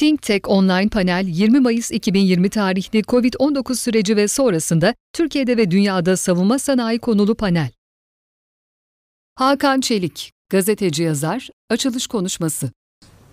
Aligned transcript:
Think 0.00 0.22
Tech 0.22 0.48
Online 0.48 0.88
Panel 0.88 1.26
20 1.26 1.60
Mayıs 1.60 1.90
2020 1.90 2.50
tarihli 2.50 3.00
COVID-19 3.00 3.74
süreci 3.74 4.16
ve 4.16 4.28
sonrasında 4.28 4.94
Türkiye'de 5.12 5.56
ve 5.56 5.70
dünyada 5.70 6.16
savunma 6.16 6.58
sanayi 6.58 6.98
konulu 6.98 7.34
panel. 7.34 7.70
Hakan 9.34 9.80
Çelik, 9.80 10.32
gazeteci 10.50 11.02
yazar, 11.02 11.48
açılış 11.70 12.06
konuşması. 12.06 12.70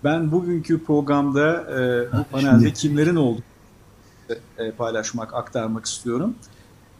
Ben 0.04 0.32
bugünkü 0.32 0.84
programda 0.84 1.50
e, 1.52 2.12
bu 2.18 2.24
panelde 2.30 2.72
kimlerin 2.72 3.16
olduğunu 3.16 3.42
e, 4.58 4.70
paylaşmak, 4.70 5.34
aktarmak 5.34 5.86
istiyorum. 5.86 6.34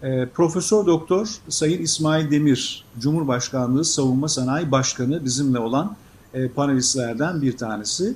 E, 0.03 0.27
Profesör 0.27 0.87
Doktor 0.87 1.29
Sayın 1.48 1.82
İsmail 1.82 2.30
Demir, 2.30 2.85
Cumhurbaşkanlığı 2.98 3.85
Savunma 3.85 4.29
Sanayi 4.29 4.71
Başkanı 4.71 5.25
bizimle 5.25 5.59
olan 5.59 5.96
e, 6.35 6.48
panelistlerden 6.48 7.43
bir 7.43 7.57
tanesi. 7.57 8.14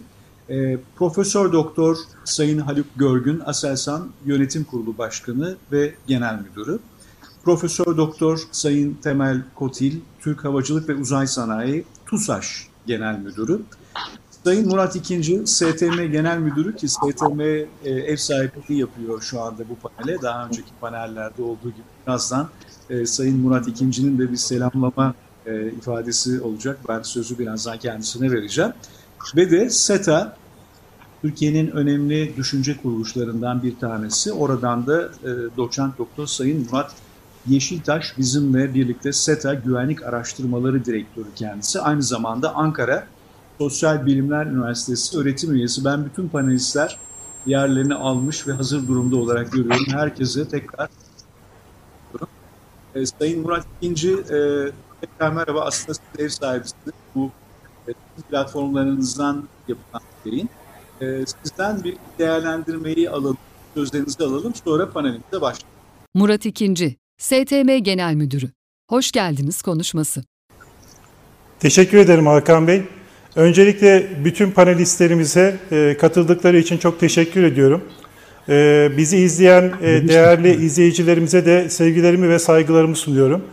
E, 0.50 0.78
Profesör 0.96 1.52
Doktor 1.52 1.96
Sayın 2.24 2.58
Haluk 2.58 2.86
Görgün, 2.96 3.42
Aselsan 3.46 4.08
Yönetim 4.24 4.64
Kurulu 4.64 4.98
Başkanı 4.98 5.56
ve 5.72 5.94
Genel 6.06 6.38
Müdürü. 6.38 6.78
Profesör 7.44 7.96
Doktor 7.96 8.40
Sayın 8.52 8.94
Temel 8.94 9.42
Kotil, 9.54 10.00
Türk 10.20 10.44
Havacılık 10.44 10.88
ve 10.88 10.94
Uzay 10.94 11.26
Sanayi 11.26 11.84
TUSAŞ 12.06 12.68
Genel 12.86 13.18
Müdürü. 13.18 13.60
Sayın 14.44 14.68
Murat 14.68 14.96
İkinci, 14.96 15.46
STM 15.46 16.12
Genel 16.12 16.38
Müdürü 16.38 16.76
ki 16.76 16.88
STM 16.88 17.40
e, 17.40 17.66
ev 17.84 18.16
sahipliği 18.16 18.80
yapıyor 18.80 19.22
şu 19.22 19.40
anda 19.40 19.62
bu 19.68 19.88
panele. 19.88 20.22
Daha 20.22 20.46
önceki 20.46 20.70
panellerde 20.80 21.42
olduğu 21.42 21.70
gibi 21.70 21.82
birazdan 22.06 22.48
e, 22.90 23.06
Sayın 23.06 23.40
Murat 23.40 23.68
İkinci'nin 23.68 24.18
de 24.18 24.30
bir 24.30 24.36
selamlama 24.36 25.14
e, 25.46 25.66
ifadesi 25.66 26.40
olacak. 26.40 26.78
Ben 26.88 27.02
sözü 27.02 27.38
birazdan 27.38 27.78
kendisine 27.78 28.30
vereceğim. 28.30 28.72
Ve 29.36 29.50
de 29.50 29.70
SETA, 29.70 30.36
Türkiye'nin 31.22 31.70
önemli 31.70 32.36
düşünce 32.36 32.76
kuruluşlarından 32.82 33.62
bir 33.62 33.78
tanesi. 33.78 34.32
Oradan 34.32 34.86
da 34.86 35.02
e, 35.02 35.30
doçent 35.56 35.98
doktor 35.98 36.26
Sayın 36.26 36.66
Murat 36.70 36.92
Yeşiltaş 37.46 38.18
bizimle 38.18 38.74
birlikte 38.74 39.12
SETA 39.12 39.54
Güvenlik 39.54 40.02
Araştırmaları 40.02 40.84
Direktörü 40.84 41.28
kendisi. 41.36 41.80
Aynı 41.80 42.02
zamanda 42.02 42.54
Ankara 42.54 43.06
Sosyal 43.58 44.06
Bilimler 44.06 44.46
Üniversitesi 44.46 45.18
öğretim 45.18 45.52
üyesi. 45.52 45.84
Ben 45.84 46.04
bütün 46.04 46.28
panelistler 46.28 46.98
yerlerini 47.46 47.94
almış 47.94 48.48
ve 48.48 48.52
hazır 48.52 48.88
durumda 48.88 49.16
olarak 49.16 49.52
görüyorum. 49.52 49.86
Herkese 49.90 50.48
tekrar 50.48 50.88
e, 52.94 53.06
Sayın 53.06 53.40
Murat 53.40 53.66
İkinci, 53.80 54.12
e, 54.12 54.70
tekrar 55.00 55.32
merhaba. 55.32 55.60
Aslında 55.60 55.98
ev 56.18 56.28
sahibisiniz. 56.28 56.94
Bu 57.14 57.30
platformlarınızdan 58.30 59.48
yapılan 59.68 60.02
yayın. 60.24 60.48
E, 61.00 61.24
sizden 61.42 61.84
bir 61.84 61.96
değerlendirmeyi 62.18 63.10
alalım, 63.10 63.38
sözlerinizi 63.74 64.24
alalım. 64.24 64.54
Sonra 64.64 64.90
panelimize 64.90 65.40
başlayalım. 65.40 65.78
Murat 66.14 66.46
İkinci, 66.46 66.96
STM 67.18 67.78
Genel 67.82 68.14
Müdürü. 68.14 68.50
Hoş 68.90 69.12
geldiniz 69.12 69.62
konuşması. 69.62 70.24
Teşekkür 71.60 71.98
ederim 71.98 72.26
Hakan 72.26 72.66
Bey. 72.66 72.82
Öncelikle 73.36 74.10
bütün 74.24 74.50
panelistlerimize 74.50 75.56
e, 75.72 75.96
katıldıkları 76.00 76.58
için 76.58 76.78
çok 76.78 77.00
teşekkür 77.00 77.42
ediyorum. 77.42 77.84
E, 78.48 78.88
bizi 78.96 79.16
izleyen 79.16 79.72
e, 79.82 80.08
değerli 80.08 80.64
izleyicilerimize 80.64 81.46
de 81.46 81.70
sevgilerimi 81.70 82.28
ve 82.28 82.38
saygılarımı 82.38 82.96
sunuyorum. 82.96 83.44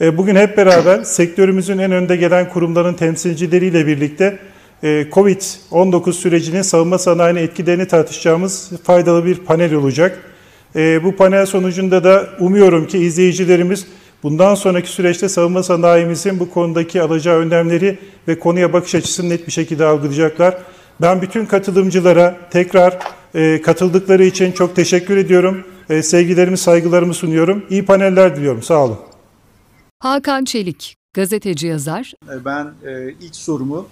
Bugün 0.00 0.36
hep 0.36 0.56
beraber 0.56 1.02
sektörümüzün 1.02 1.78
en 1.78 1.92
önde 1.92 2.16
gelen 2.16 2.48
kurumların 2.48 2.94
temsilcileriyle 2.94 3.86
birlikte 3.86 4.38
COVID-19 4.82 6.12
sürecinin 6.12 6.62
savunma 6.62 6.98
sanayine 6.98 7.40
etkilerini 7.40 7.88
tartışacağımız 7.88 8.70
faydalı 8.84 9.24
bir 9.24 9.34
panel 9.34 9.74
olacak. 9.74 10.18
Bu 10.74 11.16
panel 11.16 11.46
sonucunda 11.46 12.04
da 12.04 12.28
umuyorum 12.40 12.86
ki 12.86 12.98
izleyicilerimiz 12.98 13.86
Bundan 14.22 14.54
sonraki 14.54 14.88
süreçte 14.88 15.28
savunma 15.28 15.62
sanayimizin 15.62 16.40
bu 16.40 16.50
konudaki 16.50 17.02
alacağı 17.02 17.38
önlemleri 17.38 17.98
ve 18.28 18.38
konuya 18.38 18.72
bakış 18.72 18.94
açısını 18.94 19.30
net 19.30 19.46
bir 19.46 19.52
şekilde 19.52 19.84
algılayacaklar. 19.84 20.54
Ben 21.00 21.22
bütün 21.22 21.46
katılımcılara 21.46 22.36
tekrar 22.50 22.98
e, 23.34 23.62
katıldıkları 23.62 24.24
için 24.24 24.52
çok 24.52 24.76
teşekkür 24.76 25.16
ediyorum. 25.16 25.64
E, 25.90 26.02
sevgilerimi, 26.02 26.58
saygılarımı 26.58 27.14
sunuyorum. 27.14 27.64
İyi 27.70 27.84
paneller 27.84 28.36
diliyorum. 28.36 28.62
Sağ 28.62 28.84
olun. 28.84 28.98
Hakan 29.98 30.44
Çelik, 30.44 30.96
gazeteci 31.14 31.66
yazar. 31.66 32.12
E, 32.28 32.44
ben 32.44 32.74
e, 32.84 33.12
ilk 33.12 33.36
sorumu 33.36 33.88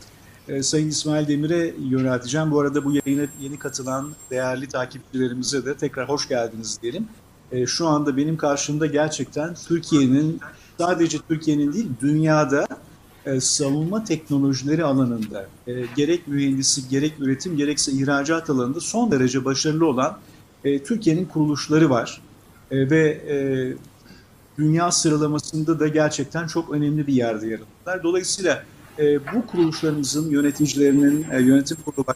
e, 0.48 0.62
Sayın 0.62 0.88
İsmail 0.88 1.28
Demir'e 1.28 1.74
yönelteceğim. 1.88 2.50
Bu 2.50 2.60
arada 2.60 2.84
bu 2.84 2.92
yayına 2.92 3.26
yeni 3.40 3.58
katılan 3.58 4.12
değerli 4.30 4.68
takipçilerimize 4.68 5.66
de 5.66 5.76
tekrar 5.76 6.08
hoş 6.08 6.28
geldiniz 6.28 6.78
diyelim 6.82 7.08
e, 7.52 7.66
şu 7.66 7.86
anda 7.86 8.16
benim 8.16 8.36
karşımda 8.36 8.86
gerçekten 8.86 9.54
Türkiye'nin 9.54 10.40
sadece 10.78 11.18
Türkiye'nin 11.28 11.72
değil 11.72 11.88
dünyada 12.00 12.66
e, 13.26 13.40
savunma 13.40 14.04
teknolojileri 14.04 14.84
alanında 14.84 15.48
e, 15.66 15.72
gerek 15.96 16.28
mühendislik 16.28 16.90
gerek 16.90 17.12
üretim 17.18 17.56
gerekse 17.56 17.92
ihracat 17.92 18.50
alanında 18.50 18.80
son 18.80 19.10
derece 19.10 19.44
başarılı 19.44 19.86
olan 19.86 20.18
e, 20.64 20.82
Türkiye'nin 20.82 21.24
kuruluşları 21.24 21.90
var 21.90 22.20
e, 22.70 22.90
ve 22.90 23.08
e, 23.08 23.36
dünya 24.58 24.90
sıralamasında 24.92 25.80
da 25.80 25.88
gerçekten 25.88 26.46
çok 26.46 26.70
önemli 26.70 27.06
bir 27.06 27.12
yerde 27.12 27.46
yer 27.46 27.58
alıyorlar. 27.58 28.02
Dolayısıyla 28.02 28.64
e, 28.98 29.26
bu 29.34 29.46
kuruluşlarımızın 29.46 30.30
yöneticilerinin, 30.30 31.26
e, 31.32 31.42
yönetim 31.42 31.76
kurulu 31.84 32.06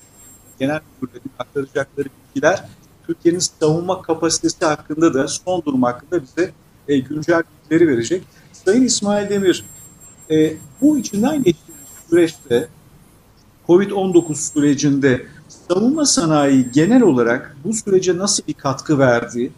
genel 0.59 0.81
müdürlerinin 1.01 1.33
aktaracakları 1.39 2.09
bilgiler 2.29 2.65
Türkiye'nin 3.07 3.39
savunma 3.39 4.03
kapasitesi 4.03 4.65
hakkında 4.65 5.15
da 5.15 5.29
son 5.29 5.63
durum 5.67 5.83
hakkında 5.83 6.23
bize 6.23 6.53
e, 6.89 6.99
güncel 6.99 7.43
bilgileri 7.71 7.89
verecek. 7.89 8.23
Sayın 8.53 8.83
İsmail 8.83 9.29
Demir, 9.29 9.65
e, 10.31 10.57
bu 10.81 10.99
içinden 10.99 11.43
geçtiğimiz 11.43 11.87
süreçte 12.11 12.69
COVID-19 13.69 14.53
sürecinde 14.53 15.27
savunma 15.49 16.07
sanayi 16.07 16.71
genel 16.71 17.03
olarak 17.03 17.57
bu 17.65 17.73
sürece 17.73 18.19
nasıl 18.19 18.47
bir 18.47 18.55
katkı 18.55 18.99
verdi 18.99 19.51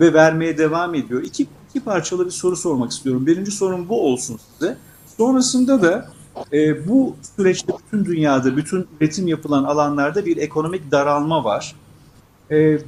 ve 0.00 0.12
vermeye 0.12 0.58
devam 0.58 0.94
ediyor? 0.94 1.22
İki, 1.22 1.46
iki 1.74 1.84
parçalı 1.84 2.26
bir 2.26 2.30
soru 2.30 2.56
sormak 2.56 2.92
istiyorum. 2.92 3.26
Birinci 3.26 3.50
sorum 3.50 3.88
bu 3.88 4.06
olsun 4.06 4.40
size. 4.52 4.76
Sonrasında 5.16 5.82
da 5.82 6.08
e, 6.52 6.88
bu 6.88 7.16
süreçte 7.36 7.72
bütün 7.86 8.04
dünyada, 8.04 8.56
bütün 8.56 8.86
üretim 9.00 9.28
yapılan 9.28 9.64
alanlarda 9.64 10.26
bir 10.26 10.36
ekonomik 10.36 10.90
daralma 10.90 11.44
var. 11.44 11.74
E, 12.50 12.78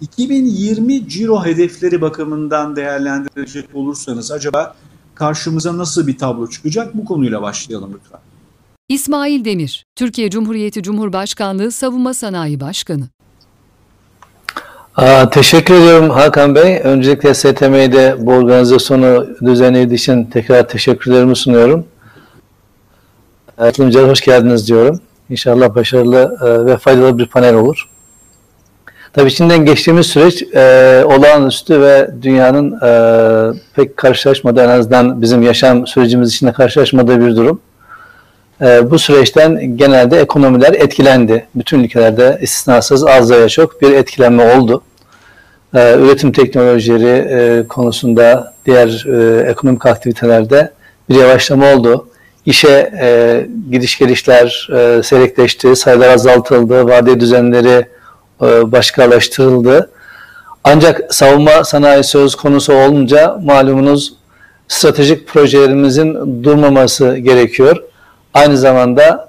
2020 0.00 1.08
ciro 1.08 1.44
hedefleri 1.44 2.00
bakımından 2.00 2.76
değerlendirecek 2.76 3.64
olursanız 3.74 4.32
acaba 4.32 4.76
karşımıza 5.14 5.78
nasıl 5.78 6.06
bir 6.06 6.18
tablo 6.18 6.50
çıkacak? 6.50 6.94
Bu 6.94 7.04
konuyla 7.04 7.42
başlayalım 7.42 7.94
lütfen. 7.94 8.20
İsmail 8.88 9.44
Demir, 9.44 9.86
Türkiye 9.96 10.30
Cumhuriyeti 10.30 10.82
Cumhurbaşkanlığı 10.82 11.70
Savunma 11.72 12.14
Sanayi 12.14 12.60
Başkanı. 12.60 13.08
Teşekkür 15.30 15.74
ediyorum 15.74 16.10
Hakan 16.10 16.54
Bey. 16.54 16.80
Öncelikle 16.84 17.34
STM'de 17.34 18.16
bu 18.18 18.32
organizasyonu 18.32 19.26
düzenlediği 19.44 19.98
için 19.98 20.24
tekrar 20.24 20.68
teşekkürlerimi 20.68 21.36
sunuyorum. 21.36 21.86
Katılımcılara 23.56 24.08
hoş 24.08 24.20
geldiniz 24.20 24.68
diyorum. 24.68 25.00
İnşallah 25.30 25.74
başarılı 25.74 26.38
e, 26.42 26.66
ve 26.66 26.76
faydalı 26.76 27.18
bir 27.18 27.26
panel 27.26 27.54
olur. 27.54 27.88
Tabii 29.12 29.30
şimdiden 29.30 29.64
geçtiğimiz 29.64 30.06
süreç 30.06 30.42
e, 30.42 31.04
olağanüstü 31.04 31.80
ve 31.80 32.10
dünyanın 32.22 32.72
e, 32.72 33.60
pek 33.74 33.96
karşılaşmadığı 33.96 34.60
en 34.60 34.68
azından 34.68 35.22
bizim 35.22 35.42
yaşam 35.42 35.86
sürecimiz 35.86 36.28
içinde 36.34 36.52
karşılaşmadığı 36.52 37.26
bir 37.26 37.36
durum. 37.36 37.60
E, 38.60 38.90
bu 38.90 38.98
süreçten 38.98 39.76
genelde 39.76 40.20
ekonomiler 40.20 40.72
etkilendi. 40.72 41.46
Bütün 41.54 41.84
ülkelerde 41.84 42.38
istisnasız 42.42 43.06
az 43.06 43.30
veya 43.30 43.48
çok 43.48 43.82
bir 43.82 43.92
etkilenme 43.92 44.56
oldu. 44.56 44.82
E, 45.74 45.94
üretim 45.98 46.32
teknolojileri 46.32 47.28
e, 47.28 47.68
konusunda 47.68 48.54
diğer 48.66 49.06
e, 49.08 49.50
ekonomik 49.50 49.86
aktivitelerde 49.86 50.72
bir 51.10 51.14
yavaşlama 51.14 51.74
oldu. 51.74 52.08
İşe 52.46 52.92
e, 53.00 53.46
gidiş 53.70 53.98
gelişler 53.98 54.68
e, 54.72 55.02
seyrekleşti, 55.02 55.76
sayılar 55.76 56.08
azaltıldı, 56.08 56.84
vade 56.84 57.20
düzenleri 57.20 57.86
e, 58.42 58.72
başkalaştırıldı. 58.72 59.90
Ancak 60.64 61.14
savunma 61.14 61.64
sanayi 61.64 62.04
söz 62.04 62.34
konusu 62.34 62.72
olunca 62.74 63.38
malumunuz 63.42 64.14
stratejik 64.68 65.28
projelerimizin 65.28 66.44
durmaması 66.44 67.16
gerekiyor. 67.16 67.76
Aynı 68.34 68.58
zamanda 68.58 69.28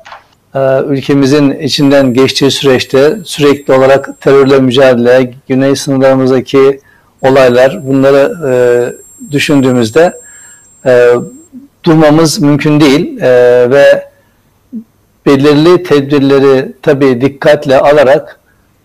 ülkemizin 0.87 1.51
içinden 1.51 2.13
geçtiği 2.13 2.51
süreçte 2.51 3.17
sürekli 3.25 3.73
olarak 3.73 4.21
terörle 4.21 4.59
mücadele, 4.59 5.33
güney 5.47 5.75
sınırlarımızdaki 5.75 6.79
olaylar 7.21 7.87
bunları 7.87 8.33
e, 8.49 8.53
düşündüğümüzde 9.31 10.13
durmamız 11.83 12.39
mümkün 12.39 12.79
değil 12.79 13.21
ve 13.71 14.05
belirli 15.25 15.83
tedbirleri 15.83 16.73
tabii 16.81 17.21
dikkatle 17.21 17.79
alarak 17.79 18.39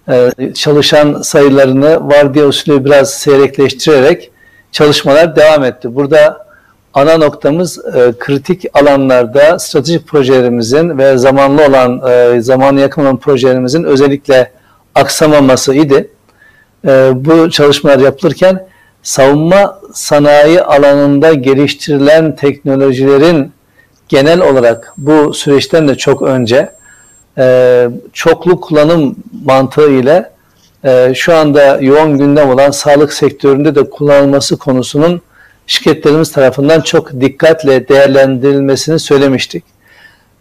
e, 0.09 0.31
çalışan 0.55 1.23
sayılarını 1.23 2.09
vardiya 2.09 2.47
usulü 2.47 2.85
biraz 2.85 3.11
seyrekleştirerek 3.15 4.31
çalışmalar 4.73 5.37
devam 5.37 5.65
etti. 5.65 5.95
Burada 5.95 6.47
ana 6.95 7.17
noktamız 7.17 7.79
e, 7.79 8.13
kritik 8.19 8.65
alanlarda 8.75 9.59
stratejik 9.59 10.07
projelerimizin 10.07 10.99
ve 10.99 11.19
zamanlı 11.19 11.67
olan, 11.67 12.03
e, 12.11 12.41
zamanı 12.41 12.81
yakın 12.81 13.03
olan 13.03 13.17
projelerimizin 13.17 13.85
özellikle 13.85 14.51
aksamaması 14.95 15.75
idi. 15.75 16.11
E, 16.87 17.11
bu 17.15 17.51
çalışmalar 17.51 17.99
yapılırken 17.99 18.67
savunma 19.03 19.81
sanayi 19.93 20.63
alanında 20.63 21.35
geliştirilen 21.35 22.37
teknolojilerin 22.37 23.53
genel 24.09 24.41
olarak 24.41 24.93
bu 24.97 25.35
süreçten 25.35 25.89
de 25.89 25.95
çok 25.95 26.23
önce 26.23 26.71
e, 27.39 27.89
çoklu 28.13 28.61
kullanım 28.61 29.17
mantığı 29.45 29.91
ile 29.91 30.31
e, 30.85 31.13
şu 31.15 31.35
anda 31.35 31.79
yoğun 31.81 32.19
gündem 32.19 32.51
olan 32.51 32.71
sağlık 32.71 33.13
sektöründe 33.13 33.75
de 33.75 33.91
kullanılması 33.91 34.57
konusunun 34.59 35.23
şirketlerimiz 35.71 36.33
tarafından 36.33 36.81
çok 36.81 37.21
dikkatle 37.21 37.89
değerlendirilmesini 37.89 38.99
söylemiştik. 38.99 39.65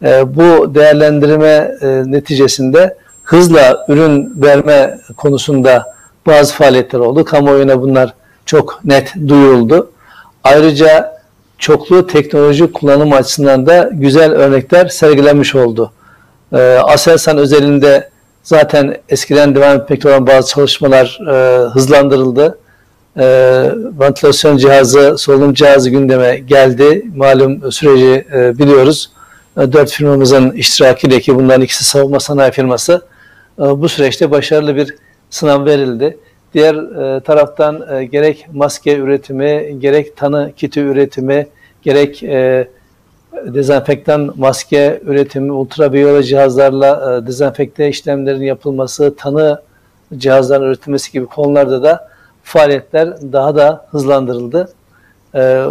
E, 0.04 0.36
bu 0.36 0.76
değerlendirme 0.76 1.72
e, 1.81 1.88
neticesinde 2.06 2.98
hızla 3.24 3.86
ürün 3.88 4.44
verme 4.44 5.00
konusunda 5.18 5.94
bazı 6.28 6.54
faaliyetler 6.54 7.00
oldu. 7.00 7.26
Kamuoyuna 7.26 7.81
bunlar 7.81 8.14
çok 8.46 8.80
net 8.86 9.14
duyuruldu. 9.28 9.92
Ayrıca 10.44 11.22
çoklu 11.58 12.08
teknoloji 12.08 12.72
kullanım 12.72 13.14
açısından 13.14 13.66
da 13.66 13.90
güzel 13.94 14.32
örnekler 14.32 14.88
sergilenmiş 14.88 15.56
oldu. 15.56 15.92
E, 16.54 16.58
Aselsan 16.84 17.38
özelinde 17.38 18.10
zaten 18.44 18.98
eskiden 19.10 19.56
devam 19.56 19.78
etmekte 19.78 20.10
olan 20.10 20.28
bazı 20.28 20.50
çalışmalar 20.54 21.20
e, 21.32 21.66
hızlandırıldı. 21.70 22.58
E, 23.19 23.25
ventilasyon 24.00 24.57
cihazı, 24.57 25.18
solunum 25.18 25.54
cihazı 25.54 25.89
gündeme 25.89 26.38
geldi. 26.38 27.06
Malum 27.16 27.71
süreci 27.71 28.25
e, 28.33 28.57
biliyoruz. 28.57 29.12
E, 29.57 29.74
dört 29.74 29.92
firmamızın 29.92 30.51
iştirakiyle 30.51 31.19
ki 31.19 31.36
bunların 31.36 31.62
ikisi 31.62 31.83
savunma 31.83 32.19
sanayi 32.19 32.51
firması 32.51 33.01
e, 33.60 33.62
bu 33.62 33.89
süreçte 33.89 34.31
başarılı 34.31 34.75
bir 34.75 34.95
sınav 35.30 35.66
verildi. 35.66 36.18
Diğer 36.54 36.75
e, 36.75 37.19
taraftan 37.19 37.86
e, 37.95 38.06
gerek 38.06 38.45
maske 38.54 38.98
üretimi, 38.98 39.80
gerek 39.80 40.18
tanı 40.18 40.51
kiti 40.57 40.80
üretimi, 40.80 41.48
gerek 41.81 42.24
e, 42.24 42.68
dezenfektan 43.45 44.33
maske 44.38 45.01
üretimi, 45.06 45.51
ultraviyole 45.51 46.24
cihazlarla 46.24 47.22
e, 47.24 47.27
dezenfekte 47.27 47.89
işlemlerin 47.89 48.42
yapılması, 48.42 49.15
tanı 49.15 49.62
cihazların 50.18 50.63
üretilmesi 50.63 51.12
gibi 51.12 51.25
konularda 51.25 51.83
da 51.83 52.09
faaliyetler 52.50 53.10
daha 53.31 53.56
da 53.56 53.86
hızlandırıldı. 53.92 54.74
E, 55.36 55.66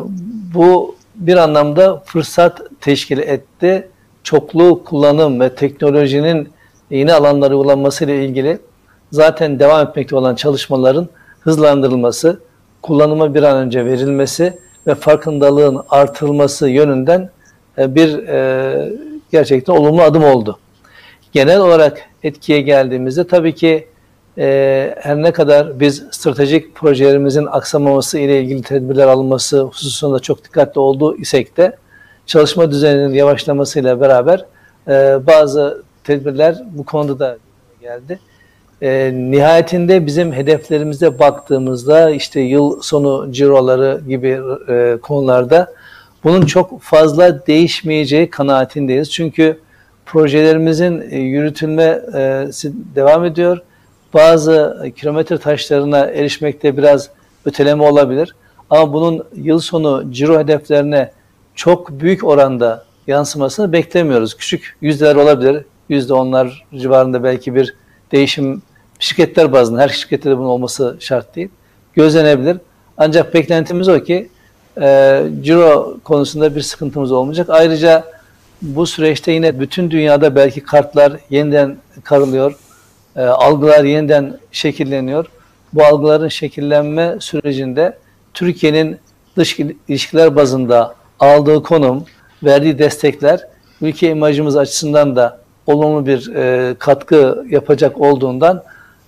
bu 0.54 0.96
bir 1.14 1.36
anlamda 1.36 2.02
fırsat 2.04 2.62
teşkil 2.80 3.18
etti. 3.18 3.88
Çoklu 4.22 4.84
kullanım 4.84 5.40
ve 5.40 5.54
teknolojinin 5.54 6.48
yeni 6.90 7.12
alanlara 7.12 7.54
uygulanması 7.54 8.04
ile 8.04 8.24
ilgili 8.24 8.58
zaten 9.12 9.58
devam 9.58 9.88
etmekte 9.88 10.16
olan 10.16 10.34
çalışmaların 10.34 11.08
hızlandırılması, 11.40 12.40
kullanıma 12.82 13.34
bir 13.34 13.42
an 13.42 13.56
önce 13.56 13.84
verilmesi 13.84 14.58
ve 14.86 14.94
farkındalığın 14.94 15.82
artırılması 15.88 16.68
yönünden 16.68 17.30
e, 17.78 17.94
bir 17.94 18.18
e, 18.28 18.92
gerçekten 19.32 19.72
olumlu 19.72 20.02
adım 20.02 20.24
oldu. 20.24 20.58
Genel 21.32 21.60
olarak 21.60 22.00
etkiye 22.22 22.60
geldiğimizde 22.60 23.26
tabii 23.26 23.54
ki 23.54 23.88
e, 24.38 24.94
her 25.00 25.22
ne 25.22 25.32
kadar 25.32 25.80
biz 25.80 26.04
stratejik 26.10 26.74
projelerimizin 26.74 27.46
aksamaması 27.46 28.18
ile 28.18 28.42
ilgili 28.42 28.62
tedbirler 28.62 29.06
alınması 29.06 29.60
hususunda 29.60 30.18
çok 30.18 30.44
dikkatli 30.44 30.78
olduğu 30.78 31.16
isek 31.16 31.56
de 31.56 31.76
çalışma 32.26 32.70
düzeninin 32.70 33.14
yavaşlamasıyla 33.14 34.00
beraber 34.00 34.44
bazı 35.26 35.82
tedbirler 36.04 36.62
bu 36.70 36.84
konuda 36.84 37.18
da 37.18 37.38
geldi. 37.80 38.18
E, 38.82 39.12
nihayetinde 39.14 40.06
bizim 40.06 40.32
hedeflerimize 40.32 41.18
baktığımızda 41.18 42.10
işte 42.10 42.40
yıl 42.40 42.82
sonu 42.82 43.32
ciroları 43.32 44.00
gibi 44.08 44.40
e, 44.68 44.98
konularda 45.02 45.72
bunun 46.24 46.46
çok 46.46 46.82
fazla 46.82 47.46
değişmeyeceği 47.46 48.30
kanaatindeyiz. 48.30 49.10
Çünkü 49.10 49.58
projelerimizin 50.06 51.04
e, 51.10 51.18
yürütülmesi 51.18 52.72
devam 52.94 53.24
ediyor. 53.24 53.58
Bazı 54.18 54.86
kilometre 54.96 55.38
taşlarına 55.38 55.98
erişmekte 55.98 56.76
biraz 56.76 57.10
öteleme 57.44 57.82
olabilir. 57.82 58.34
Ama 58.70 58.92
bunun 58.92 59.24
yıl 59.34 59.58
sonu 59.58 60.12
ciro 60.12 60.38
hedeflerine 60.38 61.12
çok 61.54 61.90
büyük 61.90 62.24
oranda 62.24 62.84
yansımasını 63.06 63.72
beklemiyoruz. 63.72 64.36
Küçük 64.36 64.76
yüzdeler 64.80 65.14
olabilir. 65.14 65.64
Yüzde 65.88 66.14
onlar 66.14 66.66
civarında 66.74 67.24
belki 67.24 67.54
bir 67.54 67.74
değişim 68.12 68.62
şirketler 68.98 69.52
bazında, 69.52 69.80
her 69.80 69.88
şirkette 69.88 70.30
de 70.30 70.38
bunun 70.38 70.48
olması 70.48 70.96
şart 71.00 71.36
değil. 71.36 71.48
Gözlenebilir. 71.94 72.56
Ancak 72.96 73.34
beklentimiz 73.34 73.88
o 73.88 74.00
ki 74.00 74.28
e, 74.80 75.22
ciro 75.42 75.96
konusunda 76.04 76.56
bir 76.56 76.60
sıkıntımız 76.60 77.12
olmayacak. 77.12 77.50
Ayrıca 77.50 78.04
bu 78.62 78.86
süreçte 78.86 79.32
yine 79.32 79.60
bütün 79.60 79.90
dünyada 79.90 80.36
belki 80.36 80.60
kartlar 80.60 81.12
yeniden 81.30 81.76
karılıyor, 82.04 82.54
e, 83.18 83.22
algılar 83.22 83.84
yeniden 83.84 84.38
şekilleniyor. 84.52 85.26
Bu 85.72 85.84
algıların 85.84 86.28
şekillenme 86.28 87.16
sürecinde 87.20 87.98
Türkiye'nin 88.34 88.98
dış 89.36 89.58
ilişkiler 89.88 90.36
bazında 90.36 90.94
aldığı 91.20 91.62
konum, 91.62 92.04
verdiği 92.42 92.78
destekler 92.78 93.40
ülke 93.80 94.10
imajımız 94.10 94.56
açısından 94.56 95.16
da 95.16 95.38
olumlu 95.66 96.06
bir 96.06 96.34
e, 96.34 96.74
katkı 96.78 97.44
yapacak 97.50 98.00
olduğundan 98.00 98.62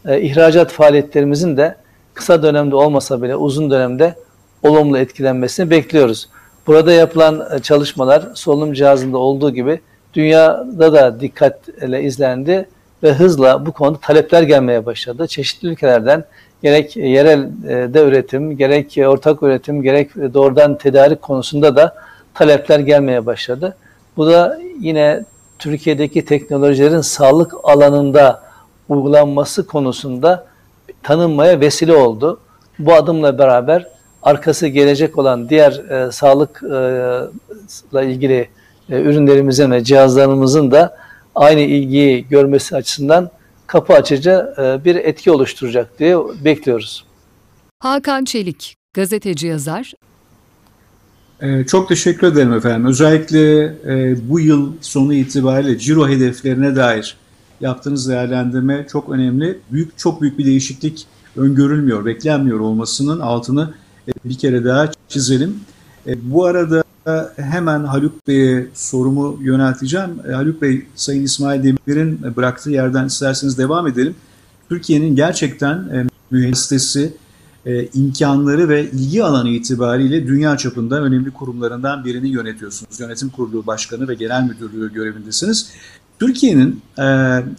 e, 0.07 0.21
ihracat 0.21 0.73
faaliyetlerimizin 0.73 1.57
de 1.57 1.77
kısa 2.15 2.43
dönemde 2.43 2.77
olmasa 2.77 3.23
bile 3.23 3.37
uzun 3.37 3.71
dönemde 3.71 4.15
olumlu 4.63 4.99
etkilenmesini 4.99 5.71
bekliyoruz. 5.71 6.29
Burada 6.67 6.93
yapılan 6.93 7.49
e, 7.55 7.59
çalışmalar 7.59 8.29
solunum 8.35 8.73
cihazında 8.73 9.19
olduğu 9.19 9.51
gibi 9.51 9.81
dünyada 10.15 10.93
da 10.93 11.21
dikkatle 11.21 12.03
izlendi 12.03 12.69
ve 13.03 13.13
hızla 13.13 13.67
bu 13.67 13.73
konuda 13.73 13.99
talepler 14.01 14.43
gelmeye 14.43 14.87
başladı. 14.87 15.27
Çeşitli 15.27 15.69
ülkelerden 15.69 16.25
gerek 16.63 16.97
yerel 16.97 17.49
de 17.95 18.03
üretim, 18.03 18.57
gerek 18.57 18.99
ortak 19.07 19.43
üretim, 19.43 19.83
gerek 19.83 20.17
doğrudan 20.17 20.79
tedarik 20.79 21.23
konusunda 21.23 21.77
da 21.77 21.95
talepler 22.35 22.79
gelmeye 22.79 23.27
başladı. 23.27 23.77
Bu 24.17 24.27
da 24.27 24.59
yine 24.81 25.25
Türkiye'deki 25.59 26.25
teknolojilerin 26.25 27.01
sağlık 27.01 27.55
alanında 27.63 28.43
uygulanması 28.89 29.67
konusunda 29.67 30.47
tanınmaya 31.03 31.61
vesile 31.61 31.95
oldu. 31.95 32.41
Bu 32.79 32.95
adımla 32.95 33.39
beraber 33.39 33.87
arkası 34.23 34.67
gelecek 34.67 35.19
olan 35.19 35.49
diğer 35.49 35.73
e, 35.73 36.13
sağlıkla 36.13 38.03
e, 38.03 38.07
ilgili 38.07 38.49
e, 38.91 39.01
ürünlerimizin 39.01 39.71
ve 39.71 39.85
cihazlarımızın 39.85 40.71
da 40.71 40.97
aynı 41.41 41.61
ilgiyi 41.61 42.29
görmesi 42.29 42.77
açısından 42.77 43.31
kapı 43.67 43.93
açıcı 43.93 44.55
e, 44.59 44.85
bir 44.85 44.97
etki 44.97 45.31
oluşturacak 45.31 45.99
diye 45.99 46.17
bekliyoruz. 46.45 47.05
Hakan 47.79 48.25
Çelik, 48.25 48.77
gazeteci 48.95 49.47
yazar. 49.47 49.93
Ee, 51.41 51.67
çok 51.67 51.89
teşekkür 51.89 52.27
ederim 52.27 52.53
efendim. 52.53 52.87
Özellikle 52.87 53.63
e, 53.65 54.17
bu 54.29 54.41
yıl 54.41 54.73
sonu 54.81 55.15
itibariyle 55.15 55.79
ciro 55.79 56.09
hedeflerine 56.09 56.77
dair 56.77 57.17
yaptığınız 57.61 58.09
değerlendirme 58.09 58.87
çok 58.93 59.09
önemli. 59.09 59.59
Büyük 59.73 59.99
çok 59.99 60.21
büyük 60.21 60.39
bir 60.39 60.47
değişiklik 60.47 61.07
öngörülmüyor, 61.37 62.05
beklenmiyor 62.05 62.61
olmasının 62.61 63.21
altını 63.21 63.75
e, 64.09 64.13
bir 64.25 64.39
kere 64.39 64.65
daha 64.65 64.91
çizelim. 65.09 65.61
E, 66.07 66.31
bu 66.31 66.45
arada 66.45 66.85
hemen 67.37 67.85
Haluk 67.85 68.29
Bey'e 68.29 68.67
sorumu 68.75 69.39
yönelteceğim. 69.43 70.11
E, 70.29 70.33
Haluk 70.33 70.63
Bey, 70.63 70.87
Sayın 70.95 71.25
İsmail 71.25 71.63
Demir'in 71.65 72.37
bıraktığı 72.37 72.71
yerden 72.71 73.07
isterseniz 73.07 73.59
devam 73.59 73.87
edelim. 73.87 74.15
Türkiye'nin 74.69 75.17
gerçekten 75.17 76.09
mühendisesi, 76.31 77.15
imkanları 77.95 78.69
ve 78.69 78.91
ilgi 78.91 79.25
alanı 79.25 79.49
itibariyle 79.49 80.27
dünya 80.27 80.57
çapında 80.57 81.03
önemli 81.03 81.31
kurumlarından 81.31 82.05
birini 82.05 82.29
yönetiyorsunuz. 82.29 83.01
Yönetim 83.01 83.29
Kurulu 83.29 83.67
Başkanı 83.67 84.09
ve 84.09 84.15
Genel 84.15 84.43
Müdürlüğü 84.43 84.93
görevindesiniz. 84.93 85.71
Türkiye'nin 86.21 86.83
e, 86.99 87.03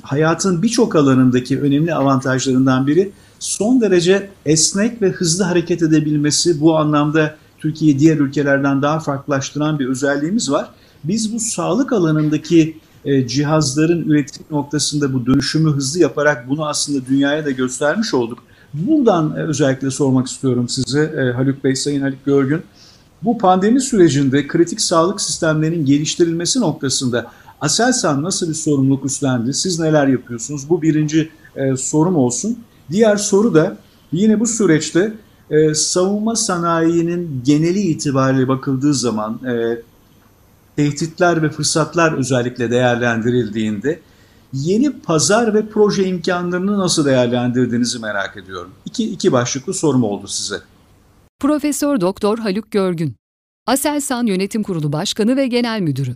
hayatın 0.01 0.61
birçok 0.61 0.95
alanındaki 0.95 1.61
önemli 1.61 1.93
avantajlarından 1.93 2.87
biri 2.87 3.11
son 3.39 3.81
derece 3.81 4.29
esnek 4.45 5.01
ve 5.01 5.09
hızlı 5.09 5.43
hareket 5.43 5.81
edebilmesi. 5.81 6.61
Bu 6.61 6.77
anlamda 6.77 7.35
Türkiye'yi 7.61 7.99
diğer 7.99 8.17
ülkelerden 8.17 8.81
daha 8.81 8.99
farklılaştıran 8.99 9.79
bir 9.79 9.87
özelliğimiz 9.87 10.51
var. 10.51 10.69
Biz 11.03 11.33
bu 11.33 11.39
sağlık 11.39 11.93
alanındaki 11.93 12.77
e, 13.05 13.27
cihazların 13.27 14.09
üretim 14.09 14.45
noktasında 14.51 15.13
bu 15.13 15.25
dönüşümü 15.25 15.71
hızlı 15.71 15.99
yaparak 15.99 16.49
bunu 16.49 16.67
aslında 16.67 17.05
dünyaya 17.05 17.45
da 17.45 17.51
göstermiş 17.51 18.13
olduk. 18.13 18.39
Buradan 18.73 19.35
e, 19.35 19.39
özellikle 19.39 19.91
sormak 19.91 20.27
istiyorum 20.27 20.69
size 20.69 21.01
e, 21.01 21.31
Haluk 21.31 21.63
Bey, 21.63 21.75
Sayın 21.75 22.01
Haluk 22.01 22.25
Görgün. 22.25 22.61
Bu 23.23 23.37
pandemi 23.37 23.81
sürecinde 23.81 24.47
kritik 24.47 24.81
sağlık 24.81 25.21
sistemlerinin 25.21 25.85
geliştirilmesi 25.85 26.59
noktasında 26.59 27.31
Aselsan 27.61 28.23
nasıl 28.23 28.49
bir 28.49 28.53
sorumluluk 28.53 29.05
üstlendi? 29.05 29.53
Siz 29.53 29.79
neler 29.79 30.07
yapıyorsunuz? 30.07 30.69
Bu 30.69 30.81
birinci 30.81 31.29
e, 31.55 31.75
sorum 31.75 32.15
olsun. 32.15 32.59
Diğer 32.91 33.15
soru 33.15 33.53
da 33.53 33.77
yine 34.11 34.39
bu 34.39 34.47
süreçte 34.47 35.13
e, 35.51 35.73
savunma 35.73 36.35
sanayinin 36.35 37.41
geneli 37.45 37.79
itibariyle 37.79 38.47
bakıldığı 38.47 38.93
zaman 38.93 39.39
e, 39.45 39.81
tehditler 40.75 41.43
ve 41.43 41.49
fırsatlar 41.49 42.13
özellikle 42.17 42.71
değerlendirildiğinde 42.71 43.99
yeni 44.53 44.91
pazar 44.91 45.53
ve 45.53 45.65
proje 45.65 46.03
imkanlarını 46.03 46.79
nasıl 46.79 47.05
değerlendirdiğinizi 47.05 47.99
merak 47.99 48.37
ediyorum. 48.37 48.71
İki, 48.85 49.11
iki 49.11 49.31
başlıklı 49.31 49.73
sorum 49.73 50.03
oldu 50.03 50.27
size. 50.27 50.55
Profesör 51.39 52.01
Doktor 52.01 52.37
Haluk 52.37 52.71
Görgün, 52.71 53.15
Aselsan 53.67 54.25
Yönetim 54.25 54.63
Kurulu 54.63 54.93
Başkanı 54.93 55.37
ve 55.37 55.47
Genel 55.47 55.81
Müdürü. 55.81 56.15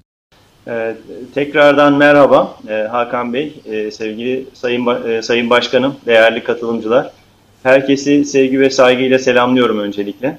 Ee, 0.67 0.97
tekrardan 1.33 1.93
merhaba 1.93 2.57
ee, 2.67 2.73
Hakan 2.73 3.33
Bey, 3.33 3.61
ee, 3.65 3.91
sevgili 3.91 4.47
Sayın 4.53 4.85
ba- 4.85 5.11
e, 5.11 5.21
Sayın 5.21 5.49
Başkanım, 5.49 5.95
değerli 6.05 6.43
katılımcılar. 6.43 7.11
Herkesi 7.65 8.25
sevgi 8.25 8.59
ve 8.59 8.69
saygıyla 8.69 9.19
selamlıyorum 9.19 9.79
öncelikle. 9.79 10.37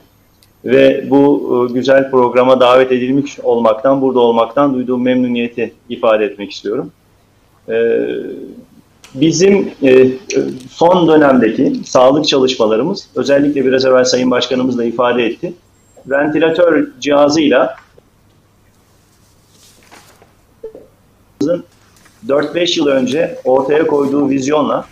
Ve 0.65 1.11
bu 1.11 1.69
e, 1.71 1.73
güzel 1.73 2.11
programa 2.11 2.61
davet 2.61 2.93
edilmiş 2.93 3.41
olmaktan, 3.41 4.03
burada 4.03 4.21
olmaktan 4.21 4.75
duyduğum 4.75 5.03
memnuniyeti 5.03 5.75
ifade 5.89 6.25
etmek 6.25 6.53
istiyorum. 6.53 6.93
Ee, 7.69 8.09
bizim 9.15 9.71
e, 9.83 10.09
son 10.71 11.09
dönemdeki 11.09 11.73
sağlık 11.85 12.29
çalışmalarımız, 12.29 13.09
özellikle 13.15 13.65
biraz 13.65 13.85
evvel 13.85 14.05
Sayın 14.05 14.31
Başkanımız 14.31 14.79
da 14.79 14.85
ifade 14.85 15.25
etti, 15.25 15.53
ventilatör 16.07 16.89
cihazıyla 17.01 17.77
4-5 22.29 22.79
yıl 22.79 22.87
önce 22.87 23.39
ortaya 23.45 23.87
koyduğu 23.87 24.29
vizyonla 24.29 24.87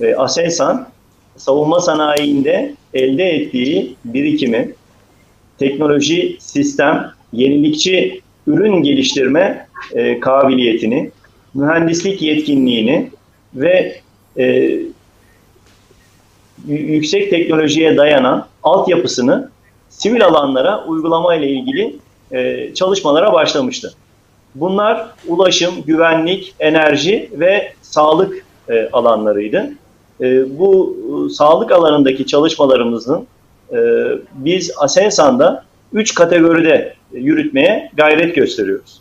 e, 0.00 0.14
Aselsan 0.14 0.91
savunma 1.36 1.80
sanayiinde 1.80 2.74
elde 2.94 3.24
ettiği 3.24 3.96
birikimi, 4.04 4.74
teknoloji, 5.58 6.36
sistem, 6.40 7.12
yenilikçi 7.32 8.20
ürün 8.46 8.82
geliştirme 8.82 9.66
e, 9.92 10.20
kabiliyetini, 10.20 11.10
mühendislik 11.54 12.22
yetkinliğini 12.22 13.10
ve 13.54 14.00
e, 14.38 14.76
yüksek 16.68 17.30
teknolojiye 17.30 17.96
dayanan 17.96 18.46
altyapısını 18.62 19.50
sivil 19.88 20.24
alanlara 20.24 20.84
uygulama 20.84 21.34
ile 21.34 21.48
ilgili 21.48 21.96
e, 22.32 22.74
çalışmalara 22.74 23.32
başlamıştı. 23.32 23.94
Bunlar 24.54 25.06
ulaşım, 25.26 25.74
güvenlik, 25.86 26.54
enerji 26.60 27.30
ve 27.32 27.72
sağlık 27.82 28.44
e, 28.68 28.88
alanlarıydı. 28.92 29.72
E, 30.22 30.58
bu 30.58 30.96
e, 31.06 31.32
sağlık 31.32 31.72
alanındaki 31.72 32.26
çalışmalarımızın 32.26 33.26
e, 33.72 33.78
biz 34.34 34.72
Aselsan'da 34.78 35.64
üç 35.92 36.14
kategoride 36.14 36.94
yürütmeye 37.12 37.90
gayret 37.96 38.34
gösteriyoruz. 38.34 39.00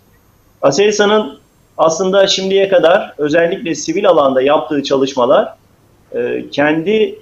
Aselsan'ın 0.61 1.37
aslında 1.77 2.27
şimdiye 2.27 2.69
kadar 2.69 3.13
özellikle 3.17 3.75
sivil 3.75 4.09
alanda 4.09 4.41
yaptığı 4.41 4.83
çalışmalar 4.83 5.53
e, 6.15 6.49
kendi 6.51 7.19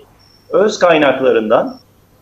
öz 0.49 0.79
kaynaklarından 0.79 1.79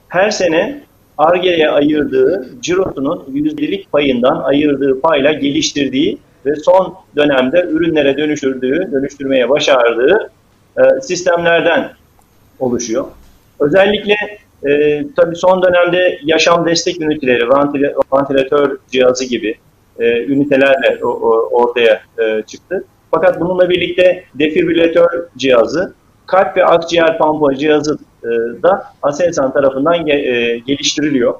her 0.08 0.32
sene 0.32 0.84
ARGE'ye 1.18 1.70
ayırdığı 1.70 2.50
cirosunun 2.62 3.24
yüzdelik 3.32 3.92
payından 3.92 4.42
ayırdığı 4.44 5.02
payla 5.02 5.32
geliştirdiği 5.32 6.18
ve 6.46 6.56
son 6.56 6.96
dönemde 7.16 7.62
ürünlere 7.62 8.18
dönüştürdüğü, 8.18 8.90
dönüştürmeye 8.92 9.50
başardığı 9.50 10.32
e, 10.78 11.02
sistemlerden 11.02 11.92
oluşuyor. 12.60 13.06
Özellikle 13.60 14.16
e, 14.68 15.04
tabii 15.16 15.36
son 15.36 15.64
dönemde 15.64 16.20
yaşam 16.24 16.66
destek 16.66 17.02
üniteleri, 17.02 17.50
ventilatör 18.14 18.78
cihazı 18.92 19.26
gibi 19.26 19.56
e, 20.00 20.24
ünitelerle 20.24 21.06
o, 21.06 21.10
ortaya 21.52 22.02
e, 22.20 22.42
çıktı. 22.42 22.84
Fakat 23.12 23.42
bununla 23.42 23.70
birlikte 23.70 24.24
defibrilatör 24.34 25.28
cihazı, 25.38 25.94
kalp 26.26 26.58
ve 26.58 26.66
akciğer 26.66 27.18
pampa 27.18 27.56
cihazı 27.56 27.98
e, 28.24 28.28
da 28.64 28.84
Aselsan 29.02 29.54
tarafından 29.54 30.08
e, 30.08 30.58
geliştiriliyor. 30.58 31.34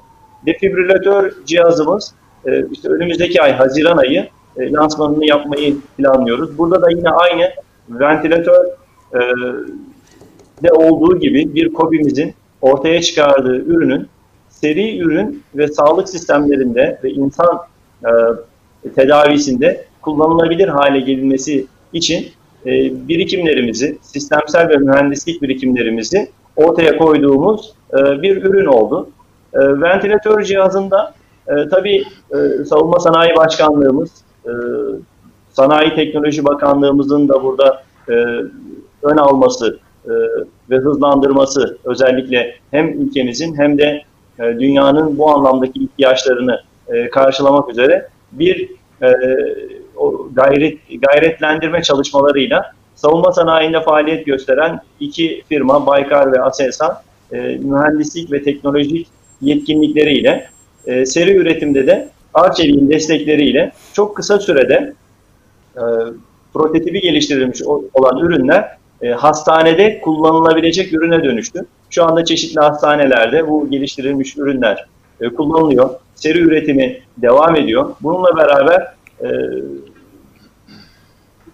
Defibrilatör 0.46 1.32
cihazımız 1.46 2.14
e, 2.46 2.64
işte 2.70 2.88
önümüzdeki 2.88 3.42
ay 3.42 3.52
Haziran 3.52 3.96
ayı 3.96 4.28
lansmanını 4.58 5.26
yapmayı 5.26 5.76
planlıyoruz. 5.98 6.58
Burada 6.58 6.82
da 6.82 6.90
yine 6.90 7.10
aynı 7.10 7.50
ventilatör 7.88 8.64
de 10.62 10.72
olduğu 10.72 11.20
gibi 11.20 11.54
bir 11.54 11.72
COBİ'mizin 11.72 12.34
ortaya 12.60 13.02
çıkardığı 13.02 13.56
ürünün 13.56 14.08
seri 14.48 14.98
ürün 14.98 15.42
ve 15.54 15.68
sağlık 15.68 16.08
sistemlerinde 16.08 17.00
ve 17.04 17.10
insan 17.10 17.58
tedavisinde 18.94 19.84
kullanılabilir 20.02 20.68
hale 20.68 21.00
gelinmesi 21.00 21.66
için 21.92 22.26
birikimlerimizi, 23.08 23.98
sistemsel 24.02 24.68
ve 24.68 24.76
mühendislik 24.76 25.42
birikimlerimizi 25.42 26.28
ortaya 26.56 26.98
koyduğumuz 26.98 27.74
e, 27.92 28.22
bir 28.22 28.42
ürün 28.42 28.66
oldu. 28.66 29.10
E, 29.54 29.58
ventilatör 29.58 30.42
cihazında 30.42 31.14
e, 31.48 31.68
tabii 31.68 32.04
e, 32.30 32.64
Savunma 32.64 33.00
Sanayi 33.00 33.36
Başkanlığımız, 33.36 34.10
e, 34.44 34.52
Sanayi 35.52 35.94
Teknoloji 35.94 36.44
Bakanlığımızın 36.44 37.28
da 37.28 37.42
burada 37.42 37.82
e, 38.08 38.14
ön 39.02 39.16
alması 39.16 39.78
e, 40.04 40.12
ve 40.70 40.76
hızlandırması 40.76 41.78
özellikle 41.84 42.54
hem 42.70 42.88
ülkemizin 42.88 43.58
hem 43.58 43.78
de 43.78 44.02
e, 44.38 44.42
dünyanın 44.42 45.18
bu 45.18 45.30
anlamdaki 45.30 45.80
ihtiyaçlarını 45.84 46.60
e, 46.88 47.10
karşılamak 47.10 47.70
üzere 47.70 48.08
bir 48.32 48.70
e, 49.02 49.08
o 49.96 50.28
gayret 50.32 50.78
gayretlendirme 51.02 51.82
çalışmalarıyla 51.82 52.72
savunma 52.94 53.32
sanayinde 53.32 53.80
faaliyet 53.80 54.26
gösteren 54.26 54.80
iki 55.00 55.42
firma 55.48 55.86
Baykar 55.86 56.32
ve 56.32 56.42
Aselsan 56.42 56.98
e, 57.32 57.36
mühendislik 57.36 58.32
ve 58.32 58.42
teknolojik 58.42 59.08
yetkinlikleriyle 59.40 60.48
e, 60.86 61.06
seri 61.06 61.36
üretimde 61.36 61.86
de 61.86 62.08
Arçelik'in 62.34 62.90
destekleriyle 62.90 63.72
çok 63.92 64.16
kısa 64.16 64.38
sürede 64.38 64.94
e, 65.76 65.82
prototipi 66.54 67.00
geliştirilmiş 67.00 67.62
olan 67.94 68.18
ürünler 68.18 68.78
e, 69.02 69.08
hastanede 69.08 70.00
kullanılabilecek 70.00 70.92
ürüne 70.92 71.24
dönüştü. 71.24 71.66
Şu 71.90 72.04
anda 72.04 72.24
çeşitli 72.24 72.60
hastanelerde 72.60 73.48
bu 73.48 73.70
geliştirilmiş 73.70 74.36
ürünler 74.36 74.86
e, 75.20 75.28
kullanılıyor. 75.28 75.90
Seri 76.14 76.38
üretimi 76.38 77.00
devam 77.16 77.56
ediyor. 77.56 77.94
Bununla 78.02 78.36
beraber 78.36 78.92
e, 79.22 79.28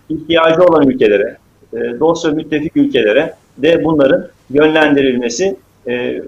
ihtiyacı 0.08 0.62
olan 0.62 0.88
ülkelere, 0.88 1.36
e, 1.72 2.00
dost 2.00 2.26
ve 2.26 2.30
müttefik 2.30 2.76
ülkelere 2.76 3.34
de 3.58 3.84
bunların 3.84 4.26
yönlendirilmesi 4.50 5.56
e, 5.86 6.22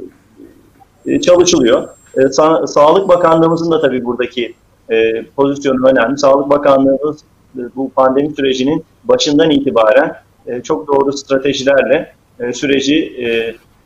e, 1.06 1.20
çalışılıyor. 1.20 1.88
E, 2.16 2.28
Sa 2.28 2.66
Sağlık 2.66 3.08
Bakanlığımızın 3.08 3.70
da 3.70 3.80
tabii 3.80 4.04
buradaki 4.04 4.54
e, 4.90 5.24
pozisyonu 5.24 5.88
önemli. 5.88 6.18
Sağlık 6.18 6.50
Bakanlığımız 6.50 7.20
e, 7.58 7.60
bu 7.76 7.90
pandemi 7.90 8.34
sürecinin 8.34 8.84
başından 9.04 9.50
itibaren 9.50 10.16
e, 10.46 10.62
çok 10.62 10.88
doğru 10.88 11.12
stratejilerle 11.12 12.12
e, 12.40 12.52
süreci 12.52 12.96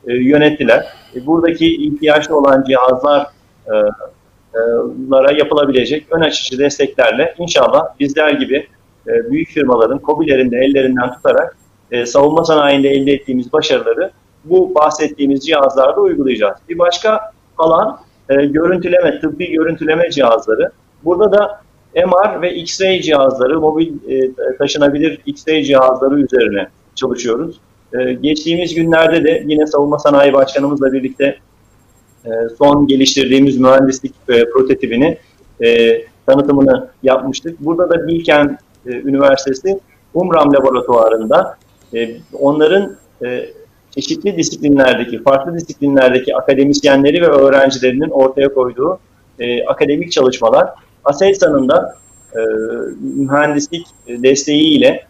e, 0.06 0.12
yönettiler. 0.14 0.86
Buradaki 1.26 1.76
ihtiyaçlı 1.86 2.36
olan 2.36 2.64
cihazlar 2.68 3.26
e, 3.66 3.74
e, 5.30 5.38
yapılabilecek 5.38 6.06
ön 6.10 6.20
açıcı 6.20 6.58
desteklerle 6.58 7.34
inşallah 7.38 7.98
bizler 8.00 8.30
gibi 8.30 8.66
büyük 9.06 9.48
firmaların, 9.48 10.00
COBİ'lerin 10.06 10.50
de 10.50 10.56
ellerinden 10.56 11.12
tutarak 11.14 11.56
savunma 12.04 12.44
sanayinde 12.44 12.88
elde 12.88 13.12
ettiğimiz 13.12 13.52
başarıları 13.52 14.10
bu 14.44 14.74
bahsettiğimiz 14.74 15.46
cihazlarda 15.46 16.00
uygulayacağız. 16.00 16.56
Bir 16.68 16.78
başka 16.78 17.20
alan 17.58 17.98
görüntüleme, 18.28 19.20
tıbbi 19.20 19.50
görüntüleme 19.50 20.10
cihazları. 20.10 20.70
Burada 21.04 21.32
da 21.32 21.60
MR 21.94 22.42
ve 22.42 22.54
X-ray 22.54 23.02
cihazları, 23.02 23.60
mobil 23.60 23.92
e, 24.08 24.30
taşınabilir 24.58 25.20
X-ray 25.26 25.64
cihazları 25.64 26.20
üzerine 26.20 26.68
çalışıyoruz. 26.94 27.60
E, 27.98 28.12
geçtiğimiz 28.12 28.74
günlerde 28.74 29.24
de 29.24 29.44
yine 29.46 29.66
Savunma 29.66 29.98
Sanayi 29.98 30.32
Başkanımızla 30.32 30.92
birlikte 30.92 31.38
e, 32.24 32.30
son 32.58 32.86
geliştirdiğimiz 32.86 33.56
mühendislik 33.58 34.14
prototipini 34.26 35.18
tanıtımını 36.26 36.88
yapmıştık. 37.02 37.60
Burada 37.60 37.90
da 37.90 38.08
Bilken 38.08 38.58
Üniversitesi 38.86 39.80
Umram 40.14 40.54
Laboratuvarı'nda 40.54 41.56
onların 42.32 42.96
çeşitli 43.90 44.36
disiplinlerdeki, 44.36 45.22
farklı 45.22 45.54
disiplinlerdeki 45.54 46.36
akademisyenleri 46.36 47.22
ve 47.22 47.26
öğrencilerinin 47.26 48.10
ortaya 48.10 48.54
koyduğu 48.54 48.98
akademik 49.66 50.12
çalışmalar 50.12 50.68
Aselsan'ın 51.04 51.68
da 51.68 51.94
mühendislik 53.00 53.86
desteğiyle 54.08 55.04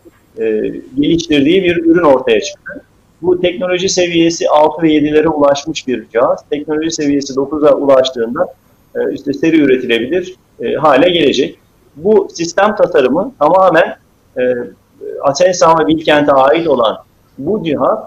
geliştirdiği 0.96 1.62
bir 1.62 1.76
ürün 1.76 2.04
ortaya 2.04 2.40
çıktı. 2.40 2.82
Bu 3.22 3.40
teknoloji 3.40 3.88
seviyesi 3.88 4.48
6 4.48 4.82
ve 4.82 4.88
7'lere 4.88 5.28
ulaşmış 5.28 5.88
bir 5.88 6.08
cihaz. 6.08 6.44
Teknoloji 6.50 6.90
seviyesi 6.90 7.32
9'a 7.32 7.74
ulaştığında 7.74 8.54
e, 8.94 9.14
işte 9.14 9.32
seri 9.32 9.60
üretilebilir 9.60 10.34
e, 10.60 10.74
hale 10.74 11.10
gelecek. 11.10 11.58
Bu 11.96 12.28
sistem 12.34 12.76
tasarımı 12.76 13.32
tamamen 13.38 13.96
e, 14.38 14.42
Aselsan 15.22 15.78
ve 15.78 15.86
Bilkent'e 15.86 16.32
ait 16.32 16.68
olan 16.68 16.96
bu 17.38 17.64
cihaz 17.64 17.98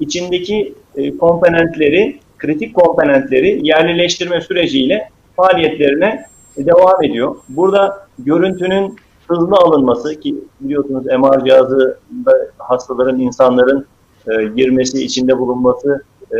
içindeki 0.00 0.74
e, 0.96 1.16
komponentleri, 1.16 2.18
kritik 2.38 2.74
komponentleri 2.74 3.60
yerlileştirme 3.66 4.40
süreciyle 4.40 5.10
faaliyetlerine 5.36 6.26
devam 6.58 7.04
ediyor. 7.04 7.36
Burada 7.48 8.06
görüntünün 8.18 8.96
hızlı 9.28 9.56
alınması 9.56 10.20
ki 10.20 10.34
biliyorsunuz 10.60 11.04
MR 11.04 11.44
cihazı 11.44 11.98
hastaların, 12.58 13.20
insanların 13.20 13.86
e, 14.28 14.44
girmesi, 14.44 15.04
içinde 15.04 15.38
bulunması 15.38 16.02
e, 16.32 16.38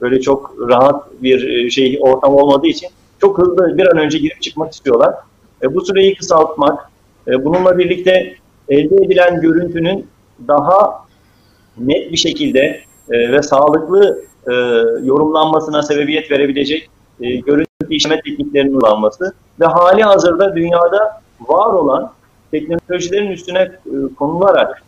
böyle 0.00 0.20
çok 0.20 0.54
rahat 0.68 1.22
bir 1.22 1.48
e, 1.48 1.70
şey 1.70 1.98
ortam 2.00 2.34
olmadığı 2.34 2.66
için 2.66 2.88
çok 3.20 3.38
hızlı 3.38 3.78
bir 3.78 3.86
an 3.86 3.98
önce 3.98 4.18
girip 4.18 4.42
çıkmak 4.42 4.72
istiyorlar. 4.72 5.14
E, 5.62 5.74
bu 5.74 5.80
süreyi 5.84 6.14
kısaltmak, 6.14 6.90
e, 7.28 7.44
bununla 7.44 7.78
birlikte 7.78 8.34
elde 8.68 9.04
edilen 9.04 9.40
görüntünün 9.40 10.06
daha 10.48 11.04
net 11.78 12.12
bir 12.12 12.16
şekilde 12.16 12.80
e, 13.10 13.32
ve 13.32 13.42
sağlıklı 13.42 14.24
e, 14.46 14.52
yorumlanmasına 15.06 15.82
sebebiyet 15.82 16.30
verebilecek 16.30 16.90
e, 17.20 17.36
görüntü 17.36 17.68
işleme 17.90 18.20
tekniklerinin 18.20 18.80
kullanması 18.80 19.34
ve 19.60 19.64
hali 19.64 20.02
hazırda 20.02 20.56
dünyada 20.56 21.22
var 21.40 21.72
olan 21.72 22.12
teknolojilerin 22.50 23.30
üstüne 23.30 23.60
e, 23.60 24.14
konularak 24.18 24.82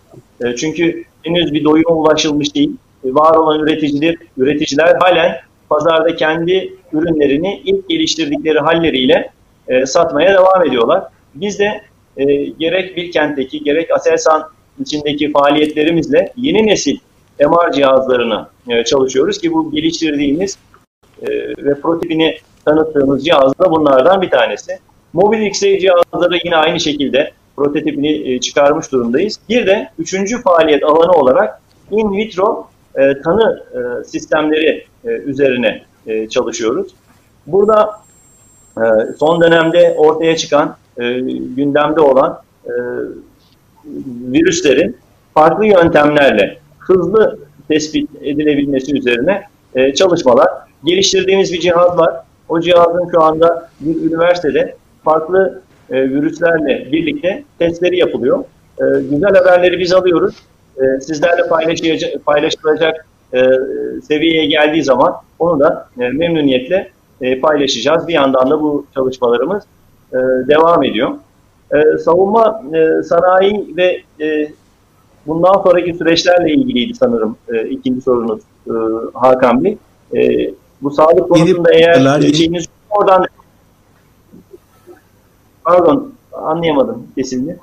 e, 0.44 0.56
çünkü 0.56 1.04
henüz 1.22 1.52
bir 1.52 1.64
doyuma 1.64 1.94
ulaşılmış 1.94 2.54
değil. 2.54 2.76
E, 3.04 3.14
var 3.14 3.36
olan 3.36 3.60
üreticiler, 3.60 4.16
üreticiler 4.36 4.94
halen 4.94 5.36
pazarda 5.68 6.16
kendi 6.16 6.74
ürünlerini 6.92 7.60
ilk 7.64 7.88
geliştirdikleri 7.88 8.58
halleriyle 8.58 9.30
e, 9.68 9.86
satmaya 9.86 10.34
devam 10.34 10.66
ediyorlar. 10.68 11.04
Biz 11.34 11.58
de 11.58 11.80
e, 12.16 12.24
gerek 12.44 12.96
Bilkent'teki 12.96 13.64
gerek 13.64 13.90
Aselsan 13.90 14.48
içindeki 14.80 15.32
faaliyetlerimizle 15.32 16.32
yeni 16.36 16.66
nesil 16.66 16.98
MR 17.40 17.72
cihazlarını 17.72 18.46
e, 18.68 18.84
çalışıyoruz 18.84 19.38
ki 19.38 19.52
bu 19.52 19.70
geliştirdiğimiz 19.70 20.58
e, 21.22 21.28
ve 21.58 21.74
prototipini 21.80 22.38
tanıttığımız 22.64 23.24
cihaz 23.24 23.58
da 23.58 23.70
bunlardan 23.70 24.22
bir 24.22 24.30
tanesi. 24.30 24.78
Mobil 25.12 25.40
X-ray 25.40 25.80
cihazları 25.80 26.38
yine 26.44 26.56
aynı 26.56 26.80
şekilde 26.80 27.32
prototipini 27.56 28.32
e, 28.32 28.40
çıkarmış 28.40 28.92
durumdayız. 28.92 29.40
Bir 29.48 29.66
de 29.66 29.90
üçüncü 29.98 30.42
faaliyet 30.42 30.84
alanı 30.84 31.12
olarak 31.12 31.60
in 31.90 32.16
vitro 32.16 32.68
e, 32.94 33.22
tanı 33.22 33.62
e, 33.74 34.04
sistemleri 34.04 34.86
üzerine 35.04 35.82
çalışıyoruz. 36.30 36.94
Burada 37.46 37.90
son 39.18 39.40
dönemde 39.40 39.94
ortaya 39.98 40.36
çıkan, 40.36 40.76
gündemde 41.56 42.00
olan 42.00 42.40
virüslerin 44.32 44.96
farklı 45.34 45.66
yöntemlerle 45.66 46.58
hızlı 46.78 47.38
tespit 47.68 48.10
edilebilmesi 48.22 48.96
üzerine 48.96 49.42
çalışmalar. 49.94 50.48
Geliştirdiğimiz 50.86 51.52
bir 51.52 51.60
cihaz 51.60 51.98
var. 51.98 52.14
O 52.48 52.60
cihazın 52.60 53.10
şu 53.10 53.22
anda 53.22 53.68
bir 53.80 54.10
üniversitede 54.10 54.76
farklı 55.04 55.62
e, 55.90 56.10
virüslerle 56.10 56.92
birlikte 56.92 57.44
testleri 57.58 57.98
yapılıyor. 57.98 58.44
E, 58.78 58.84
güzel 59.10 59.34
haberleri 59.34 59.78
biz 59.78 59.92
alıyoruz. 59.92 60.36
E, 60.76 61.00
sizlerle 61.00 61.48
paylaşılacak, 61.48 62.26
paylaşılacak 62.26 63.06
e, 63.34 63.40
seviyeye 64.02 64.46
geldiği 64.46 64.84
zaman 64.84 65.14
onu 65.38 65.60
da 65.60 65.88
e, 66.00 66.08
memnuniyetle 66.08 66.90
e, 67.20 67.40
paylaşacağız. 67.40 68.08
Bir 68.08 68.14
yandan 68.14 68.50
da 68.50 68.60
bu 68.60 68.86
çalışmalarımız 68.94 69.64
e, 70.12 70.16
devam 70.48 70.82
ediyor. 70.84 71.10
E, 71.74 71.98
savunma 71.98 72.62
e, 72.74 73.02
sanayi 73.02 73.74
ve 73.76 74.02
e, 74.20 74.48
bundan 75.26 75.62
sonraki 75.62 75.94
süreçlerle 75.94 76.52
ilgiliydi 76.52 76.94
sanırım 76.94 77.36
e, 77.48 77.68
ikinci 77.68 78.00
sorunuz 78.00 78.40
e, 78.66 78.72
Hakan 79.14 79.64
Bey. 79.64 79.78
E, 80.16 80.50
bu 80.82 80.90
sağlık 80.90 81.28
konusunda 81.28 81.72
eğer 81.72 82.20
şeyiniz 82.20 82.64
oradan 82.90 83.26
Pardon 85.66 86.12
anlayamadım 86.32 87.06
kesinlikle. 87.14 87.56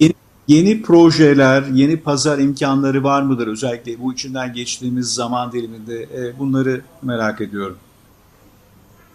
Yeni, 0.00 0.12
yeni 0.48 0.82
projeler, 0.82 1.62
yeni 1.72 1.96
pazar 1.96 2.38
imkanları 2.38 3.04
var 3.04 3.22
mıdır 3.22 3.46
özellikle 3.46 4.00
bu 4.00 4.12
içinden 4.12 4.52
geçtiğimiz 4.52 5.14
zaman 5.14 5.52
diliminde? 5.52 6.02
E, 6.02 6.38
bunları 6.38 6.80
merak 7.02 7.40
ediyorum. 7.40 7.76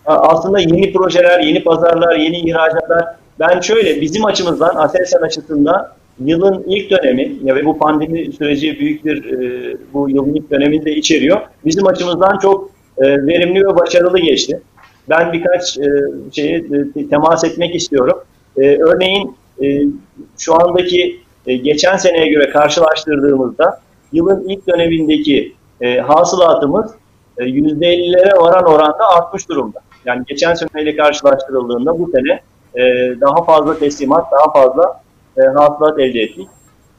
Aslında 0.06 0.60
yeni 0.60 0.94
projeler, 0.94 1.40
yeni 1.40 1.64
pazarlar, 1.64 2.16
yeni 2.16 2.40
ihracatlar. 2.40 3.06
Ben 3.40 3.60
şöyle 3.60 4.02
bizim 4.02 4.26
açımızdan 4.26 4.76
Aselsan 4.76 5.22
açısından 5.22 5.88
yılın 6.20 6.64
ilk 6.68 6.92
dönemi 6.92 7.38
ya 7.44 7.56
ve 7.56 7.66
bu 7.66 7.78
pandemi 7.78 8.32
süreci 8.32 8.80
büyük 8.80 9.06
bir 9.06 9.26
e, 9.34 9.78
bu 9.94 10.10
yılın 10.10 10.36
ilk 10.36 10.52
dönemini 10.52 10.86
de 10.86 10.96
içeriyor. 10.96 11.42
Bizim 11.66 11.88
açımızdan 11.88 12.38
çok 12.38 12.75
e, 12.98 13.28
verimli 13.28 13.66
ve 13.66 13.76
başarılı 13.76 14.20
geçti 14.20 14.62
ben 15.10 15.34
birkaç 15.34 15.78
e, 15.78 15.90
şeye 16.32 16.58
e, 16.96 17.10
temas 17.10 17.44
etmek 17.44 17.76
istiyorum. 17.76 18.24
E, 18.58 18.78
örneğin 18.78 19.36
e, 19.64 19.82
şu 20.38 20.56
andaki 20.56 21.20
geçen 21.46 21.98
seneye 21.98 22.28
göre 22.28 22.50
karşılaştırdığımızda 22.50 23.80
yılın 24.12 24.50
ilk 24.50 24.68
dönemindeki 24.68 25.56
hasılatımız 26.08 26.92
e, 27.38 27.44
%50'lere 27.44 28.40
varan 28.40 28.66
oranda 28.66 29.10
artmış 29.18 29.50
durumda. 29.50 29.80
Yani 30.06 30.24
geçen 30.28 30.54
seneyle 30.54 30.96
karşılaştırıldığında 30.96 32.00
bu 32.00 32.12
sene 32.12 32.40
daha 33.22 33.44
fazla 33.44 33.80
teslimat, 33.80 34.26
daha 34.32 34.54
fazla 34.54 35.02
hasılat 35.56 36.00
elde 36.00 36.20
ettik. 36.20 36.48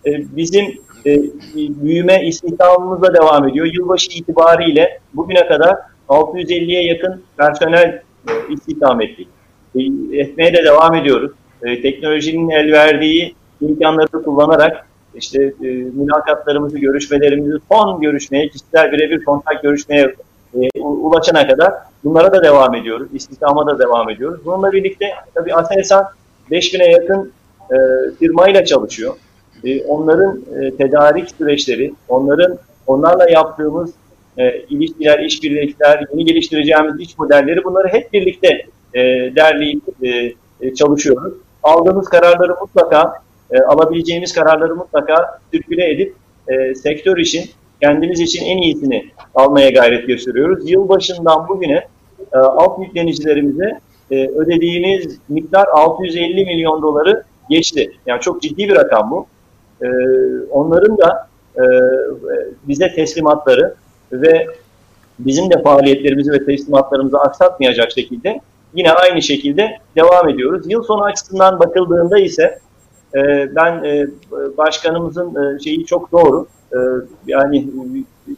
Bizim 0.07 0.79
e, 1.07 1.23
büyüme 1.55 2.27
istihdamımız 2.27 3.03
da 3.03 3.15
devam 3.15 3.49
ediyor. 3.49 3.67
Yılbaşı 3.75 4.11
itibariyle 4.19 4.99
bugüne 5.15 5.49
kadar 5.49 5.77
650'ye 6.09 6.85
yakın 6.85 7.23
personel 7.37 8.03
e, 8.29 8.33
istihdam 8.55 9.01
ettik. 9.01 9.29
E, 9.75 9.81
etmeye 10.19 10.53
de 10.53 10.65
devam 10.65 10.95
ediyoruz. 10.95 11.33
E, 11.63 11.83
teknolojinin 11.83 12.51
el 12.51 12.73
verdiği 12.73 13.35
imkanları 13.61 14.23
kullanarak 14.25 14.87
işte 15.15 15.43
e, 15.43 15.67
mülakatlarımızı, 15.69 16.79
görüşmelerimizi 16.79 17.57
son 17.73 18.01
görüşmeye, 18.01 18.49
kişiler 18.49 18.93
birebir 18.93 19.25
kontak 19.25 19.63
görüşmeye 19.63 20.15
e, 20.55 20.81
ulaşana 20.81 21.47
kadar 21.47 21.73
bunlara 22.05 22.33
da 22.33 22.43
devam 22.43 22.75
ediyoruz. 22.75 23.09
İstihdama 23.15 23.67
da 23.67 23.79
devam 23.79 24.11
ediyoruz. 24.11 24.41
Bununla 24.45 24.73
birlikte 24.73 25.07
tabii 25.35 25.55
Aselsan 25.55 26.05
5000'e 26.51 26.91
yakın 26.91 27.33
e, 27.71 27.77
firmayla 28.19 28.65
çalışıyor. 28.65 29.15
E, 29.67 29.85
onların 29.85 30.43
e, 30.61 30.77
tedarik 30.77 31.31
süreçleri, 31.31 31.93
onların 32.09 32.59
onlarla 32.87 33.31
yaptığımız 33.31 33.95
e, 34.39 34.61
ilişkiler, 34.61 35.19
işbirlikler, 35.19 36.05
yeni 36.13 36.25
geliştireceğimiz 36.25 37.01
iş 37.01 37.19
modelleri 37.19 37.65
bunları 37.65 37.89
hep 37.89 38.13
birlikte 38.13 38.49
e, 38.95 39.01
derleyip 39.37 39.83
e, 40.03 40.33
e, 40.61 40.75
çalışıyoruz. 40.75 41.35
Aldığımız 41.63 42.09
kararları 42.09 42.55
mutlaka, 42.61 43.15
e, 43.51 43.61
alabileceğimiz 43.61 44.33
kararları 44.33 44.77
mutlaka 44.77 45.41
sirküle 45.53 45.91
edip 45.91 46.15
e, 46.49 46.75
sektör 46.75 47.17
için, 47.17 47.51
kendimiz 47.83 48.21
için 48.21 48.45
en 48.45 48.59
iyisini 48.59 49.11
almaya 49.35 49.71
gayret 49.71 50.07
gösteriyoruz. 50.07 50.71
Yılbaşından 50.71 51.49
bugüne 51.49 51.87
e, 52.33 52.39
alt 52.39 52.79
yüklenicilerimize 52.85 53.81
e, 54.11 54.29
ödediğimiz 54.29 55.19
miktar 55.29 55.67
650 55.73 56.45
milyon 56.45 56.83
doları 56.83 57.25
geçti. 57.51 57.93
Yani 58.07 58.21
çok 58.21 58.43
ciddi 58.43 58.69
bir 58.69 58.77
rakam 58.77 59.11
bu. 59.11 59.27
E, 59.83 59.89
onların 60.51 60.99
da 60.99 61.29
e, 61.57 61.65
bize 62.69 62.95
teslimatları 62.95 63.75
ve 64.13 64.47
bizim 65.19 65.51
de 65.51 65.63
faaliyetlerimizi 65.63 66.33
ve 66.33 66.45
teslimatlarımızı 66.45 67.19
aksatmayacak 67.19 67.93
şekilde 67.93 68.41
yine 68.75 68.93
aynı 68.93 69.23
şekilde 69.23 69.79
devam 69.97 70.29
ediyoruz. 70.29 70.67
Yıl 70.69 70.83
sonu 70.83 71.05
açısından 71.05 71.61
bakıldığında 71.61 72.19
ise 72.19 72.59
e, 73.15 73.55
ben 73.57 73.85
e, 73.85 74.07
başkanımızın 74.57 75.57
e, 75.57 75.59
şeyi 75.61 75.87
çok 75.87 76.13
doğru. 76.13 76.47
E, 76.73 76.79
yani 77.27 77.69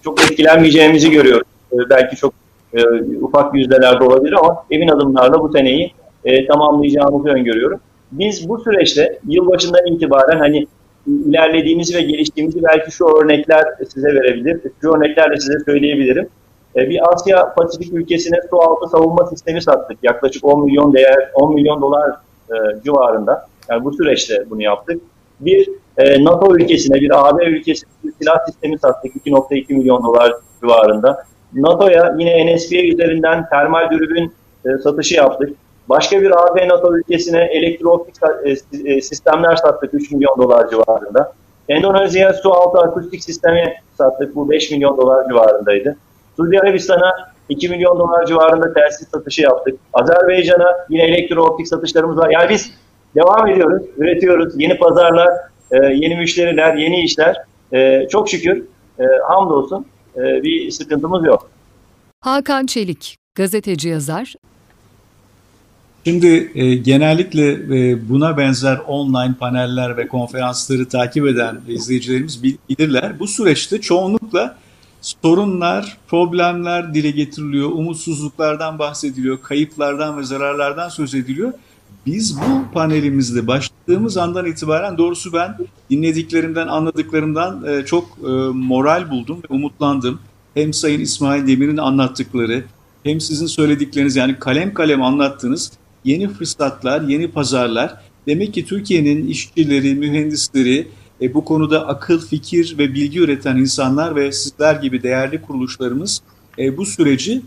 çok 0.04 0.22
etkilenmeyeceğimizi 0.22 1.10
görüyorum. 1.10 1.46
E, 1.72 1.76
belki 1.90 2.16
çok 2.16 2.34
e, 2.74 2.82
ufak 3.20 3.54
yüzdelerde 3.54 4.04
olabilir 4.04 4.32
ama 4.32 4.64
emin 4.70 4.88
adımlarla 4.88 5.40
bu 5.40 5.52
seneyi 5.52 5.92
e, 6.24 6.46
tamamlayacağımızı 6.46 7.28
öngörüyorum. 7.28 7.80
Biz 8.12 8.48
bu 8.48 8.58
süreçte 8.58 9.18
yılbaşından 9.28 9.86
itibaren 9.86 10.38
hani 10.38 10.66
ilerlediğimizi 11.26 11.96
ve 11.96 12.00
geliştiğimizi 12.00 12.62
belki 12.62 12.90
şu 12.90 13.04
örnekler 13.04 13.64
size 13.88 14.08
verebilir. 14.08 14.60
Şu 14.82 14.90
örneklerle 14.90 15.40
size 15.40 15.58
söyleyebilirim. 15.64 16.28
E, 16.76 16.90
bir 16.90 17.12
Asya 17.12 17.54
Pasifik 17.54 17.92
ülkesine 17.92 18.40
su 18.50 18.62
altı 18.62 18.88
savunma 18.88 19.26
sistemi 19.26 19.62
sattık. 19.62 19.98
Yaklaşık 20.02 20.44
10 20.44 20.64
milyon 20.64 20.94
değer 20.94 21.30
10 21.34 21.54
milyon 21.54 21.82
dolar 21.82 22.10
e, 22.50 22.82
civarında. 22.84 23.46
Yani 23.70 23.84
bu 23.84 23.92
süreçte 23.92 24.44
bunu 24.50 24.62
yaptık. 24.62 25.02
Bir 25.40 25.68
e, 25.96 26.24
NATO 26.24 26.56
ülkesine, 26.56 27.00
bir 27.00 27.28
AB 27.28 27.44
ülkesine 27.44 27.90
bir 28.04 28.12
silah 28.20 28.46
sistemi 28.46 28.78
sattık 28.78 29.16
2.2 29.26 29.74
milyon 29.74 30.04
dolar 30.04 30.32
civarında. 30.60 31.24
NATO'ya 31.54 32.16
yine 32.18 32.56
NSPA 32.56 32.76
üzerinden 32.76 33.48
termal 33.48 33.90
dürbün 33.90 34.32
satışı 34.82 35.14
yaptık. 35.14 35.50
Başka 35.88 36.22
bir 36.22 36.30
AB 36.30 36.68
NATO 36.68 36.96
ülkesine 36.96 37.44
elektrooptik 37.44 38.14
e, 38.44 38.50
e, 38.92 39.00
sistemler 39.00 39.56
sattık 39.56 39.94
3 39.94 40.10
milyon 40.10 40.38
dolar 40.38 40.70
civarında. 40.70 41.32
Endonezya 41.68 42.32
su 42.32 42.52
altı 42.52 42.78
akustik 42.78 43.24
sistemi 43.24 43.74
sattık. 43.98 44.34
Bu 44.34 44.50
5 44.50 44.70
milyon 44.70 44.96
dolar 44.96 45.28
civarındaydı. 45.28 45.96
Suudi 46.36 46.60
Arabistan'a 46.60 47.12
2 47.48 47.68
milyon 47.68 47.98
dolar 47.98 48.26
civarında 48.26 48.74
telsiz 48.74 49.08
satışı 49.08 49.42
yaptık. 49.42 49.80
Azerbaycan'a 49.92 50.76
yine 50.88 51.02
elektrooptik 51.02 51.68
satışlarımız 51.68 52.16
var. 52.16 52.30
Yani 52.30 52.48
biz 52.50 52.72
devam 53.14 53.48
ediyoruz, 53.48 53.82
üretiyoruz. 53.96 54.54
Yeni 54.56 54.78
pazarlar, 54.78 55.28
e, 55.70 55.76
yeni 55.76 56.16
müşteriler, 56.16 56.74
yeni 56.74 57.02
işler. 57.02 57.36
Çok 58.10 58.28
şükür 58.28 58.64
hamdolsun 59.28 59.86
bir 60.16 60.70
sıkıntımız 60.70 61.26
yok. 61.26 61.50
Hakan 62.20 62.66
Çelik, 62.66 63.16
gazeteci 63.34 63.88
yazar, 63.88 64.34
Şimdi 66.04 66.52
e, 66.54 66.74
genellikle 66.74 67.50
e, 67.52 68.08
buna 68.08 68.36
benzer 68.36 68.78
online 68.78 69.34
paneller 69.40 69.96
ve 69.96 70.08
konferansları 70.08 70.88
takip 70.88 71.26
eden 71.26 71.60
izleyicilerimiz 71.68 72.42
bilirler. 72.42 73.18
Bu 73.18 73.26
süreçte 73.28 73.80
çoğunlukla 73.80 74.56
sorunlar, 75.00 75.96
problemler 76.08 76.94
dile 76.94 77.10
getiriliyor, 77.10 77.70
umutsuzluklardan 77.70 78.78
bahsediliyor, 78.78 79.42
kayıplardan 79.42 80.18
ve 80.18 80.24
zararlardan 80.24 80.88
söz 80.88 81.14
ediliyor. 81.14 81.52
Biz 82.06 82.36
bu 82.36 82.72
panelimizde 82.74 83.46
başladığımız 83.46 84.16
andan 84.16 84.46
itibaren 84.46 84.98
doğrusu 84.98 85.32
ben 85.32 85.56
dinlediklerimden, 85.90 86.66
anladıklarımdan 86.66 87.64
e, 87.66 87.84
çok 87.84 88.04
e, 88.18 88.30
moral 88.52 89.10
buldum 89.10 89.38
ve 89.38 89.54
umutlandım. 89.54 90.20
Hem 90.54 90.72
Sayın 90.72 91.00
İsmail 91.00 91.46
Demir'in 91.46 91.76
anlattıkları, 91.76 92.64
hem 93.02 93.20
sizin 93.20 93.46
söyledikleriniz 93.46 94.16
yani 94.16 94.38
kalem 94.38 94.74
kalem 94.74 95.02
anlattığınız 95.02 95.72
yeni 96.08 96.28
fırsatlar, 96.28 97.00
yeni 97.00 97.28
pazarlar. 97.28 97.94
Demek 98.26 98.54
ki 98.54 98.64
Türkiye'nin 98.64 99.26
işçileri, 99.26 99.94
mühendisleri, 99.94 100.88
e, 101.22 101.34
bu 101.34 101.44
konuda 101.44 101.86
akıl, 101.86 102.20
fikir 102.20 102.78
ve 102.78 102.94
bilgi 102.94 103.20
üreten 103.20 103.56
insanlar 103.56 104.16
ve 104.16 104.32
sizler 104.32 104.74
gibi 104.74 105.02
değerli 105.02 105.42
kuruluşlarımız 105.42 106.22
e, 106.58 106.76
bu 106.76 106.86
süreci 106.86 107.42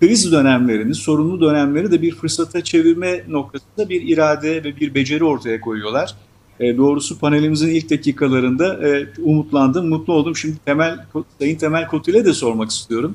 kriz 0.00 0.32
dönemlerini, 0.32 0.94
sorunlu 0.94 1.40
dönemleri 1.40 1.90
de 1.90 2.02
bir 2.02 2.14
fırsata 2.14 2.64
çevirme 2.64 3.24
noktasında 3.28 3.88
bir 3.88 4.02
irade 4.02 4.64
ve 4.64 4.76
bir 4.80 4.94
beceri 4.94 5.24
ortaya 5.24 5.60
koyuyorlar. 5.60 6.14
E, 6.60 6.76
doğrusu 6.76 7.18
panelimizin 7.18 7.68
ilk 7.68 7.90
dakikalarında 7.90 8.88
e, 8.88 9.06
umutlandım, 9.22 9.88
mutlu 9.88 10.12
oldum. 10.12 10.36
Şimdi 10.36 10.56
Temel 10.64 10.98
Sayın 11.38 11.56
Temel 11.56 11.88
Kotil'e 11.88 12.24
de 12.24 12.32
sormak 12.32 12.70
istiyorum. 12.70 13.14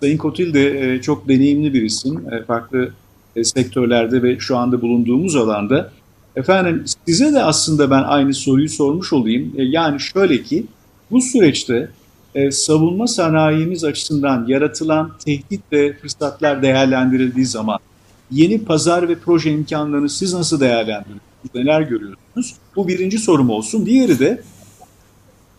Sayın 0.00 0.18
Kotil 0.18 0.54
de 0.54 0.94
e, 0.94 1.02
çok 1.02 1.28
deneyimli 1.28 1.74
bir 1.74 1.82
isim. 1.82 2.32
E, 2.32 2.44
farklı 2.44 2.92
e, 3.36 3.44
sektörlerde 3.44 4.22
ve 4.22 4.38
şu 4.38 4.56
anda 4.56 4.82
bulunduğumuz 4.82 5.36
alanda. 5.36 5.90
Efendim 6.36 6.84
size 7.06 7.32
de 7.32 7.42
aslında 7.42 7.90
ben 7.90 8.02
aynı 8.02 8.34
soruyu 8.34 8.68
sormuş 8.68 9.12
olayım. 9.12 9.52
E, 9.56 9.62
yani 9.62 10.00
şöyle 10.00 10.42
ki 10.42 10.66
bu 11.10 11.20
süreçte 11.20 11.90
e, 12.34 12.50
savunma 12.50 13.06
sanayimiz 13.06 13.84
açısından 13.84 14.46
yaratılan 14.48 15.12
tehdit 15.24 15.60
ve 15.72 15.96
fırsatlar 15.96 16.62
değerlendirildiği 16.62 17.46
zaman 17.46 17.78
yeni 18.30 18.64
pazar 18.64 19.08
ve 19.08 19.14
proje 19.14 19.50
imkanlarını 19.50 20.08
siz 20.08 20.34
nasıl 20.34 20.60
değerlendiriyorsunuz? 20.60 21.54
Neler 21.54 21.80
görüyorsunuz? 21.80 22.54
Bu 22.76 22.88
birinci 22.88 23.18
sorum 23.18 23.50
olsun. 23.50 23.86
Diğeri 23.86 24.18
de 24.18 24.42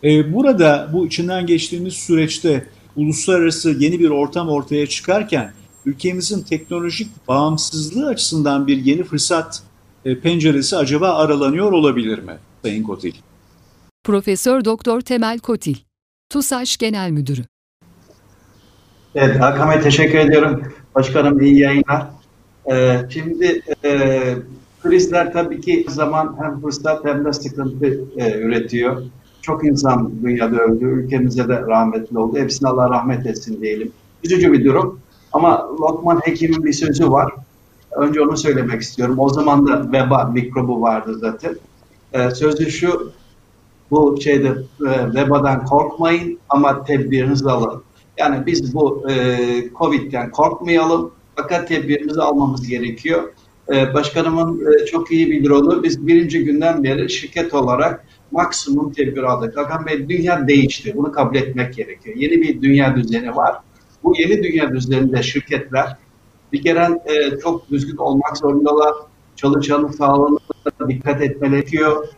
e, 0.04 0.34
burada 0.34 0.90
bu 0.92 1.06
içinden 1.06 1.46
geçtiğimiz 1.46 1.94
süreçte 1.94 2.66
uluslararası 2.96 3.70
yeni 3.78 4.00
bir 4.00 4.10
ortam 4.10 4.48
ortaya 4.48 4.86
çıkarken 4.86 5.52
ülkemizin 5.86 6.42
teknolojik 6.42 7.28
bağımsızlığı 7.28 8.08
açısından 8.08 8.66
bir 8.66 8.76
yeni 8.76 9.04
fırsat 9.04 9.62
e, 10.04 10.20
penceresi 10.20 10.76
acaba 10.76 11.14
aralanıyor 11.14 11.72
olabilir 11.72 12.18
mi 12.18 12.36
Sayın 12.62 12.82
Kotil? 12.82 13.14
Profesör 14.04 14.64
Doktor 14.64 15.00
Temel 15.00 15.38
Kotil, 15.38 15.76
TUSAŞ 16.30 16.76
Genel 16.76 17.10
Müdürü. 17.10 17.44
Evet, 19.14 19.40
Hakan 19.40 19.70
Bey 19.70 19.80
teşekkür 19.80 20.18
ediyorum. 20.18 20.62
Başkanım 20.94 21.40
iyi 21.40 21.58
yayınlar. 21.58 22.06
Ee, 22.70 22.98
şimdi 23.10 23.62
e, 23.84 24.20
krizler 24.82 25.32
tabii 25.32 25.60
ki 25.60 25.86
zaman 25.88 26.36
hem 26.40 26.60
fırsat 26.60 27.04
hem 27.04 27.24
de 27.24 27.32
sıkıntı 27.32 27.86
e, 28.16 28.38
üretiyor. 28.38 29.02
Çok 29.42 29.66
insan 29.66 30.12
dünyada 30.22 30.56
öldü, 30.56 30.84
ülkemize 30.84 31.48
de 31.48 31.60
rahmetli 31.60 32.18
oldu. 32.18 32.38
Hepsine 32.38 32.68
Allah 32.68 32.90
rahmet 32.90 33.26
etsin 33.26 33.62
diyelim. 33.62 33.92
Üzücü 34.24 34.52
bir 34.52 34.64
durum. 34.64 35.00
Ama 35.36 35.68
Lokman 35.80 36.20
Hekim'in 36.24 36.64
bir 36.64 36.72
sözü 36.72 37.10
var. 37.10 37.32
Önce 37.96 38.20
onu 38.20 38.36
söylemek 38.36 38.82
istiyorum. 38.82 39.18
O 39.18 39.28
zaman 39.28 39.66
da 39.66 39.92
veba 39.92 40.24
mikrobu 40.24 40.82
vardı 40.82 41.18
zaten. 41.18 41.56
Ee, 42.12 42.30
sözü 42.30 42.70
şu, 42.70 43.12
bu 43.90 44.20
şeyde 44.20 44.48
e, 44.80 45.14
vebadan 45.14 45.64
korkmayın 45.64 46.38
ama 46.48 46.84
tedbirinizi 46.84 47.50
alın. 47.50 47.82
Yani 48.18 48.46
biz 48.46 48.74
bu 48.74 49.10
e, 49.10 49.36
Covid'den 49.78 50.30
korkmayalım 50.30 51.10
fakat 51.34 51.68
tedbirimizi 51.68 52.22
almamız 52.22 52.68
gerekiyor. 52.68 53.32
E, 53.72 53.94
başkanımın 53.94 54.60
e, 54.60 54.86
çok 54.86 55.12
iyi 55.12 55.30
bilir 55.30 55.50
onu. 55.50 55.82
Biz 55.82 56.06
birinci 56.06 56.44
günden 56.44 56.84
beri 56.84 57.10
şirket 57.10 57.54
olarak 57.54 58.06
maksimum 58.30 58.92
tedbir 58.92 59.22
aldık. 59.22 59.56
Hakan 59.56 59.86
Bey 59.86 60.08
dünya 60.08 60.48
değişti. 60.48 60.92
Bunu 60.96 61.12
kabul 61.12 61.36
etmek 61.36 61.74
gerekiyor. 61.74 62.16
Yeni 62.16 62.42
bir 62.42 62.62
dünya 62.62 62.96
düzeni 62.96 63.36
var 63.36 63.56
bu 64.06 64.14
yeni 64.18 64.42
dünya 64.42 64.72
düzeninde 64.72 65.22
şirketler 65.22 65.96
bir 66.52 66.62
kere 66.62 67.00
e, 67.06 67.38
çok 67.38 67.70
düzgün 67.70 67.96
olmak 67.96 68.36
zorundalar. 68.36 68.94
Çalışanın 69.36 69.88
sağlığına 69.88 70.38
dikkat 70.88 71.22
etmeleri 71.22 71.66
gerekiyor. 71.66 72.08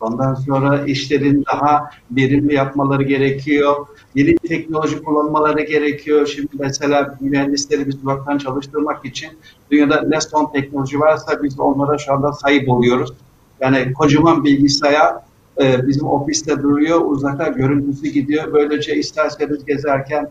Ondan 0.00 0.34
sonra 0.34 0.84
işlerin 0.84 1.44
daha 1.52 1.90
verimli 2.10 2.54
yapmaları 2.54 3.02
gerekiyor. 3.02 3.86
Yeni 4.14 4.36
teknoloji 4.36 5.02
kullanmaları 5.02 5.62
gerekiyor. 5.62 6.26
Şimdi 6.26 6.48
mesela 6.58 7.18
mühendisleri 7.20 7.86
biz 7.86 7.94
uzaktan 8.04 8.38
çalıştırmak 8.38 9.04
için 9.04 9.30
dünyada 9.70 10.02
ne 10.08 10.20
son 10.20 10.52
teknoloji 10.52 11.00
varsa 11.00 11.42
biz 11.42 11.60
onlara 11.60 11.98
şu 11.98 12.12
anda 12.12 12.32
sahip 12.32 12.68
oluyoruz. 12.68 13.12
Yani 13.60 13.92
kocaman 13.92 14.44
bilgisayar 14.44 15.14
e, 15.62 15.86
bizim 15.86 16.06
ofiste 16.06 16.62
duruyor, 16.62 17.00
uzakta 17.04 17.48
görüntüsü 17.48 18.08
gidiyor. 18.08 18.52
Böylece 18.52 18.96
isterseniz 18.96 19.64
gezerken 19.64 20.30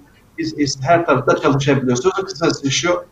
biz 0.57 0.81
her 0.81 1.05
tarafta 1.05 1.37
çalışabiliyorsunuz. 1.37 2.15
Kısası 2.15 2.71
şu, 2.71 3.03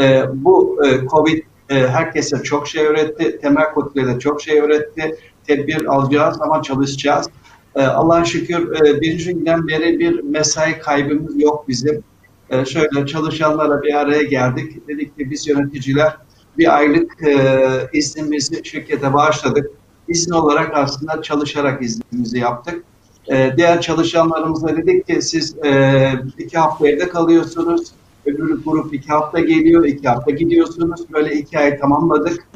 e, 0.00 0.22
bu 0.34 0.78
e, 0.86 1.06
Covid 1.06 1.42
e, 1.68 1.88
herkese 1.88 2.42
çok 2.42 2.68
şey 2.68 2.86
öğretti, 2.86 3.38
temel 3.40 3.72
kodlara 3.72 4.18
çok 4.18 4.42
şey 4.42 4.60
öğretti. 4.60 5.16
Tedbir 5.46 5.84
alacağız 5.84 6.38
ama 6.40 6.62
çalışacağız. 6.62 7.28
E, 7.74 7.82
Allah'a 7.82 8.24
şükür 8.24 8.86
e, 8.86 9.00
birinci 9.00 9.34
günden 9.34 9.68
beri 9.68 9.98
bir 9.98 10.20
mesai 10.20 10.78
kaybımız 10.78 11.42
yok 11.42 11.68
bizim. 11.68 12.04
E, 12.50 12.64
şöyle 12.64 13.06
çalışanlara 13.06 13.82
bir 13.82 13.94
araya 13.94 14.22
geldik. 14.22 14.88
Dedik 14.88 15.18
ki 15.18 15.30
biz 15.30 15.48
yöneticiler 15.48 16.16
bir 16.58 16.76
aylık 16.76 17.22
e, 17.22 17.56
iznimizi 17.92 18.64
şirkete 18.64 19.12
bağışladık. 19.12 19.70
İzin 20.08 20.32
olarak 20.32 20.70
aslında 20.74 21.22
çalışarak 21.22 21.82
iznimizi 21.82 22.38
yaptık. 22.38 22.84
E, 23.28 23.54
diğer 23.56 23.80
çalışanlarımıza 23.80 24.76
dedik 24.76 25.06
ki 25.06 25.22
siz 25.22 25.56
e, 25.64 26.12
iki 26.38 26.58
hafta 26.58 26.88
evde 26.88 27.08
kalıyorsunuz. 27.08 27.92
Öbür 28.26 28.64
grup 28.64 28.94
iki 28.94 29.08
hafta 29.08 29.40
geliyor, 29.40 29.84
iki 29.84 30.08
hafta 30.08 30.30
gidiyorsunuz. 30.30 31.00
Böyle 31.12 31.34
iki 31.34 31.58
ay 31.58 31.78
tamamladık. 31.78 32.46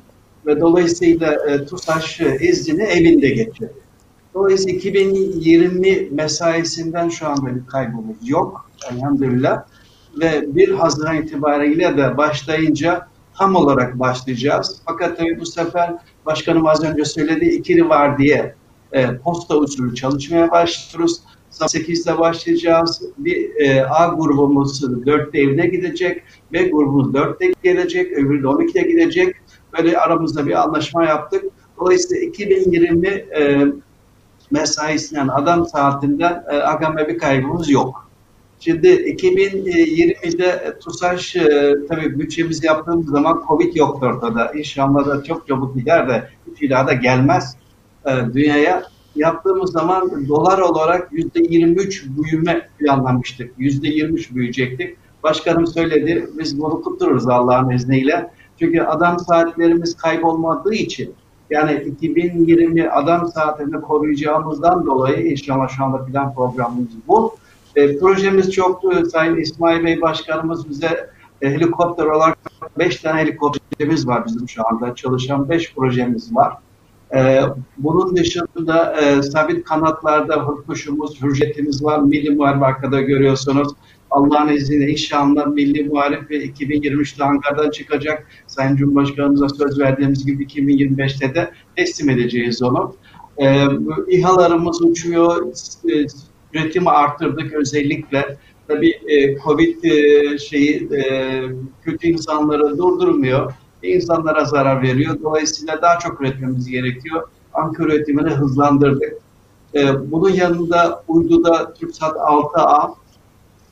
Ve 0.47 0.61
dolayısıyla 0.61 1.35
e, 1.35 1.65
TUSAŞ 1.65 2.21
iznini 2.41 2.83
evinde 2.83 3.29
geçirdi. 3.29 3.73
Dolayısıyla 4.35 4.79
2020 4.79 6.09
mesaisinden 6.11 7.09
şu 7.09 7.29
anda 7.29 7.57
bir 7.57 7.67
kaybımız 7.67 8.17
yok. 8.29 8.71
Elhamdülillah. 8.93 9.63
Ve 10.21 10.45
1 10.47 10.69
Haziran 10.69 11.17
itibariyle 11.17 11.97
de 11.97 12.17
başlayınca 12.17 13.09
tam 13.39 13.55
olarak 13.55 13.99
başlayacağız. 13.99 14.83
Fakat 14.87 15.19
tabii 15.19 15.41
bu 15.41 15.47
sefer 15.47 15.95
başkanım 16.27 16.67
az 16.67 16.85
önce 16.85 17.05
söyledi 17.05 17.45
ikili 17.45 17.89
var 17.89 18.19
diye 18.19 18.55
e, 18.93 19.17
posta 19.17 19.57
usulü 19.57 19.95
çalışmaya 19.95 20.51
başlıyoruz. 20.51 21.21
Saat 21.51 21.75
8'de 21.75 22.19
başlayacağız. 22.19 23.03
Bir 23.19 23.51
e, 23.61 23.87
A 23.87 24.07
grubumuz 24.07 24.83
4'te 24.83 25.41
evine 25.41 25.67
gidecek. 25.67 26.23
B 26.53 26.69
grubumuz 26.69 27.15
4'te 27.15 27.53
gelecek. 27.63 28.13
Öbürü 28.13 28.43
de 28.43 28.47
12'de 28.47 28.83
gidecek. 28.83 29.37
Böyle 29.79 29.99
aramızda 29.99 30.47
bir 30.47 30.63
anlaşma 30.63 31.05
yaptık. 31.05 31.45
Dolayısıyla 31.81 32.27
2020 32.27 33.09
e, 33.09 33.67
mesaisinden, 34.51 35.29
adam 35.29 35.67
saatinden 35.67 36.45
e, 36.51 36.57
agame 36.57 37.09
bir 37.09 37.19
kaybımız 37.19 37.71
yok. 37.71 38.09
Şimdi 38.61 38.89
2020'de 38.89 40.79
TUSAŞ 40.85 41.37
e, 41.37 41.75
tabii 41.89 42.19
bütçemizi 42.19 42.67
yaptığımız 42.67 43.07
zaman 43.07 43.43
Covid 43.49 43.77
yoktu 43.77 44.07
ortada. 44.07 44.53
İnşallah 44.53 45.07
da 45.07 45.25
çok 45.25 45.49
çabuk 45.49 45.75
gider 45.75 46.09
de 46.09 46.29
hiç 46.57 46.71
da 46.71 46.93
gelmez 46.93 47.57
e, 48.09 48.35
dünyaya. 48.35 48.83
Yaptığımız 49.17 49.73
zaman 49.73 50.29
dolar 50.29 50.59
olarak 50.59 51.13
%23 51.13 52.23
büyüme 52.23 52.69
planlamıştık. 52.79 53.59
%23 53.59 54.35
büyüyecektik. 54.35 54.97
Başkanım 55.23 55.67
söyledi, 55.67 56.31
biz 56.39 56.61
bunu 56.61 56.83
tuttururuz 56.83 57.29
Allah'ın 57.29 57.71
izniyle. 57.71 58.31
Çünkü 58.59 58.81
adam 58.81 59.19
saatlerimiz 59.19 59.97
kaybolmadığı 59.97 60.75
için 60.75 61.15
yani 61.51 61.73
2020 61.73 62.91
adam 62.91 63.29
saatini 63.29 63.81
koruyacağımızdan 63.81 64.87
dolayı 64.87 65.31
inşallah 65.31 65.69
şu 65.69 65.85
anda 65.85 66.05
plan 66.05 66.35
programımız 66.35 66.89
bu. 67.09 67.37
E, 67.77 67.99
projemiz 67.99 68.53
çoktu. 68.53 69.07
Sayın 69.13 69.37
İsmail 69.37 69.85
Bey 69.85 70.01
Başkanımız 70.01 70.69
bize 70.69 71.11
e, 71.43 71.51
helikopter 71.51 72.05
olarak 72.05 72.39
5 72.79 72.97
tane 72.97 73.21
helikopterimiz 73.21 74.09
var 74.09 74.27
bizim 74.27 74.49
şu 74.49 74.69
anda. 74.69 74.95
Çalışan 74.95 75.49
5 75.49 75.75
projemiz 75.75 76.35
var. 76.35 76.53
E, 77.15 77.41
bunun 77.79 78.17
dışında 78.17 79.01
e, 79.01 79.23
sabit 79.23 79.65
kanatlarda 79.65 80.49
hırkuşumuz, 80.49 81.23
hürjetimiz 81.23 81.85
var. 81.85 81.99
Milli 81.99 82.31
Muharebe 82.31 82.65
arkada 82.65 83.01
görüyorsunuz. 83.01 83.69
Allah'ın 84.11 84.49
izniyle 84.49 84.91
inşallah 84.91 85.47
Milli 85.47 85.85
Muharebe 85.85 86.37
2023'te 86.37 87.25
Ankara'dan 87.25 87.71
çıkacak. 87.71 88.27
Sayın 88.47 88.77
Cumhurbaşkanımıza 88.77 89.49
söz 89.49 89.79
verdiğimiz 89.79 90.27
gibi 90.27 90.45
2025'te 90.45 91.35
de 91.35 91.51
teslim 91.77 92.11
edeceğiz 92.11 92.63
onu. 92.63 92.95
E, 93.39 93.65
İHA'larımız 94.09 94.83
uçuyor. 94.83 95.47
E, 95.93 96.07
üretimi 96.55 96.91
arttırdık 96.91 97.53
özellikle. 97.53 98.37
Tabii 98.69 98.91
e, 98.91 99.39
Covid 99.39 99.85
e, 99.85 100.39
şeyi 100.39 100.89
e, 100.95 101.43
kötü 101.85 102.07
insanları 102.07 102.79
durdurmuyor. 102.79 103.53
İnsanlara 103.83 104.45
zarar 104.45 104.83
veriyor. 104.83 105.17
Dolayısıyla 105.23 105.83
daha 105.83 105.99
çok 105.99 106.21
üretmemiz 106.21 106.69
gerekiyor. 106.69 107.29
Anka 107.55 107.83
üretimini 107.83 108.31
hızlandırdık. 108.31 109.13
E, 109.75 110.11
bunun 110.11 110.31
yanında 110.31 111.03
uyduda 111.09 111.75
TürkSat 111.75 112.17
6A 112.17 112.95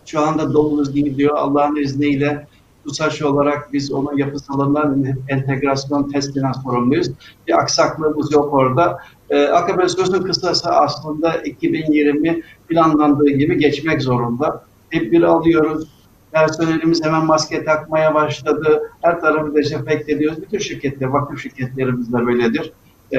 şu 0.06 0.20
anda 0.20 0.52
dolu 0.52 0.92
gidiyor. 0.92 1.36
Allah'ın 1.36 1.76
izniyle 1.76 2.46
TUSAŞ 2.84 3.22
olarak 3.22 3.72
biz 3.72 3.92
onun 3.92 4.16
yapısalından 4.16 5.04
entegrasyon 5.28 6.10
testinden 6.10 6.52
sorumluyuz. 6.52 7.10
Bir 7.46 7.58
aksaklığımız 7.58 8.32
yok 8.32 8.54
orada. 8.54 8.98
E, 9.30 9.46
AKP 9.46 9.88
sözün 9.88 10.22
kısası 10.22 10.70
aslında 10.70 11.34
2020 11.34 12.42
planlandığı 12.68 13.30
gibi 13.30 13.58
geçmek 13.58 14.02
zorunda. 14.02 14.64
Tedbir 14.90 15.22
alıyoruz. 15.22 15.88
Personelimiz 16.36 17.04
hemen 17.04 17.26
maske 17.26 17.64
takmaya 17.64 18.14
başladı. 18.14 18.82
Her 19.02 19.20
tarafı 19.20 19.54
dezenfekte 19.54 20.12
ediyoruz. 20.12 20.42
Bütün 20.42 20.58
şirketler, 20.58 21.06
vakıf 21.06 21.42
şirketlerimiz 21.42 22.12
de 22.12 22.26
böyledir. 22.26 22.72
E, 23.12 23.18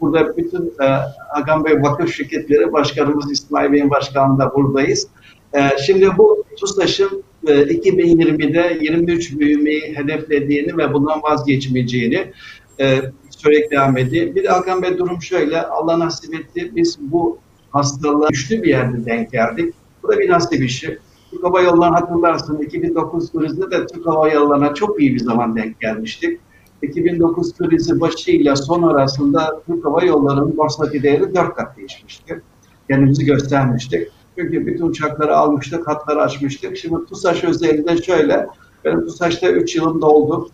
burada 0.00 0.36
bütün 0.36 0.72
e, 0.82 0.86
Hakan 1.28 1.64
Bey 1.64 1.82
vakıf 1.82 2.14
şirketleri 2.14 2.72
başkanımız 2.72 3.32
İsmail 3.32 3.72
Bey'in 3.72 3.90
başkanlığında 3.90 4.54
buradayız. 4.54 5.08
E, 5.54 5.70
şimdi 5.86 6.08
bu 6.18 6.44
TUSAŞ'ın 6.60 7.24
2020'de 7.44 8.78
23 8.80 9.38
büyümeyi 9.38 9.96
hedeflediğini 9.96 10.76
ve 10.76 10.92
bundan 10.92 11.22
vazgeçmeyeceğini 11.22 12.32
e, 12.80 13.00
sürekli 13.30 13.70
devam 13.70 13.96
ediyor. 13.96 14.34
Bir 14.34 14.44
de 14.44 14.48
Hakan 14.48 14.82
Bey 14.82 14.98
durum 14.98 15.22
şöyle, 15.22 15.62
Allah 15.62 15.98
nasip 15.98 16.34
etti, 16.34 16.72
biz 16.76 16.98
bu 17.00 17.38
hastalığa 17.70 18.28
güçlü 18.28 18.62
bir 18.62 18.68
yerde 18.68 19.04
denk 19.04 19.32
geldik. 19.32 19.74
Bu 20.02 20.08
da 20.08 20.18
bir 20.18 20.30
nasip 20.30 20.64
işi. 20.64 20.98
Türk 21.34 21.44
Hava 21.44 21.60
Yolları'nı 21.60 21.96
hatırlarsın, 21.96 22.58
2009 22.58 23.32
krizinde 23.32 23.70
de 23.70 23.86
Türk 23.86 24.06
Hava 24.06 24.28
Yolları'na 24.28 24.74
çok 24.74 25.00
iyi 25.00 25.14
bir 25.14 25.20
zaman 25.20 25.56
denk 25.56 25.80
gelmiştik. 25.80 26.40
2009 26.82 27.56
krizi 27.58 28.00
başıyla 28.00 28.56
son 28.56 28.82
arasında 28.82 29.62
Türk 29.66 29.84
Hava 29.84 30.04
Yolları'nın 30.04 30.56
borsadaki 30.56 31.02
değeri 31.02 31.34
dört 31.34 31.54
kat 31.54 31.76
değişmişti. 31.76 32.42
Kendimizi 32.90 33.24
göstermiştik. 33.24 34.08
Çünkü 34.38 34.66
bütün 34.66 34.86
uçakları 34.86 35.36
almıştık, 35.36 35.88
hatları 35.88 36.22
açmıştık. 36.22 36.76
Şimdi 36.76 37.06
TUSAŞ 37.08 37.44
özelinde 37.44 38.02
şöyle, 38.02 38.46
ben 38.84 39.00
TUSAŞ'ta 39.00 39.50
3 39.50 39.76
yılım 39.76 40.02
doldu. 40.02 40.48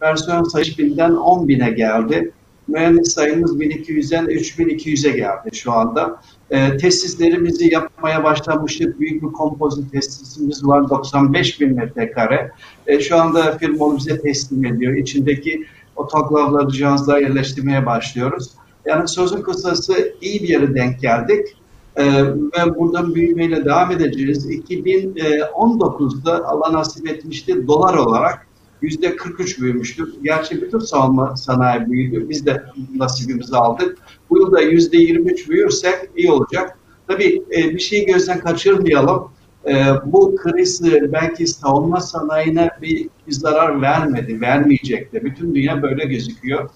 Personel 0.00 0.44
sayısı 0.44 0.82
1000'den 0.82 1.12
10 1.12 1.48
bine 1.48 1.70
geldi. 1.70 2.32
Mühendis 2.68 3.14
sayımız 3.14 3.56
1200'den 3.56 4.24
3200'e 4.24 5.10
geldi 5.10 5.56
şu 5.56 5.72
anda. 5.72 6.20
E, 6.52 6.76
tesislerimizi 6.76 7.74
yapmaya 7.74 8.24
başlamıştık. 8.24 9.00
Büyük 9.00 9.22
bir 9.22 9.32
kompozit 9.32 9.92
tesisimiz 9.92 10.66
var. 10.66 10.90
95 10.90 11.60
bin 11.60 11.74
metrekare. 11.74 12.50
E, 12.86 13.00
şu 13.00 13.16
anda 13.16 13.58
firma 13.58 13.96
bize 13.96 14.20
teslim 14.20 14.64
ediyor. 14.64 14.96
İçindeki 14.96 15.66
otoklavları, 15.96 16.68
cihazlar 16.68 17.18
yerleştirmeye 17.18 17.86
başlıyoruz. 17.86 18.50
Yani 18.86 19.08
sözün 19.08 19.42
kısası 19.42 20.14
iyi 20.20 20.42
bir 20.42 20.48
yere 20.48 20.74
denk 20.74 21.00
geldik. 21.00 21.56
Ee, 21.96 22.24
ve 22.24 22.76
buradan 22.78 23.14
büyümeyle 23.14 23.64
devam 23.64 23.90
edeceğiz. 23.90 24.50
2019'da 24.50 26.48
Allah 26.48 26.72
nasip 26.72 27.10
etmişti 27.10 27.66
dolar 27.66 27.94
olarak 27.94 28.46
yüzde 28.82 29.16
43 29.16 29.60
büyümüştür. 29.60 30.14
Gerçi 30.22 30.62
bütün 30.62 30.78
savunma 30.78 31.36
sanayi 31.36 31.90
büyüdü. 31.90 32.26
Biz 32.28 32.46
de 32.46 32.64
nasibimizi 32.94 33.56
aldık. 33.56 33.98
Bu 34.30 34.38
yılda 34.38 34.60
yüzde 34.60 34.96
23 34.96 35.48
büyürsek 35.48 35.94
iyi 36.16 36.30
olacak. 36.30 36.78
Tabii 37.08 37.42
e, 37.56 37.74
bir 37.74 37.80
şeyi 37.80 38.06
gözden 38.06 38.40
kaçırmayalım. 38.40 39.28
E, 39.66 39.84
bu 40.06 40.36
kriz 40.36 40.82
belki 41.12 41.46
savunma 41.46 42.00
sanayine 42.00 42.70
bir, 42.82 43.08
bir 43.26 43.32
zarar 43.32 43.82
vermedi, 43.82 44.40
vermeyecek 44.40 45.12
de. 45.12 45.24
Bütün 45.24 45.54
dünya 45.54 45.82
böyle 45.82 46.04
gözüküyor. 46.04 46.70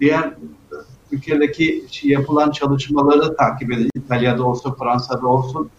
Diğer 0.00 0.34
ülkedeki 1.12 1.84
yapılan 2.02 2.50
çalışmaları 2.50 3.36
takip 3.36 3.72
edin. 3.72 3.90
İtalya'da 3.94 4.44
olsun, 4.44 4.74
Fransa'da 4.78 5.26
olsun. 5.26 5.70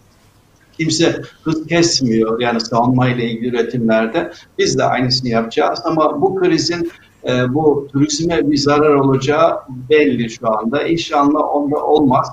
Kimse 0.82 1.22
hız 1.44 1.68
kesmiyor 1.68 2.42
yani 2.42 2.60
savunma 2.60 3.10
ile 3.10 3.30
ilgili 3.32 3.48
üretimlerde. 3.50 4.32
Biz 4.58 4.78
de 4.78 4.84
aynısını 4.84 5.30
yapacağız 5.30 5.80
ama 5.86 6.22
bu 6.22 6.36
krizin 6.36 6.92
e, 7.28 7.54
bu 7.54 7.88
turizme 7.92 8.52
bir 8.52 8.58
zarar 8.58 8.96
olacağı 8.96 9.60
belli 9.90 10.30
şu 10.30 10.58
anda. 10.58 10.84
İnşallah 10.88 11.56
onda 11.56 11.86
olmaz. 11.86 12.28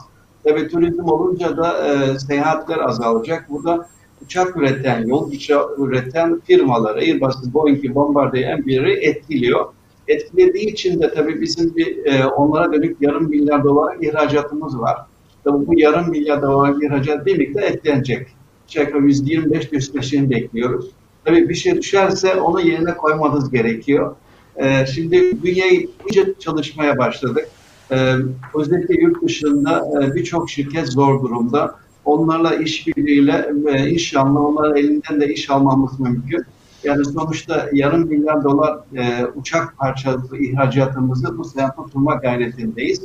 Tabii 0.45 0.69
turizm 0.69 1.05
olunca 1.05 1.57
da 1.57 1.87
e, 1.87 2.19
seyahatler 2.19 2.79
azalacak. 2.79 3.51
Burada 3.51 3.89
uçak 4.25 4.57
üreten, 4.57 5.07
yol 5.07 5.33
üreten 5.79 6.41
firmaları, 6.47 6.99
Airbus'un, 6.99 7.55
Boeing'i, 7.55 7.95
Bombardier'i, 7.95 8.67
biri 8.67 8.93
etkiliyor 8.93 9.67
etkilediği 10.09 10.73
için 10.73 11.01
de 11.01 11.15
tabii 11.15 11.41
bizim 11.41 11.77
bir 11.77 12.07
e, 12.07 12.27
onlara 12.27 12.73
dönük 12.73 12.97
yarım 13.01 13.29
milyar 13.29 13.65
dolar 13.65 13.97
ihracatımız 14.01 14.81
var. 14.81 14.99
Tabii 15.45 15.67
bu 15.67 15.81
yarım 15.81 16.11
milyar 16.11 16.43
dolar 16.43 16.75
ihracat 16.83 17.27
bir 17.27 17.39
miktar 17.39 17.63
etkilenecek. 17.63 18.38
Çeka 18.69 18.99
%25-25'ini 18.99 20.31
bekliyoruz. 20.31 20.91
Tabii 21.25 21.49
bir 21.49 21.55
şey 21.55 21.77
düşerse 21.77 22.35
onu 22.35 22.61
yerine 22.61 22.95
koymanız 22.95 23.51
gerekiyor. 23.51 24.17
E, 24.57 24.87
şimdi 24.87 25.43
dünyayı 25.43 25.89
iyice 26.07 26.35
çalışmaya 26.39 26.99
başladık. 26.99 27.49
E, 27.91 28.15
özellikle 28.55 28.95
yurt 29.01 29.23
dışında 29.23 29.85
e, 30.03 30.15
birçok 30.15 30.51
şirket 30.51 30.89
zor 30.89 31.23
durumda. 31.23 31.75
Onlarla 32.05 32.55
işbirliğiyle 32.55 33.53
e, 33.69 33.91
inşallah 33.91 34.41
onların 34.41 34.77
elinden 34.77 35.21
de 35.21 35.35
iş 35.35 35.51
almamız 35.51 36.01
mümkün. 36.01 36.43
Yani 36.85 37.05
sonuçta 37.05 37.69
yarım 37.73 38.09
milyar 38.09 38.45
dolar 38.45 38.79
e, 38.97 39.27
uçak 39.35 39.79
parçası 39.79 40.37
ihracatımızı 40.37 41.39
bu 41.39 41.45
sene 41.45 41.69
tutulma 41.77 42.15
gayretindeyiz. 42.15 43.03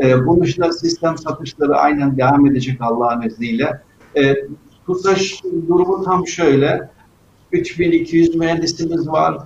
E, 0.00 0.26
bunun 0.26 0.42
dışında 0.42 0.72
sistem 0.72 1.18
satışları 1.18 1.76
aynen 1.76 2.16
devam 2.16 2.46
edecek 2.46 2.76
Allah'ın 2.80 3.22
izniyle. 3.22 3.82
E, 4.16 4.34
TUSAŞ 4.88 5.42
durumu 5.68 6.04
tam 6.04 6.26
şöyle. 6.26 6.90
3200 7.52 8.34
mühendisimiz 8.34 9.08
var. 9.08 9.38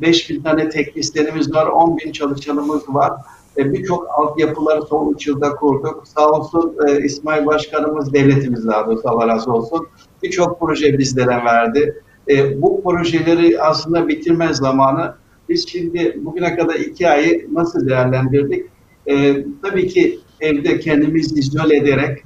5000 0.00 0.42
tane 0.42 0.68
teknisyenimiz 0.68 1.54
var. 1.54 1.66
10 1.66 1.98
bin 1.98 2.12
çalışanımız 2.12 2.82
var. 2.88 3.12
E, 3.56 3.72
Birçok 3.72 4.06
altyapıları 4.18 4.82
son 4.82 5.14
3 5.14 5.26
yılda 5.26 5.50
kurduk. 5.50 6.02
Sağ 6.06 6.30
olsun 6.30 6.76
e, 6.88 7.04
İsmail 7.04 7.46
Başkanımız, 7.46 8.12
devletimiz 8.12 8.66
daha 8.66 8.86
doğrusu 8.86 9.08
Allah 9.08 9.28
razı 9.28 9.52
olsun. 9.52 9.86
Birçok 10.22 10.60
proje 10.60 10.98
bizlere 10.98 11.44
verdi 11.44 12.02
e, 12.28 12.62
bu 12.62 12.82
projeleri 12.82 13.62
aslında 13.62 14.08
bitirme 14.08 14.54
zamanı. 14.54 15.14
Biz 15.48 15.68
şimdi 15.68 16.18
bugüne 16.20 16.56
kadar 16.56 16.74
iki 16.74 17.08
ayı 17.08 17.48
nasıl 17.52 17.88
değerlendirdik? 17.88 18.66
E, 19.06 19.44
tabii 19.62 19.88
ki 19.88 20.18
evde 20.40 20.78
kendimiz 20.80 21.38
izole 21.38 21.76
ederek, 21.76 22.18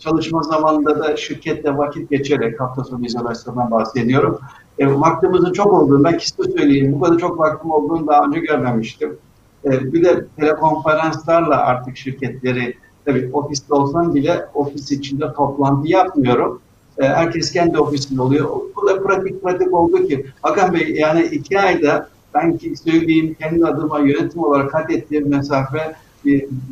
çalışma 0.00 0.42
zamanında 0.42 0.98
da 0.98 1.16
şirkette 1.16 1.76
vakit 1.76 2.10
geçerek, 2.10 2.60
hafta 2.60 2.84
sonu 2.84 3.06
izolasyondan 3.06 3.70
bahsediyorum. 3.70 4.38
E, 4.78 5.00
vaktimizin 5.00 5.52
çok 5.52 5.72
olduğunu, 5.72 6.04
ben 6.04 6.18
kesin 6.18 6.56
söyleyeyim, 6.56 6.92
bu 6.92 7.00
kadar 7.00 7.18
çok 7.18 7.38
vaktim 7.38 7.70
olduğunu 7.70 8.06
daha 8.06 8.24
önce 8.24 8.40
görmemiştim. 8.40 9.18
E, 9.64 9.92
bir 9.92 10.04
de 10.04 10.26
telekonferanslarla 10.36 11.56
artık 11.56 11.96
şirketleri, 11.96 12.74
tabii 13.04 13.30
ofiste 13.32 13.74
olsam 13.74 14.14
bile 14.14 14.46
ofis 14.54 14.92
içinde 14.92 15.32
toplantı 15.32 15.88
yapmıyorum. 15.88 16.60
E, 16.98 17.08
herkes 17.08 17.52
kendi 17.52 17.78
ofisinde 17.78 18.22
oluyor. 18.22 18.48
Bu 18.76 18.88
da 18.88 19.02
pratik 19.02 19.42
pratik 19.42 19.74
oldu 19.74 20.08
ki. 20.08 20.26
Hakan 20.42 20.74
Bey 20.74 20.94
yani 20.96 21.22
iki 21.22 21.60
ayda 21.60 22.08
ben 22.34 22.58
ki 22.58 22.74
söyleyeyim 22.76 23.36
kendi 23.40 23.66
adıma 23.66 23.98
yönetim 23.98 24.42
olarak 24.44 24.70
kat 24.70 24.90
ettiğim 24.90 25.28
mesafe 25.28 25.96
e, 26.26 26.30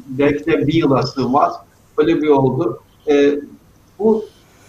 belki 0.09 0.46
de 0.46 0.66
bir 0.66 0.74
yıla 0.74 1.02
sığmaz. 1.02 1.57
Böyle 1.98 2.22
bir 2.22 2.29
oldu. 2.29 2.81
E, 3.09 3.40
bu 3.99 4.25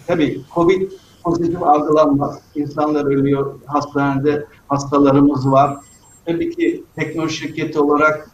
tabii 0.06 0.40
Covid 0.54 0.90
pozitif 1.24 1.62
algılanmaz. 1.62 2.40
İnsanlar 2.54 3.04
ölüyor. 3.04 3.54
Hastanede 3.66 4.46
hastalarımız 4.68 5.50
var. 5.50 5.76
Tabii 6.26 6.56
ki 6.56 6.84
teknoloji 6.96 7.36
şirketi 7.36 7.80
olarak 7.80 8.30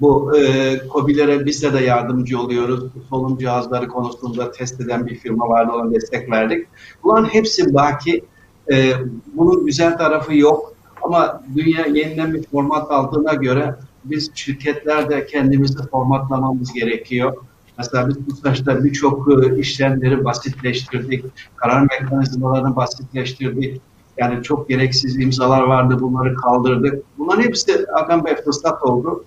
bu 0.00 0.36
e, 0.36 0.74
COBİ'lere 0.92 1.46
biz 1.46 1.62
de, 1.62 1.78
yardımcı 1.78 2.40
oluyoruz. 2.40 2.84
Solunum 3.10 3.38
cihazları 3.38 3.88
konusunda 3.88 4.50
test 4.50 4.80
eden 4.80 5.06
bir 5.06 5.14
firma 5.14 5.48
vardı, 5.48 5.72
ona 5.74 5.94
destek 5.94 6.30
verdik. 6.30 6.66
Bunların 7.04 7.28
hepsi 7.28 7.74
baki. 7.74 8.24
E, 8.72 8.92
bunun 9.34 9.66
güzel 9.66 9.98
tarafı 9.98 10.34
yok. 10.34 10.72
Ama 11.02 11.42
dünya 11.56 11.86
yenilenmiş 11.86 12.46
format 12.46 12.90
aldığına 12.90 13.34
göre 13.34 13.74
biz 14.04 14.30
şirketlerde 14.34 15.26
kendimizi 15.26 15.88
formatlamamız 15.90 16.72
gerekiyor. 16.72 17.36
Mesela 17.78 18.08
biz 18.08 18.26
bu 18.26 18.36
saçta 18.36 18.84
birçok 18.84 19.44
e, 19.44 19.58
işlemleri 19.58 20.24
basitleştirdik. 20.24 21.24
Karar 21.56 21.80
mekanizmalarını 21.82 22.76
basitleştirdik. 22.76 23.80
Yani 24.18 24.42
çok 24.42 24.68
gereksiz 24.68 25.20
imzalar 25.20 25.62
vardı, 25.62 25.96
bunları 26.00 26.34
kaldırdık. 26.34 27.04
Bunların 27.18 27.42
hepsi 27.42 27.86
Hakan 27.92 28.24
Bey 28.24 28.34
fırsat 28.44 28.82
oldu. 28.82 29.24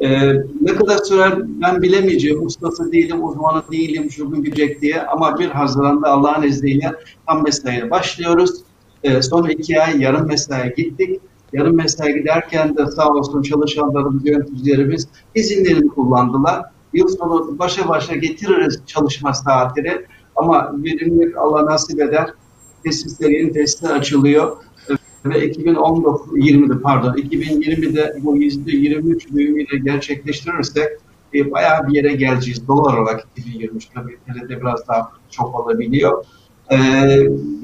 Ee, 0.00 0.32
ne 0.60 0.74
kadar 0.74 0.96
sürer 0.96 1.34
ben 1.38 1.82
bilemeyeceğim. 1.82 2.46
Ustası 2.46 2.92
değilim, 2.92 3.24
uzmanı 3.24 3.62
değilim, 3.72 4.10
şu 4.10 4.30
gün 4.30 4.44
bilecek 4.44 4.82
diye. 4.82 5.02
Ama 5.02 5.38
1 5.38 5.48
Haziran'da 5.48 6.08
Allah'ın 6.08 6.42
izniyle 6.42 6.92
tam 7.26 7.42
mesaiye 7.42 7.90
başlıyoruz. 7.90 8.62
Ee, 9.02 9.22
son 9.22 9.48
iki 9.48 9.80
ay 9.80 10.00
yarım 10.00 10.26
mesaiye 10.26 10.74
gittik. 10.76 11.20
Yarım 11.52 11.76
mesai 11.76 12.14
giderken 12.14 12.76
de 12.76 12.86
sağ 12.86 13.08
olsun 13.08 13.42
çalışanlarımız, 13.42 14.26
yöneticilerimiz 14.26 15.08
izinlerini 15.34 15.88
kullandılar. 15.88 16.62
Yıl 16.94 17.08
sonu 17.08 17.58
başa 17.58 17.88
başa 17.88 18.14
getiririz 18.14 18.80
çalışma 18.86 19.34
saatleri. 19.34 20.06
Ama 20.36 20.72
verimlilik 20.84 21.36
Allah 21.36 21.66
nasip 21.66 22.00
eder. 22.00 22.30
Tesisler, 22.84 23.30
yeni 23.30 23.52
tesisler 23.52 23.90
açılıyor 23.90 24.56
ve 25.24 25.46
2019 25.46 26.32
20'de 26.32 26.82
pardon 26.82 27.12
2020'de 27.12 28.16
bu 28.22 28.36
%23 28.36 29.34
büyümeyle 29.34 29.78
gerçekleştirirsek 29.84 30.88
e, 31.34 31.50
bayağı 31.50 31.88
bir 31.88 31.94
yere 31.94 32.12
geleceğiz. 32.14 32.68
Dolar 32.68 32.96
olarak 32.96 33.26
2023 33.36 33.86
tabii 33.94 34.16
TL'de 34.16 34.60
biraz 34.60 34.88
daha 34.88 35.12
çok 35.30 35.60
olabiliyor. 35.60 36.24
E, 36.70 36.76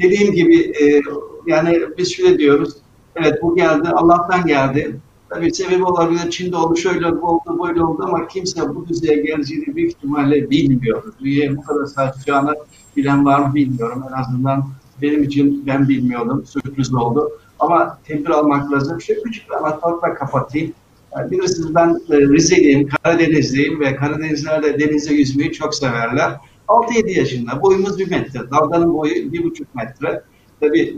dediğim 0.03 0.33
gibi 0.33 0.57
e, 0.61 1.03
yani 1.47 1.81
biz 1.99 2.12
şöyle 2.12 2.38
diyoruz. 2.38 2.77
Evet 3.16 3.43
bu 3.43 3.57
geldi 3.57 3.88
Allah'tan 3.88 4.47
geldi. 4.47 4.97
Tabii 5.31 5.55
sebebi 5.55 5.85
olabilir. 5.85 6.31
Çin'de 6.31 6.57
oldu, 6.57 6.77
şöyle 6.77 7.07
oldu, 7.07 7.64
böyle 7.66 7.83
oldu 7.85 8.03
ama 8.07 8.29
kimse 8.29 8.75
bu 8.75 8.88
düzeye 8.88 9.23
geleceğini 9.23 9.77
büyük 9.77 9.90
ihtimalle 9.90 10.51
bilmiyor. 10.51 11.03
Dünyaya 11.21 11.57
bu 11.57 11.62
kadar 11.62 11.85
saçacağını 11.85 12.55
bilen 12.97 13.25
var 13.25 13.38
mı 13.38 13.55
bilmiyorum. 13.55 14.05
En 14.09 14.21
azından 14.21 14.64
benim 15.03 15.23
için 15.23 15.66
ben 15.66 15.88
bilmiyordum. 15.88 16.45
Sürpriz 16.47 16.95
oldu. 16.95 17.31
Ama 17.59 17.99
tedbir 18.05 18.31
almak 18.31 18.73
lazım. 18.73 19.01
Şöyle 19.01 19.23
küçük 19.23 19.51
bir 19.51 19.55
anahtarla 19.55 20.14
kapatayım. 20.14 20.73
Yani 21.16 21.31
bilirsiniz 21.31 21.75
ben 21.75 21.88
e, 22.11 22.21
Rize'liyim, 22.21 22.88
Karadenizliyim 22.88 23.81
ve 23.81 23.97
Karadenizler 23.97 24.62
de 24.62 24.81
denize 24.81 25.14
yüzmeyi 25.14 25.53
çok 25.53 25.75
severler. 25.75 26.37
6-7 26.69 27.19
yaşında, 27.19 27.62
boyumuz 27.62 27.99
bir 27.99 28.11
metre, 28.11 28.51
dalganın 28.51 28.95
boyu 28.95 29.33
bir 29.33 29.45
buçuk 29.45 29.75
metre. 29.75 30.23
Tabii 30.61 30.97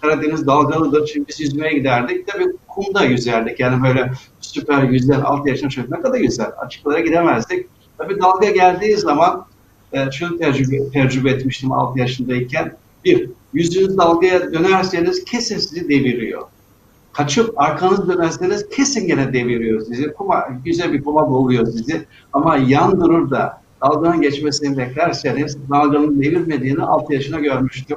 Karadeniz 0.00 0.46
dalgalıdır, 0.46 1.06
çünkü 1.06 1.28
biz 1.28 1.40
yüzmeye 1.40 1.72
giderdik. 1.72 2.26
Tabii 2.28 2.44
kumda 2.68 3.04
yüzerdik, 3.04 3.60
yani 3.60 3.82
böyle 3.82 4.12
süper 4.40 4.82
yüzler, 4.82 5.18
6 5.24 5.48
yaşında 5.48 5.70
çocuk 5.70 5.90
ne 5.90 6.00
kadar 6.00 6.18
yüzer, 6.18 6.46
açıklara 6.46 7.00
gidemezdik. 7.00 7.66
Tabii 7.98 8.20
dalga 8.20 8.50
geldiği 8.50 8.96
zaman, 8.96 9.46
e, 9.92 10.10
şunu 10.10 10.38
tecrübe, 10.38 10.90
tecrübe 10.90 11.30
etmiştim 11.30 11.72
6 11.72 11.98
yaşındayken, 11.98 12.76
bir, 13.04 13.30
yüzünüz 13.52 13.98
dalgaya 13.98 14.52
dönerseniz 14.52 15.24
kesin 15.24 15.58
sizi 15.58 15.88
deviriyor. 15.88 16.42
Kaçıp 17.12 17.60
arkanız 17.60 18.08
dönerseniz 18.08 18.68
kesin 18.68 19.06
gene 19.06 19.32
deviriyor 19.32 19.80
sizi. 19.80 20.12
Kuma, 20.12 20.48
güzel 20.64 20.92
bir 20.92 21.04
kuma 21.04 21.30
boğuyor 21.30 21.66
sizi. 21.66 22.06
Ama 22.32 22.56
yan 22.56 23.00
durur 23.00 23.30
da 23.30 23.62
dalganın 23.82 24.22
geçmesini 24.22 24.78
beklerseniz 24.78 25.58
dalganın 25.70 26.22
devirmediğini 26.22 26.82
6 26.82 27.14
yaşına 27.14 27.40
görmüştüm. 27.40 27.96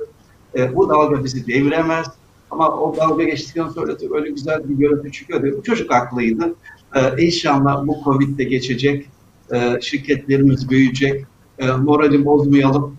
E, 0.56 0.76
bu 0.76 0.90
dalga 0.90 1.24
bizi 1.24 1.48
deviremez. 1.48 2.08
Ama 2.52 2.70
o 2.70 2.98
dalga 2.98 3.24
geçtikten 3.24 3.68
sonra 3.68 4.00
da 4.00 4.16
öyle 4.16 4.30
güzel 4.30 4.70
bir 4.70 4.76
görüntü 4.76 5.12
çıkıyor. 5.12 5.58
Bu 5.58 5.64
çocuk 5.64 5.94
haklıydı. 5.94 6.56
E, 6.96 7.26
inşallah 7.26 7.88
bu 7.88 7.98
Covid 8.04 8.38
de 8.38 8.44
geçecek. 8.44 9.06
E, 9.54 9.82
şirketlerimiz 9.82 10.70
büyüyecek. 10.70 11.26
E, 11.60 11.72
morali 11.72 12.26
bozmayalım. 12.26 12.96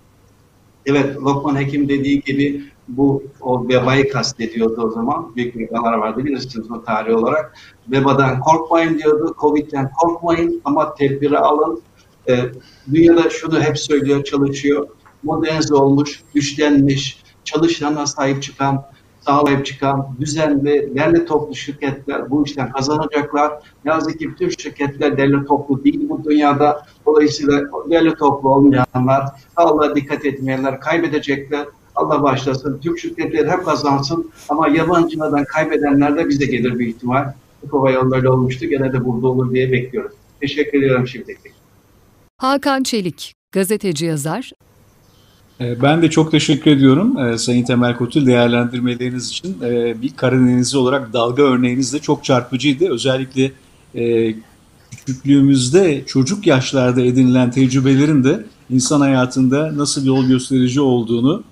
Evet, 0.87 1.17
Lokman 1.17 1.57
Hekim 1.57 1.89
dediği 1.89 2.21
gibi 2.21 2.63
bu 2.89 3.23
o 3.41 3.69
vebayı 3.69 4.11
kastediyordu 4.11 4.83
o 4.83 4.91
zaman. 4.91 5.37
Büyük 5.37 5.57
vekalar 5.57 5.93
vardı 5.93 6.25
bilirsiniz 6.25 6.71
o 6.71 6.85
tarih 6.85 7.17
olarak. 7.17 7.55
Vebadan 7.89 8.41
korkmayın 8.41 8.99
diyordu, 8.99 9.35
Covid'den 9.41 9.91
korkmayın 9.91 10.61
ama 10.65 10.95
tedbiri 10.95 11.39
alın. 11.39 11.83
Ee, 12.29 12.39
dünyada 12.93 13.31
şunu 13.31 13.61
hep 13.61 13.79
söylüyor, 13.79 14.25
çalışıyor. 14.25 14.89
Modernize 15.23 15.75
olmuş, 15.75 16.23
güçlenmiş, 16.35 17.22
çalışanına 17.45 18.07
sahip 18.07 18.43
çıkan, 18.43 18.85
sağlayıp 19.21 19.67
çıkan 19.67 20.09
düzenli, 20.21 20.93
derli 20.95 21.25
toplu 21.25 21.55
şirketler 21.55 22.31
bu 22.31 22.47
işten 22.47 22.73
kazanacaklar. 22.73 23.53
Ne 23.85 23.93
yazık 23.93 24.19
ki 24.19 24.31
bütün 24.31 24.49
şirketler 24.49 25.19
derli 25.19 25.45
toplu 25.45 25.85
değil 25.85 26.09
bu 26.09 26.25
dünyada. 26.25 26.87
Dolayısıyla 27.07 27.61
derli 27.91 28.15
toplu 28.15 28.55
olmayanlar, 28.55 29.25
Allah'a 29.57 29.97
dikkat 29.97 30.25
etmeyenler 30.25 30.81
kaybedecekler. 30.81 31.67
Allah 31.95 32.23
başlasın. 32.23 32.81
Türk 32.83 32.99
şirketleri 32.99 33.51
hep 33.51 33.65
kazansın 33.65 34.31
ama 34.49 34.69
yabancılardan 34.69 35.45
kaybedenler 35.45 36.17
de 36.17 36.29
bize 36.29 36.47
gelir 36.47 36.79
bir 36.79 36.87
ihtimal. 36.87 37.33
Kova 37.71 37.91
yolları 37.91 38.33
olmuştu. 38.33 38.67
Gene 38.67 38.93
de 38.93 39.05
burada 39.05 39.29
olur 39.29 39.55
diye 39.55 39.73
bekliyoruz. 39.73 40.13
Teşekkür 40.41 40.79
ediyorum 40.79 41.09
şimdilik. 41.09 41.39
Hakan 42.39 42.83
Çelik, 42.83 43.35
gazeteci 43.53 44.07
yazar, 44.07 44.53
ben 45.83 46.03
de 46.03 46.11
çok 46.11 46.31
teşekkür 46.31 46.71
ediyorum 46.71 47.19
e, 47.19 47.39
Sayın 47.39 47.65
Temel 47.65 47.97
Kotul 47.97 48.27
değerlendirmeleriniz 48.27 49.29
için. 49.29 49.57
E, 49.63 50.03
bir 50.03 50.17
Karadenizli 50.17 50.79
olarak 50.79 51.13
dalga 51.13 51.43
örneğiniz 51.43 51.93
de 51.93 51.99
çok 51.99 52.25
çarpıcıydı. 52.25 52.91
Özellikle 52.91 53.53
e, 53.95 54.35
küçüklüğümüzde 54.91 56.03
çocuk 56.07 56.47
yaşlarda 56.47 57.03
edinilen 57.03 57.51
tecrübelerin 57.51 58.25
de 58.25 58.45
insan 58.71 59.01
hayatında 59.01 59.77
nasıl 59.77 60.07
yol 60.07 60.27
gösterici 60.27 60.81
olduğunu 60.81 61.43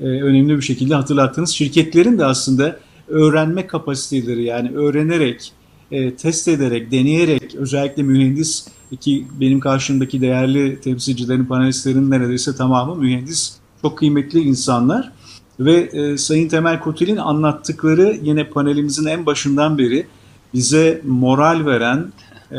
e, 0.00 0.04
önemli 0.04 0.56
bir 0.56 0.62
şekilde 0.62 0.94
hatırlattınız. 0.94 1.50
Şirketlerin 1.50 2.18
de 2.18 2.24
aslında 2.24 2.78
öğrenme 3.08 3.66
kapasiteleri 3.66 4.44
yani 4.44 4.70
öğrenerek, 4.76 5.52
e, 5.90 6.14
test 6.14 6.48
ederek, 6.48 6.92
deneyerek 6.92 7.54
özellikle 7.54 8.02
mühendis 8.02 8.68
ki 9.00 9.26
benim 9.40 9.60
karşımdaki 9.60 10.20
değerli 10.20 10.80
temsilcilerin, 10.80 11.44
panelistlerin 11.44 12.10
neredeyse 12.10 12.56
tamamı 12.56 12.96
mühendis 12.96 13.59
çok 13.82 13.98
kıymetli 13.98 14.40
insanlar. 14.40 15.12
Ve 15.60 15.74
e, 15.74 16.18
Sayın 16.18 16.48
Temel 16.48 16.80
Kotil'in 16.80 17.16
anlattıkları 17.16 18.18
yine 18.22 18.44
panelimizin 18.44 19.06
en 19.06 19.26
başından 19.26 19.78
beri 19.78 20.06
bize 20.54 21.02
moral 21.04 21.66
veren, 21.66 22.12
e, 22.50 22.58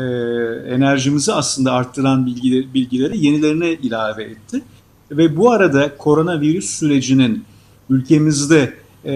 enerjimizi 0.74 1.32
aslında 1.32 1.72
arttıran 1.72 2.26
bilgileri, 2.26 2.74
bilgileri 2.74 3.26
yenilerine 3.26 3.72
ilave 3.72 4.24
etti. 4.24 4.62
Ve 5.10 5.36
bu 5.36 5.50
arada 5.50 5.96
koronavirüs 5.96 6.70
sürecinin 6.70 7.44
ülkemizde 7.90 8.74
e, 9.04 9.12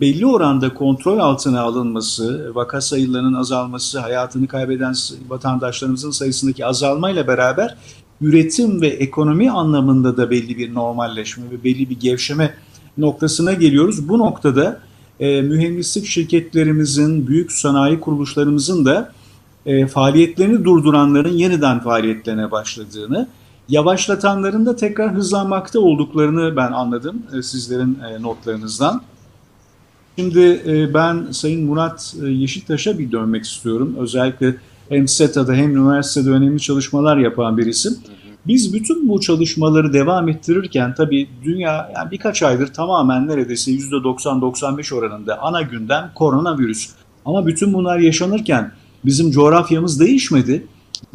belli 0.00 0.26
oranda 0.26 0.74
kontrol 0.74 1.18
altına 1.18 1.60
alınması, 1.60 2.54
vaka 2.54 2.80
sayılarının 2.80 3.34
azalması, 3.34 4.00
hayatını 4.00 4.46
kaybeden 4.46 4.94
vatandaşlarımızın 5.28 6.10
sayısındaki 6.10 6.66
azalmayla 6.66 7.26
beraber 7.26 7.76
üretim 8.20 8.80
ve 8.80 8.88
ekonomi 8.88 9.50
anlamında 9.50 10.16
da 10.16 10.30
belli 10.30 10.58
bir 10.58 10.74
normalleşme 10.74 11.44
ve 11.50 11.64
belli 11.64 11.90
bir 11.90 12.00
gevşeme 12.00 12.54
noktasına 12.98 13.52
geliyoruz. 13.52 14.08
Bu 14.08 14.18
noktada 14.18 14.80
e, 15.20 15.42
mühendislik 15.42 16.06
şirketlerimizin, 16.06 17.26
büyük 17.26 17.52
sanayi 17.52 18.00
kuruluşlarımızın 18.00 18.84
da 18.84 19.12
e, 19.66 19.86
faaliyetlerini 19.86 20.64
durduranların 20.64 21.32
yeniden 21.32 21.80
faaliyetlerine 21.80 22.50
başladığını, 22.50 23.28
yavaşlatanların 23.68 24.66
da 24.66 24.76
tekrar 24.76 25.14
hızlanmakta 25.14 25.80
olduklarını 25.80 26.56
ben 26.56 26.72
anladım 26.72 27.22
e, 27.38 27.42
sizlerin 27.42 27.98
e, 28.10 28.22
notlarınızdan. 28.22 29.02
Şimdi 30.18 30.62
e, 30.66 30.94
ben 30.94 31.26
Sayın 31.30 31.66
Murat 31.66 32.14
e, 32.22 32.28
Yeşiltaş'a 32.28 32.98
bir 32.98 33.12
dönmek 33.12 33.44
istiyorum. 33.44 33.96
Özellikle 33.98 34.56
Hem 34.88 35.08
SETA'da 35.08 35.54
hem 35.54 35.76
üniversitede 35.76 36.30
önemli 36.30 36.60
çalışmalar 36.60 37.16
yapan 37.16 37.58
bir 37.58 37.66
isim. 37.66 37.96
Biz 38.46 38.74
bütün 38.74 39.08
bu 39.08 39.20
çalışmaları 39.20 39.92
devam 39.92 40.28
ettirirken 40.28 40.94
tabii 40.94 41.28
dünya 41.44 41.92
yani 41.96 42.10
birkaç 42.10 42.42
aydır 42.42 42.66
tamamen 42.66 43.28
neredeyse 43.28 43.70
%90-95 43.70 44.94
oranında 44.94 45.42
ana 45.42 45.62
gündem 45.62 46.10
koronavirüs. 46.14 46.88
Ama 47.24 47.46
bütün 47.46 47.72
bunlar 47.72 47.98
yaşanırken 47.98 48.72
bizim 49.04 49.30
coğrafyamız 49.30 50.00
değişmedi. 50.00 50.66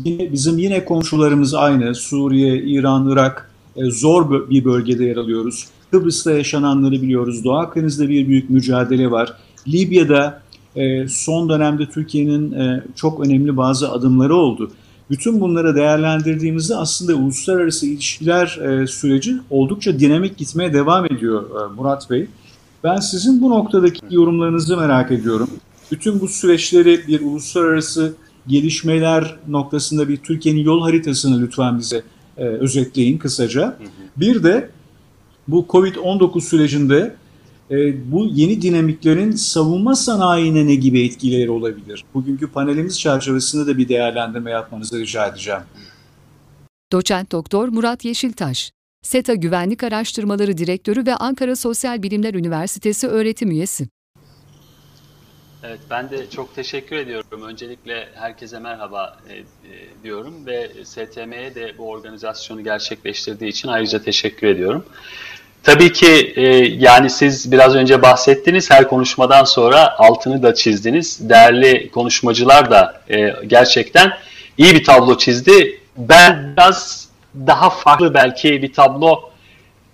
Yine, 0.04 0.32
bizim 0.34 0.58
yine 0.58 0.86
komşularımız 0.86 1.54
aynı. 1.54 1.96
Suriye, 1.96 2.58
İran, 2.58 3.10
Irak 3.10 3.52
e, 3.76 3.92
zor 3.92 4.50
bir 4.50 4.66
bölgede 4.66 5.06
yer 5.06 5.18
alıyoruz. 5.18 5.68
Kıbrıs'ta 5.92 6.32
yaşananları 6.32 6.92
biliyoruz. 6.92 7.44
Doğu 7.44 7.56
Akdeniz'de 7.56 8.10
bir 8.10 8.28
büyük 8.28 8.50
mücadele 8.50 9.12
var. 9.12 9.34
Libya'da 9.68 10.43
e, 10.76 11.08
son 11.08 11.50
dönemde 11.50 11.86
Türkiye'nin 11.90 12.52
e, 12.52 12.84
çok 12.96 13.26
önemli 13.26 13.58
bazı 13.58 13.92
adımları 13.92 14.36
oldu. 14.36 14.72
Bütün 15.10 15.42
bunları 15.42 15.76
değerlendirdiğimizde 15.76 16.76
aslında 16.76 17.16
uluslararası 17.16 17.86
ilişkiler 17.86 18.60
süreci 18.88 19.36
oldukça 19.50 20.00
dinamik 20.00 20.38
gitmeye 20.38 20.74
devam 20.74 21.06
ediyor 21.06 21.70
Murat 21.76 22.10
Bey. 22.10 22.28
Ben 22.84 22.96
sizin 22.96 23.42
bu 23.42 23.50
noktadaki 23.50 24.00
yorumlarınızı 24.10 24.78
merak 24.78 25.12
ediyorum. 25.12 25.50
Bütün 25.92 26.20
bu 26.22 26.28
süreçleri 26.28 27.08
bir 27.08 27.22
uluslararası 27.22 28.16
gelişmeler 28.48 29.36
noktasında 29.48 30.10
bir 30.10 30.18
Türkiye'nin 30.18 30.60
yol 30.60 30.82
haritasını 30.82 31.42
lütfen 31.42 31.80
bize 31.80 32.04
e, 32.38 32.44
özetleyin 32.46 33.18
kısaca. 33.18 33.78
Bir 34.18 34.44
de 34.44 34.70
bu 35.48 35.66
Covid-19 35.70 36.42
sürecinde 36.42 37.16
e, 37.72 38.12
bu 38.12 38.26
yeni 38.26 38.62
dinamiklerin 38.62 39.32
savunma 39.32 39.96
sanayine 39.96 40.68
ne 40.68 40.76
gibi 40.76 41.06
etkileri 41.06 41.52
olabilir? 41.52 42.06
Bugünkü 42.14 42.52
panelimiz 42.52 43.00
çerçevesinde 43.00 43.68
de 43.68 43.78
bir 43.78 43.90
değerlendirme 43.90 44.52
yapmanızı 44.52 45.00
rica 45.00 45.28
edeceğim. 45.28 45.62
Doçent 46.92 47.32
Doktor 47.32 47.68
Murat 47.68 48.06
Yeşiltaş, 48.06 48.72
SETA 49.02 49.34
Güvenlik 49.34 49.84
Araştırmaları 49.84 50.58
Direktörü 50.58 51.06
ve 51.06 51.16
Ankara 51.16 51.56
Sosyal 51.56 52.04
Bilimler 52.04 52.34
Üniversitesi 52.34 53.08
öğretim 53.08 53.52
üyesi. 53.52 53.88
Evet, 55.64 55.80
ben 55.90 56.10
de 56.10 56.30
çok 56.30 56.56
teşekkür 56.56 56.96
ediyorum. 56.96 57.42
Öncelikle 57.42 58.10
herkese 58.16 58.60
merhaba 58.60 59.18
e, 59.30 59.34
e, 59.34 59.44
diyorum 60.04 60.46
ve 60.46 60.72
STM'ye 60.84 61.56
de 61.56 61.78
bu 61.78 61.90
organizasyonu 61.90 62.64
gerçekleştirdiği 62.64 63.52
için 63.52 63.68
ayrıca 63.68 64.04
teşekkür 64.04 64.48
ediyorum. 64.48 64.86
Tabii 65.64 65.94
ki 65.94 66.34
e, 66.36 66.46
yani 66.80 67.10
siz 67.10 67.52
biraz 67.52 67.76
önce 67.76 68.02
bahsettiniz, 68.02 68.72
her 68.72 68.88
konuşmadan 68.88 69.44
sonra 69.44 69.98
altını 69.98 70.44
da 70.44 70.56
çizdiniz. 70.56 71.30
Değerli 71.30 71.90
konuşmacılar 71.92 72.72
da 72.72 73.02
e, 73.10 73.34
gerçekten 73.48 74.14
iyi 74.58 74.74
bir 74.74 74.84
tablo 74.84 75.18
çizdi. 75.18 75.80
Ben 75.98 76.54
biraz 76.54 77.08
daha 77.36 77.70
farklı 77.70 78.14
belki 78.14 78.62
bir 78.62 78.74
tablo 78.74 79.22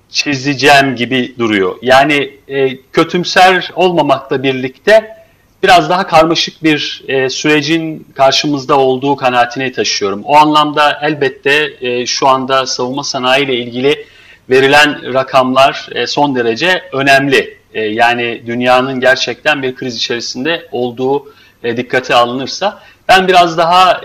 çizeceğim 0.10 0.96
gibi 0.96 1.36
duruyor. 1.40 1.76
Yani 1.82 2.34
e, 2.48 2.78
kötümser 2.78 3.72
olmamakla 3.76 4.44
birlikte 4.44 5.16
biraz 5.64 5.90
daha 5.90 6.08
karmaşık 6.08 6.64
bir 6.64 7.04
e, 7.08 7.30
sürecin 7.30 8.08
karşımızda 8.16 8.80
olduğu 8.80 9.16
kanaatini 9.16 9.72
taşıyorum. 9.72 10.22
O 10.24 10.36
anlamda 10.36 11.00
elbette 11.02 11.74
e, 11.82 12.06
şu 12.06 12.28
anda 12.28 12.66
savunma 12.66 13.04
sanayi 13.04 13.46
ile 13.46 13.56
ilgili 13.56 14.06
verilen 14.50 15.14
rakamlar 15.14 15.90
e, 15.92 16.08
son 16.08 16.36
derece 16.36 16.84
önemli. 16.94 17.60
E, 17.74 17.82
yani 17.82 18.44
dünyanın 18.46 19.00
gerçekten 19.00 19.64
bir 19.64 19.76
kriz 19.76 19.96
içerisinde 19.96 20.68
olduğu 20.72 21.34
e, 21.64 21.78
dikkate 21.78 22.16
alınırsa 22.16 22.84
ben 23.08 23.28
biraz 23.28 23.58
daha 23.58 24.02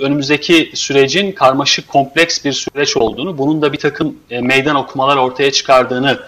önümüzdeki 0.00 0.70
sürecin 0.74 1.32
karmaşık 1.32 1.88
kompleks 1.88 2.44
bir 2.44 2.52
süreç 2.52 2.96
olduğunu, 2.96 3.38
bunun 3.38 3.62
da 3.62 3.72
bir 3.72 3.78
takım 3.78 4.16
meydan 4.30 4.76
okumalar 4.76 5.16
ortaya 5.16 5.52
çıkardığını 5.52 6.18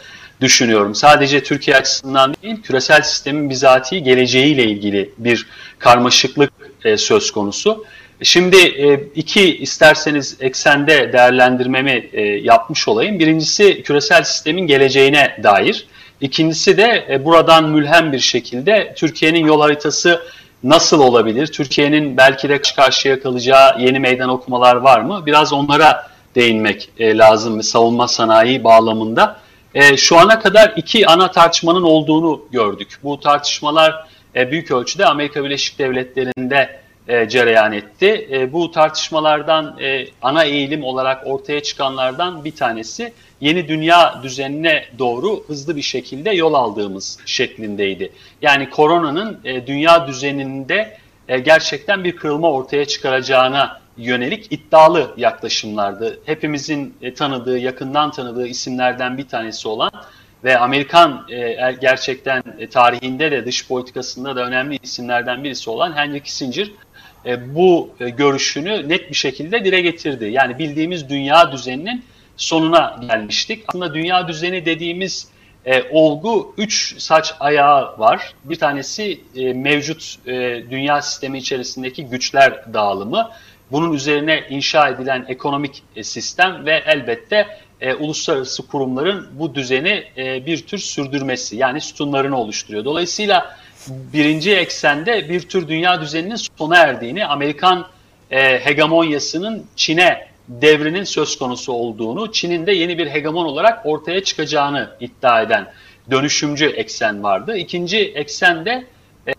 düşünüyorum. 0.41 0.95
Sadece 0.95 1.43
Türkiye 1.43 1.77
açısından 1.77 2.35
değil, 2.43 2.63
küresel 2.63 3.03
sistemin 3.03 3.51
bizatihi 3.51 4.03
geleceğiyle 4.03 4.65
ilgili 4.65 5.11
bir 5.19 5.47
karmaşıklık 5.79 6.53
söz 6.97 7.31
konusu. 7.31 7.85
Şimdi 8.23 8.57
e, 8.57 9.01
iki 9.15 9.59
isterseniz 9.59 10.37
eksende 10.41 11.13
değerlendirmemi 11.13 12.09
e, 12.13 12.23
yapmış 12.23 12.89
olayım. 12.89 13.19
Birincisi 13.19 13.83
küresel 13.83 14.23
sistemin 14.23 14.67
geleceğine 14.67 15.37
dair. 15.43 15.87
İkincisi 16.21 16.77
de 16.77 17.07
e, 17.11 17.25
buradan 17.25 17.69
mülhem 17.69 18.13
bir 18.13 18.19
şekilde 18.19 18.95
Türkiye'nin 18.97 19.47
yol 19.47 19.61
haritası 19.61 20.23
nasıl 20.63 21.01
olabilir? 21.01 21.47
Türkiye'nin 21.47 22.17
belki 22.17 22.49
de 22.49 22.59
karşı 22.59 22.75
karşıya 22.75 23.21
kalacağı 23.23 23.81
yeni 23.81 24.01
meydan 24.01 24.29
okumalar 24.29 24.77
var 24.77 25.01
mı? 25.01 25.23
Biraz 25.27 25.53
onlara 25.53 26.11
değinmek 26.35 26.91
lazım 27.01 27.63
savunma 27.63 28.09
sanayi 28.09 28.65
bağlamında. 28.65 29.41
Şu 29.97 30.19
ana 30.19 30.41
kadar 30.41 30.73
iki 30.77 31.07
ana 31.07 31.31
tartışmanın 31.31 31.83
olduğunu 31.83 32.43
gördük. 32.53 32.99
Bu 33.03 33.21
tartışmalar 33.21 34.07
büyük 34.35 34.71
ölçüde 34.71 35.07
Amerika 35.07 35.45
Birleşik 35.45 35.79
Devletleri'nde 35.79 36.81
e, 37.09 37.29
cereyan 37.29 37.73
etti. 37.73 38.29
E, 38.33 38.53
bu 38.53 38.71
tartışmalardan 38.71 39.79
e, 39.81 40.07
ana 40.23 40.45
eğilim 40.45 40.85
olarak 40.85 41.27
ortaya 41.27 41.63
çıkanlardan 41.63 42.45
bir 42.45 42.57
tanesi 42.57 43.13
yeni 43.41 43.69
dünya 43.69 44.23
düzenine 44.23 44.85
doğru 44.99 45.45
hızlı 45.47 45.77
bir 45.77 45.83
şekilde 45.83 46.31
yol 46.31 46.55
aldığımız 46.55 47.19
şeklindeydi. 47.27 48.13
Yani 48.43 48.71
koronanın 48.71 49.41
e, 49.45 49.67
dünya 49.67 50.07
düzeninde 50.07 50.99
e, 51.29 51.39
gerçekten 51.39 52.05
bir 52.05 52.17
kırılma 52.17 52.53
ortaya 52.53 52.85
çıkaracağına 52.85 53.81
yönelik 53.97 54.53
iddialı 54.53 55.15
yaklaşımlardı. 55.17 56.21
Hepimizin 56.27 56.95
e, 57.03 57.15
tanıdığı, 57.15 57.59
yakından 57.59 58.11
tanıdığı 58.11 58.47
isimlerden 58.47 59.19
bir 59.19 59.29
tanesi 59.29 59.69
olan 59.69 59.91
ve 60.45 60.59
Amerikan 60.59 61.27
e, 61.29 61.37
er, 61.37 61.73
gerçekten 61.73 62.43
e, 62.59 62.69
tarihinde 62.69 63.31
de 63.31 63.47
dış 63.47 63.69
politikasında 63.69 64.37
da 64.37 64.45
önemli 64.45 64.79
isimlerden 64.83 65.45
birisi 65.45 65.71
olan 65.71 65.97
Henry 65.97 66.23
Kissinger 66.23 66.71
bu 67.25 67.91
görüşünü 67.99 68.89
net 68.89 69.11
bir 69.11 69.17
şekilde 69.17 69.65
dile 69.65 69.81
getirdi. 69.81 70.25
Yani 70.25 70.59
bildiğimiz 70.59 71.09
dünya 71.09 71.53
düzeninin 71.53 72.05
sonuna 72.37 73.01
gelmiştik. 73.09 73.65
Aslında 73.69 73.95
dünya 73.95 74.29
düzeni 74.29 74.67
dediğimiz 74.67 75.29
e, 75.67 75.83
olgu 75.91 76.55
üç 76.59 77.01
saç 77.01 77.35
ayağı 77.41 77.99
var. 77.99 78.35
Bir 78.45 78.57
tanesi 78.57 79.21
e, 79.37 79.53
mevcut 79.53 80.17
e, 80.27 80.33
dünya 80.71 81.03
sistemi 81.03 81.39
içerisindeki 81.39 82.07
güçler 82.07 82.75
dağılımı. 82.75 83.31
Bunun 83.73 83.93
üzerine 83.93 84.45
inşa 84.51 84.89
edilen 84.89 85.25
ekonomik 85.29 85.83
e, 85.97 86.05
sistem 86.05 86.67
ve 86.67 86.83
elbette 86.87 87.47
e, 87.81 87.95
uluslararası 87.95 88.67
kurumların 88.67 89.29
bu 89.33 89.55
düzeni 89.55 90.05
e, 90.17 90.47
bir 90.47 90.67
tür 90.67 90.79
sürdürmesi 90.79 91.57
yani 91.57 91.81
sütunlarını 91.81 92.39
oluşturuyor. 92.39 92.85
Dolayısıyla 92.85 93.57
birinci 93.89 94.57
eksende 94.57 95.29
bir 95.29 95.41
tür 95.41 95.69
dünya 95.69 96.01
düzeninin 96.01 96.39
sona 96.59 96.77
erdiğini, 96.77 97.27
Amerikan 97.27 97.87
e, 98.31 98.65
hegemonyasının 98.65 99.67
Çin'e 99.77 100.29
devrinin 100.49 101.05
söz 101.05 101.39
konusu 101.39 101.73
olduğunu, 101.73 102.33
Çin'in 102.33 102.67
de 102.67 102.73
yeni 102.73 102.99
bir 102.99 103.07
hegemon 103.07 103.45
olarak 103.45 103.87
ortaya 103.87 104.25
çıkacağını 104.25 104.91
iddia 105.01 105.43
eden 105.43 105.73
dönüşümcü 106.11 106.67
eksen 106.67 107.23
vardı. 107.23 107.57
İkinci 107.57 107.99
eksen 107.99 108.65
de 108.65 108.85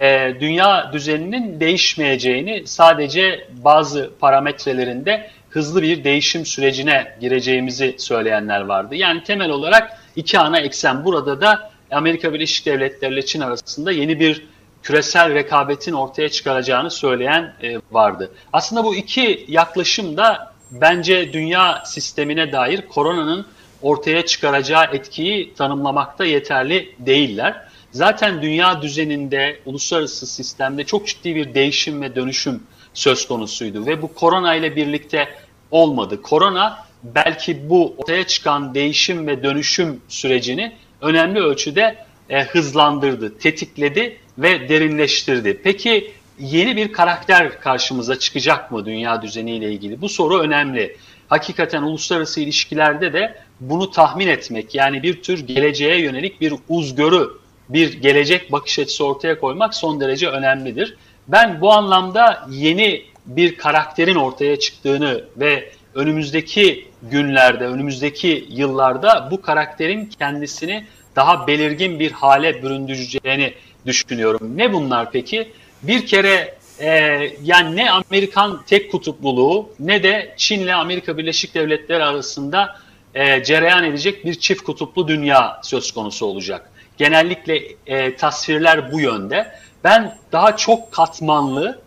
e, 0.01 0.33
dünya 0.39 0.93
düzeninin 0.93 1.59
değişmeyeceğini 1.59 2.63
sadece 2.65 3.47
bazı 3.51 4.11
parametrelerinde 4.19 5.29
hızlı 5.49 5.81
bir 5.81 6.03
değişim 6.03 6.45
sürecine 6.45 7.15
gireceğimizi 7.21 7.95
söyleyenler 7.97 8.61
vardı. 8.61 8.95
Yani 8.95 9.23
temel 9.23 9.49
olarak 9.49 9.97
iki 10.15 10.39
ana 10.39 10.59
eksen 10.59 11.05
burada 11.05 11.41
da 11.41 11.71
Amerika 11.91 12.33
Birleşik 12.33 12.65
Devletleri 12.65 13.13
ile 13.13 13.25
Çin 13.25 13.41
arasında 13.41 13.91
yeni 13.91 14.19
bir 14.19 14.47
küresel 14.83 15.33
rekabetin 15.33 15.93
ortaya 15.93 16.29
çıkaracağını 16.29 16.91
söyleyen 16.91 17.53
e, 17.63 17.77
vardı. 17.91 18.31
Aslında 18.53 18.83
bu 18.83 18.95
iki 18.95 19.45
yaklaşım 19.47 20.17
da 20.17 20.53
bence 20.71 21.33
dünya 21.33 21.83
sistemine 21.85 22.51
dair 22.51 22.81
koronanın 22.81 23.45
ortaya 23.81 24.25
çıkaracağı 24.25 24.85
etkiyi 24.93 25.53
tanımlamakta 25.53 26.25
yeterli 26.25 26.95
değiller. 26.99 27.69
Zaten 27.91 28.41
dünya 28.41 28.81
düzeninde, 28.81 29.59
uluslararası 29.65 30.27
sistemde 30.27 30.83
çok 30.83 31.07
ciddi 31.07 31.35
bir 31.35 31.53
değişim 31.53 32.01
ve 32.01 32.15
dönüşüm 32.15 32.63
söz 32.93 33.27
konusuydu 33.27 33.85
ve 33.85 34.01
bu 34.01 34.13
korona 34.13 34.55
ile 34.55 34.75
birlikte 34.75 35.29
olmadı. 35.71 36.21
Korona 36.21 36.85
belki 37.03 37.69
bu 37.69 37.95
ortaya 37.97 38.27
çıkan 38.27 38.73
değişim 38.73 39.27
ve 39.27 39.43
dönüşüm 39.43 40.01
sürecini 40.07 40.75
önemli 41.01 41.39
ölçüde 41.39 42.05
e, 42.29 42.43
hızlandırdı, 42.43 43.37
tetikledi 43.37 44.17
ve 44.37 44.69
derinleştirdi. 44.69 45.61
Peki 45.63 46.11
yeni 46.39 46.75
bir 46.75 46.91
karakter 46.91 47.61
karşımıza 47.61 48.19
çıkacak 48.19 48.71
mı 48.71 48.85
dünya 48.85 49.21
düzeniyle 49.21 49.71
ilgili? 49.71 50.01
Bu 50.01 50.09
soru 50.09 50.39
önemli. 50.39 50.97
Hakikaten 51.27 51.83
uluslararası 51.83 52.41
ilişkilerde 52.41 53.13
de 53.13 53.35
bunu 53.59 53.91
tahmin 53.91 54.27
etmek 54.27 54.75
yani 54.75 55.03
bir 55.03 55.21
tür 55.21 55.47
geleceğe 55.47 56.01
yönelik 56.01 56.41
bir 56.41 56.53
uzgörü 56.69 57.29
bir 57.69 58.01
gelecek 58.01 58.51
bakış 58.51 58.79
açısı 58.79 59.05
ortaya 59.05 59.39
koymak 59.39 59.75
son 59.75 59.99
derece 59.99 60.27
önemlidir. 60.27 60.97
Ben 61.27 61.61
bu 61.61 61.73
anlamda 61.73 62.47
yeni 62.51 63.03
bir 63.25 63.57
karakterin 63.57 64.15
ortaya 64.15 64.59
çıktığını 64.59 65.23
ve 65.37 65.71
önümüzdeki 65.95 66.88
günlerde, 67.03 67.65
önümüzdeki 67.65 68.47
yıllarda 68.49 69.27
bu 69.31 69.41
karakterin 69.41 70.05
kendisini 70.05 70.85
daha 71.15 71.47
belirgin 71.47 71.99
bir 71.99 72.11
hale 72.11 72.63
büründüreceğini 72.63 73.53
düşünüyorum. 73.85 74.57
Ne 74.57 74.73
bunlar 74.73 75.11
peki? 75.11 75.51
Bir 75.83 76.05
kere 76.05 76.55
e, 76.79 76.89
yani 77.43 77.75
ne 77.75 77.91
Amerikan 77.91 78.63
tek 78.67 78.91
kutupluluğu 78.91 79.69
ne 79.79 80.03
de 80.03 80.33
Çin 80.37 80.59
ile 80.59 80.73
Amerika 80.73 81.17
Birleşik 81.17 81.55
Devletleri 81.55 82.03
arasında 82.03 82.75
e, 83.13 83.43
cereyan 83.43 83.83
edecek 83.83 84.25
bir 84.25 84.33
çift 84.35 84.63
kutuplu 84.63 85.07
dünya 85.07 85.59
söz 85.63 85.91
konusu 85.91 86.25
olacak. 86.25 86.71
Genellikle 86.97 87.61
e, 87.87 88.15
tasvirler 88.15 88.91
bu 88.91 88.99
yönde. 88.99 89.51
Ben 89.83 90.17
daha 90.31 90.57
çok 90.57 90.91
katmanlı 90.91 91.81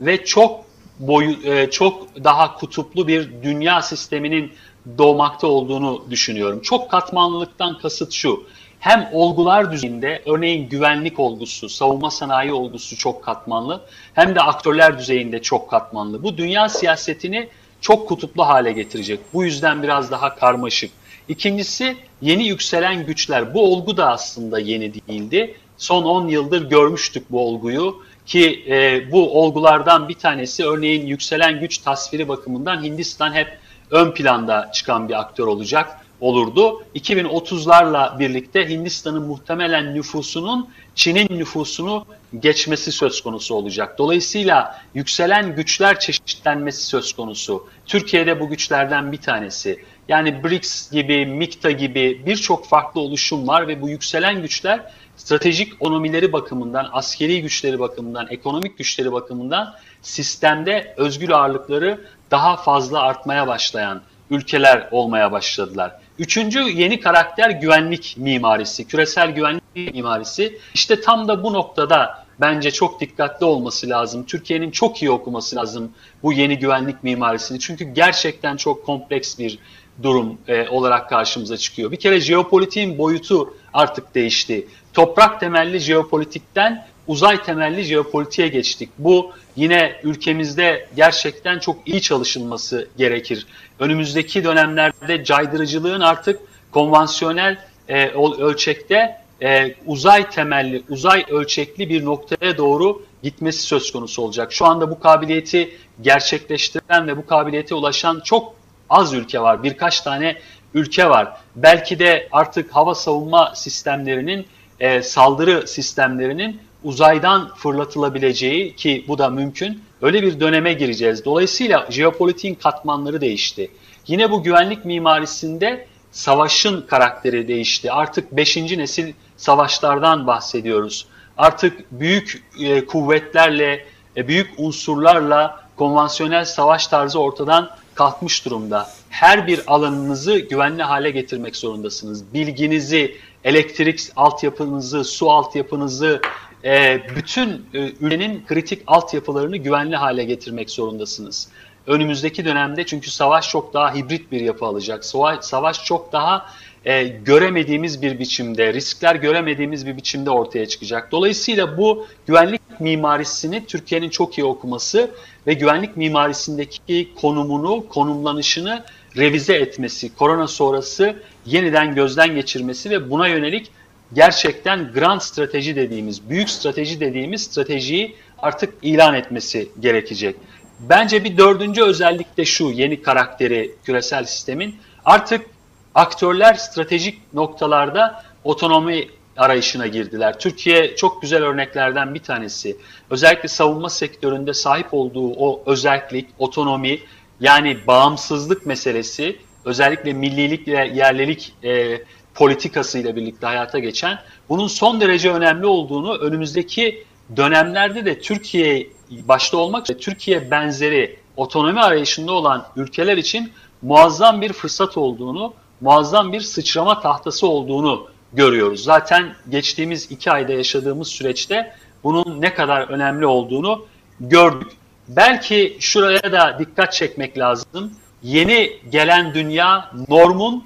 ve 0.00 0.24
çok 0.24 0.67
boyu 0.98 1.36
e, 1.44 1.70
çok 1.70 2.24
daha 2.24 2.54
kutuplu 2.54 3.08
bir 3.08 3.30
dünya 3.42 3.82
sisteminin 3.82 4.52
doğmakta 4.98 5.46
olduğunu 5.46 6.04
düşünüyorum. 6.10 6.60
Çok 6.62 6.90
katmanlılıktan 6.90 7.78
kasıt 7.78 8.12
şu. 8.12 8.42
Hem 8.80 9.10
olgular 9.12 9.72
düzeyinde 9.72 10.22
örneğin 10.26 10.68
güvenlik 10.68 11.18
olgusu, 11.18 11.68
savunma 11.68 12.10
sanayi 12.10 12.52
olgusu 12.52 12.96
çok 12.96 13.24
katmanlı 13.24 13.80
hem 14.14 14.34
de 14.34 14.40
aktörler 14.40 14.98
düzeyinde 14.98 15.42
çok 15.42 15.70
katmanlı. 15.70 16.22
Bu 16.22 16.36
dünya 16.36 16.68
siyasetini 16.68 17.48
çok 17.80 18.08
kutuplu 18.08 18.46
hale 18.46 18.72
getirecek. 18.72 19.20
Bu 19.34 19.44
yüzden 19.44 19.82
biraz 19.82 20.10
daha 20.10 20.34
karmaşık. 20.34 20.90
İkincisi 21.28 21.96
yeni 22.22 22.48
yükselen 22.48 23.06
güçler. 23.06 23.54
Bu 23.54 23.72
olgu 23.72 23.96
da 23.96 24.10
aslında 24.10 24.58
yeni 24.58 24.94
değildi. 24.94 25.54
Son 25.76 26.04
10 26.04 26.28
yıldır 26.28 26.70
görmüştük 26.70 27.30
bu 27.30 27.40
olguyu 27.40 28.02
ki 28.28 28.64
e, 28.68 29.12
bu 29.12 29.42
olgulardan 29.42 30.08
bir 30.08 30.14
tanesi 30.14 30.66
örneğin 30.66 31.06
yükselen 31.06 31.60
güç 31.60 31.78
tasviri 31.78 32.28
bakımından 32.28 32.82
Hindistan 32.82 33.32
hep 33.32 33.58
ön 33.90 34.10
planda 34.10 34.70
çıkan 34.72 35.08
bir 35.08 35.20
aktör 35.20 35.46
olacak 35.46 36.00
olurdu. 36.20 36.82
2030'larla 36.94 38.18
birlikte 38.18 38.68
Hindistan'ın 38.68 39.22
muhtemelen 39.22 39.94
nüfusunun 39.94 40.68
Çin'in 40.94 41.38
nüfusunu 41.38 42.06
geçmesi 42.40 42.92
söz 42.92 43.20
konusu 43.20 43.54
olacak. 43.54 43.98
Dolayısıyla 43.98 44.82
yükselen 44.94 45.56
güçler 45.56 46.00
çeşitlenmesi 46.00 46.86
söz 46.86 47.12
konusu. 47.12 47.66
Türkiye'de 47.86 48.40
bu 48.40 48.48
güçlerden 48.48 49.12
bir 49.12 49.20
tanesi. 49.20 49.84
Yani 50.08 50.44
BRICS 50.44 50.90
gibi, 50.90 51.26
MIKTA 51.26 51.70
gibi 51.70 52.22
birçok 52.26 52.66
farklı 52.66 53.00
oluşum 53.00 53.48
var 53.48 53.68
ve 53.68 53.82
bu 53.82 53.88
yükselen 53.88 54.42
güçler 54.42 54.80
stratejik 55.18 55.72
ekonomileri 55.72 56.32
bakımından, 56.32 56.88
askeri 56.92 57.42
güçleri 57.42 57.80
bakımından, 57.80 58.26
ekonomik 58.30 58.78
güçleri 58.78 59.12
bakımından 59.12 59.74
sistemde 60.02 60.94
özgür 60.96 61.30
ağırlıkları 61.30 62.00
daha 62.30 62.56
fazla 62.56 63.00
artmaya 63.00 63.46
başlayan 63.46 64.02
ülkeler 64.30 64.88
olmaya 64.90 65.32
başladılar. 65.32 65.92
Üçüncü 66.18 66.60
yeni 66.60 67.00
karakter 67.00 67.50
güvenlik 67.50 68.14
mimarisi, 68.18 68.86
küresel 68.86 69.30
güvenlik 69.30 69.94
mimarisi. 69.94 70.58
İşte 70.74 71.00
tam 71.00 71.28
da 71.28 71.42
bu 71.42 71.52
noktada 71.52 72.24
bence 72.40 72.70
çok 72.70 73.00
dikkatli 73.00 73.46
olması 73.46 73.88
lazım. 73.88 74.24
Türkiye'nin 74.24 74.70
çok 74.70 75.02
iyi 75.02 75.10
okuması 75.10 75.56
lazım 75.56 75.92
bu 76.22 76.32
yeni 76.32 76.58
güvenlik 76.58 77.04
mimarisini. 77.04 77.60
Çünkü 77.60 77.84
gerçekten 77.84 78.56
çok 78.56 78.86
kompleks 78.86 79.38
bir 79.38 79.58
durum 80.02 80.38
e, 80.48 80.68
olarak 80.68 81.08
karşımıza 81.08 81.56
çıkıyor. 81.56 81.90
Bir 81.90 81.96
kere 81.96 82.20
jeopolitiğin 82.20 82.98
boyutu 82.98 83.54
artık 83.72 84.14
değişti. 84.14 84.68
Toprak 84.98 85.40
temelli 85.40 85.78
jeopolitikten 85.78 86.86
uzay 87.06 87.42
temelli 87.42 87.82
jeopolitiğe 87.82 88.48
geçtik. 88.48 88.88
Bu 88.98 89.32
yine 89.56 90.00
ülkemizde 90.02 90.88
gerçekten 90.96 91.58
çok 91.58 91.88
iyi 91.88 92.02
çalışılması 92.02 92.88
gerekir. 92.96 93.46
Önümüzdeki 93.78 94.44
dönemlerde 94.44 95.24
caydırıcılığın 95.24 96.00
artık 96.00 96.40
konvansiyonel 96.72 97.58
e, 97.88 98.08
ölçekte 98.08 99.20
e, 99.42 99.74
uzay 99.86 100.30
temelli, 100.30 100.82
uzay 100.88 101.24
ölçekli 101.30 101.88
bir 101.88 102.04
noktaya 102.04 102.58
doğru 102.58 103.02
gitmesi 103.22 103.62
söz 103.62 103.92
konusu 103.92 104.22
olacak. 104.22 104.52
Şu 104.52 104.66
anda 104.66 104.90
bu 104.90 105.00
kabiliyeti 105.00 105.76
gerçekleştiren 106.00 107.06
ve 107.06 107.16
bu 107.16 107.26
kabiliyete 107.26 107.74
ulaşan 107.74 108.20
çok 108.24 108.54
az 108.90 109.12
ülke 109.12 109.40
var. 109.40 109.62
Birkaç 109.62 110.00
tane 110.00 110.36
ülke 110.74 111.08
var. 111.08 111.36
Belki 111.56 111.98
de 111.98 112.28
artık 112.32 112.70
hava 112.70 112.94
savunma 112.94 113.52
sistemlerinin, 113.54 114.46
e, 114.80 115.02
saldırı 115.02 115.68
sistemlerinin 115.68 116.60
uzaydan 116.84 117.54
fırlatılabileceği 117.54 118.76
ki 118.76 119.04
bu 119.08 119.18
da 119.18 119.30
mümkün. 119.30 119.82
Öyle 120.02 120.22
bir 120.22 120.40
döneme 120.40 120.72
gireceğiz. 120.72 121.24
Dolayısıyla 121.24 121.86
jeopolitiğin 121.90 122.54
katmanları 122.54 123.20
değişti. 123.20 123.70
Yine 124.06 124.30
bu 124.30 124.42
güvenlik 124.42 124.84
mimarisinde 124.84 125.86
savaşın 126.12 126.82
karakteri 126.82 127.48
değişti. 127.48 127.92
Artık 127.92 128.32
5. 128.32 128.56
nesil 128.56 129.12
savaşlardan 129.36 130.26
bahsediyoruz. 130.26 131.06
Artık 131.38 131.92
büyük 131.92 132.44
e, 132.60 132.86
kuvvetlerle, 132.86 133.84
e, 134.16 134.28
büyük 134.28 134.50
unsurlarla 134.56 135.68
konvansiyonel 135.76 136.44
savaş 136.44 136.86
tarzı 136.86 137.20
ortadan 137.20 137.70
kalkmış 137.94 138.44
durumda. 138.44 138.88
Her 139.10 139.46
bir 139.46 139.60
alanınızı 139.66 140.38
güvenli 140.38 140.82
hale 140.82 141.10
getirmek 141.10 141.56
zorundasınız. 141.56 142.34
Bilginizi, 142.34 143.16
elektrik 143.44 144.00
altyapınızı, 144.16 145.04
su 145.04 145.30
altyapınızı, 145.30 146.20
e, 146.64 147.00
bütün 147.16 147.48
e, 147.74 147.92
ülkenin 148.00 148.44
kritik 148.46 148.82
altyapılarını 148.86 149.56
güvenli 149.56 149.96
hale 149.96 150.24
getirmek 150.24 150.70
zorundasınız. 150.70 151.48
Önümüzdeki 151.86 152.44
dönemde 152.44 152.86
çünkü 152.86 153.10
savaş 153.10 153.48
çok 153.50 153.74
daha 153.74 153.94
hibrit 153.94 154.32
bir 154.32 154.40
yapı 154.40 154.66
alacak. 154.66 155.04
Savaş, 155.04 155.44
savaş 155.44 155.84
çok 155.84 156.12
daha 156.12 156.46
e, 156.84 157.04
göremediğimiz 157.04 158.02
bir 158.02 158.18
biçimde, 158.18 158.74
riskler 158.74 159.14
göremediğimiz 159.14 159.86
bir 159.86 159.96
biçimde 159.96 160.30
ortaya 160.30 160.66
çıkacak. 160.66 161.12
Dolayısıyla 161.12 161.78
bu 161.78 162.06
güvenlik 162.26 162.60
mimarisini 162.80 163.66
Türkiye'nin 163.66 164.10
çok 164.10 164.38
iyi 164.38 164.44
okuması 164.44 165.10
ve 165.46 165.54
güvenlik 165.54 165.96
mimarisindeki 165.96 167.08
konumunu, 167.20 167.88
konumlanışını 167.88 168.84
revize 169.16 169.54
etmesi, 169.54 170.14
korona 170.16 170.46
sonrası 170.46 171.16
yeniden 171.48 171.94
gözden 171.94 172.34
geçirmesi 172.34 172.90
ve 172.90 173.10
buna 173.10 173.28
yönelik 173.28 173.70
gerçekten 174.12 174.92
grand 174.92 175.20
strateji 175.20 175.76
dediğimiz, 175.76 176.30
büyük 176.30 176.50
strateji 176.50 177.00
dediğimiz 177.00 177.42
stratejiyi 177.42 178.16
artık 178.38 178.74
ilan 178.82 179.14
etmesi 179.14 179.68
gerekecek. 179.80 180.36
Bence 180.80 181.24
bir 181.24 181.38
dördüncü 181.38 181.82
özellik 181.82 182.36
de 182.36 182.44
şu 182.44 182.64
yeni 182.64 183.02
karakteri 183.02 183.74
küresel 183.84 184.24
sistemin 184.24 184.76
artık 185.04 185.46
aktörler 185.94 186.54
stratejik 186.54 187.34
noktalarda 187.34 188.24
otonomi 188.44 189.08
arayışına 189.36 189.86
girdiler. 189.86 190.38
Türkiye 190.38 190.96
çok 190.96 191.22
güzel 191.22 191.42
örneklerden 191.42 192.14
bir 192.14 192.22
tanesi. 192.22 192.76
Özellikle 193.10 193.48
savunma 193.48 193.90
sektöründe 193.90 194.54
sahip 194.54 194.86
olduğu 194.94 195.30
o 195.30 195.62
özellik, 195.66 196.26
otonomi 196.38 196.98
yani 197.40 197.86
bağımsızlık 197.86 198.66
meselesi 198.66 199.36
özellikle 199.68 200.12
millilik 200.12 200.68
ve 200.68 200.90
yerlilik 200.94 201.54
e, 201.64 202.02
politikasıyla 202.34 203.16
birlikte 203.16 203.46
hayata 203.46 203.78
geçen 203.78 204.18
bunun 204.48 204.66
son 204.66 205.00
derece 205.00 205.32
önemli 205.32 205.66
olduğunu 205.66 206.14
önümüzdeki 206.14 207.04
dönemlerde 207.36 208.04
de 208.04 208.20
Türkiye 208.20 208.86
başta 209.10 209.56
olmak 209.56 209.84
üzere 209.84 209.98
Türkiye 209.98 210.50
benzeri 210.50 211.18
otonomi 211.36 211.80
arayışında 211.80 212.32
olan 212.32 212.66
ülkeler 212.76 213.16
için 213.16 213.52
muazzam 213.82 214.40
bir 214.40 214.52
fırsat 214.52 214.96
olduğunu, 214.96 215.54
muazzam 215.80 216.32
bir 216.32 216.40
sıçrama 216.40 217.00
tahtası 217.00 217.46
olduğunu 217.46 218.06
görüyoruz. 218.32 218.84
Zaten 218.84 219.34
geçtiğimiz 219.48 220.10
iki 220.10 220.30
ayda 220.30 220.52
yaşadığımız 220.52 221.08
süreçte 221.08 221.74
bunun 222.04 222.40
ne 222.40 222.54
kadar 222.54 222.88
önemli 222.88 223.26
olduğunu 223.26 223.86
gördük. 224.20 224.68
Belki 225.08 225.76
şuraya 225.80 226.32
da 226.32 226.56
dikkat 226.58 226.92
çekmek 226.92 227.38
lazım. 227.38 227.92
Yeni 228.22 228.72
gelen 228.90 229.34
dünya 229.34 229.90
normun 230.08 230.64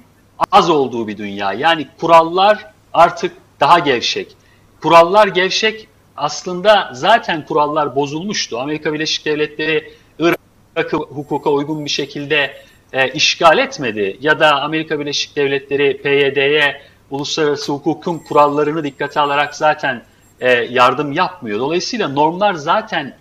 az 0.51 0.69
olduğu 0.69 1.07
bir 1.07 1.17
dünya. 1.17 1.53
Yani 1.53 1.87
kurallar 1.99 2.65
artık 2.93 3.33
daha 3.59 3.79
gevşek. 3.79 4.35
Kurallar 4.81 5.27
gevşek 5.27 5.87
aslında 6.17 6.89
zaten 6.93 7.45
kurallar 7.45 7.95
bozulmuştu. 7.95 8.59
Amerika 8.59 8.93
Birleşik 8.93 9.25
Devletleri 9.25 9.93
Irak'ı 10.19 10.97
hukuka 10.97 11.49
uygun 11.49 11.85
bir 11.85 11.89
şekilde 11.89 12.53
e, 12.93 13.11
işgal 13.11 13.57
etmedi. 13.57 14.17
Ya 14.21 14.39
da 14.39 14.61
Amerika 14.61 14.99
Birleşik 14.99 15.35
Devletleri 15.35 16.01
PYD'ye 16.01 16.81
uluslararası 17.11 17.71
hukukun 17.71 18.17
kurallarını 18.17 18.83
dikkate 18.83 19.19
alarak 19.19 19.55
zaten 19.55 20.03
e, 20.39 20.51
yardım 20.51 21.11
yapmıyor. 21.11 21.59
Dolayısıyla 21.59 22.07
normlar 22.07 22.53
zaten 22.53 23.17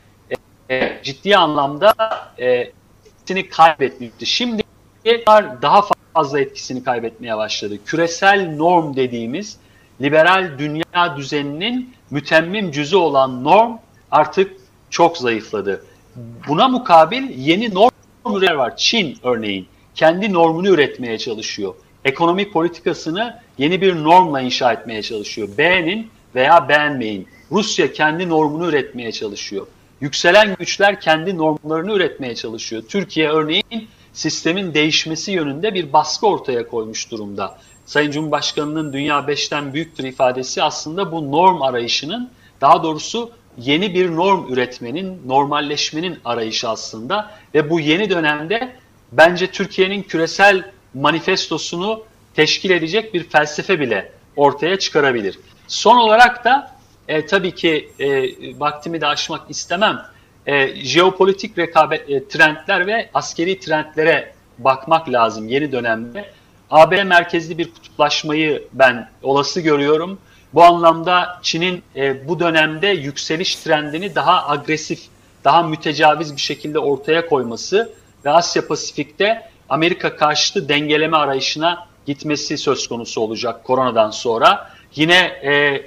e, 0.70 0.98
ciddi 1.02 1.36
anlamda 1.36 1.94
e, 2.38 2.72
kaybetmişti. 3.50 4.26
Şimdi 4.26 4.62
daha 5.62 5.82
fazla 6.14 6.40
etkisini 6.40 6.84
kaybetmeye 6.84 7.36
başladı. 7.36 7.78
Küresel 7.86 8.54
norm 8.56 8.96
dediğimiz 8.96 9.56
liberal 10.00 10.58
dünya 10.58 11.16
düzeninin 11.16 11.94
mütemmim 12.10 12.70
cüzü 12.70 12.96
olan 12.96 13.44
norm 13.44 13.78
artık 14.10 14.56
çok 14.90 15.18
zayıfladı. 15.18 15.84
Buna 16.48 16.68
mukabil 16.68 17.38
yeni 17.38 17.74
normlar 17.74 18.52
var. 18.52 18.76
Çin 18.76 19.18
örneğin 19.22 19.66
kendi 19.94 20.32
normunu 20.32 20.68
üretmeye 20.68 21.18
çalışıyor. 21.18 21.74
Ekonomi 22.04 22.50
politikasını 22.50 23.40
yeni 23.58 23.80
bir 23.80 23.94
normla 23.94 24.40
inşa 24.40 24.72
etmeye 24.72 25.02
çalışıyor. 25.02 25.48
Beğenin 25.58 26.10
veya 26.34 26.68
beğenmeyin. 26.68 27.28
Rusya 27.52 27.92
kendi 27.92 28.28
normunu 28.28 28.68
üretmeye 28.68 29.12
çalışıyor. 29.12 29.66
Yükselen 30.02 30.56
güçler 30.58 31.00
kendi 31.00 31.38
normlarını 31.38 31.92
üretmeye 31.92 32.34
çalışıyor. 32.34 32.82
Türkiye 32.88 33.28
örneğin 33.28 33.88
sistemin 34.12 34.74
değişmesi 34.74 35.32
yönünde 35.32 35.74
bir 35.74 35.92
baskı 35.92 36.26
ortaya 36.26 36.68
koymuş 36.68 37.10
durumda. 37.10 37.58
Sayın 37.86 38.10
Cumhurbaşkanı'nın 38.10 38.92
dünya 38.92 39.26
beşten 39.26 39.74
büyüktür 39.74 40.04
ifadesi 40.04 40.62
aslında 40.62 41.12
bu 41.12 41.32
norm 41.32 41.62
arayışının 41.62 42.30
daha 42.60 42.82
doğrusu 42.82 43.30
yeni 43.58 43.94
bir 43.94 44.16
norm 44.16 44.52
üretmenin, 44.52 45.22
normalleşmenin 45.26 46.18
arayışı 46.24 46.68
aslında 46.68 47.30
ve 47.54 47.70
bu 47.70 47.80
yeni 47.80 48.10
dönemde 48.10 48.76
bence 49.12 49.46
Türkiye'nin 49.46 50.02
küresel 50.02 50.64
manifestosunu 50.94 52.04
teşkil 52.34 52.70
edecek 52.70 53.14
bir 53.14 53.24
felsefe 53.24 53.80
bile 53.80 54.12
ortaya 54.36 54.78
çıkarabilir. 54.78 55.38
Son 55.68 55.96
olarak 55.96 56.44
da 56.44 56.81
e, 57.08 57.26
tabii 57.26 57.54
ki 57.54 57.90
e, 57.98 58.08
vaktimi 58.60 59.00
de 59.00 59.06
aşmak 59.06 59.50
istemem. 59.50 60.02
E, 60.46 60.84
jeopolitik 60.84 61.58
rekabet 61.58 62.10
e, 62.10 62.28
trendler 62.28 62.86
ve 62.86 63.10
askeri 63.14 63.60
trendlere 63.60 64.34
bakmak 64.58 65.08
lazım 65.08 65.48
yeni 65.48 65.72
dönemde. 65.72 66.32
AB 66.70 67.04
merkezli 67.04 67.58
bir 67.58 67.72
kutuplaşmayı 67.72 68.64
ben 68.72 69.10
olası 69.22 69.60
görüyorum. 69.60 70.18
Bu 70.54 70.62
anlamda 70.62 71.38
Çin'in 71.42 71.82
e, 71.96 72.28
bu 72.28 72.40
dönemde 72.40 72.86
yükseliş 72.86 73.56
trendini 73.56 74.14
daha 74.14 74.48
agresif, 74.48 75.00
daha 75.44 75.62
mütecaviz 75.62 76.36
bir 76.36 76.40
şekilde 76.40 76.78
ortaya 76.78 77.26
koyması 77.26 77.92
ve 78.24 78.30
Asya 78.30 78.66
Pasifik'te 78.66 79.50
Amerika 79.68 80.16
karşıtı 80.16 80.68
dengeleme 80.68 81.16
arayışına 81.16 81.86
gitmesi 82.06 82.58
söz 82.58 82.88
konusu 82.88 83.20
olacak 83.20 83.64
koronadan 83.64 84.10
sonra. 84.10 84.70
Yine 84.96 85.14
e, 85.44 85.82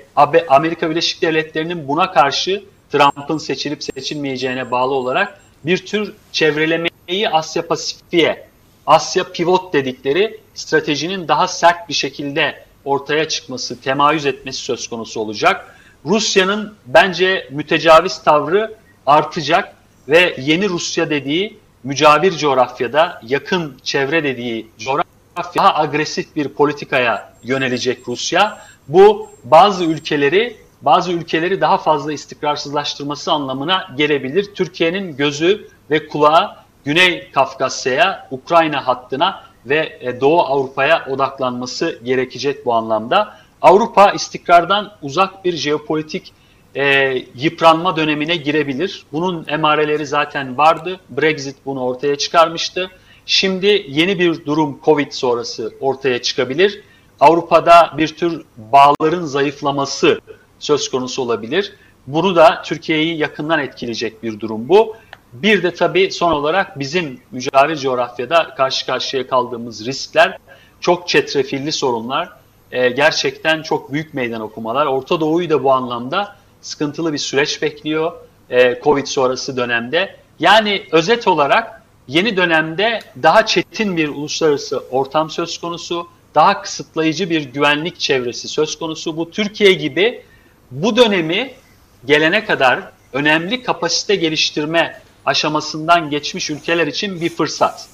Amerika 0.47 0.89
Birleşik 0.89 1.21
Devletleri'nin 1.21 1.87
buna 1.87 2.11
karşı 2.11 2.63
Trump'ın 2.91 3.37
seçilip 3.37 3.83
seçilmeyeceğine 3.83 4.71
bağlı 4.71 4.93
olarak 4.93 5.41
bir 5.65 5.85
tür 5.85 6.13
çevrelemeyi 6.31 7.29
Asya 7.31 7.67
Pasifik'e, 7.67 8.47
Asya 8.87 9.31
pivot 9.31 9.73
dedikleri 9.73 10.39
stratejinin 10.53 11.27
daha 11.27 11.47
sert 11.47 11.89
bir 11.89 11.93
şekilde 11.93 12.65
ortaya 12.85 13.27
çıkması, 13.27 13.81
temayüz 13.81 14.25
etmesi 14.25 14.59
söz 14.59 14.87
konusu 14.87 15.19
olacak. 15.19 15.75
Rusya'nın 16.05 16.75
bence 16.85 17.47
mütecaviz 17.51 18.23
tavrı 18.23 18.75
artacak 19.05 19.75
ve 20.07 20.35
yeni 20.39 20.69
Rusya 20.69 21.09
dediği 21.09 21.57
mücavir 21.83 22.31
coğrafyada, 22.31 23.21
yakın 23.27 23.77
çevre 23.83 24.23
dediği 24.23 24.67
coğrafya 24.77 25.05
daha 25.57 25.75
agresif 25.75 26.35
bir 26.35 26.47
politikaya 26.47 27.33
yönelecek 27.43 28.07
Rusya. 28.07 28.57
Bu 28.87 29.27
bazı 29.43 29.83
ülkeleri 29.83 30.57
bazı 30.81 31.11
ülkeleri 31.11 31.61
daha 31.61 31.77
fazla 31.77 32.13
istikrarsızlaştırması 32.13 33.31
anlamına 33.31 33.87
gelebilir. 33.97 34.55
Türkiye'nin 34.55 35.17
gözü 35.17 35.67
ve 35.91 36.07
kulağı 36.07 36.55
Güney 36.85 37.31
Kafkasya'ya, 37.31 38.27
Ukrayna 38.31 38.87
hattına 38.87 39.43
ve 39.65 39.99
e, 40.01 40.21
Doğu 40.21 40.41
Avrupa'ya 40.41 41.05
odaklanması 41.09 41.99
gerekecek 42.03 42.65
bu 42.65 42.73
anlamda. 42.73 43.37
Avrupa 43.61 44.11
istikrardan 44.11 44.91
uzak 45.01 45.45
bir 45.45 45.53
jeopolitik 45.55 46.33
e, 46.75 47.13
yıpranma 47.35 47.95
dönemine 47.95 48.35
girebilir. 48.35 49.05
Bunun 49.11 49.45
emareleri 49.47 50.05
zaten 50.05 50.57
vardı. 50.57 50.99
Brexit 51.09 51.55
bunu 51.65 51.83
ortaya 51.83 52.15
çıkarmıştı. 52.15 52.91
Şimdi 53.25 53.85
yeni 53.87 54.19
bir 54.19 54.45
durum 54.45 54.79
Covid 54.85 55.11
sonrası 55.11 55.73
ortaya 55.79 56.21
çıkabilir. 56.21 56.81
Avrupa'da 57.19 57.93
bir 57.97 58.07
tür 58.07 58.45
bağların 58.57 59.25
zayıflaması 59.25 60.19
söz 60.59 60.89
konusu 60.91 61.21
olabilir. 61.21 61.73
Bunu 62.07 62.35
da 62.35 62.61
Türkiye'yi 62.65 63.17
yakından 63.17 63.59
etkileyecek 63.59 64.23
bir 64.23 64.39
durum 64.39 64.69
bu. 64.69 64.95
Bir 65.33 65.63
de 65.63 65.73
tabii 65.73 66.11
son 66.11 66.31
olarak 66.31 66.79
bizim 66.79 67.19
mücavir 67.31 67.75
coğrafyada 67.75 68.55
karşı 68.57 68.85
karşıya 68.85 69.27
kaldığımız 69.27 69.85
riskler 69.85 70.37
çok 70.81 71.07
çetrefilli 71.07 71.71
sorunlar. 71.71 72.29
Ee, 72.71 72.89
gerçekten 72.89 73.61
çok 73.61 73.93
büyük 73.93 74.13
meydan 74.13 74.41
okumalar. 74.41 74.85
Orta 74.85 75.19
Doğu'yu 75.19 75.49
da 75.49 75.63
bu 75.63 75.71
anlamda 75.71 76.35
sıkıntılı 76.61 77.13
bir 77.13 77.17
süreç 77.17 77.61
bekliyor 77.61 78.11
e, 78.49 78.81
Covid 78.83 79.05
sonrası 79.05 79.57
dönemde. 79.57 80.15
Yani 80.39 80.83
özet 80.91 81.27
olarak 81.27 81.81
yeni 82.07 82.37
dönemde 82.37 82.99
daha 83.23 83.45
çetin 83.45 83.97
bir 83.97 84.09
uluslararası 84.09 84.83
ortam 84.91 85.29
söz 85.29 85.57
konusu, 85.57 86.07
daha 86.35 86.61
kısıtlayıcı 86.61 87.29
bir 87.29 87.41
güvenlik 87.41 87.99
çevresi 87.99 88.47
söz 88.47 88.79
konusu. 88.79 89.17
Bu 89.17 89.31
Türkiye 89.31 89.73
gibi 89.73 90.23
bu 90.71 90.97
dönemi 90.97 91.51
gelene 92.05 92.45
kadar 92.45 92.91
önemli 93.13 93.63
kapasite 93.63 94.15
geliştirme 94.15 95.01
aşamasından 95.25 96.09
geçmiş 96.09 96.49
ülkeler 96.49 96.87
için 96.87 97.21
bir 97.21 97.29
fırsat. 97.29 97.87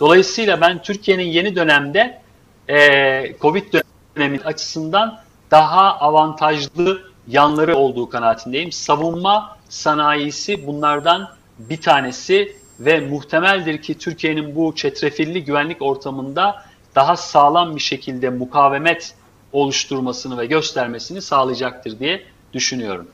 Dolayısıyla 0.00 0.60
ben 0.60 0.82
Türkiye'nin 0.82 1.26
yeni 1.26 1.56
dönemde 1.56 2.22
e, 2.68 3.36
Covid 3.40 3.74
dönemi 4.16 4.40
açısından 4.44 5.20
daha 5.50 5.98
avantajlı 5.98 7.02
yanları 7.28 7.76
olduğu 7.76 8.08
kanaatindeyim. 8.08 8.72
Savunma 8.72 9.58
sanayisi 9.68 10.66
bunlardan 10.66 11.30
bir 11.58 11.80
tanesi 11.80 12.56
ve 12.80 13.00
muhtemeldir 13.00 13.82
ki 13.82 13.98
Türkiye'nin 13.98 14.56
bu 14.56 14.74
çetrefilli 14.74 15.44
güvenlik 15.44 15.82
ortamında 15.82 16.64
daha 16.98 17.16
sağlam 17.16 17.76
bir 17.76 17.80
şekilde 17.80 18.30
mukavemet 18.30 19.14
oluşturmasını 19.52 20.38
ve 20.38 20.46
göstermesini 20.46 21.22
sağlayacaktır 21.22 21.98
diye 21.98 22.22
düşünüyorum. 22.52 23.06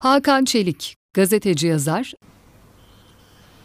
Hakan 0.00 0.44
Çelik, 0.44 0.96
gazeteci 1.14 1.66
yazar. 1.66 2.12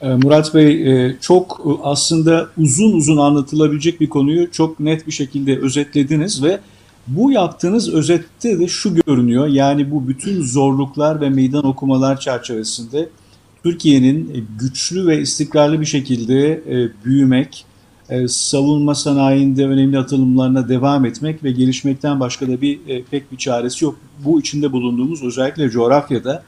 Ee, 0.01 0.07
Murat 0.07 0.55
Bey 0.55 1.05
e, 1.05 1.17
çok 1.21 1.61
e, 1.65 1.69
aslında 1.84 2.49
uzun 2.57 2.93
uzun 2.93 3.17
anlatılabilecek 3.17 4.01
bir 4.01 4.09
konuyu 4.09 4.51
çok 4.51 4.80
net 4.80 5.07
bir 5.07 5.11
şekilde 5.11 5.59
özetlediniz 5.59 6.43
ve 6.43 6.59
bu 7.07 7.32
yaptığınız 7.32 7.93
özette 7.93 8.59
de 8.59 8.67
şu 8.67 8.95
görünüyor. 8.95 9.47
Yani 9.47 9.91
bu 9.91 10.07
bütün 10.07 10.41
zorluklar 10.41 11.21
ve 11.21 11.30
meydan 11.30 11.65
okumalar 11.65 12.19
çerçevesinde 12.19 13.09
Türkiye'nin 13.63 14.47
güçlü 14.59 15.07
ve 15.07 15.21
istikrarlı 15.21 15.82
bir 15.82 15.86
şekilde 15.86 16.51
e, 16.51 16.89
büyümek, 17.05 17.65
e, 17.65 17.68
savunma 18.28 18.95
sanayinde 18.95 19.68
önemli 19.68 19.99
atılımlarına 19.99 20.70
devam 20.70 21.05
etmek 21.05 21.43
ve 21.43 21.51
gelişmekten 21.51 22.20
başka 22.20 22.47
da 22.47 22.62
bir 22.62 22.80
e, 22.88 23.03
pek 23.03 23.32
bir 23.32 23.38
çaresi 23.38 23.86
yok. 23.86 23.95
Bu 24.26 24.39
içinde 24.39 24.72
bulunduğumuz 24.72 25.24
özellikle 25.24 25.70
coğrafyada 25.70 26.43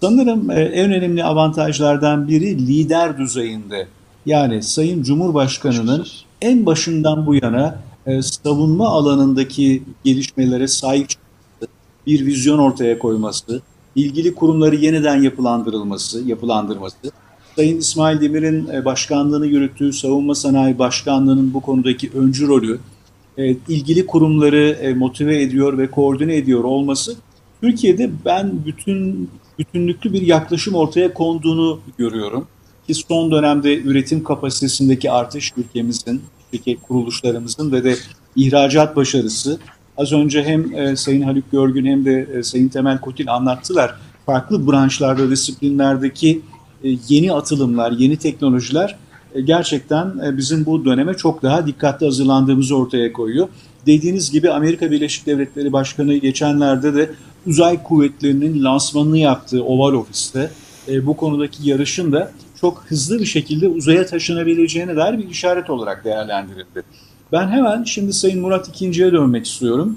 sanırım 0.00 0.50
en 0.50 0.92
önemli 0.92 1.24
avantajlardan 1.24 2.28
biri 2.28 2.66
lider 2.66 3.18
düzeyinde. 3.18 3.86
Yani 4.26 4.62
Sayın 4.62 5.02
Cumhurbaşkanı'nın 5.02 6.06
en 6.42 6.66
başından 6.66 7.26
bu 7.26 7.34
yana 7.34 7.80
savunma 8.20 8.88
alanındaki 8.88 9.82
gelişmelere 10.04 10.68
sahip 10.68 11.08
çıkması, 11.08 11.72
bir 12.06 12.26
vizyon 12.26 12.58
ortaya 12.58 12.98
koyması, 12.98 13.62
ilgili 13.94 14.34
kurumları 14.34 14.76
yeniden 14.76 15.22
yapılandırılması, 15.22 16.28
yapılandırması, 16.28 16.96
Sayın 17.60 17.78
İsmail 17.78 18.20
Demir'in 18.20 18.68
e, 18.68 18.84
başkanlığını 18.84 19.46
yürüttüğü 19.46 19.92
Savunma 19.92 20.34
Sanayi 20.34 20.78
Başkanlığı'nın 20.78 21.54
bu 21.54 21.60
konudaki 21.60 22.10
öncü 22.14 22.48
rolü, 22.48 22.78
e, 23.38 23.56
ilgili 23.68 24.06
kurumları 24.06 24.78
e, 24.82 24.94
motive 24.94 25.42
ediyor 25.42 25.78
ve 25.78 25.90
koordine 25.90 26.36
ediyor 26.36 26.64
olması, 26.64 27.16
Türkiye'de 27.60 28.10
ben 28.24 28.52
bütün 28.66 29.30
bütünlüklü 29.58 30.12
bir 30.12 30.22
yaklaşım 30.22 30.74
ortaya 30.74 31.14
konduğunu 31.14 31.80
görüyorum. 31.98 32.46
Ki 32.86 32.94
son 32.94 33.30
dönemde 33.30 33.80
üretim 33.80 34.24
kapasitesindeki 34.24 35.10
artış 35.10 35.52
ülkemizin, 35.56 36.22
şirket 36.50 36.82
kuruluşlarımızın 36.82 37.72
ve 37.72 37.84
de 37.84 37.94
ihracat 38.36 38.96
başarısı 38.96 39.58
Az 39.96 40.12
önce 40.12 40.42
hem 40.42 40.96
Sayın 40.96 41.22
Haluk 41.22 41.52
Görgün 41.52 41.86
hem 41.86 42.04
de 42.04 42.42
Sayın 42.42 42.68
Temel 42.68 43.00
Kotil 43.00 43.32
anlattılar. 43.32 43.94
Farklı 44.26 44.66
branşlarda, 44.66 45.30
disiplinlerdeki 45.30 46.42
yeni 47.08 47.32
atılımlar, 47.32 47.92
yeni 47.92 48.16
teknolojiler 48.16 48.96
e, 49.34 49.40
gerçekten 49.40 50.18
e, 50.24 50.36
bizim 50.36 50.66
bu 50.66 50.84
döneme 50.84 51.14
çok 51.14 51.42
daha 51.42 51.66
dikkatli 51.66 52.06
hazırlandığımızı 52.06 52.76
ortaya 52.76 53.12
koyuyor. 53.12 53.48
Dediğiniz 53.86 54.30
gibi 54.30 54.50
Amerika 54.50 54.90
Birleşik 54.90 55.26
Devletleri 55.26 55.72
Başkanı 55.72 56.14
geçenlerde 56.14 56.94
de 56.94 57.10
uzay 57.46 57.82
kuvvetlerinin 57.82 58.64
lansmanını 58.64 59.18
yaptığı 59.18 59.64
Oval 59.64 59.92
Ofis'te 59.92 60.50
e, 60.88 61.06
bu 61.06 61.16
konudaki 61.16 61.68
yarışın 61.68 62.12
da 62.12 62.32
çok 62.60 62.84
hızlı 62.88 63.18
bir 63.18 63.26
şekilde 63.26 63.68
uzaya 63.68 64.06
taşınabileceğine 64.06 64.96
dair 64.96 65.18
bir 65.18 65.28
işaret 65.28 65.70
olarak 65.70 66.04
değerlendirildi. 66.04 66.82
Ben 67.32 67.48
hemen 67.48 67.84
şimdi 67.84 68.12
Sayın 68.12 68.40
Murat 68.40 68.68
İkinci'ye 68.68 69.12
dönmek 69.12 69.46
istiyorum. 69.46 69.96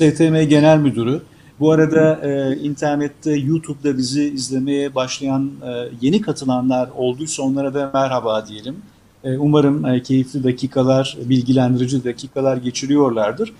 STM 0.00 0.42
Genel 0.48 0.78
Müdürü. 0.78 1.20
Bu 1.60 1.72
arada 1.72 2.20
e, 2.22 2.56
internette, 2.56 3.32
YouTube'da 3.32 3.98
bizi 3.98 4.24
izlemeye 4.24 4.94
başlayan 4.94 5.50
e, 5.66 5.88
yeni 6.00 6.20
katılanlar 6.20 6.88
olduysa 6.96 7.42
onlara 7.42 7.74
da 7.74 7.90
merhaba 7.94 8.46
diyelim. 8.46 8.76
E, 9.24 9.38
umarım 9.38 9.86
e, 9.86 10.02
keyifli 10.02 10.44
dakikalar, 10.44 11.16
bilgilendirici 11.24 12.04
dakikalar 12.04 12.56
geçiriyorlardır. 12.56 13.52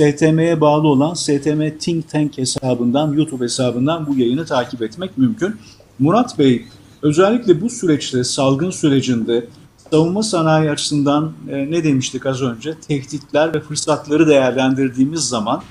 STM'ye 0.00 0.60
bağlı 0.60 0.88
olan 0.88 1.14
STM 1.14 1.68
Think 1.78 2.08
Tank 2.08 2.38
hesabından, 2.38 3.12
YouTube 3.12 3.44
hesabından 3.44 4.06
bu 4.06 4.18
yayını 4.18 4.46
takip 4.46 4.82
etmek 4.82 5.18
mümkün. 5.18 5.56
Murat 5.98 6.38
Bey, 6.38 6.64
özellikle 7.02 7.60
bu 7.60 7.70
süreçte, 7.70 8.24
salgın 8.24 8.70
sürecinde 8.70 9.46
savunma 9.90 10.22
sanayi 10.22 10.70
açısından 10.70 11.32
e, 11.48 11.70
ne 11.70 11.84
demiştik 11.84 12.26
az 12.26 12.42
önce? 12.42 12.74
Tehditler 12.88 13.54
ve 13.54 13.60
fırsatları 13.60 14.28
değerlendirdiğimiz 14.28 15.20
zaman 15.20 15.62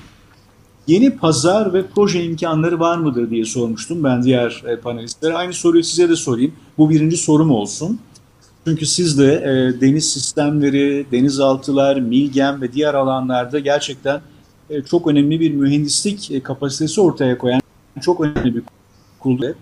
yeni 0.88 1.16
pazar 1.16 1.72
ve 1.72 1.86
proje 1.94 2.24
imkanları 2.24 2.80
var 2.80 2.98
mıdır 2.98 3.30
diye 3.30 3.44
sormuştum 3.44 4.04
ben 4.04 4.22
diğer 4.22 4.62
e, 4.66 4.76
panelistlere. 4.76 5.34
Aynı 5.34 5.52
soruyu 5.52 5.84
size 5.84 6.08
de 6.08 6.16
sorayım. 6.16 6.52
Bu 6.78 6.90
birinci 6.90 7.16
sorum 7.16 7.50
olsun. 7.50 8.00
Çünkü 8.66 8.86
siz 8.86 9.18
de 9.18 9.34
e, 9.34 9.80
deniz 9.80 10.12
sistemleri, 10.12 11.06
denizaltılar, 11.12 11.96
milgem 11.96 12.62
ve 12.62 12.72
diğer 12.72 12.94
alanlarda 12.94 13.58
gerçekten 13.58 14.20
e, 14.70 14.82
çok 14.82 15.06
önemli 15.06 15.40
bir 15.40 15.54
mühendislik 15.54 16.30
e, 16.30 16.42
kapasitesi 16.42 17.00
ortaya 17.00 17.38
koyan 17.38 17.60
çok 18.00 18.20
önemli 18.20 18.54
bir 18.54 18.62
kurulu. 19.20 19.54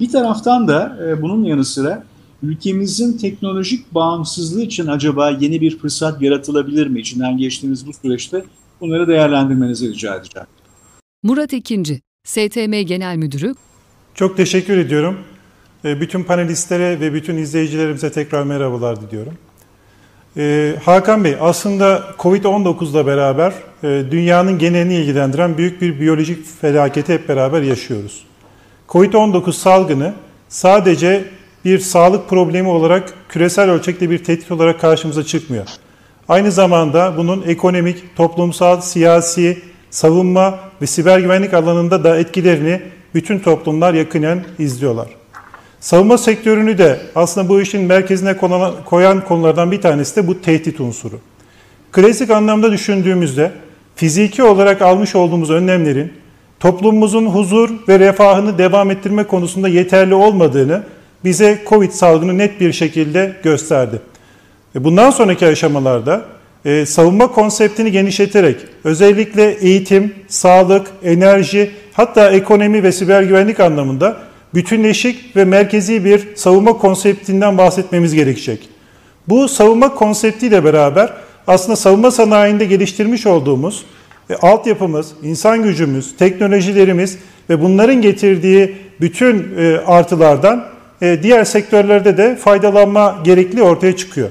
Bir 0.00 0.12
taraftan 0.12 0.68
da 0.68 0.98
e, 1.06 1.22
bunun 1.22 1.44
yanı 1.44 1.64
sıra 1.64 2.04
ülkemizin 2.42 3.18
teknolojik 3.18 3.94
bağımsızlığı 3.94 4.62
için 4.62 4.86
acaba 4.86 5.30
yeni 5.30 5.60
bir 5.60 5.78
fırsat 5.78 6.22
yaratılabilir 6.22 6.86
mi? 6.86 7.00
İçinden 7.00 7.38
geçtiğimiz 7.38 7.86
bu 7.86 7.92
süreçte 7.92 8.44
bunları 8.80 9.08
değerlendirmenizi 9.08 9.88
rica 9.88 10.14
edeceğim. 10.14 10.46
Murat 11.24 11.54
Ekinci, 11.54 12.00
STM 12.24 12.80
Genel 12.80 13.16
Müdürü. 13.16 13.54
Çok 14.14 14.36
teşekkür 14.36 14.78
ediyorum. 14.78 15.18
E, 15.84 16.00
bütün 16.00 16.22
panelistlere 16.22 17.00
ve 17.00 17.14
bütün 17.14 17.36
izleyicilerimize 17.36 18.12
tekrar 18.12 18.42
merhabalar 18.42 19.00
diliyorum. 19.00 19.34
Ee, 20.36 20.74
Hakan 20.84 21.24
Bey, 21.24 21.36
aslında 21.40 22.04
Covid-19'la 22.18 23.06
beraber 23.06 23.52
e, 23.82 24.04
dünyanın 24.10 24.58
genelini 24.58 24.94
ilgilendiren 24.94 25.58
büyük 25.58 25.82
bir 25.82 26.00
biyolojik 26.00 26.60
felaketi 26.60 27.14
hep 27.14 27.28
beraber 27.28 27.62
yaşıyoruz. 27.62 28.24
Covid-19 28.88 29.52
salgını 29.52 30.14
sadece 30.48 31.24
bir 31.64 31.78
sağlık 31.78 32.28
problemi 32.28 32.68
olarak 32.68 33.14
küresel 33.28 33.70
ölçekte 33.70 34.10
bir 34.10 34.24
tehdit 34.24 34.50
olarak 34.50 34.80
karşımıza 34.80 35.24
çıkmıyor. 35.24 35.66
Aynı 36.28 36.52
zamanda 36.52 37.14
bunun 37.16 37.42
ekonomik, 37.42 38.16
toplumsal, 38.16 38.80
siyasi, 38.80 39.73
savunma 39.94 40.58
ve 40.82 40.86
siber 40.86 41.18
güvenlik 41.18 41.54
alanında 41.54 42.04
da 42.04 42.18
etkilerini 42.18 42.82
bütün 43.14 43.38
toplumlar 43.38 43.94
yakinen 43.94 44.44
izliyorlar. 44.58 45.08
Savunma 45.80 46.18
sektörünü 46.18 46.78
de 46.78 47.00
aslında 47.14 47.48
bu 47.48 47.60
işin 47.60 47.82
merkezine 47.82 48.36
koyan 48.84 49.24
konulardan 49.24 49.72
bir 49.72 49.80
tanesi 49.80 50.16
de 50.16 50.26
bu 50.26 50.40
tehdit 50.40 50.80
unsuru. 50.80 51.20
Klasik 51.92 52.30
anlamda 52.30 52.72
düşündüğümüzde 52.72 53.52
fiziki 53.96 54.42
olarak 54.42 54.82
almış 54.82 55.14
olduğumuz 55.14 55.50
önlemlerin 55.50 56.12
toplumumuzun 56.60 57.26
huzur 57.26 57.70
ve 57.88 57.98
refahını 57.98 58.58
devam 58.58 58.90
ettirme 58.90 59.24
konusunda 59.24 59.68
yeterli 59.68 60.14
olmadığını 60.14 60.82
bize 61.24 61.62
Covid 61.68 61.90
salgını 61.90 62.38
net 62.38 62.60
bir 62.60 62.72
şekilde 62.72 63.36
gösterdi. 63.42 64.00
Bundan 64.74 65.10
sonraki 65.10 65.46
aşamalarda 65.46 66.33
e, 66.64 66.86
savunma 66.86 67.32
konseptini 67.32 67.92
genişleterek 67.92 68.56
özellikle 68.84 69.50
eğitim, 69.50 70.14
sağlık, 70.28 70.86
enerji 71.04 71.70
hatta 71.92 72.30
ekonomi 72.30 72.82
ve 72.82 72.92
siber 72.92 73.22
güvenlik 73.22 73.60
anlamında 73.60 74.16
bütünleşik 74.54 75.36
ve 75.36 75.44
merkezi 75.44 76.04
bir 76.04 76.36
savunma 76.36 76.78
konseptinden 76.78 77.58
bahsetmemiz 77.58 78.14
gerekecek. 78.14 78.68
Bu 79.28 79.48
savunma 79.48 79.94
konseptiyle 79.94 80.64
beraber 80.64 81.12
aslında 81.46 81.76
savunma 81.76 82.10
sanayinde 82.10 82.64
geliştirmiş 82.64 83.26
olduğumuz 83.26 83.84
e, 84.30 84.34
altyapımız, 84.34 85.12
insan 85.22 85.62
gücümüz, 85.62 86.16
teknolojilerimiz 86.16 87.18
ve 87.50 87.62
bunların 87.62 88.02
getirdiği 88.02 88.76
bütün 89.00 89.56
e, 89.58 89.78
artılardan 89.86 90.64
e, 91.02 91.22
diğer 91.22 91.44
sektörlerde 91.44 92.16
de 92.16 92.36
faydalanma 92.36 93.18
gerekli 93.24 93.62
ortaya 93.62 93.96
çıkıyor. 93.96 94.30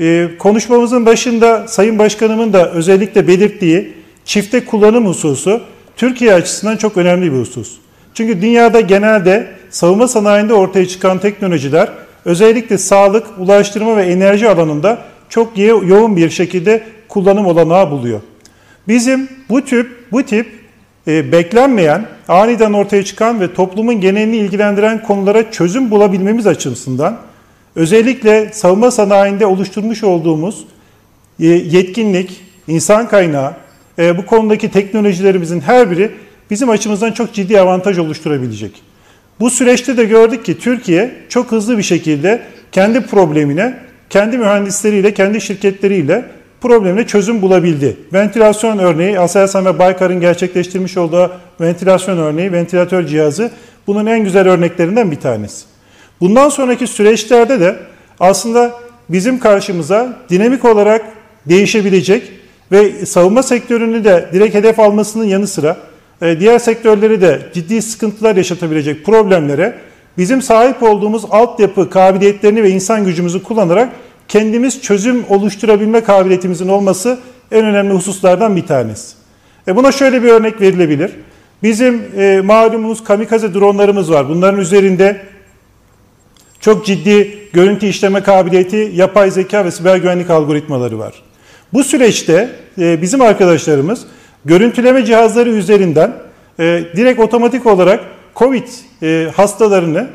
E, 0.00 0.28
konuşmamızın 0.38 1.06
başında 1.06 1.68
Sayın 1.68 1.98
Başkanımın 1.98 2.52
da 2.52 2.70
özellikle 2.70 3.28
belirttiği 3.28 3.92
çifte 4.24 4.64
kullanım 4.64 5.06
hususu 5.06 5.60
Türkiye 5.96 6.34
açısından 6.34 6.76
çok 6.76 6.96
önemli 6.96 7.32
bir 7.32 7.38
husus. 7.38 7.76
Çünkü 8.14 8.42
dünyada 8.42 8.80
genelde 8.80 9.46
savunma 9.70 10.08
sanayinde 10.08 10.54
ortaya 10.54 10.88
çıkan 10.88 11.18
teknolojiler 11.18 11.88
özellikle 12.24 12.78
sağlık, 12.78 13.26
ulaştırma 13.38 13.96
ve 13.96 14.02
enerji 14.02 14.48
alanında 14.48 14.98
çok 15.28 15.58
yoğun 15.58 16.16
bir 16.16 16.30
şekilde 16.30 16.82
kullanım 17.08 17.46
olanağı 17.46 17.90
buluyor. 17.90 18.20
Bizim 18.88 19.28
bu 19.50 19.64
tip 19.64 20.12
bu 20.12 20.22
tip 20.22 20.46
e, 21.08 21.32
beklenmeyen, 21.32 22.06
aniden 22.28 22.72
ortaya 22.72 23.04
çıkan 23.04 23.40
ve 23.40 23.54
toplumun 23.54 24.00
genelini 24.00 24.36
ilgilendiren 24.36 25.02
konulara 25.02 25.50
çözüm 25.50 25.90
bulabilmemiz 25.90 26.46
açısından 26.46 27.18
özellikle 27.78 28.50
savunma 28.52 28.90
sanayinde 28.90 29.46
oluşturmuş 29.46 30.04
olduğumuz 30.04 30.64
e, 31.40 31.46
yetkinlik, 31.46 32.40
insan 32.68 33.08
kaynağı, 33.08 33.52
e, 33.98 34.16
bu 34.16 34.26
konudaki 34.26 34.70
teknolojilerimizin 34.70 35.60
her 35.60 35.90
biri 35.90 36.10
bizim 36.50 36.70
açımızdan 36.70 37.12
çok 37.12 37.34
ciddi 37.34 37.60
avantaj 37.60 37.98
oluşturabilecek. 37.98 38.82
Bu 39.40 39.50
süreçte 39.50 39.96
de 39.96 40.04
gördük 40.04 40.44
ki 40.44 40.58
Türkiye 40.58 41.14
çok 41.28 41.52
hızlı 41.52 41.78
bir 41.78 41.82
şekilde 41.82 42.42
kendi 42.72 43.00
problemine, 43.00 43.78
kendi 44.10 44.38
mühendisleriyle, 44.38 45.14
kendi 45.14 45.40
şirketleriyle 45.40 46.24
problemine 46.60 47.06
çözüm 47.06 47.42
bulabildi. 47.42 47.96
Ventilasyon 48.12 48.78
örneği, 48.78 49.20
Aselsan 49.20 49.64
ve 49.64 49.78
Baykar'ın 49.78 50.20
gerçekleştirmiş 50.20 50.96
olduğu 50.96 51.32
ventilasyon 51.60 52.18
örneği, 52.18 52.52
ventilatör 52.52 53.06
cihazı 53.06 53.50
bunun 53.86 54.06
en 54.06 54.24
güzel 54.24 54.48
örneklerinden 54.48 55.10
bir 55.10 55.20
tanesi. 55.20 55.77
Bundan 56.20 56.48
sonraki 56.48 56.86
süreçlerde 56.86 57.60
de 57.60 57.76
aslında 58.20 58.72
bizim 59.08 59.38
karşımıza 59.38 60.16
dinamik 60.30 60.64
olarak 60.64 61.04
değişebilecek 61.46 62.32
ve 62.72 63.06
savunma 63.06 63.42
sektörünü 63.42 64.04
de 64.04 64.28
direkt 64.32 64.54
hedef 64.54 64.80
almasının 64.80 65.24
yanı 65.24 65.46
sıra 65.46 65.76
e, 66.22 66.40
diğer 66.40 66.58
sektörleri 66.58 67.20
de 67.20 67.40
ciddi 67.54 67.82
sıkıntılar 67.82 68.36
yaşatabilecek 68.36 69.06
problemlere 69.06 69.78
bizim 70.18 70.42
sahip 70.42 70.82
olduğumuz 70.82 71.24
altyapı 71.30 71.90
kabiliyetlerini 71.90 72.62
ve 72.62 72.70
insan 72.70 73.04
gücümüzü 73.04 73.42
kullanarak 73.42 73.88
kendimiz 74.28 74.82
çözüm 74.82 75.24
oluşturabilme 75.28 76.00
kabiliyetimizin 76.00 76.68
olması 76.68 77.18
en 77.52 77.64
önemli 77.64 77.94
hususlardan 77.94 78.56
bir 78.56 78.66
tanesi. 78.66 79.16
E 79.68 79.76
buna 79.76 79.92
şöyle 79.92 80.22
bir 80.22 80.28
örnek 80.28 80.60
verilebilir. 80.60 81.10
Bizim 81.62 82.02
e, 82.16 82.40
malumunuz 82.44 83.04
kamikaze 83.04 83.54
dronlarımız 83.54 84.12
var. 84.12 84.28
Bunların 84.28 84.60
üzerinde 84.60 85.20
çok 86.60 86.86
ciddi 86.86 87.38
görüntü 87.52 87.86
işleme 87.86 88.22
kabiliyeti, 88.22 88.92
yapay 88.94 89.30
zeka 89.30 89.64
ve 89.64 89.70
siber 89.70 89.96
güvenlik 89.96 90.30
algoritmaları 90.30 90.98
var. 90.98 91.14
Bu 91.72 91.84
süreçte 91.84 92.50
e, 92.78 93.02
bizim 93.02 93.20
arkadaşlarımız 93.20 94.06
görüntüleme 94.44 95.04
cihazları 95.04 95.50
üzerinden 95.50 96.12
e, 96.60 96.84
direkt 96.96 97.20
otomatik 97.20 97.66
olarak 97.66 98.04
COVID 98.36 98.66
e, 99.02 99.28
hastalarını 99.36 100.06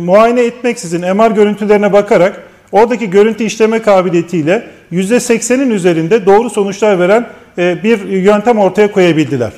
muayene 0.00 0.40
etmeksizin 0.44 1.00
MR 1.00 1.30
görüntülerine 1.30 1.92
bakarak 1.92 2.42
oradaki 2.72 3.10
görüntü 3.10 3.44
işleme 3.44 3.82
kabiliyetiyle 3.82 4.66
%80'in 4.92 5.70
üzerinde 5.70 6.26
doğru 6.26 6.50
sonuçlar 6.50 6.98
veren 6.98 7.26
bir 7.58 8.08
yöntem 8.08 8.58
ortaya 8.58 8.92
koyabildiler. 8.92 9.52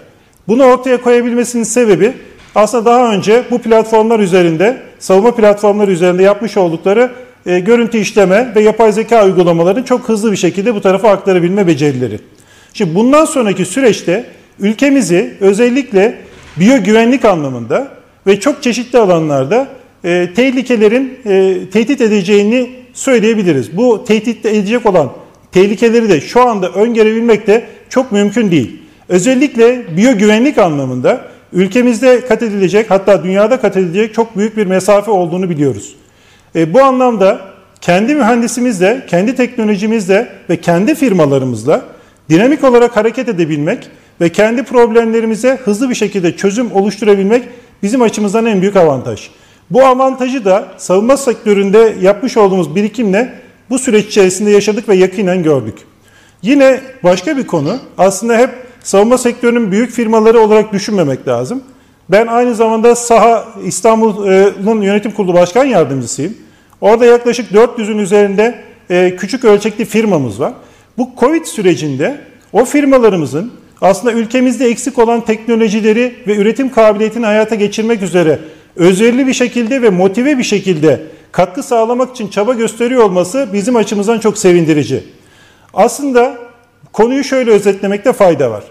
Bunu 0.49 0.65
ortaya 0.65 1.01
koyabilmesinin 1.01 1.63
sebebi 1.63 2.13
aslında 2.55 2.85
daha 2.85 3.15
önce 3.15 3.43
bu 3.51 3.59
platformlar 3.59 4.21
üzerinde, 4.21 4.77
savunma 4.99 5.35
platformları 5.35 5.91
üzerinde 5.91 6.23
yapmış 6.23 6.57
oldukları 6.57 7.11
e, 7.47 7.61
görüntü 7.61 7.99
işleme 7.99 8.53
ve 8.57 8.61
yapay 8.61 8.93
zeka 8.93 9.27
uygulamalarını 9.27 9.85
çok 9.85 10.09
hızlı 10.09 10.33
bir 10.33 10.37
şekilde 10.37 10.75
bu 10.75 10.81
tarafa 10.81 11.11
aktarabilme 11.11 11.67
becerileri. 11.67 12.19
Şimdi 12.73 12.95
bundan 12.95 13.25
sonraki 13.25 13.65
süreçte 13.65 14.25
ülkemizi 14.61 15.35
özellikle 15.41 16.19
biyogüvenlik 16.57 17.25
anlamında 17.25 17.89
ve 18.27 18.41
çok 18.41 18.63
çeşitli 18.63 18.99
alanlarda 18.99 19.69
e, 20.05 20.29
tehlikelerin 20.37 21.19
e, 21.27 21.59
tehdit 21.73 22.01
edeceğini 22.01 22.71
söyleyebiliriz. 22.93 23.77
Bu 23.77 24.05
tehdit 24.05 24.47
edecek 24.47 24.87
olan 24.87 25.11
tehlikeleri 25.53 26.09
de 26.09 26.21
şu 26.21 26.49
anda 26.49 26.71
öngörebilmek 26.73 27.47
de 27.47 27.65
çok 27.89 28.13
mümkün 28.13 28.51
değil. 28.51 28.81
Özellikle 29.09 29.97
biyogüvenlik 29.97 30.59
anlamında 30.59 31.25
ülkemizde 31.53 32.27
kat 32.27 32.43
edilecek 32.43 32.91
hatta 32.91 33.25
dünyada 33.25 33.61
kat 33.61 33.77
edilecek 33.77 34.15
çok 34.15 34.37
büyük 34.37 34.57
bir 34.57 34.67
mesafe 34.67 35.11
olduğunu 35.11 35.51
biliyoruz. 35.51 35.97
E, 36.57 36.75
bu 36.75 36.83
anlamda 36.83 37.41
kendi 37.81 38.15
mühendisimizle, 38.15 39.07
kendi 39.11 39.35
teknolojimizle 39.35 40.29
ve 40.51 40.57
kendi 40.57 40.95
firmalarımızla 40.95 41.85
dinamik 42.29 42.65
olarak 42.65 42.97
hareket 42.97 43.29
edebilmek 43.29 43.89
ve 44.21 44.29
kendi 44.29 44.63
problemlerimize 44.63 45.59
hızlı 45.65 45.91
bir 45.91 45.95
şekilde 45.95 46.37
çözüm 46.37 46.73
oluşturabilmek 46.73 47.43
bizim 47.83 48.03
açımızdan 48.03 48.47
en 48.47 48.61
büyük 48.61 48.77
avantaj. 48.77 49.31
Bu 49.71 49.85
avantajı 49.85 50.45
da 50.45 50.69
savunma 50.77 51.17
sektöründe 51.17 51.95
yapmış 52.01 52.37
olduğumuz 52.37 52.75
birikimle 52.75 53.35
bu 53.71 53.79
süreç 53.79 54.07
içerisinde 54.07 54.51
yaşadık 54.51 54.89
ve 54.89 54.95
yakinen 54.95 55.43
gördük. 55.43 55.79
Yine 56.43 56.81
başka 57.05 57.37
bir 57.37 57.47
konu 57.47 57.79
aslında 57.99 58.39
hep 58.39 58.51
savunma 58.83 59.19
sektörünün 59.19 59.73
büyük 59.73 59.91
firmaları 59.91 60.41
olarak 60.41 60.73
düşünmemek 60.73 61.29
lazım. 61.29 61.63
Ben 62.09 62.27
aynı 62.27 62.55
zamanda 62.55 62.95
Saha 62.95 63.45
İstanbul'un 63.65 64.83
yönetim 64.83 65.13
kurulu 65.13 65.35
başkan 65.35 65.65
yardımcısıyım. 65.65 66.35
Orada 66.81 67.05
yaklaşık 67.05 67.53
400'ün 67.53 67.99
üzerinde 67.99 68.63
e, 68.91 69.17
küçük 69.17 69.45
ölçekli 69.45 69.85
firmamız 69.85 70.41
var. 70.41 70.53
Bu 70.99 71.11
Covid 71.21 71.45
sürecinde 71.45 72.21
o 72.53 72.65
firmalarımızın 72.65 73.53
aslında 73.81 74.13
ülkemizde 74.13 74.67
eksik 74.67 74.99
olan 74.99 75.21
teknolojileri 75.21 76.15
ve 76.27 76.37
üretim 76.37 76.73
kabiliyetini 76.73 77.27
hayata 77.27 77.55
geçirmek 77.55 78.03
üzere 78.03 78.39
özverili 78.77 79.27
bir 79.27 79.33
şekilde 79.33 79.83
ve 79.83 79.91
motive 79.91 80.39
bir 80.39 80.43
şekilde 80.43 81.03
katkı 81.33 81.63
sağlamak 81.63 82.11
için 82.11 82.29
çaba 82.29 82.55
gösteriyor 82.55 83.05
olması 83.05 83.49
bizim 83.53 83.77
açımızdan 83.77 84.19
çok 84.19 84.39
sevindirici. 84.39 85.05
Aslında 85.75 86.39
konuyu 86.93 87.25
şöyle 87.25 87.51
özetlemekte 87.51 88.13
fayda 88.13 88.51
var. 88.51 88.65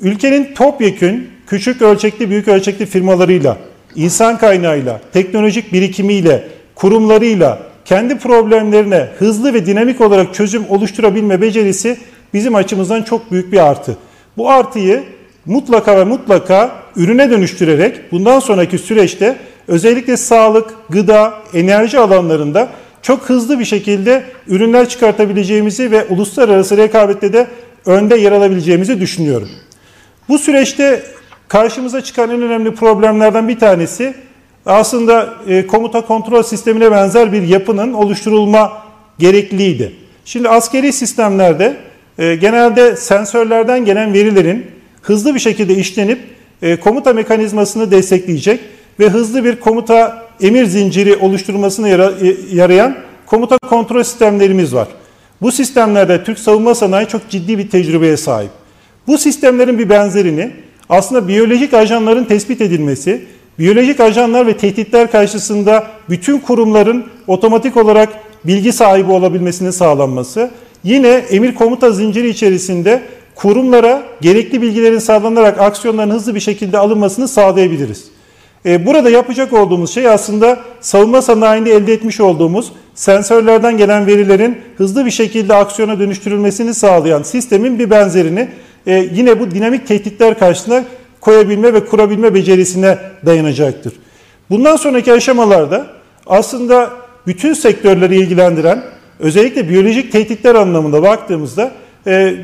Ülkenin 0.00 0.54
topyekün 0.54 1.30
küçük 1.46 1.82
ölçekli, 1.82 2.30
büyük 2.30 2.48
ölçekli 2.48 2.86
firmalarıyla, 2.86 3.56
insan 3.94 4.38
kaynağıyla, 4.38 5.00
teknolojik 5.12 5.72
birikimiyle, 5.72 6.48
kurumlarıyla 6.74 7.62
kendi 7.84 8.18
problemlerine 8.18 9.08
hızlı 9.18 9.54
ve 9.54 9.66
dinamik 9.66 10.00
olarak 10.00 10.34
çözüm 10.34 10.64
oluşturabilme 10.68 11.40
becerisi 11.40 11.96
bizim 12.34 12.54
açımızdan 12.54 13.02
çok 13.02 13.32
büyük 13.32 13.52
bir 13.52 13.66
artı. 13.66 13.96
Bu 14.36 14.50
artıyı 14.50 15.02
mutlaka 15.46 15.96
ve 15.96 16.04
mutlaka 16.04 16.82
ürüne 16.96 17.30
dönüştürerek 17.30 18.12
bundan 18.12 18.40
sonraki 18.40 18.78
süreçte 18.78 19.36
özellikle 19.68 20.16
sağlık, 20.16 20.74
gıda, 20.90 21.34
enerji 21.54 21.98
alanlarında 21.98 22.68
çok 23.04 23.22
hızlı 23.22 23.58
bir 23.58 23.64
şekilde 23.64 24.24
ürünler 24.48 24.88
çıkartabileceğimizi 24.88 25.90
ve 25.90 26.04
uluslararası 26.04 26.76
rekabette 26.76 27.32
de 27.32 27.46
önde 27.86 28.16
yer 28.16 28.32
alabileceğimizi 28.32 29.00
düşünüyorum. 29.00 29.48
Bu 30.28 30.38
süreçte 30.38 31.02
karşımıza 31.48 32.00
çıkan 32.00 32.30
en 32.30 32.42
önemli 32.42 32.74
problemlerden 32.74 33.48
bir 33.48 33.58
tanesi 33.58 34.14
aslında 34.66 35.34
e, 35.48 35.66
komuta 35.66 36.00
kontrol 36.00 36.42
sistemine 36.42 36.90
benzer 36.90 37.32
bir 37.32 37.42
yapının 37.42 37.92
oluşturulma 37.92 38.72
gerekliliğiydi. 39.18 39.92
Şimdi 40.24 40.48
askeri 40.48 40.92
sistemlerde 40.92 41.76
e, 42.18 42.34
genelde 42.34 42.96
sensörlerden 42.96 43.84
gelen 43.84 44.12
verilerin 44.12 44.66
hızlı 45.02 45.34
bir 45.34 45.40
şekilde 45.40 45.74
işlenip 45.74 46.18
e, 46.62 46.76
komuta 46.76 47.12
mekanizmasını 47.12 47.90
destekleyecek 47.90 48.60
ve 49.00 49.08
hızlı 49.08 49.44
bir 49.44 49.60
komuta 49.60 50.24
emir 50.40 50.64
zinciri 50.64 51.16
oluşturmasına 51.16 51.88
e, 51.88 52.36
yarayan 52.52 52.96
komuta 53.26 53.58
kontrol 53.58 54.02
sistemlerimiz 54.02 54.74
var. 54.74 54.88
Bu 55.42 55.52
sistemlerde 55.52 56.24
Türk 56.24 56.38
savunma 56.38 56.74
sanayi 56.74 57.06
çok 57.06 57.30
ciddi 57.30 57.58
bir 57.58 57.70
tecrübeye 57.70 58.16
sahip. 58.16 58.50
Bu 59.06 59.18
sistemlerin 59.18 59.78
bir 59.78 59.88
benzerini 59.88 60.50
aslında 60.88 61.28
biyolojik 61.28 61.74
ajanların 61.74 62.24
tespit 62.24 62.60
edilmesi, 62.60 63.24
biyolojik 63.58 64.00
ajanlar 64.00 64.46
ve 64.46 64.56
tehditler 64.56 65.10
karşısında 65.10 65.86
bütün 66.10 66.38
kurumların 66.38 67.06
otomatik 67.26 67.76
olarak 67.76 68.08
bilgi 68.44 68.72
sahibi 68.72 69.12
olabilmesinin 69.12 69.70
sağlanması, 69.70 70.50
yine 70.84 71.08
emir 71.08 71.54
komuta 71.54 71.90
zinciri 71.90 72.28
içerisinde 72.28 73.02
kurumlara 73.34 74.02
gerekli 74.20 74.62
bilgilerin 74.62 74.98
sağlanarak 74.98 75.60
aksiyonların 75.60 76.10
hızlı 76.10 76.34
bir 76.34 76.40
şekilde 76.40 76.78
alınmasını 76.78 77.28
sağlayabiliriz. 77.28 78.13
E, 78.66 78.86
burada 78.86 79.10
yapacak 79.10 79.52
olduğumuz 79.52 79.94
şey 79.94 80.08
aslında 80.08 80.60
savunma 80.80 81.22
sanayinde 81.22 81.72
elde 81.72 81.92
etmiş 81.92 82.20
olduğumuz 82.20 82.72
sensörlerden 82.94 83.76
gelen 83.76 84.06
verilerin 84.06 84.58
hızlı 84.76 85.06
bir 85.06 85.10
şekilde 85.10 85.54
aksiyona 85.54 85.98
dönüştürülmesini 85.98 86.74
sağlayan 86.74 87.22
sistemin 87.22 87.78
bir 87.78 87.90
benzerini 87.90 88.48
e, 88.86 89.08
yine 89.14 89.40
bu 89.40 89.50
dinamik 89.50 89.86
tehditler 89.86 90.38
karşısında 90.38 90.84
koyabilme 91.20 91.74
ve 91.74 91.86
kurabilme 91.86 92.34
becerisine 92.34 92.98
dayanacaktır. 93.26 93.92
Bundan 94.50 94.76
sonraki 94.76 95.12
aşamalarda 95.12 95.86
aslında 96.26 96.90
bütün 97.26 97.54
sektörleri 97.54 98.16
ilgilendiren 98.16 98.82
özellikle 99.18 99.68
biyolojik 99.68 100.12
tehditler 100.12 100.54
anlamında 100.54 101.02
baktığımızda 101.02 101.72
e, 102.06 102.34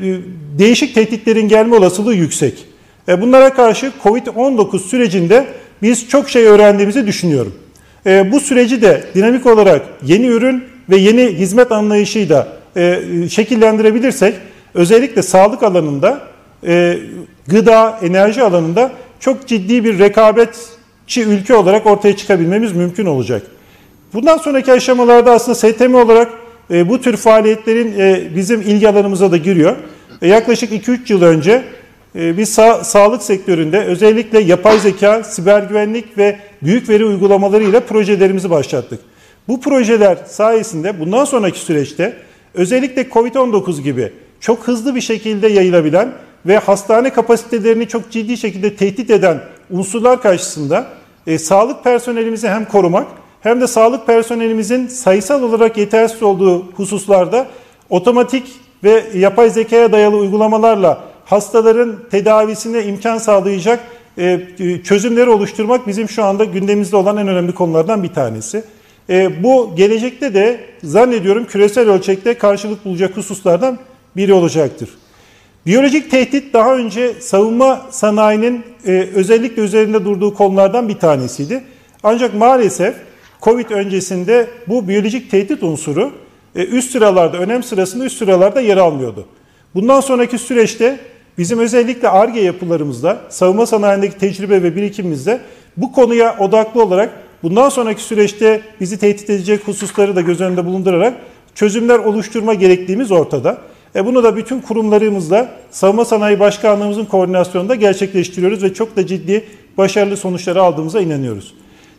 değişik 0.57 0.95
tehditlerin 0.95 1.47
gelme 1.47 1.75
olasılığı 1.75 2.13
yüksek. 2.13 2.65
Bunlara 3.07 3.53
karşı 3.53 3.91
COVID-19 4.03 4.79
sürecinde 4.79 5.45
biz 5.81 6.07
çok 6.09 6.29
şey 6.29 6.45
öğrendiğimizi 6.45 7.07
düşünüyorum. 7.07 7.53
E, 8.05 8.31
bu 8.31 8.39
süreci 8.39 8.81
de 8.81 9.03
dinamik 9.15 9.45
olarak 9.45 9.81
yeni 10.03 10.27
ürün 10.27 10.63
ve 10.89 10.97
yeni 10.97 11.25
hizmet 11.25 11.71
anlayışıyla 11.71 12.47
e, 12.77 13.01
şekillendirebilirsek 13.29 14.35
özellikle 14.73 15.21
sağlık 15.21 15.63
alanında, 15.63 16.21
e, 16.65 16.97
gıda, 17.47 17.99
enerji 18.01 18.43
alanında 18.43 18.91
çok 19.19 19.47
ciddi 19.47 19.83
bir 19.83 19.99
rekabetçi 19.99 21.23
ülke 21.23 21.55
olarak 21.55 21.85
ortaya 21.85 22.17
çıkabilmemiz 22.17 22.71
mümkün 22.71 23.05
olacak. 23.05 23.41
Bundan 24.13 24.37
sonraki 24.37 24.71
aşamalarda 24.71 25.31
aslında 25.31 25.55
STM 25.55 25.95
olarak 25.95 26.29
e, 26.71 26.89
bu 26.89 27.01
tür 27.01 27.17
faaliyetlerin 27.17 27.99
e, 27.99 28.21
bizim 28.35 28.61
ilgi 28.61 28.89
alanımıza 28.89 29.31
da 29.31 29.37
giriyor. 29.37 29.75
E, 30.21 30.27
yaklaşık 30.27 30.71
2-3 30.71 31.13
yıl 31.13 31.21
önce 31.21 31.63
biz 32.15 32.53
sa 32.53 32.83
sağlık 32.83 33.23
sektöründe 33.23 33.85
özellikle 33.85 34.39
yapay 34.39 34.79
zeka, 34.79 35.23
siber 35.23 35.63
güvenlik 35.63 36.17
ve 36.17 36.39
büyük 36.63 36.89
veri 36.89 37.05
uygulamalarıyla 37.05 37.79
projelerimizi 37.79 38.49
başlattık. 38.49 38.99
Bu 39.47 39.61
projeler 39.61 40.17
sayesinde 40.27 40.99
bundan 40.99 41.25
sonraki 41.25 41.59
süreçte 41.59 42.13
özellikle 42.53 43.01
COVID-19 43.01 43.81
gibi 43.81 44.13
çok 44.39 44.67
hızlı 44.67 44.95
bir 44.95 45.01
şekilde 45.01 45.47
yayılabilen 45.47 46.11
ve 46.45 46.57
hastane 46.57 47.13
kapasitelerini 47.13 47.87
çok 47.87 48.11
ciddi 48.11 48.37
şekilde 48.37 48.75
tehdit 48.75 49.09
eden 49.09 49.41
unsurlar 49.69 50.21
karşısında 50.21 50.87
e, 51.27 51.37
sağlık 51.37 51.83
personelimizi 51.83 52.47
hem 52.47 52.65
korumak 52.65 53.07
hem 53.41 53.61
de 53.61 53.67
sağlık 53.67 54.07
personelimizin 54.07 54.87
sayısal 54.87 55.43
olarak 55.43 55.77
yetersiz 55.77 56.23
olduğu 56.23 56.71
hususlarda 56.71 57.47
otomatik 57.89 58.47
ve 58.83 59.03
yapay 59.13 59.49
zekaya 59.49 59.91
dayalı 59.91 60.17
uygulamalarla 60.17 61.10
hastaların 61.31 61.95
tedavisine 62.11 62.83
imkan 62.83 63.17
sağlayacak 63.17 63.79
e, 64.17 64.39
çözümleri 64.83 65.29
oluşturmak 65.29 65.87
bizim 65.87 66.09
şu 66.09 66.23
anda 66.23 66.43
gündemimizde 66.43 66.95
olan 66.95 67.17
en 67.17 67.27
önemli 67.27 67.51
konulardan 67.51 68.03
bir 68.03 68.13
tanesi. 68.13 68.63
E, 69.09 69.43
bu 69.43 69.73
gelecekte 69.75 70.33
de 70.33 70.59
zannediyorum 70.83 71.45
küresel 71.45 71.89
ölçekte 71.89 72.33
karşılık 72.33 72.85
bulacak 72.85 73.17
hususlardan 73.17 73.79
biri 74.15 74.33
olacaktır. 74.33 74.89
Biyolojik 75.65 76.11
tehdit 76.11 76.53
daha 76.53 76.75
önce 76.75 77.13
savunma 77.21 77.85
sanayinin 77.89 78.63
e, 78.85 79.07
özellikle 79.15 79.61
üzerinde 79.61 80.05
durduğu 80.05 80.33
konulardan 80.33 80.89
bir 80.89 80.99
tanesiydi. 80.99 81.63
Ancak 82.03 82.33
maalesef 82.33 82.95
Covid 83.41 83.69
öncesinde 83.69 84.47
bu 84.67 84.87
biyolojik 84.87 85.31
tehdit 85.31 85.63
unsuru 85.63 86.11
üst 86.55 86.91
sıralarda, 86.91 87.37
önem 87.37 87.63
sırasında 87.63 88.05
üst 88.05 88.17
sıralarda 88.17 88.61
yer 88.61 88.77
almıyordu. 88.77 89.25
Bundan 89.75 89.99
sonraki 89.99 90.37
süreçte 90.37 90.99
Bizim 91.37 91.59
özellikle 91.59 92.09
ARGE 92.09 92.39
yapılarımızda, 92.39 93.21
savunma 93.29 93.65
sanayindeki 93.65 94.17
tecrübe 94.17 94.63
ve 94.63 94.75
birikimimizde 94.75 95.41
bu 95.77 95.91
konuya 95.91 96.37
odaklı 96.39 96.83
olarak 96.83 97.09
bundan 97.43 97.69
sonraki 97.69 98.03
süreçte 98.03 98.61
bizi 98.79 98.99
tehdit 98.99 99.29
edecek 99.29 99.67
hususları 99.67 100.15
da 100.15 100.21
göz 100.21 100.41
önünde 100.41 100.65
bulundurarak 100.65 101.13
çözümler 101.55 101.99
oluşturma 101.99 102.53
gerektiğimiz 102.53 103.11
ortada. 103.11 103.57
E 103.95 104.05
bunu 104.05 104.23
da 104.23 104.35
bütün 104.35 104.61
kurumlarımızla 104.61 105.51
Savunma 105.71 106.05
Sanayi 106.05 106.39
Başkanlığımızın 106.39 107.05
koordinasyonunda 107.05 107.75
gerçekleştiriyoruz 107.75 108.63
ve 108.63 108.73
çok 108.73 108.95
da 108.95 109.07
ciddi 109.07 109.43
başarılı 109.77 110.17
sonuçları 110.17 110.61
aldığımıza 110.61 111.01
inanıyoruz. 111.01 111.53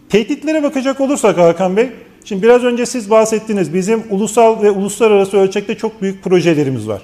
Tehditlere 0.08 0.62
bakacak 0.62 1.00
olursak 1.00 1.38
Hakan 1.38 1.76
Bey, 1.76 1.88
şimdi 2.24 2.42
biraz 2.42 2.64
önce 2.64 2.86
siz 2.86 3.10
bahsettiniz 3.10 3.74
bizim 3.74 4.02
ulusal 4.10 4.62
ve 4.62 4.70
uluslararası 4.70 5.36
ölçekte 5.36 5.74
çok 5.74 6.02
büyük 6.02 6.24
projelerimiz 6.24 6.88
var. 6.88 7.02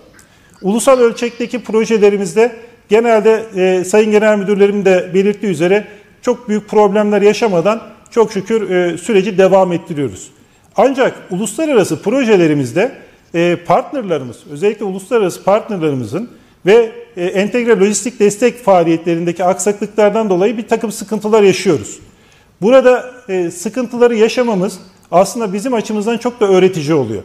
Ulusal 0.63 0.99
ölçekteki 0.99 1.63
projelerimizde 1.63 2.57
genelde 2.89 3.45
e, 3.57 3.85
Sayın 3.85 4.11
Genel 4.11 4.39
Müdürlerim 4.39 4.85
de 4.85 5.11
belirttiği 5.15 5.53
üzere 5.53 5.87
çok 6.23 6.49
büyük 6.49 6.69
problemler 6.69 7.23
yaşamadan 7.23 7.83
çok 8.11 8.33
şükür 8.33 8.71
e, 8.71 8.99
süreci 8.99 9.39
devam 9.39 9.73
ettiriyoruz. 9.73 10.31
Ancak 10.77 11.17
uluslararası 11.31 12.03
projelerimizde 12.03 12.93
e, 13.35 13.57
partnerlarımız, 13.67 14.37
özellikle 14.51 14.85
uluslararası 14.85 15.45
partnerlerimizin 15.45 16.31
ve 16.67 16.93
e, 17.17 17.25
entegre 17.25 17.79
lojistik 17.81 18.21
destek 18.21 18.65
faaliyetlerindeki 18.65 19.45
aksaklıklardan 19.45 20.31
dolayı 20.31 20.57
bir 20.57 20.69
takım 20.69 20.93
sıkıntılar 20.93 21.43
yaşıyoruz. 21.43 21.99
Burada 22.61 23.11
e, 23.29 23.51
sıkıntıları 23.51 24.15
yaşamamız 24.15 24.79
aslında 25.11 25.53
bizim 25.53 25.75
açımızdan 25.75 26.19
çok 26.19 26.41
da 26.41 26.49
öğretici 26.49 26.95
oluyor. 26.95 27.23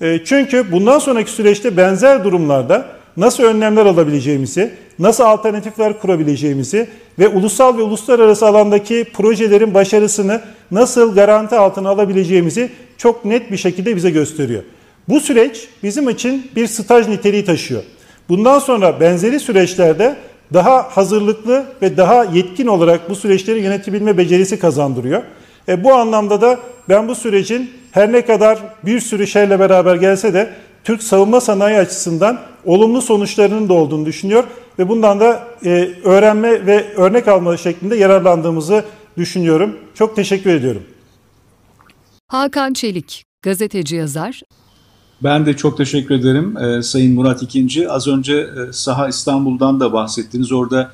E, 0.00 0.20
çünkü 0.24 0.72
bundan 0.72 0.98
sonraki 0.98 1.30
süreçte 1.30 1.76
benzer 1.76 2.24
durumlarda 2.24 2.86
nasıl 3.16 3.42
önlemler 3.42 3.86
alabileceğimizi, 3.86 4.70
nasıl 4.98 5.24
alternatifler 5.24 5.98
kurabileceğimizi 5.98 6.88
ve 7.18 7.28
ulusal 7.28 7.78
ve 7.78 7.82
uluslararası 7.82 8.46
alandaki 8.46 9.06
projelerin 9.14 9.74
başarısını 9.74 10.40
nasıl 10.70 11.14
garanti 11.14 11.56
altına 11.56 11.88
alabileceğimizi 11.88 12.70
çok 12.98 13.24
net 13.24 13.50
bir 13.50 13.56
şekilde 13.56 13.96
bize 13.96 14.10
gösteriyor. 14.10 14.62
Bu 15.08 15.20
süreç 15.20 15.68
bizim 15.82 16.08
için 16.08 16.50
bir 16.56 16.66
staj 16.66 17.08
niteliği 17.08 17.44
taşıyor. 17.44 17.82
Bundan 18.28 18.58
sonra 18.58 19.00
benzeri 19.00 19.40
süreçlerde 19.40 20.16
daha 20.54 20.82
hazırlıklı 20.82 21.64
ve 21.82 21.96
daha 21.96 22.24
yetkin 22.24 22.66
olarak 22.66 23.10
bu 23.10 23.14
süreçleri 23.14 23.60
yönetebilme 23.60 24.18
becerisi 24.18 24.58
kazandırıyor. 24.58 25.22
E, 25.68 25.84
bu 25.84 25.94
anlamda 25.94 26.40
da 26.40 26.58
ben 26.88 27.08
bu 27.08 27.14
sürecin 27.14 27.70
her 27.92 28.12
ne 28.12 28.24
kadar 28.24 28.58
bir 28.84 29.00
sürü 29.00 29.26
şeyle 29.26 29.58
beraber 29.58 29.94
gelse 29.96 30.34
de 30.34 30.54
Türk 30.84 31.02
savunma 31.02 31.40
sanayi 31.40 31.78
açısından 31.78 32.40
olumlu 32.64 33.02
sonuçlarının 33.02 33.68
da 33.68 33.72
olduğunu 33.72 34.06
düşünüyor 34.06 34.44
ve 34.78 34.88
bundan 34.88 35.20
da 35.20 35.48
e, 35.64 35.90
öğrenme 36.04 36.66
ve 36.66 36.94
örnek 36.96 37.28
alma 37.28 37.56
şeklinde 37.56 37.96
yararlandığımızı 37.96 38.84
düşünüyorum. 39.16 39.76
Çok 39.94 40.16
teşekkür 40.16 40.50
ediyorum. 40.50 40.82
Hakan 42.28 42.72
Çelik, 42.72 43.24
gazeteci 43.42 43.96
yazar. 43.96 44.42
Ben 45.22 45.46
de 45.46 45.56
çok 45.56 45.76
teşekkür 45.76 46.14
ederim 46.14 46.56
e, 46.56 46.82
Sayın 46.82 47.14
Murat 47.14 47.42
İkinci. 47.42 47.90
Az 47.90 48.08
önce 48.08 48.34
e, 48.34 48.72
Saha 48.72 49.08
İstanbul'dan 49.08 49.80
da 49.80 49.92
bahsettiniz. 49.92 50.52
Orada 50.52 50.92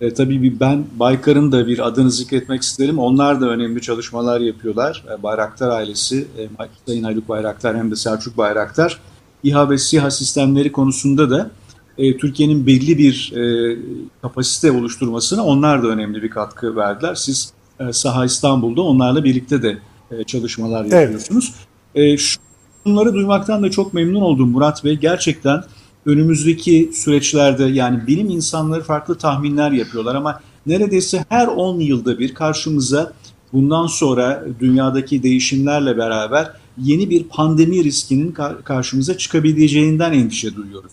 e, 0.00 0.14
tabii 0.14 0.42
bir 0.42 0.60
ben 0.60 0.84
Baykar'ın 0.98 1.52
da 1.52 1.66
bir 1.66 1.86
adını 1.86 2.10
zikretmek 2.10 2.62
isterim. 2.62 2.98
Onlar 2.98 3.40
da 3.40 3.48
önemli 3.48 3.80
çalışmalar 3.80 4.40
yapıyorlar. 4.40 5.04
E, 5.18 5.22
Bayraktar 5.22 5.68
ailesi, 5.68 6.26
e, 6.38 6.48
Sayın 6.86 7.02
Haluk 7.02 7.28
Bayraktar 7.28 7.76
hem 7.76 7.90
de 7.90 7.96
Selçuk 7.96 8.36
Bayraktar. 8.36 9.00
İHA 9.42 9.70
ve 9.70 9.78
SİHA 9.78 10.10
sistemleri 10.10 10.72
konusunda 10.72 11.30
da 11.30 11.50
e, 11.98 12.16
Türkiye'nin 12.16 12.66
belli 12.66 12.98
bir 12.98 13.32
e, 13.36 13.76
kapasite 14.22 14.72
oluşturmasına 14.72 15.44
onlar 15.44 15.82
da 15.82 15.86
önemli 15.86 16.22
bir 16.22 16.30
katkı 16.30 16.76
verdiler. 16.76 17.14
Siz 17.14 17.52
e, 17.80 17.92
Saha 17.92 18.24
İstanbul'da 18.24 18.82
onlarla 18.82 19.24
birlikte 19.24 19.62
de 19.62 19.78
e, 20.10 20.24
çalışmalar 20.24 20.84
yapıyorsunuz. 20.84 21.54
Evet. 21.94 22.14
E, 22.14 22.16
şu 22.18 22.40
Bunları 22.84 23.14
duymaktan 23.14 23.62
da 23.62 23.70
çok 23.70 23.94
memnun 23.94 24.20
oldum 24.20 24.50
Murat 24.50 24.84
Bey. 24.84 24.96
Gerçekten 24.96 25.62
önümüzdeki 26.06 26.90
süreçlerde 26.94 27.64
yani 27.64 28.06
bilim 28.06 28.30
insanları 28.30 28.82
farklı 28.82 29.18
tahminler 29.18 29.70
yapıyorlar 29.70 30.14
ama 30.14 30.40
neredeyse 30.66 31.24
her 31.28 31.46
10 31.46 31.80
yılda 31.80 32.18
bir 32.18 32.34
karşımıza 32.34 33.12
bundan 33.52 33.86
sonra 33.86 34.44
dünyadaki 34.60 35.22
değişimlerle 35.22 35.98
beraber 35.98 36.52
yeni 36.78 37.10
bir 37.10 37.24
pandemi 37.24 37.84
riskinin 37.84 38.34
karşımıza 38.64 39.18
çıkabileceğinden 39.18 40.12
endişe 40.12 40.56
duyuyoruz. 40.56 40.92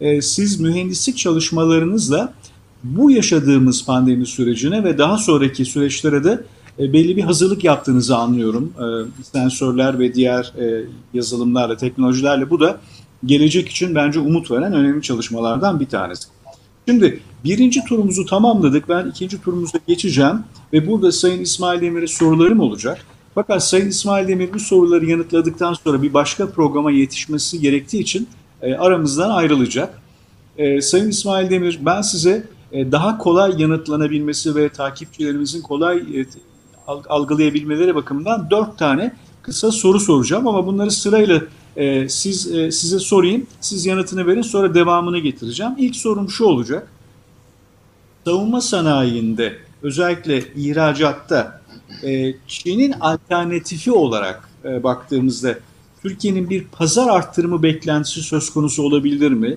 Ee, 0.00 0.22
siz 0.22 0.60
mühendislik 0.60 1.16
çalışmalarınızla 1.16 2.34
bu 2.84 3.10
yaşadığımız 3.10 3.84
pandemi 3.84 4.26
sürecine 4.26 4.84
ve 4.84 4.98
daha 4.98 5.18
sonraki 5.18 5.64
süreçlere 5.64 6.24
de 6.24 6.44
e, 6.78 6.92
belli 6.92 7.16
bir 7.16 7.22
hazırlık 7.22 7.64
yaptığınızı 7.64 8.16
anlıyorum. 8.16 8.72
E, 8.78 8.84
sensörler 9.22 9.98
ve 9.98 10.14
diğer 10.14 10.52
e, 10.58 10.84
yazılımlarla, 11.14 11.76
teknolojilerle 11.76 12.50
bu 12.50 12.60
da 12.60 12.80
gelecek 13.24 13.68
için 13.68 13.94
bence 13.94 14.20
umut 14.20 14.50
veren 14.50 14.72
önemli 14.72 15.02
çalışmalardan 15.02 15.80
bir 15.80 15.86
tanesi. 15.86 16.28
Şimdi 16.88 17.20
birinci 17.44 17.84
turumuzu 17.84 18.26
tamamladık. 18.26 18.88
Ben 18.88 19.06
ikinci 19.06 19.42
turumuza 19.42 19.78
geçeceğim 19.86 20.44
ve 20.72 20.86
burada 20.86 21.12
Sayın 21.12 21.42
İsmail 21.42 21.80
Demir'e 21.80 22.06
sorularım 22.06 22.60
olacak. 22.60 23.04
Fakat 23.34 23.64
Sayın 23.64 23.88
İsmail 23.88 24.28
Demir 24.28 24.52
bu 24.54 24.60
soruları 24.60 25.06
yanıtladıktan 25.06 25.74
sonra 25.74 26.02
bir 26.02 26.14
başka 26.14 26.50
programa 26.50 26.90
yetişmesi 26.90 27.60
gerektiği 27.60 28.00
için 28.00 28.28
aramızdan 28.78 29.30
ayrılacak. 29.30 30.02
Sayın 30.80 31.08
İsmail 31.08 31.50
Demir 31.50 31.78
ben 31.82 32.02
size 32.02 32.46
daha 32.72 33.18
kolay 33.18 33.62
yanıtlanabilmesi 33.62 34.54
ve 34.54 34.68
takipçilerimizin 34.68 35.62
kolay 35.62 36.26
algılayabilmeleri 37.08 37.94
bakımından 37.94 38.50
dört 38.50 38.78
tane 38.78 39.12
kısa 39.42 39.70
soru 39.70 40.00
soracağım 40.00 40.48
ama 40.48 40.66
bunları 40.66 40.90
sırayla 40.90 41.42
e, 41.78 42.08
siz 42.08 42.54
e, 42.54 42.72
size 42.72 42.98
sorayım, 42.98 43.46
siz 43.60 43.86
yanıtını 43.86 44.26
verin 44.26 44.42
sonra 44.42 44.74
devamını 44.74 45.18
getireceğim. 45.18 45.72
İlk 45.78 45.96
sorum 45.96 46.30
şu 46.30 46.44
olacak. 46.44 46.88
Savunma 48.24 48.60
sanayinde 48.60 49.56
özellikle 49.82 50.44
ihracatta 50.56 51.62
e, 52.04 52.34
Çin'in 52.46 52.92
alternatifi 52.92 53.92
olarak 53.92 54.48
e, 54.64 54.82
baktığımızda 54.82 55.58
Türkiye'nin 56.02 56.50
bir 56.50 56.64
pazar 56.64 57.08
arttırımı 57.08 57.62
beklentisi 57.62 58.22
söz 58.22 58.50
konusu 58.50 58.82
olabilir 58.82 59.30
mi? 59.30 59.56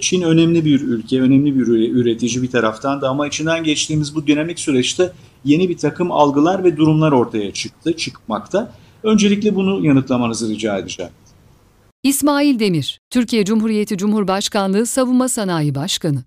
Çin 0.00 0.22
önemli 0.22 0.64
bir 0.64 0.80
ülke, 0.80 1.20
önemli 1.20 1.58
bir 1.58 1.66
üretici 1.66 2.42
bir 2.42 2.50
taraftan 2.50 3.00
da 3.00 3.08
ama 3.08 3.26
içinden 3.26 3.64
geçtiğimiz 3.64 4.14
bu 4.14 4.26
dinamik 4.26 4.60
süreçte 4.60 5.12
yeni 5.44 5.68
bir 5.68 5.76
takım 5.76 6.12
algılar 6.12 6.64
ve 6.64 6.76
durumlar 6.76 7.12
ortaya 7.12 7.52
çıktı, 7.52 7.96
çıkmakta. 7.96 8.72
Öncelikle 9.02 9.54
bunu 9.54 9.86
yanıtlamanızı 9.86 10.48
rica 10.48 10.78
edeceğim. 10.78 11.12
İsmail 12.06 12.58
Demir, 12.58 13.00
Türkiye 13.10 13.44
Cumhuriyeti 13.44 13.98
Cumhurbaşkanlığı 13.98 14.86
Savunma 14.86 15.28
Sanayi 15.28 15.74
Başkanı. 15.74 16.18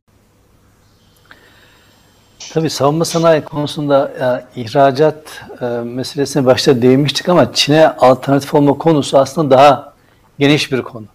Tabii 2.54 2.70
savunma 2.70 3.06
sanayi 3.06 3.42
konusunda 3.42 4.12
yani, 4.22 4.42
ihracat 4.56 5.44
e, 5.62 5.66
meselesine 5.66 6.46
başta 6.46 6.82
değinmiştik 6.82 7.30
ama 7.30 7.54
Çin'e 7.54 7.88
alternatif 7.88 8.54
olma 8.54 8.74
konusu 8.74 9.18
aslında 9.18 9.58
daha 9.58 9.94
geniş 10.40 10.72
bir 10.72 10.82
konu. 10.82 11.06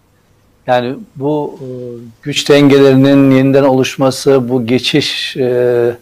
Yani 0.67 0.95
bu 1.15 1.59
e, 1.61 1.67
güç 2.21 2.49
dengelerinin 2.49 3.31
yeniden 3.31 3.63
oluşması, 3.63 4.49
bu 4.49 4.65
geçiş 4.65 5.37
e, 5.37 5.97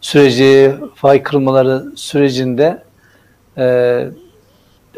süreci, 0.00 0.74
fay 0.94 1.22
kırılmaları 1.22 1.84
sürecinde 1.96 2.82
e, 3.58 4.08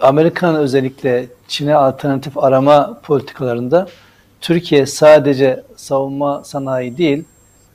Amerikan 0.00 0.54
özellikle 0.54 1.26
Çin'e 1.48 1.74
alternatif 1.74 2.38
arama 2.38 3.00
politikalarında 3.02 3.88
Türkiye 4.40 4.86
sadece 4.86 5.62
savunma 5.76 6.44
sanayi 6.44 6.98
değil, 6.98 7.24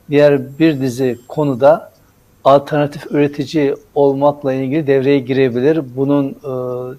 diğer 0.10 0.60
bir 0.60 0.82
dizi 0.82 1.20
konuda 1.28 1.92
alternatif 2.44 3.12
üretici 3.12 3.76
olmakla 3.96 4.54
ilgili 4.54 4.88
devreye 4.88 5.20
girebilir. 5.20 5.82
Bunun 5.96 6.30
e, 6.30 6.54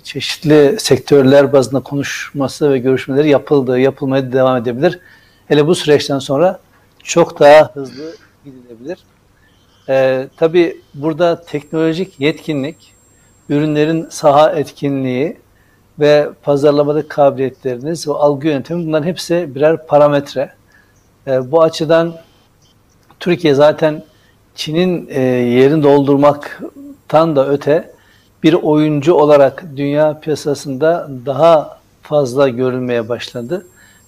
çeşitli 0.04 0.80
sektörler 0.80 1.52
bazında 1.52 1.80
konuşması 1.80 2.70
ve 2.70 2.78
görüşmeleri 2.78 3.28
yapıldı, 3.28 3.78
yapılmaya 3.78 4.32
devam 4.32 4.56
edebilir. 4.56 4.98
Hele 5.48 5.66
bu 5.66 5.74
süreçten 5.74 6.18
sonra 6.18 6.58
çok 7.02 7.40
daha 7.40 7.70
hızlı 7.74 8.14
gidilebilir. 8.44 8.98
E, 9.88 10.28
tabii 10.36 10.76
burada 10.94 11.42
teknolojik 11.42 12.20
yetkinlik, 12.20 12.76
ürünlerin 13.50 14.06
saha 14.10 14.50
etkinliği 14.50 15.36
ve 16.00 16.28
pazarlamada 16.42 17.08
kabiliyetleriniz 17.08 18.08
ve 18.08 18.12
algı 18.12 18.48
yönetimi 18.48 18.86
bunların 18.86 19.06
hepsi 19.06 19.54
birer 19.54 19.86
parametre. 19.86 20.52
E, 21.26 21.50
bu 21.50 21.62
açıdan 21.62 22.14
Türkiye 23.20 23.54
zaten 23.54 24.02
Çin'in 24.54 25.08
e, 25.10 25.20
yerini 25.20 25.82
doldurmaktan 25.82 27.36
da 27.36 27.48
öte 27.48 27.90
bir 28.42 28.54
oyuncu 28.54 29.14
olarak 29.14 29.64
dünya 29.76 30.20
piyasasında 30.20 31.10
daha 31.26 31.78
fazla 32.02 32.48
görülmeye 32.48 33.08
başladı 33.08 33.66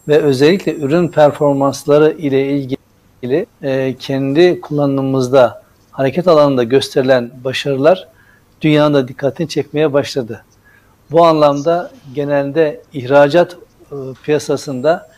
ve 0.09 0.18
özellikle 0.18 0.76
ürün 0.76 1.09
performansları 1.09 2.11
ile 2.11 2.51
ilgili 2.51 3.47
e, 3.62 3.97
kendi 3.97 4.61
kullanımımızda 4.61 5.62
hareket 5.90 6.28
alanında 6.28 6.64
gösterilen 6.64 7.30
başarılar 7.45 8.09
dünyanın 8.62 8.94
da 8.94 9.08
dikkatini 9.08 9.48
çekmeye 9.48 9.92
başladı. 9.92 10.44
Bu 11.10 11.24
anlamda 11.26 11.90
genelde 12.14 12.82
ihracat 12.92 13.56
e, 13.92 13.96
piyasasında 14.24 15.10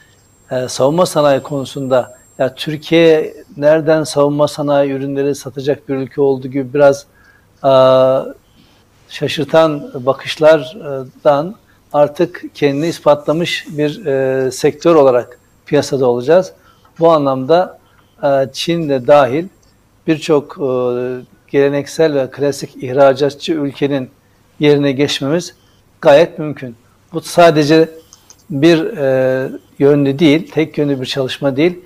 e, 0.50 0.68
savunma 0.68 1.06
sanayi 1.06 1.42
konusunda 1.42 2.18
ya 2.38 2.54
Türkiye 2.54 3.34
nereden 3.56 4.04
savunma 4.04 4.48
sanayi 4.48 4.90
ürünleri 4.90 5.34
satacak 5.34 5.88
bir 5.88 5.94
ülke 5.94 6.20
olduğu 6.20 6.48
gibi 6.48 6.74
biraz 6.74 7.06
e, 7.64 7.72
şaşırtan 9.08 9.90
bakışlardan 10.06 11.54
artık 11.92 12.42
kendini 12.54 12.86
ispatlamış 12.86 13.66
bir 13.68 13.90
sektör 14.50 14.94
olarak 14.94 15.38
piyasada 15.66 16.06
olacağız. 16.06 16.52
Bu 16.98 17.10
anlamda 17.12 17.78
Çin 18.52 18.88
de 18.88 19.06
dahil 19.06 19.48
birçok 20.06 20.58
geleneksel 21.54 22.14
ve 22.14 22.30
klasik 22.30 22.82
ihracatçı 22.82 23.52
ülkenin 23.52 24.10
yerine 24.60 24.92
geçmemiz 24.92 25.54
gayet 26.00 26.38
mümkün. 26.38 26.76
Bu 27.12 27.20
sadece 27.20 27.88
bir 28.50 28.96
e, 28.96 29.48
yönlü 29.78 30.18
değil, 30.18 30.50
tek 30.50 30.78
yönlü 30.78 31.00
bir 31.00 31.06
çalışma 31.06 31.56
değil 31.56 31.80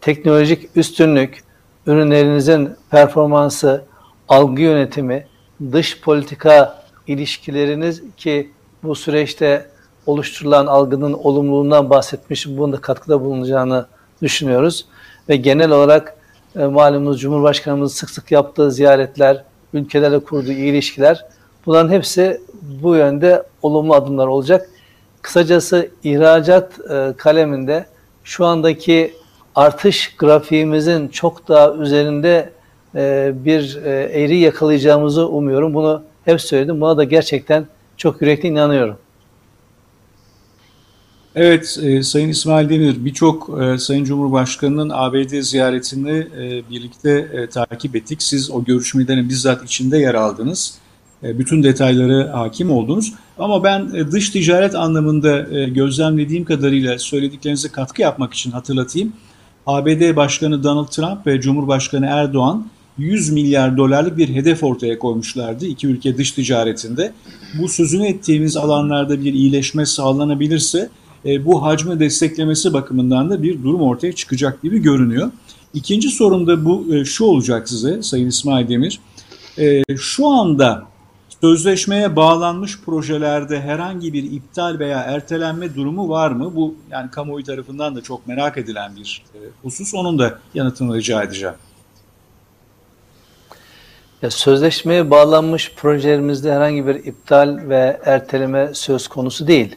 teknolojik 0.00 0.68
üstünlük, 0.76 1.44
ürünlerinizin 1.86 2.70
performansı, 2.90 3.84
algı 4.28 4.62
yönetimi, 4.62 5.26
dış 5.72 6.00
politika 6.00 6.84
ilişkileriniz 7.06 8.02
ki 8.16 8.50
bu 8.82 8.94
süreçte 8.94 9.66
oluşturulan 10.06 10.66
algının 10.66 11.12
olumluluğundan 11.12 11.90
bahsetmiş, 11.90 12.48
bunda 12.48 12.80
katkıda 12.80 13.20
bulunacağını 13.20 13.86
düşünüyoruz. 14.22 14.86
Ve 15.28 15.36
genel 15.36 15.70
olarak 15.70 16.16
e, 16.56 16.64
malumunuz 16.66 17.20
Cumhurbaşkanımızın 17.20 17.94
sık 17.94 18.10
sık 18.10 18.30
yaptığı 18.30 18.70
ziyaretler, 18.72 19.44
ülkelerle 19.72 20.18
kurduğu 20.18 20.52
iyi 20.52 20.72
ilişkiler 20.72 21.24
bunların 21.66 21.90
hepsi 21.90 22.40
bu 22.62 22.96
yönde 22.96 23.42
olumlu 23.62 23.94
adımlar 23.94 24.26
olacak. 24.26 24.70
Kısacası 25.22 25.88
ihracat 26.04 26.72
e, 26.90 27.12
kaleminde 27.16 27.86
şu 28.24 28.44
andaki 28.44 29.14
artış 29.54 30.16
grafiğimizin 30.16 31.08
çok 31.08 31.48
daha 31.48 31.74
üzerinde 31.74 32.50
e, 32.94 33.32
bir 33.34 33.80
e, 33.84 33.90
eğri 33.90 34.38
yakalayacağımızı 34.38 35.28
umuyorum. 35.28 35.74
Bunu 35.74 36.02
hep 36.24 36.40
söyledim. 36.40 36.80
Buna 36.80 36.96
da 36.96 37.04
gerçekten 37.04 37.66
çok 37.96 38.22
yürekli 38.22 38.48
inanıyorum. 38.48 38.96
Evet, 41.36 41.78
e, 41.82 42.02
Sayın 42.02 42.28
İsmail 42.28 42.68
Demir, 42.68 43.04
birçok 43.04 43.62
e, 43.62 43.78
Sayın 43.78 44.04
Cumhurbaşkanı'nın 44.04 44.90
ABD 44.94 45.40
ziyaretini 45.40 46.26
e, 46.38 46.70
birlikte 46.70 47.28
e, 47.32 47.46
takip 47.46 47.96
ettik. 47.96 48.22
Siz 48.22 48.50
o 48.50 48.64
görüşmelerin 48.64 49.28
bizzat 49.28 49.64
içinde 49.64 49.98
yer 49.98 50.14
aldınız. 50.14 50.78
E, 51.22 51.38
bütün 51.38 51.62
detayları 51.62 52.28
hakim 52.28 52.70
oldunuz. 52.70 53.12
Ama 53.38 53.64
ben 53.64 53.90
e, 53.94 54.10
dış 54.10 54.30
ticaret 54.30 54.74
anlamında 54.74 55.58
e, 55.58 55.68
gözlemlediğim 55.68 56.44
kadarıyla 56.44 56.98
söylediklerinize 56.98 57.68
katkı 57.68 58.02
yapmak 58.02 58.34
için 58.34 58.50
hatırlatayım. 58.50 59.12
ABD 59.66 60.16
Başkanı 60.16 60.64
Donald 60.64 60.88
Trump 60.88 61.26
ve 61.26 61.40
Cumhurbaşkanı 61.40 62.06
Erdoğan 62.06 62.66
100 62.98 63.30
milyar 63.30 63.76
dolarlık 63.76 64.18
bir 64.18 64.28
hedef 64.28 64.64
ortaya 64.64 64.98
koymuşlardı 64.98 65.66
iki 65.66 65.86
ülke 65.86 66.16
dış 66.16 66.32
ticaretinde. 66.32 67.12
Bu 67.58 67.68
sözünü 67.68 68.06
ettiğimiz 68.06 68.56
alanlarda 68.56 69.24
bir 69.24 69.32
iyileşme 69.34 69.86
sağlanabilirse 69.86 70.88
bu 71.24 71.62
hacmi 71.62 72.00
desteklemesi 72.00 72.72
bakımından 72.72 73.30
da 73.30 73.42
bir 73.42 73.62
durum 73.62 73.82
ortaya 73.82 74.12
çıkacak 74.12 74.62
gibi 74.62 74.78
görünüyor. 74.78 75.30
İkinci 75.74 76.08
sorum 76.08 76.46
da 76.46 76.64
bu 76.64 77.04
şu 77.04 77.24
olacak 77.24 77.68
size 77.68 78.02
Sayın 78.02 78.28
İsmail 78.28 78.68
Demir. 78.68 79.00
Şu 79.98 80.26
anda 80.26 80.86
sözleşmeye 81.40 82.16
bağlanmış 82.16 82.80
projelerde 82.80 83.60
herhangi 83.60 84.12
bir 84.12 84.22
iptal 84.32 84.78
veya 84.78 85.00
ertelenme 85.00 85.74
durumu 85.74 86.08
var 86.08 86.30
mı? 86.30 86.56
Bu 86.56 86.74
yani 86.90 87.10
kamuoyu 87.10 87.44
tarafından 87.44 87.96
da 87.96 88.02
çok 88.02 88.26
merak 88.26 88.58
edilen 88.58 88.96
bir 88.96 89.22
e, 89.34 89.38
husus. 89.62 89.94
Onun 89.94 90.18
da 90.18 90.38
yanıtını 90.54 90.96
rica 90.96 91.22
edeceğim. 91.22 91.54
Ya, 94.22 94.30
sözleşmeye 94.30 95.10
bağlanmış 95.10 95.72
projelerimizde 95.76 96.52
herhangi 96.52 96.86
bir 96.86 96.94
iptal 96.94 97.58
ve 97.68 98.00
erteleme 98.04 98.70
söz 98.74 99.08
konusu 99.08 99.46
değil. 99.46 99.76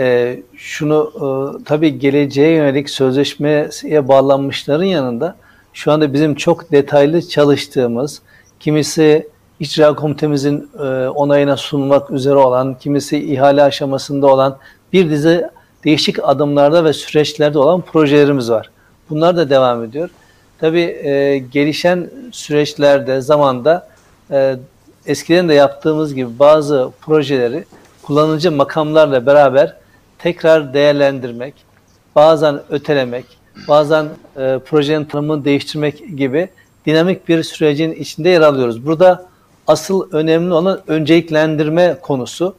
Ee, 0.00 0.42
şunu 0.56 1.12
e, 1.16 1.64
tabii 1.64 1.98
geleceğe 1.98 2.52
yönelik 2.52 2.90
sözleşmeye 2.90 3.68
bağlanmışların 4.08 4.84
yanında 4.84 5.36
şu 5.72 5.92
anda 5.92 6.12
bizim 6.12 6.34
çok 6.34 6.72
detaylı 6.72 7.28
çalıştığımız, 7.28 8.22
kimisi 8.60 9.28
icra 9.60 9.94
komitemizin 9.94 10.70
e, 10.78 11.08
onayına 11.08 11.56
sunmak 11.56 12.10
üzere 12.10 12.34
olan, 12.34 12.74
kimisi 12.78 13.32
ihale 13.32 13.62
aşamasında 13.62 14.26
olan 14.26 14.58
bir 14.92 15.10
dizi 15.10 15.46
değişik 15.84 16.16
adımlarda 16.22 16.84
ve 16.84 16.92
süreçlerde 16.92 17.58
olan 17.58 17.80
projelerimiz 17.80 18.50
var. 18.50 18.70
Bunlar 19.10 19.36
da 19.36 19.50
devam 19.50 19.84
ediyor. 19.84 20.10
Tabii 20.58 20.80
e, 20.80 21.38
gelişen 21.38 22.10
süreçlerde, 22.32 23.20
zamanda 23.20 23.88
e, 24.30 24.56
eskiden 25.06 25.48
de 25.48 25.54
yaptığımız 25.54 26.14
gibi 26.14 26.38
bazı 26.38 26.90
projeleri 27.00 27.64
kullanıcı 28.02 28.52
makamlarla 28.52 29.26
beraber 29.26 29.79
tekrar 30.22 30.74
değerlendirmek, 30.74 31.54
bazen 32.14 32.60
ötelemek, 32.70 33.24
bazen 33.68 34.04
e, 34.36 34.58
projenin 34.66 35.04
tanımını 35.04 35.44
değiştirmek 35.44 36.18
gibi 36.18 36.48
dinamik 36.86 37.28
bir 37.28 37.42
sürecin 37.42 37.92
içinde 37.92 38.28
yer 38.28 38.40
alıyoruz. 38.40 38.86
Burada 38.86 39.30
asıl 39.66 40.10
önemli 40.12 40.54
olan 40.54 40.80
önceliklendirme 40.86 41.96
konusu. 42.02 42.54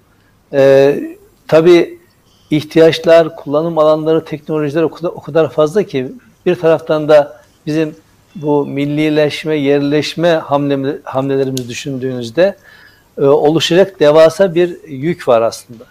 Ee, 0.53 0.99
tabii 1.47 1.99
ihtiyaçlar, 2.51 3.35
kullanım 3.35 3.77
alanları, 3.77 4.25
teknolojiler 4.25 4.83
o 4.83 4.91
kadar, 4.91 5.09
o 5.09 5.21
kadar 5.21 5.49
fazla 5.49 5.83
ki 5.83 6.11
bir 6.45 6.55
taraftan 6.55 7.09
da 7.09 7.41
bizim 7.65 7.95
bu 8.35 8.65
millileşme, 8.65 9.55
yerleşme 9.55 10.29
hamle, 10.29 10.97
hamlelerimizi 11.03 11.69
düşündüğünüzde 11.69 12.55
e, 13.17 13.21
oluşacak 13.21 13.99
devasa 13.99 14.55
bir 14.55 14.83
yük 14.87 15.27
var 15.27 15.41
aslında. 15.41 15.83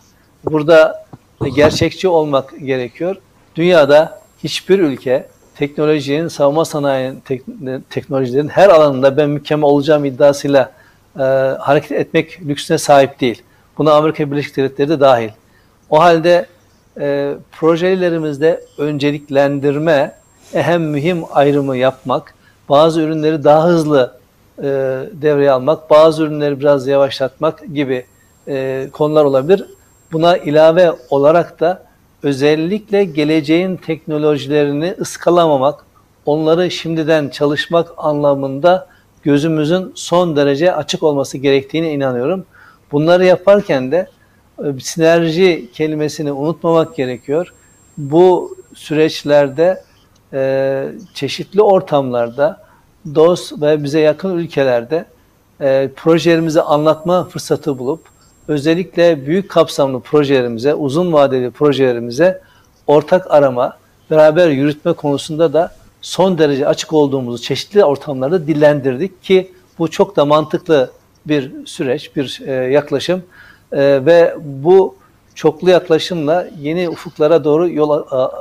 Burada 0.44 1.06
gerçekçi 1.48 2.08
olmak 2.08 2.54
gerekiyor. 2.64 3.16
Dünyada 3.56 4.20
hiçbir 4.44 4.78
ülke 4.78 5.28
teknolojinin, 5.54 6.28
savunma 6.28 6.64
sanayinin, 6.64 7.20
tek, 7.20 7.42
teknolojilerin 7.90 8.48
her 8.48 8.68
alanında 8.68 9.16
ben 9.16 9.30
mükemmel 9.30 9.68
olacağım 9.68 10.04
iddiasıyla 10.04 10.72
e, 11.16 11.22
hareket 11.58 11.92
etmek 11.92 12.40
lüksüne 12.48 12.78
sahip 12.78 13.20
değil. 13.20 13.42
Buna 13.78 13.92
Amerika 13.92 14.30
Birleşik 14.30 14.56
Devletleri 14.56 14.88
de 14.88 15.00
dahil. 15.00 15.30
O 15.90 16.00
halde 16.00 16.46
e, 17.00 17.34
projelerimizde 17.52 18.64
önceliklendirme, 18.78 20.14
hem 20.52 20.82
mühim 20.82 21.24
ayrımı 21.32 21.76
yapmak, 21.76 22.34
bazı 22.68 23.00
ürünleri 23.00 23.44
daha 23.44 23.68
hızlı 23.68 24.18
e, 24.58 24.64
devreye 25.12 25.50
almak, 25.50 25.90
bazı 25.90 26.22
ürünleri 26.22 26.60
biraz 26.60 26.86
yavaşlatmak 26.86 27.74
gibi 27.74 28.04
e, 28.48 28.88
konular 28.92 29.24
olabilir. 29.24 29.64
Buna 30.12 30.36
ilave 30.36 30.92
olarak 31.10 31.60
da 31.60 31.82
özellikle 32.22 33.04
geleceğin 33.04 33.76
teknolojilerini 33.76 34.94
ıskalamamak, 35.00 35.84
onları 36.26 36.70
şimdiden 36.70 37.28
çalışmak 37.28 37.88
anlamında 37.96 38.86
gözümüzün 39.22 39.92
son 39.94 40.36
derece 40.36 40.74
açık 40.74 41.02
olması 41.02 41.38
gerektiğine 41.38 41.92
inanıyorum. 41.92 42.44
Bunları 42.92 43.24
yaparken 43.24 43.92
de 43.92 44.08
e, 44.58 44.80
sinerji 44.80 45.70
kelimesini 45.74 46.32
unutmamak 46.32 46.96
gerekiyor. 46.96 47.52
Bu 47.98 48.56
süreçlerde 48.74 49.82
e, 50.32 50.88
çeşitli 51.14 51.62
ortamlarda 51.62 52.60
dost 53.14 53.62
ve 53.62 53.82
bize 53.82 54.00
yakın 54.00 54.38
ülkelerde 54.38 55.04
e, 55.60 55.90
projelerimizi 55.96 56.62
anlatma 56.62 57.24
fırsatı 57.24 57.78
bulup 57.78 58.00
özellikle 58.50 59.26
büyük 59.26 59.48
kapsamlı 59.48 60.00
projelerimize, 60.00 60.74
uzun 60.74 61.12
vadeli 61.12 61.50
projelerimize 61.50 62.40
ortak 62.86 63.30
arama, 63.30 63.78
beraber 64.10 64.48
yürütme 64.48 64.92
konusunda 64.92 65.52
da 65.52 65.74
son 66.00 66.38
derece 66.38 66.66
açık 66.66 66.92
olduğumuzu 66.92 67.42
çeşitli 67.42 67.84
ortamlarda 67.84 68.46
dillendirdik 68.46 69.22
ki 69.22 69.52
bu 69.78 69.90
çok 69.90 70.16
da 70.16 70.24
mantıklı 70.24 70.90
bir 71.26 71.66
süreç, 71.66 72.16
bir 72.16 72.40
e, 72.46 72.52
yaklaşım 72.52 73.22
e, 73.72 74.06
ve 74.06 74.34
bu 74.40 74.94
çoklu 75.34 75.70
yaklaşımla 75.70 76.48
yeni 76.60 76.88
ufuklara 76.88 77.44
doğru 77.44 77.70
yol 77.70 77.90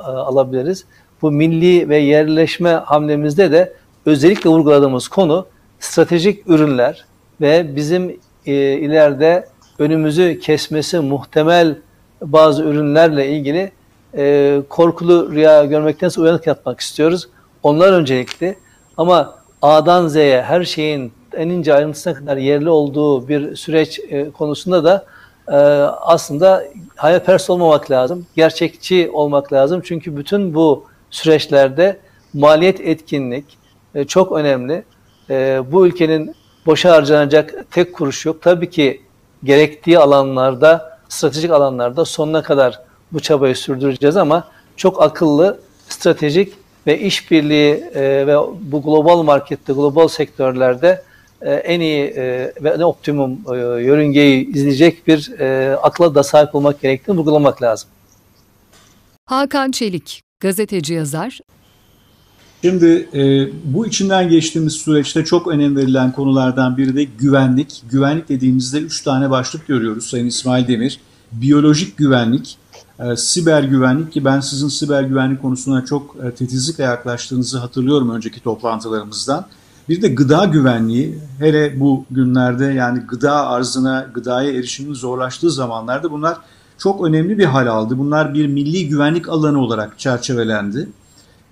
alabiliriz. 0.05 0.85
Bu 1.21 1.31
milli 1.31 1.89
ve 1.89 1.97
yerleşme 1.97 2.69
hamlemizde 2.69 3.51
de 3.51 3.73
özellikle 4.05 4.49
vurguladığımız 4.49 5.07
konu 5.07 5.45
stratejik 5.79 6.47
ürünler 6.47 7.05
ve 7.41 7.75
bizim 7.75 8.19
e, 8.45 8.53
ileride 8.73 9.45
önümüzü 9.79 10.39
kesmesi 10.39 10.99
muhtemel 10.99 11.75
bazı 12.21 12.63
ürünlerle 12.63 13.29
ilgili 13.29 13.71
e, 14.17 14.61
korkulu 14.69 15.31
rüya 15.31 15.65
görmektense 15.65 16.21
uyanık 16.21 16.47
yatmak 16.47 16.79
istiyoruz. 16.79 17.29
Onlar 17.63 17.93
öncelikli 17.93 18.55
ama 18.97 19.35
A'dan 19.61 20.07
Z'ye 20.07 20.41
her 20.41 20.63
şeyin 20.63 21.13
en 21.37 21.49
ince 21.49 21.73
ayrıntısına 21.73 22.13
kadar 22.13 22.37
yerli 22.37 22.69
olduğu 22.69 23.27
bir 23.27 23.55
süreç 23.55 23.99
e, 24.09 24.31
konusunda 24.31 24.83
da 24.83 25.05
e, 25.47 25.55
aslında 26.01 26.63
hayalperest 26.95 27.49
olmamak 27.49 27.91
lazım. 27.91 28.25
Gerçekçi 28.35 29.09
olmak 29.13 29.53
lazım. 29.53 29.81
Çünkü 29.83 30.17
bütün 30.17 30.53
bu 30.53 30.85
süreçlerde 31.09 31.99
maliyet 32.33 32.81
etkinlik 32.81 33.45
e, 33.95 34.03
çok 34.03 34.31
önemli. 34.31 34.83
E, 35.29 35.61
bu 35.71 35.87
ülkenin 35.87 36.35
boşa 36.65 36.91
harcanacak 36.91 37.53
tek 37.71 37.95
kuruş 37.95 38.25
yok. 38.25 38.41
Tabii 38.41 38.69
ki 38.69 39.01
gerektiği 39.43 39.99
alanlarda, 39.99 40.99
stratejik 41.09 41.51
alanlarda 41.51 42.05
sonuna 42.05 42.43
kadar 42.43 42.79
bu 43.11 43.19
çabayı 43.19 43.55
sürdüreceğiz 43.55 44.17
ama 44.17 44.47
çok 44.77 45.01
akıllı, 45.01 45.59
stratejik 45.89 46.53
ve 46.87 46.99
işbirliği 46.99 47.73
e, 47.95 48.27
ve 48.27 48.37
bu 48.61 48.81
global 48.81 49.23
markette, 49.23 49.73
global 49.73 50.07
sektörlerde 50.07 51.03
e, 51.41 51.53
en 51.53 51.79
iyi 51.79 52.03
e, 52.05 52.53
ve 52.61 52.69
en 52.69 52.79
optimum 52.79 53.39
e, 53.53 53.57
yörüngeyi 53.83 54.53
izleyecek 54.53 55.07
bir 55.07 55.39
e, 55.39 55.77
akla 55.77 56.15
da 56.15 56.23
sahip 56.23 56.55
olmak 56.55 56.81
gerektiğini 56.81 57.17
vurgulamak 57.17 57.61
lazım. 57.61 57.89
Hakan 59.25 59.71
Çelik, 59.71 60.21
gazeteci 60.39 60.93
yazar. 60.93 61.39
Şimdi 62.61 63.09
e, 63.13 63.49
bu 63.73 63.87
içinden 63.87 64.29
geçtiğimiz 64.29 64.73
süreçte 64.73 65.25
çok 65.25 65.47
önem 65.47 65.75
verilen 65.75 66.11
konulardan 66.11 66.77
biri 66.77 66.95
de 66.95 67.03
güvenlik. 67.03 67.83
Güvenlik 67.91 68.29
dediğimizde 68.29 68.79
üç 68.79 69.01
tane 69.01 69.29
başlık 69.29 69.67
görüyoruz 69.67 70.05
Sayın 70.05 70.25
İsmail 70.25 70.67
Demir. 70.67 70.99
Biyolojik 71.31 71.97
güvenlik, 71.97 72.57
e, 72.99 73.15
siber 73.15 73.63
güvenlik 73.63 74.11
ki 74.11 74.25
ben 74.25 74.39
sizin 74.39 74.67
siber 74.67 75.03
güvenlik 75.03 75.41
konusuna 75.41 75.85
çok 75.85 76.15
e, 76.23 76.31
titizlikle 76.31 76.83
yaklaştığınızı 76.83 77.57
hatırlıyorum 77.57 78.09
önceki 78.09 78.39
toplantılarımızdan. 78.43 79.45
Bir 79.89 80.01
de 80.01 80.07
gıda 80.07 80.45
güvenliği 80.45 81.19
hele 81.39 81.79
bu 81.79 82.05
günlerde 82.11 82.65
yani 82.65 82.99
gıda 82.99 83.47
arzına, 83.47 84.07
gıdaya 84.13 84.51
erişimin 84.51 84.93
zorlaştığı 84.93 85.51
zamanlarda 85.51 86.11
bunlar 86.11 86.37
çok 86.77 87.05
önemli 87.07 87.37
bir 87.37 87.45
hal 87.45 87.67
aldı. 87.67 87.97
Bunlar 87.97 88.33
bir 88.33 88.47
milli 88.47 88.89
güvenlik 88.89 89.29
alanı 89.29 89.61
olarak 89.61 89.99
çerçevelendi. 89.99 90.89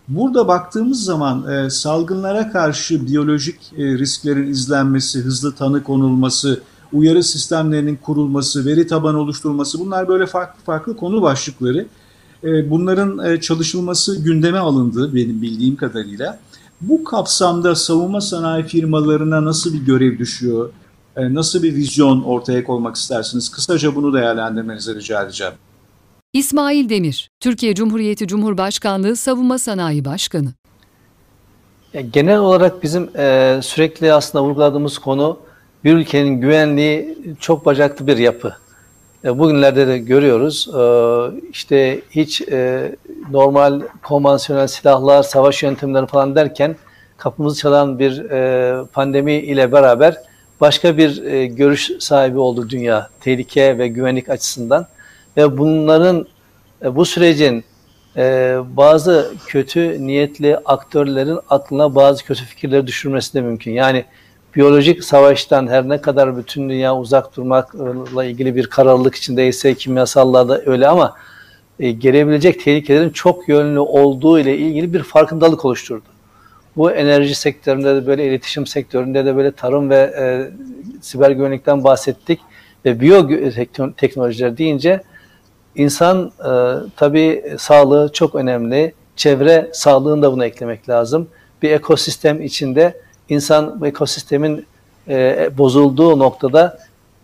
Burada 0.08 0.48
baktığımız 0.48 1.04
zaman 1.04 1.52
e, 1.52 1.70
salgınlara 1.70 2.52
karşı 2.52 3.08
biyolojik 3.08 3.56
e, 3.78 3.98
risklerin 3.98 4.48
izlenmesi, 4.48 5.20
hızlı 5.20 5.56
tanı 5.56 5.84
konulması, 5.84 6.62
uyarı 6.94 7.24
sistemlerinin 7.24 7.96
kurulması, 7.96 8.66
veri 8.66 8.88
tabanı 8.88 9.20
oluşturulması 9.20 9.80
bunlar 9.80 10.08
böyle 10.08 10.26
farklı 10.26 10.64
farklı 10.64 10.98
konu 10.98 11.22
başlıkları. 11.22 11.86
E, 12.44 12.70
bunların 12.70 13.26
e, 13.26 13.42
çalışılması 13.42 14.24
gündeme 14.24 14.58
alındı 14.58 15.16
benim 15.16 15.42
bildiğim 15.42 15.76
kadarıyla. 15.76 16.40
Bu 16.82 17.04
kapsamda 17.04 17.76
savunma 17.76 18.22
sanayi 18.22 18.64
firmalarına 18.64 19.46
nasıl 19.46 19.74
bir 19.74 19.86
görev 19.86 20.18
düşüyor? 20.20 20.70
E, 21.16 21.34
nasıl 21.34 21.64
bir 21.64 21.76
vizyon 21.76 22.22
ortaya 22.24 22.64
koymak 22.64 22.96
istersiniz? 22.96 23.50
Kısaca 23.50 23.96
bunu 23.96 24.14
değerlendirmenizi 24.14 24.96
rica 24.96 25.24
edeceğim. 25.24 25.54
İsmail 26.34 26.90
Demir, 26.90 27.30
Türkiye 27.40 27.76
Cumhuriyeti 27.76 28.28
Cumhurbaşkanlığı 28.28 29.16
Savunma 29.16 29.58
Sanayi 29.58 30.06
Başkanı. 30.06 30.54
genel 32.12 32.40
olarak 32.40 32.84
bizim 32.84 33.10
e, 33.18 33.60
sürekli 33.64 34.14
aslında 34.14 34.44
vurguladığımız 34.44 34.98
konu 34.98 35.40
bir 35.84 35.94
ülkenin 35.94 36.42
güvenliği 36.42 37.18
çok 37.40 37.66
bacaklı 37.66 38.08
bir 38.08 38.18
yapı. 38.18 38.54
E, 39.26 39.40
bugünlerde 39.40 39.88
de 39.88 39.98
görüyoruz. 39.98 40.70
E, 40.78 40.82
işte 41.52 42.02
hiç 42.10 42.42
normal 43.32 43.82
konvansiyonel 44.04 44.68
silahlar, 44.68 45.24
savaş 45.24 45.64
yöntemleri 45.64 46.08
falan 46.08 46.36
derken 46.36 46.76
kapımızı 47.18 47.62
çalan 47.62 48.00
bir 48.00 48.28
pandemi 48.86 49.34
ile 49.34 49.72
beraber 49.72 50.16
başka 50.62 50.98
bir 50.98 51.44
görüş 51.44 51.92
sahibi 52.00 52.40
oldu 52.40 52.70
dünya 52.70 53.10
tehlike 53.22 53.78
ve 53.78 53.88
güvenlik 53.88 54.30
açısından 54.30 54.88
ve 55.38 55.58
bunların 55.58 56.28
e, 56.84 56.96
bu 56.96 57.06
sürecin 57.06 57.64
e, 58.18 58.56
bazı 58.70 59.34
kötü 59.48 60.08
niyetli 60.08 60.58
aktörlerin 60.58 61.40
aklına 61.50 61.96
bazı 61.96 62.26
kötü 62.26 62.46
fikirleri 62.46 62.88
düşürmesi 62.88 63.34
de 63.34 63.42
mümkün. 63.42 63.72
Yani 63.72 64.06
biyolojik 64.56 65.04
savaştan 65.04 65.68
her 65.68 65.90
ne 65.90 66.02
kadar 66.02 66.38
bütün 66.38 66.70
dünya 66.70 66.98
uzak 66.98 67.38
durmakla 67.38 68.26
ilgili 68.26 68.56
bir 68.56 68.68
kararlılık 68.68 69.16
içindeyse 69.16 69.74
kimyasallarda 69.74 70.62
öyle 70.66 70.88
ama 70.88 71.16
e, 71.80 71.92
gelebilecek 71.92 72.64
tehlikelerin 72.64 73.10
çok 73.10 73.50
yönlü 73.50 73.80
olduğu 73.80 74.40
ile 74.40 74.58
ilgili 74.58 74.94
bir 74.94 75.04
farkındalık 75.04 75.66
oluşturdu. 75.66 76.06
Bu 76.78 76.92
enerji 76.92 77.36
sektöründe 77.36 77.96
de 77.96 78.08
böyle 78.08 78.28
iletişim 78.28 78.68
sektöründe 78.68 79.26
de 79.26 79.36
böyle 79.36 79.52
tarım 79.52 79.90
ve 79.90 80.14
e, 80.20 80.52
siber 81.02 81.32
güvenlikten 81.32 81.84
bahsettik 81.84 82.40
ve 82.86 83.00
biyo 83.00 83.30
teknolojiler 83.98 84.58
deyince 84.58 85.02
insan 85.78 86.32
e, 86.40 86.52
tabii 86.96 87.44
sağlığı 87.58 88.10
çok 88.14 88.36
önemli. 88.36 88.94
Çevre 89.16 89.70
sağlığını 89.74 90.22
da 90.22 90.32
buna 90.32 90.46
eklemek 90.46 90.90
lazım. 90.90 91.28
Bir 91.62 91.72
ekosistem 91.72 92.42
içinde 92.42 93.02
insan 93.30 93.82
ekosistemin 93.86 94.66
e, 95.08 95.50
bozulduğu 95.58 96.20
noktada 96.20 96.80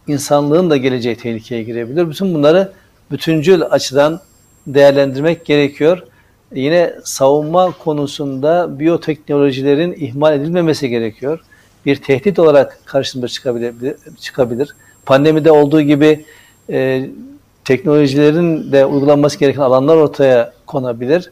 insanlığın 0.07 0.69
da 0.69 0.77
geleceği 0.77 1.15
tehlikeye 1.15 1.63
girebilir. 1.63 2.09
Bütün 2.09 2.34
bunları 2.34 2.71
bütüncül 3.11 3.61
açıdan 3.63 4.19
değerlendirmek 4.67 5.45
gerekiyor. 5.45 6.03
Yine 6.53 6.93
savunma 7.03 7.71
konusunda 7.84 8.80
biyoteknolojilerin 8.80 9.93
ihmal 9.99 10.35
edilmemesi 10.35 10.89
gerekiyor. 10.89 11.39
Bir 11.85 11.95
tehdit 11.95 12.39
olarak 12.39 12.80
karşımıza 12.85 13.27
çıkabilir. 13.27 13.95
çıkabilir. 14.19 14.75
Pandemide 15.05 15.51
olduğu 15.51 15.81
gibi 15.81 16.25
e, 16.69 17.09
teknolojilerin 17.65 18.72
de 18.72 18.85
uygulanması 18.85 19.40
gereken 19.40 19.61
alanlar 19.61 19.98
ortaya 19.98 20.53
konabilir. 20.65 21.31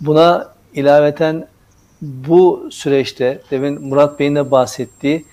Buna 0.00 0.48
ilaveten 0.74 1.48
bu 2.02 2.68
süreçte 2.70 3.40
demin 3.50 3.82
Murat 3.88 4.20
Bey'in 4.20 4.34
de 4.34 4.50
bahsettiği 4.50 5.24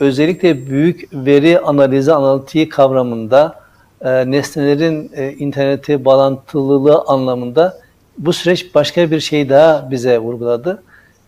özellikle 0.00 0.70
büyük 0.70 1.08
veri 1.12 1.60
analizi 1.60 2.12
analitiği 2.12 2.68
kavramında 2.68 3.60
e, 4.00 4.30
nesnelerin 4.30 5.10
e, 5.14 5.32
internete 5.32 6.04
bağlantılılığı 6.04 7.02
anlamında 7.06 7.80
bu 8.18 8.32
süreç 8.32 8.74
başka 8.74 9.10
bir 9.10 9.20
şey 9.20 9.48
daha 9.48 9.90
bize 9.90 10.18
vurguladı. 10.18 10.82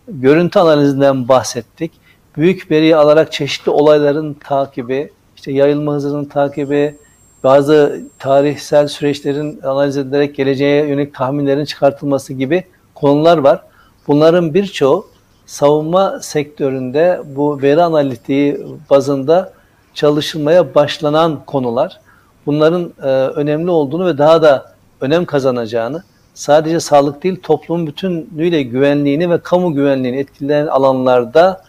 Görüntü 0.07 0.59
analizinden 0.59 1.27
bahsettik. 1.27 1.91
Büyük 2.37 2.71
veri 2.71 2.95
alarak 2.95 3.31
çeşitli 3.31 3.69
olayların 3.69 4.33
takibi, 4.33 5.11
işte 5.35 5.51
yayılma 5.51 5.93
hızının 5.93 6.25
takibi, 6.25 6.95
bazı 7.43 8.01
tarihsel 8.19 8.87
süreçlerin 8.87 9.61
analiz 9.61 9.97
edilerek 9.97 10.35
geleceğe 10.35 10.87
yönelik 10.87 11.15
tahminlerin 11.15 11.65
çıkartılması 11.65 12.33
gibi 12.33 12.63
konular 12.95 13.37
var. 13.37 13.61
Bunların 14.07 14.53
birçoğu 14.53 15.07
savunma 15.45 16.19
sektöründe 16.19 17.21
bu 17.25 17.61
veri 17.61 17.83
analitiği 17.83 18.65
bazında 18.89 19.53
çalışılmaya 19.93 20.75
başlanan 20.75 21.45
konular. 21.45 21.99
Bunların 22.45 22.93
e, 23.03 23.07
önemli 23.07 23.71
olduğunu 23.71 24.05
ve 24.05 24.17
daha 24.17 24.41
da 24.41 24.73
önem 25.01 25.25
kazanacağını, 25.25 26.03
sadece 26.33 26.79
sağlık 26.79 27.23
değil 27.23 27.39
toplumun 27.43 27.87
bütünlüğüyle 27.87 28.63
güvenliğini 28.63 29.29
ve 29.29 29.37
kamu 29.37 29.73
güvenliğini 29.73 30.17
etkileyen 30.17 30.67
alanlarda 30.67 31.63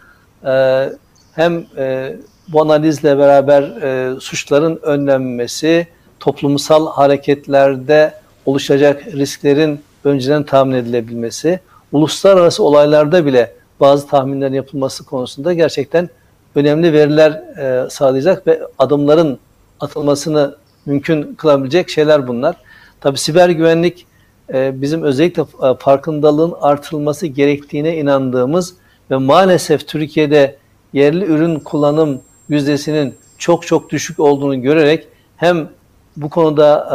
e, 0.44 0.88
hem 1.34 1.64
e, 1.76 2.16
bu 2.48 2.60
analizle 2.60 3.18
beraber 3.18 3.62
e, 3.62 4.20
suçların 4.20 4.80
önlenmesi, 4.82 5.86
toplumsal 6.20 6.86
hareketlerde 6.86 8.14
oluşacak 8.46 9.06
risklerin 9.06 9.80
önceden 10.04 10.42
tahmin 10.42 10.74
edilebilmesi, 10.74 11.60
uluslararası 11.92 12.64
olaylarda 12.64 13.26
bile 13.26 13.52
bazı 13.80 14.06
tahminlerin 14.06 14.54
yapılması 14.54 15.04
konusunda 15.04 15.52
gerçekten 15.52 16.08
önemli 16.54 16.92
veriler 16.92 17.32
e, 17.32 17.90
sağlayacak 17.90 18.46
ve 18.46 18.60
adımların 18.78 19.38
atılmasını 19.80 20.56
mümkün 20.86 21.34
kılabilecek 21.34 21.90
şeyler 21.90 22.28
bunlar. 22.28 22.56
Tabi 23.00 23.18
siber 23.18 23.48
güvenlik 23.48 24.06
e, 24.54 24.80
bizim 24.82 25.02
özellikle 25.02 25.42
e, 25.42 25.74
farkındalığın 25.78 26.54
artırılması 26.60 27.26
gerektiğine 27.26 27.96
inandığımız 27.96 28.74
ve 29.10 29.16
maalesef 29.16 29.88
Türkiye'de 29.88 30.56
yerli 30.92 31.24
ürün 31.24 31.58
kullanım 31.58 32.20
yüzdesinin 32.52 33.14
çok 33.38 33.66
çok 33.66 33.90
düşük 33.90 34.20
olduğunu 34.20 34.62
görerek 34.62 35.08
hem 35.36 35.68
bu 36.16 36.30
konuda 36.30 36.88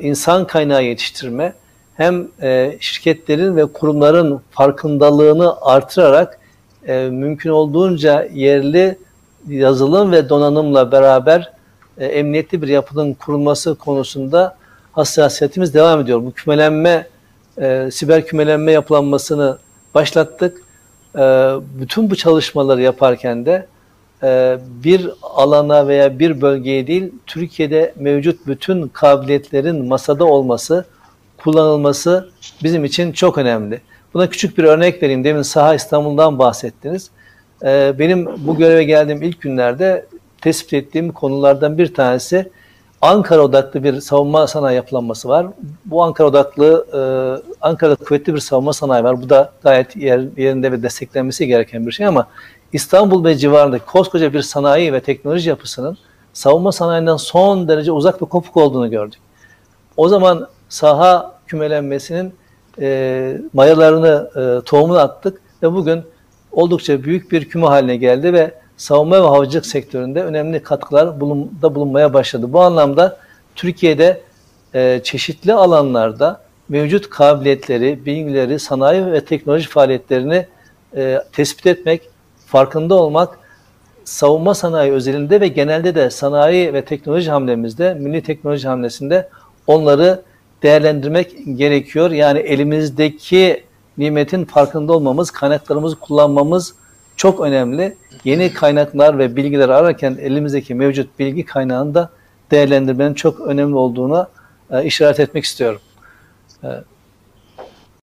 e, 0.00 0.06
insan 0.08 0.46
kaynağı 0.46 0.84
yetiştirme 0.84 1.52
hem 1.94 2.28
e, 2.42 2.76
şirketlerin 2.80 3.56
ve 3.56 3.66
kurumların 3.66 4.40
farkındalığını 4.50 5.60
artırarak 5.60 6.38
e, 6.86 7.08
mümkün 7.10 7.50
olduğunca 7.50 8.28
yerli 8.34 8.98
yazılım 9.48 10.12
ve 10.12 10.28
donanımla 10.28 10.92
beraber 10.92 11.52
e, 11.98 12.06
emniyetli 12.06 12.62
bir 12.62 12.68
yapının 12.68 13.14
kurulması 13.14 13.74
konusunda 13.74 14.56
hassasiyetimiz 14.92 15.74
devam 15.74 16.00
ediyor. 16.00 16.22
Bu 16.22 16.32
kümelenme, 16.32 17.06
e, 17.60 17.88
siber 17.92 18.26
kümelenme 18.26 18.72
yapılanmasını 18.72 19.58
başlattık. 19.94 20.62
E, 21.14 21.20
bütün 21.80 22.10
bu 22.10 22.16
çalışmaları 22.16 22.82
yaparken 22.82 23.46
de 23.46 23.66
bir 24.84 25.10
alana 25.22 25.88
veya 25.88 26.18
bir 26.18 26.40
bölgeye 26.40 26.86
değil, 26.86 27.12
Türkiye'de 27.26 27.94
mevcut 27.96 28.46
bütün 28.46 28.88
kabiliyetlerin 28.88 29.84
masada 29.88 30.24
olması, 30.24 30.84
kullanılması 31.36 32.30
bizim 32.62 32.84
için 32.84 33.12
çok 33.12 33.38
önemli. 33.38 33.80
Buna 34.14 34.30
küçük 34.30 34.58
bir 34.58 34.64
örnek 34.64 35.02
vereyim. 35.02 35.24
Demin 35.24 35.42
Saha 35.42 35.74
İstanbul'dan 35.74 36.38
bahsettiniz. 36.38 37.10
E, 37.62 37.94
benim 37.98 38.46
bu 38.46 38.56
göreve 38.56 38.84
geldiğim 38.84 39.22
ilk 39.22 39.40
günlerde 39.40 40.06
tespit 40.40 40.72
ettiğim 40.72 41.12
konulardan 41.12 41.78
bir 41.78 41.94
tanesi 41.94 42.50
Ankara 43.00 43.42
odaklı 43.42 43.84
bir 43.84 44.00
savunma 44.00 44.46
sanayi 44.46 44.76
yapılanması 44.76 45.28
var. 45.28 45.46
Bu 45.84 46.02
Ankara 46.02 46.28
odaklı, 46.28 46.86
e, 46.92 47.00
Ankara'da 47.60 47.94
kuvvetli 47.94 48.34
bir 48.34 48.40
savunma 48.40 48.72
sanayi 48.72 49.04
var. 49.04 49.22
Bu 49.22 49.30
da 49.30 49.52
gayet 49.62 49.96
yer, 49.96 50.20
yerinde 50.36 50.72
ve 50.72 50.82
desteklenmesi 50.82 51.46
gereken 51.46 51.86
bir 51.86 51.92
şey 51.92 52.06
ama 52.06 52.26
İstanbul 52.72 53.24
ve 53.24 53.36
civarındaki 53.36 53.84
koskoca 53.84 54.32
bir 54.32 54.42
sanayi 54.42 54.92
ve 54.92 55.00
teknoloji 55.00 55.48
yapısının 55.48 55.98
savunma 56.32 56.72
sanayinden 56.72 57.16
son 57.16 57.68
derece 57.68 57.92
uzak 57.92 58.22
ve 58.22 58.26
kopuk 58.26 58.56
olduğunu 58.56 58.90
gördük. 58.90 59.20
O 59.96 60.08
zaman 60.08 60.48
saha 60.68 61.34
kümelenmesinin 61.46 62.34
e, 62.80 63.40
mayalarını, 63.52 64.30
e, 64.36 64.64
tohumunu 64.64 64.98
attık 64.98 65.40
ve 65.62 65.72
bugün 65.72 66.02
oldukça 66.52 67.02
büyük 67.02 67.32
bir 67.32 67.48
küme 67.48 67.66
haline 67.66 67.96
geldi 67.96 68.32
ve 68.32 68.54
savunma 68.76 69.22
ve 69.22 69.26
havacılık 69.26 69.66
sektöründe 69.66 70.22
önemli 70.22 70.62
katkılar 70.62 71.20
bulunda 71.20 71.74
bulunmaya 71.74 72.14
başladı. 72.14 72.52
Bu 72.52 72.60
anlamda 72.60 73.18
Türkiye'de 73.54 74.20
e, 74.74 75.00
çeşitli 75.04 75.54
alanlarda 75.54 76.40
mevcut 76.68 77.10
kabiliyetleri, 77.10 78.06
bilgileri, 78.06 78.58
sanayi 78.58 79.06
ve 79.06 79.24
teknoloji 79.24 79.68
faaliyetlerini 79.68 80.46
e, 80.96 81.18
tespit 81.32 81.66
etmek, 81.66 82.10
farkında 82.48 82.94
olmak, 82.94 83.38
savunma 84.04 84.54
sanayi 84.54 84.92
özelinde 84.92 85.40
ve 85.40 85.48
genelde 85.48 85.94
de 85.94 86.10
sanayi 86.10 86.74
ve 86.74 86.84
teknoloji 86.84 87.30
hamlemizde, 87.30 87.94
milli 87.94 88.22
teknoloji 88.22 88.68
hamlesinde 88.68 89.28
onları 89.66 90.22
değerlendirmek 90.62 91.32
gerekiyor. 91.54 92.10
Yani 92.10 92.38
elimizdeki 92.38 93.64
nimetin 93.98 94.44
farkında 94.44 94.92
olmamız, 94.92 95.30
kaynaklarımızı 95.30 95.96
kullanmamız 95.96 96.74
çok 97.16 97.40
önemli. 97.40 97.96
Yeni 98.24 98.52
kaynaklar 98.52 99.18
ve 99.18 99.36
bilgiler 99.36 99.68
ararken 99.68 100.18
elimizdeki 100.20 100.74
mevcut 100.74 101.18
bilgi 101.18 101.44
kaynağını 101.44 101.94
da 101.94 102.10
değerlendirmenin 102.50 103.14
çok 103.14 103.40
önemli 103.40 103.74
olduğuna 103.74 104.28
e, 104.70 104.84
işaret 104.84 105.20
etmek 105.20 105.44
istiyorum. 105.44 105.80
E, 106.64 106.68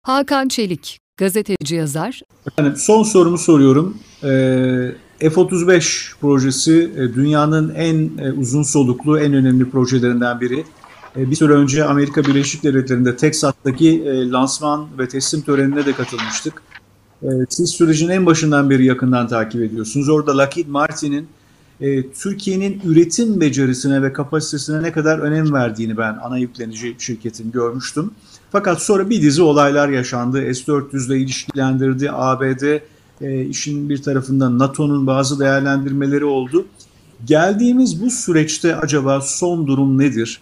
Hakan 0.02 0.48
Çelik, 0.48 0.98
gazeteci 1.16 1.74
yazar. 1.74 2.22
Efendim, 2.46 2.76
son 2.76 3.02
sorumu 3.02 3.38
soruyorum. 3.38 3.98
Ee, 4.24 4.94
F-35 5.20 6.12
projesi 6.20 6.92
e, 6.96 7.14
dünyanın 7.14 7.74
en 7.74 8.10
e, 8.18 8.32
uzun 8.32 8.62
soluklu, 8.62 9.18
en 9.18 9.32
önemli 9.32 9.70
projelerinden 9.70 10.40
biri. 10.40 10.64
Bir 11.16 11.36
süre 11.36 11.52
önce 11.52 11.84
Amerika 11.84 12.24
Birleşik 12.24 12.62
Devletleri'nde 12.62 13.16
Teksas'taki 13.16 14.04
lansman 14.32 14.86
ve 14.98 15.08
teslim 15.08 15.40
törenine 15.42 15.86
de 15.86 15.92
katılmıştık. 15.92 16.62
Siz 17.48 17.70
sürecin 17.70 18.08
en 18.08 18.26
başından 18.26 18.70
beri 18.70 18.84
yakından 18.84 19.28
takip 19.28 19.62
ediyorsunuz. 19.62 20.08
Orada 20.08 20.38
Lockheed 20.38 20.66
Martin'in 20.68 21.28
Türkiye'nin 22.22 22.80
üretim 22.84 23.40
becerisine 23.40 24.02
ve 24.02 24.12
kapasitesine 24.12 24.82
ne 24.82 24.92
kadar 24.92 25.18
önem 25.18 25.52
verdiğini 25.52 25.96
ben 25.96 26.18
ana 26.22 26.38
yüklenici 26.38 26.96
şirketin 26.98 27.52
görmüştüm. 27.52 28.10
Fakat 28.52 28.82
sonra 28.82 29.10
bir 29.10 29.22
dizi 29.22 29.42
olaylar 29.42 29.88
yaşandı. 29.88 30.54
S-400 30.54 31.06
ile 31.06 31.18
ilişkilendirdi. 31.18 32.10
ABD 32.10 32.80
e, 33.22 33.44
işin 33.44 33.88
bir 33.88 34.02
tarafından 34.02 34.58
NATO'nun 34.58 35.06
bazı 35.06 35.40
değerlendirmeleri 35.40 36.24
oldu. 36.24 36.66
Geldiğimiz 37.24 38.02
bu 38.02 38.10
süreçte 38.10 38.76
acaba 38.76 39.20
son 39.20 39.66
durum 39.66 39.98
nedir? 39.98 40.40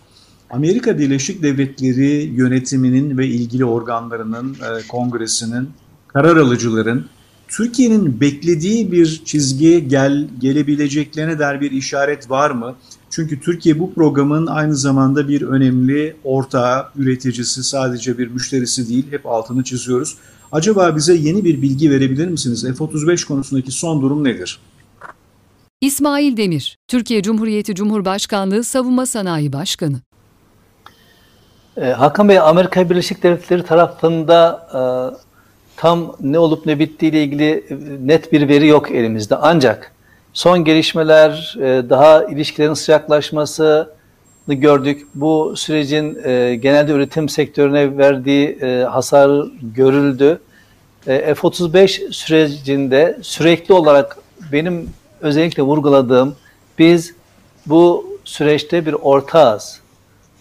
Amerika 0.50 0.98
Birleşik 0.98 1.42
Devletleri 1.42 2.32
yönetiminin 2.34 3.18
ve 3.18 3.26
ilgili 3.26 3.64
organlarının, 3.64 4.54
e, 4.54 4.88
kongresinin, 4.88 5.68
karar 6.08 6.36
alıcıların 6.36 7.06
Türkiye'nin 7.48 8.20
beklediği 8.20 8.92
bir 8.92 9.22
çizgiye 9.24 9.80
gel, 9.80 10.28
gelebileceklerine 10.40 11.38
dair 11.38 11.60
bir 11.60 11.70
işaret 11.70 12.30
var 12.30 12.50
mı? 12.50 12.74
Çünkü 13.10 13.40
Türkiye 13.40 13.78
bu 13.78 13.94
programın 13.94 14.46
aynı 14.46 14.76
zamanda 14.76 15.28
bir 15.28 15.42
önemli 15.42 16.16
ortağı, 16.24 16.86
üreticisi, 16.96 17.62
sadece 17.62 18.18
bir 18.18 18.28
müşterisi 18.28 18.88
değil. 18.88 19.06
Hep 19.10 19.26
altını 19.26 19.64
çiziyoruz. 19.64 20.16
Acaba 20.52 20.96
bize 20.96 21.14
yeni 21.14 21.44
bir 21.44 21.62
bilgi 21.62 21.90
verebilir 21.90 22.28
misiniz? 22.28 22.64
F-35 22.78 23.26
konusundaki 23.26 23.70
son 23.70 24.02
durum 24.02 24.24
nedir? 24.24 24.58
İsmail 25.80 26.36
Demir, 26.36 26.78
Türkiye 26.88 27.22
Cumhuriyeti 27.22 27.74
Cumhurbaşkanlığı 27.74 28.64
Savunma 28.64 29.06
Sanayi 29.06 29.52
Başkanı. 29.52 30.00
E, 31.76 31.84
Hakan 31.84 32.28
Bey, 32.28 32.38
Amerika 32.38 32.90
Birleşik 32.90 33.22
Devletleri 33.22 33.62
tarafında 33.62 34.68
e, 34.74 34.80
tam 35.76 36.16
ne 36.20 36.38
olup 36.38 36.66
ne 36.66 36.78
bittiği 36.78 37.12
ile 37.12 37.24
ilgili 37.24 37.64
e, 37.70 37.76
net 38.06 38.32
bir 38.32 38.48
veri 38.48 38.66
yok 38.66 38.90
elimizde. 38.90 39.36
Ancak 39.36 39.92
son 40.32 40.64
gelişmeler, 40.64 41.56
e, 41.60 41.90
daha 41.90 42.24
ilişkilerin 42.24 42.74
sıcaklaşmasını 42.74 43.88
gördük. 44.46 45.06
Bu 45.14 45.54
sürecin 45.56 46.18
e, 46.24 46.54
genelde 46.54 46.92
üretim 46.92 47.28
sektörüne 47.28 47.98
verdiği 47.98 48.58
hasar 48.84 49.46
görüldü. 49.62 50.40
F-35 51.04 52.12
sürecinde 52.12 53.18
sürekli 53.22 53.74
olarak 53.74 54.16
benim 54.52 54.90
özellikle 55.20 55.62
vurguladığım 55.62 56.36
biz 56.78 57.14
bu 57.66 58.10
süreçte 58.24 58.86
bir 58.86 58.92
ortağız 58.92 59.80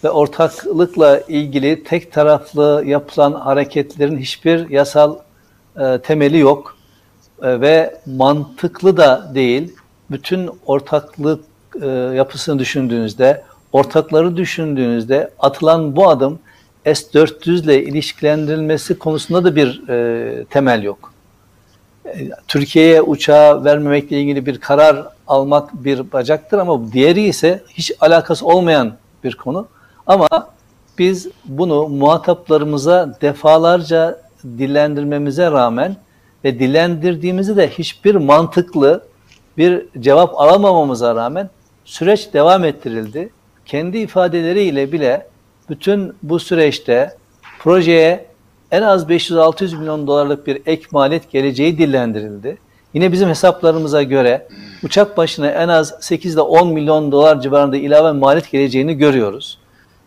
ve 0.03 0.09
ortaklıkla 0.09 1.19
ilgili 1.19 1.83
tek 1.83 2.11
taraflı 2.11 2.83
yapılan 2.85 3.33
hareketlerin 3.33 4.17
hiçbir 4.17 4.69
yasal 4.69 5.17
e, 5.79 5.99
temeli 6.03 6.37
yok 6.37 6.77
e, 7.41 7.61
ve 7.61 8.01
mantıklı 8.05 8.97
da 8.97 9.31
değil. 9.35 9.75
Bütün 10.11 10.49
ortaklık 10.65 11.45
e, 11.81 11.87
yapısını 11.87 12.59
düşündüğünüzde, 12.59 13.43
ortakları 13.73 14.37
düşündüğünüzde 14.37 15.31
atılan 15.39 15.95
bu 15.95 16.09
adım 16.09 16.39
S-400 16.85 17.63
ile 17.63 17.83
ilişkilendirilmesi 17.83 18.99
konusunda 18.99 19.43
da 19.43 19.55
bir 19.55 19.89
e, 19.89 20.45
temel 20.45 20.83
yok. 20.83 21.13
E, 22.05 22.29
Türkiye'ye 22.47 23.01
uçağı 23.01 23.63
vermemekle 23.63 24.21
ilgili 24.21 24.45
bir 24.45 24.59
karar 24.59 25.07
almak 25.27 25.83
bir 25.83 26.11
bacaktır 26.11 26.57
ama 26.57 26.91
diğeri 26.91 27.21
ise 27.21 27.63
hiç 27.73 27.91
alakası 27.99 28.45
olmayan 28.45 28.93
bir 29.23 29.35
konu. 29.35 29.67
Ama 30.07 30.27
biz 30.97 31.27
bunu 31.45 31.87
muhataplarımıza 31.87 33.17
defalarca 33.21 34.21
dillendirmemize 34.43 35.51
rağmen 35.51 35.95
ve 36.43 36.59
dillendirdiğimizde 36.59 37.55
de 37.55 37.69
hiçbir 37.69 38.15
mantıklı 38.15 39.03
bir 39.57 39.85
cevap 39.99 40.39
alamamamıza 40.39 41.15
rağmen 41.15 41.49
süreç 41.85 42.33
devam 42.33 42.65
ettirildi. 42.65 43.29
Kendi 43.69 43.97
ifadeleriyle 43.97 44.91
bile 44.91 45.27
bütün 45.69 46.15
bu 46.23 46.39
süreçte 46.39 47.15
projeye 47.59 48.25
en 48.71 48.81
az 48.81 49.03
500-600 49.09 49.77
milyon 49.77 50.07
dolarlık 50.07 50.47
bir 50.47 50.61
ek 50.65 50.83
maliyet 50.91 51.31
geleceği 51.31 51.77
dillendirildi. 51.77 52.57
Yine 52.93 53.11
bizim 53.11 53.29
hesaplarımıza 53.29 54.03
göre 54.03 54.47
uçak 54.83 55.17
başına 55.17 55.47
en 55.47 55.67
az 55.67 55.93
8 55.99 56.33
ile 56.33 56.41
10 56.41 56.73
milyon 56.73 57.11
dolar 57.11 57.41
civarında 57.41 57.77
ilave 57.77 58.11
maliyet 58.11 58.51
geleceğini 58.51 58.97
görüyoruz. 58.97 59.59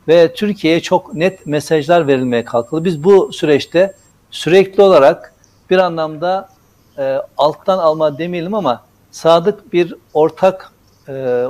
Ve 0.08 0.34
Türkiye'ye 0.34 0.80
çok 0.80 1.14
net 1.14 1.46
mesajlar 1.46 2.06
verilmeye 2.06 2.44
kalkıldı. 2.44 2.84
Biz 2.84 3.04
bu 3.04 3.32
süreçte 3.32 3.94
sürekli 4.30 4.82
olarak 4.82 5.34
bir 5.70 5.78
anlamda 5.78 6.48
e, 6.98 7.18
alttan 7.36 7.78
alma 7.78 8.18
demeyelim 8.18 8.54
ama 8.54 8.84
sadık 9.10 9.72
bir 9.72 9.94
ortak 10.14 10.72
e, 11.08 11.46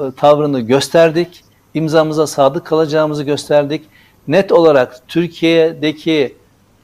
e, 0.00 0.12
tavrını 0.16 0.60
gösterdik. 0.60 1.41
İmzamıza 1.74 2.26
sadık 2.26 2.64
kalacağımızı 2.64 3.24
gösterdik. 3.24 3.84
Net 4.28 4.52
olarak 4.52 5.08
Türkiye'deki 5.08 6.36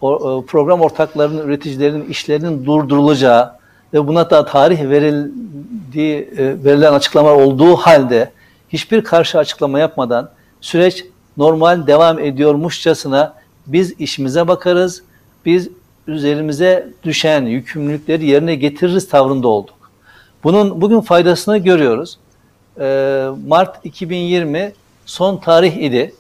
e, 0.02 0.08
program 0.46 0.80
ortaklarının, 0.80 1.46
üreticilerin 1.46 2.04
işlerinin 2.04 2.64
durdurulacağı 2.64 3.52
ve 3.94 4.06
buna 4.06 4.30
da 4.30 4.44
tarih 4.44 4.82
verildiği, 4.82 6.16
e, 6.36 6.64
verilen 6.64 6.92
açıklamalar 6.92 7.34
olduğu 7.34 7.76
halde 7.76 8.30
hiçbir 8.68 9.04
karşı 9.04 9.38
açıklama 9.38 9.78
yapmadan 9.78 10.30
süreç 10.60 11.04
normal 11.36 11.86
devam 11.86 12.18
ediyormuşçasına 12.18 13.34
biz 13.66 14.00
işimize 14.00 14.48
bakarız, 14.48 15.02
biz 15.44 15.68
üzerimize 16.06 16.88
düşen 17.02 17.42
yükümlülükleri 17.42 18.26
yerine 18.26 18.54
getiririz 18.54 19.08
tavrında 19.08 19.48
olduk. 19.48 19.74
Bunun 20.44 20.80
bugün 20.80 21.00
faydasını 21.00 21.58
görüyoruz. 21.58 22.18
Ee, 22.80 23.26
Mart 23.46 23.86
2020 23.86 24.72
son 25.06 25.36
tarih 25.36 25.76
idi. 25.76 26.14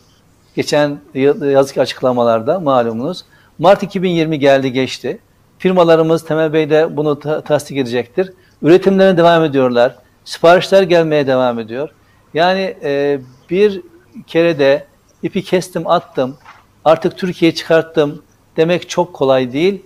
Geçen 0.56 0.98
yazık 1.44 1.78
açıklamalarda 1.78 2.60
malumunuz. 2.60 3.24
Mart 3.58 3.82
2020 3.82 4.38
geldi 4.38 4.72
geçti. 4.72 5.18
Firmalarımız 5.58 6.24
Temel 6.24 6.52
Bey 6.52 6.70
de 6.70 6.96
bunu 6.96 7.20
ta 7.20 7.40
tasdik 7.40 7.76
edecektir. 7.76 8.32
Üretimlerine 8.62 9.16
devam 9.16 9.44
ediyorlar. 9.44 9.94
Siparişler 10.24 10.82
gelmeye 10.82 11.26
devam 11.26 11.58
ediyor. 11.58 11.88
Yani 12.34 12.76
e, 12.82 13.20
bir 13.50 13.82
kere 14.26 14.58
de 14.58 14.86
ipi 15.22 15.44
kestim 15.44 15.86
attım. 15.86 16.36
Artık 16.84 17.18
Türkiye'ye 17.18 17.54
çıkarttım 17.54 18.22
demek 18.56 18.88
çok 18.88 19.12
kolay 19.12 19.52
değil. 19.52 19.82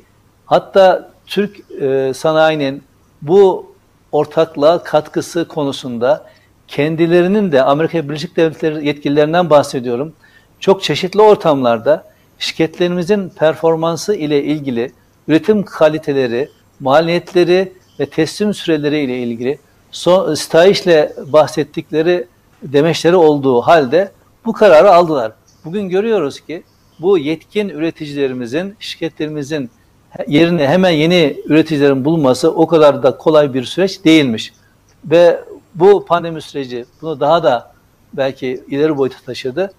Hatta 0.46 1.10
Türk 1.26 1.72
e, 1.82 2.12
sanayinin 2.14 2.82
bu 3.22 3.72
ortaklığa 4.12 4.82
katkısı 4.82 5.48
konusunda 5.48 6.26
kendilerinin 6.72 7.52
de 7.52 7.62
Amerika 7.62 8.08
Birleşik 8.08 8.36
Devletleri 8.36 8.86
yetkililerinden 8.86 9.50
bahsediyorum. 9.50 10.12
Çok 10.60 10.82
çeşitli 10.82 11.20
ortamlarda 11.20 12.04
şirketlerimizin 12.38 13.28
performansı 13.28 14.14
ile 14.14 14.44
ilgili 14.44 14.92
üretim 15.28 15.62
kaliteleri, 15.62 16.48
maliyetleri 16.80 17.72
ve 18.00 18.06
teslim 18.06 18.54
süreleri 18.54 18.98
ile 19.00 19.18
ilgili 19.18 19.58
son, 19.90 20.34
stajle 20.34 21.12
bahsettikleri 21.26 22.26
demeçleri 22.62 23.16
olduğu 23.16 23.60
halde 23.60 24.12
bu 24.44 24.52
kararı 24.52 24.92
aldılar. 24.92 25.32
Bugün 25.64 25.88
görüyoruz 25.88 26.40
ki 26.40 26.62
bu 27.00 27.18
yetkin 27.18 27.68
üreticilerimizin, 27.68 28.76
şirketlerimizin 28.80 29.70
yerine 30.28 30.68
hemen 30.68 30.90
yeni 30.90 31.36
üreticilerin 31.46 32.04
bulunması 32.04 32.54
o 32.54 32.66
kadar 32.66 33.02
da 33.02 33.16
kolay 33.16 33.54
bir 33.54 33.64
süreç 33.64 34.04
değilmiş. 34.04 34.52
Ve 35.04 35.40
bu 35.74 36.04
pandemi 36.04 36.42
süreci 36.42 36.84
bunu 37.02 37.20
daha 37.20 37.42
da 37.42 37.72
belki 38.12 38.64
ileri 38.68 38.96
boyuta 38.96 39.16
taşıdı. 39.26 39.72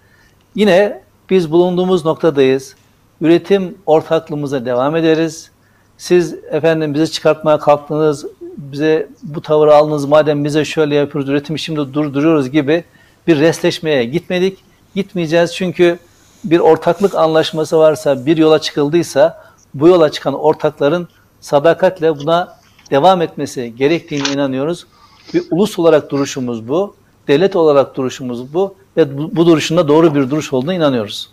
Yine 0.55 1.01
biz 1.29 1.51
bulunduğumuz 1.51 2.05
noktadayız. 2.05 2.75
Üretim 3.21 3.77
ortaklığımıza 3.85 4.65
devam 4.65 4.95
ederiz. 4.95 5.51
Siz 5.97 6.33
efendim 6.33 6.93
bizi 6.93 7.11
çıkartmaya 7.11 7.59
kalktınız, 7.59 8.25
bize 8.57 9.09
bu 9.23 9.41
tavırı 9.41 9.75
aldınız 9.75 10.05
madem 10.05 10.43
bize 10.43 10.65
şöyle 10.65 10.95
yapıyoruz, 10.95 11.29
üretimi 11.29 11.59
şimdi 11.59 11.93
durduruyoruz 11.93 12.49
gibi 12.49 12.83
bir 13.27 13.39
resleşmeye 13.39 14.05
gitmedik. 14.05 14.59
Gitmeyeceğiz 14.95 15.55
çünkü 15.55 15.99
bir 16.43 16.59
ortaklık 16.59 17.15
anlaşması 17.15 17.77
varsa, 17.77 18.25
bir 18.25 18.37
yola 18.37 18.59
çıkıldıysa 18.59 19.43
bu 19.73 19.87
yola 19.87 20.11
çıkan 20.11 20.33
ortakların 20.33 21.07
sadakatle 21.41 22.19
buna 22.19 22.57
devam 22.91 23.21
etmesi 23.21 23.75
gerektiğine 23.75 24.29
inanıyoruz. 24.33 24.87
Bir 25.33 25.43
ulus 25.51 25.79
olarak 25.79 26.11
duruşumuz 26.11 26.67
bu, 26.67 26.95
devlet 27.27 27.55
olarak 27.55 27.97
duruşumuz 27.97 28.53
bu 28.53 28.75
ve 28.97 29.17
bu, 29.35 29.45
duruşunda 29.45 29.87
doğru 29.87 30.15
bir 30.15 30.29
duruş 30.29 30.53
olduğuna 30.53 30.73
inanıyoruz. 30.73 31.29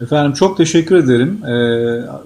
Efendim 0.00 0.32
çok 0.32 0.56
teşekkür 0.56 0.96
ederim. 0.96 1.44
E, 1.44 1.52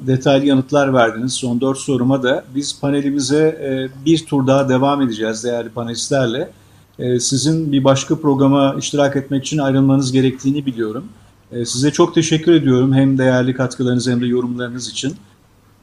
detaylı 0.06 0.46
yanıtlar 0.46 0.94
verdiniz. 0.94 1.32
Son 1.32 1.60
dört 1.60 1.78
soruma 1.78 2.22
da 2.22 2.44
biz 2.54 2.80
panelimize 2.80 3.44
e, 3.44 4.04
bir 4.06 4.26
tur 4.26 4.46
daha 4.46 4.68
devam 4.68 5.02
edeceğiz 5.02 5.44
değerli 5.44 5.68
panelistlerle. 5.68 6.50
E, 6.98 7.20
sizin 7.20 7.72
bir 7.72 7.84
başka 7.84 8.20
programa 8.20 8.74
iştirak 8.78 9.16
etmek 9.16 9.44
için 9.44 9.58
ayrılmanız 9.58 10.12
gerektiğini 10.12 10.66
biliyorum. 10.66 11.04
E, 11.52 11.64
size 11.64 11.90
çok 11.90 12.14
teşekkür 12.14 12.52
ediyorum 12.52 12.94
hem 12.94 13.18
değerli 13.18 13.54
katkılarınız 13.54 14.08
hem 14.08 14.20
de 14.20 14.26
yorumlarınız 14.26 14.88
için. 14.88 15.14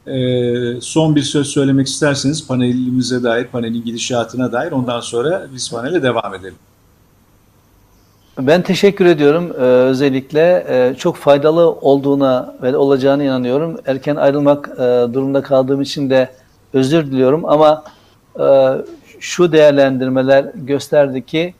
E, 0.08 0.82
son 0.82 1.16
bir 1.16 1.22
söz 1.22 1.48
söylemek 1.48 1.88
isterseniz 1.88 2.48
panelimize 2.48 3.24
dair, 3.24 3.48
panelin 3.48 3.86
gidişatına 3.86 4.52
dair 4.52 4.72
ondan 4.72 5.00
sonra 5.00 5.48
biz 5.54 5.72
panele 5.72 6.04
devam 6.04 6.34
edelim. 6.34 6.56
Ben 8.40 8.62
teşekkür 8.62 9.06
ediyorum. 9.06 9.54
Ee, 9.58 9.62
özellikle 9.62 10.66
e, 10.70 10.96
çok 10.98 11.16
faydalı 11.16 11.72
olduğuna 11.72 12.56
ve 12.62 12.78
olacağına 12.78 13.24
inanıyorum. 13.24 13.78
Erken 13.86 14.16
ayrılmak 14.16 14.70
e, 14.74 14.80
durumunda 15.14 15.42
kaldığım 15.42 15.82
için 15.82 16.10
de 16.10 16.30
özür 16.74 17.06
diliyorum 17.06 17.46
ama 17.46 17.84
e, 18.40 18.46
şu 19.20 19.52
değerlendirmeler 19.52 20.46
gösterdi 20.56 21.26
ki 21.26 21.54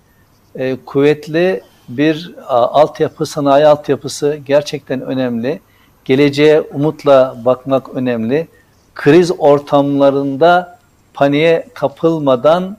e, 0.56 0.78
kuvvetli 0.86 1.62
bir 1.90 2.36
a, 2.48 2.82
altyapı, 2.82 3.26
sanayi 3.26 3.68
altyapısı 3.68 4.40
gerçekten 4.46 5.02
önemli. 5.02 5.60
Geleceğe 6.08 6.62
umutla 6.62 7.36
bakmak 7.46 7.90
önemli. 7.96 8.48
Kriz 8.96 9.32
ortamlarında 9.38 10.80
paniğe 11.14 11.68
kapılmadan 11.74 12.78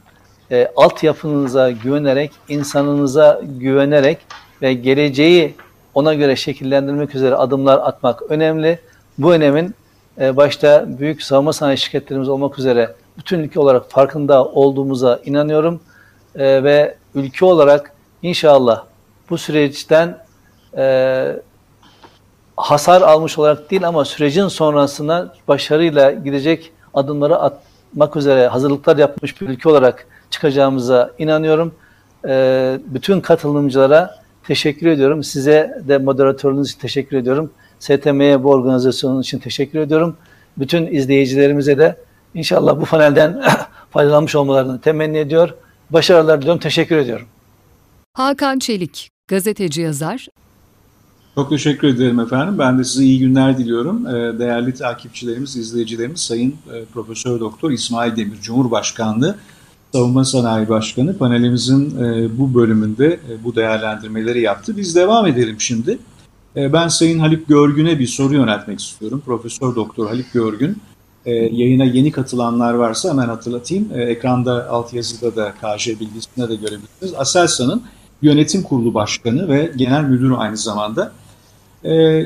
e, 0.50 0.68
altyapınıza 0.76 1.70
güvenerek, 1.70 2.32
insanınıza 2.48 3.40
güvenerek 3.44 4.18
ve 4.62 4.72
geleceği 4.72 5.54
ona 5.94 6.14
göre 6.14 6.36
şekillendirmek 6.36 7.14
üzere 7.14 7.34
adımlar 7.34 7.78
atmak 7.78 8.22
önemli. 8.30 8.78
Bu 9.18 9.32
önemin 9.32 9.74
e, 10.20 10.36
başta 10.36 10.84
büyük 10.98 11.22
savunma 11.22 11.52
sanayi 11.52 11.78
şirketlerimiz 11.78 12.28
olmak 12.28 12.58
üzere 12.58 12.94
bütün 13.18 13.38
ülke 13.38 13.60
olarak 13.60 13.90
farkında 13.90 14.44
olduğumuza 14.44 15.20
inanıyorum. 15.24 15.80
E, 16.34 16.64
ve 16.64 16.94
ülke 17.14 17.44
olarak 17.44 17.92
inşallah 18.22 18.84
bu 19.30 19.38
süreçten 19.38 20.18
e, 20.76 21.36
hasar 22.58 23.02
almış 23.02 23.38
olarak 23.38 23.70
değil 23.70 23.88
ama 23.88 24.04
sürecin 24.04 24.48
sonrasına 24.48 25.34
başarıyla 25.48 26.12
gidecek 26.12 26.72
adımları 26.94 27.36
atmak 27.36 28.16
üzere 28.16 28.46
hazırlıklar 28.46 28.96
yapmış 28.96 29.40
bir 29.40 29.48
ülke 29.48 29.68
olarak 29.68 30.06
çıkacağımıza 30.30 31.10
inanıyorum. 31.18 31.74
E, 32.28 32.78
bütün 32.86 33.20
katılımcılara 33.20 34.14
teşekkür 34.44 34.86
ediyorum. 34.86 35.24
Size 35.24 35.82
de 35.88 35.98
moderatörünüz 35.98 36.70
için 36.70 36.80
teşekkür 36.80 37.16
ediyorum. 37.16 37.50
STM'ye 37.78 38.44
bu 38.44 38.50
organizasyonun 38.50 39.20
için 39.20 39.38
teşekkür 39.38 39.78
ediyorum. 39.78 40.16
Bütün 40.56 40.86
izleyicilerimize 40.86 41.78
de 41.78 41.96
inşallah 42.34 42.80
bu 42.80 42.84
panelden 42.84 43.42
faydalanmış 43.90 44.36
olmalarını 44.36 44.80
temenni 44.80 45.18
ediyor. 45.18 45.54
Başarılar 45.90 46.40
diliyorum. 46.40 46.60
Teşekkür 46.60 46.96
ediyorum. 46.96 47.26
Hakan 48.14 48.58
Çelik, 48.58 49.10
gazeteci 49.28 49.80
yazar. 49.80 50.28
Çok 51.38 51.50
teşekkür 51.50 51.88
ederim 51.88 52.20
efendim. 52.20 52.58
Ben 52.58 52.78
de 52.78 52.84
size 52.84 53.04
iyi 53.04 53.18
günler 53.18 53.58
diliyorum. 53.58 54.06
Ee, 54.06 54.38
değerli 54.38 54.74
takipçilerimiz, 54.74 55.56
izleyicilerimiz 55.56 56.20
Sayın 56.20 56.50
e, 56.50 56.84
Profesör 56.84 57.40
Doktor 57.40 57.70
İsmail 57.70 58.16
Demir 58.16 58.40
Cumhurbaşkanlığı 58.40 59.36
Savunma 59.92 60.24
Sanayi 60.24 60.68
Başkanı 60.68 61.18
panelimizin 61.18 62.04
e, 62.04 62.38
bu 62.38 62.54
bölümünde 62.54 63.06
e, 63.06 63.44
bu 63.44 63.56
değerlendirmeleri 63.56 64.40
yaptı. 64.40 64.76
Biz 64.76 64.96
devam 64.96 65.26
edelim 65.26 65.56
şimdi. 65.58 65.98
Ben 66.56 66.88
Sayın 66.88 67.18
Haluk 67.18 67.48
Görgün'e 67.48 67.98
bir 67.98 68.06
soru 68.06 68.34
yöneltmek 68.34 68.80
istiyorum. 68.80 69.22
Profesör 69.26 69.76
Doktor 69.76 70.08
Haluk 70.08 70.32
Görgün. 70.32 70.76
Yayına 71.26 71.84
yeni 71.84 72.12
katılanlar 72.12 72.74
varsa 72.74 73.10
hemen 73.10 73.28
hatırlatayım. 73.28 73.88
Ekranda 73.94 74.70
altyazıda 74.70 75.36
da 75.36 75.52
KJ 75.52 75.88
bilgisinde 75.88 76.48
de 76.48 76.56
görebilirsiniz. 76.56 77.14
Aselsan'ın 77.16 77.82
yönetim 78.22 78.62
kurulu 78.62 78.94
başkanı 78.94 79.48
ve 79.48 79.72
genel 79.76 80.04
müdürü 80.04 80.34
aynı 80.34 80.56
zamanda. 80.56 81.12
E, 81.84 82.22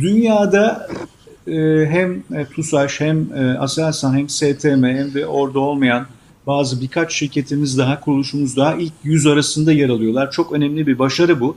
dünyada 0.00 0.88
e, 1.46 1.86
hem 1.86 2.22
TUSAŞ 2.54 3.00
hem 3.00 3.32
e, 3.36 3.58
Aselsan 3.58 4.18
hem 4.18 4.28
STM 4.28 4.84
hem 4.84 5.14
de 5.14 5.26
orada 5.26 5.60
olmayan 5.60 6.06
bazı 6.46 6.80
birkaç 6.80 7.12
şirketimiz 7.12 7.78
daha, 7.78 8.00
kuruluşumuz 8.00 8.56
daha 8.56 8.74
ilk 8.74 8.92
100 9.04 9.26
arasında 9.26 9.72
yer 9.72 9.88
alıyorlar. 9.88 10.30
Çok 10.30 10.52
önemli 10.52 10.86
bir 10.86 10.98
başarı 10.98 11.40
bu. 11.40 11.56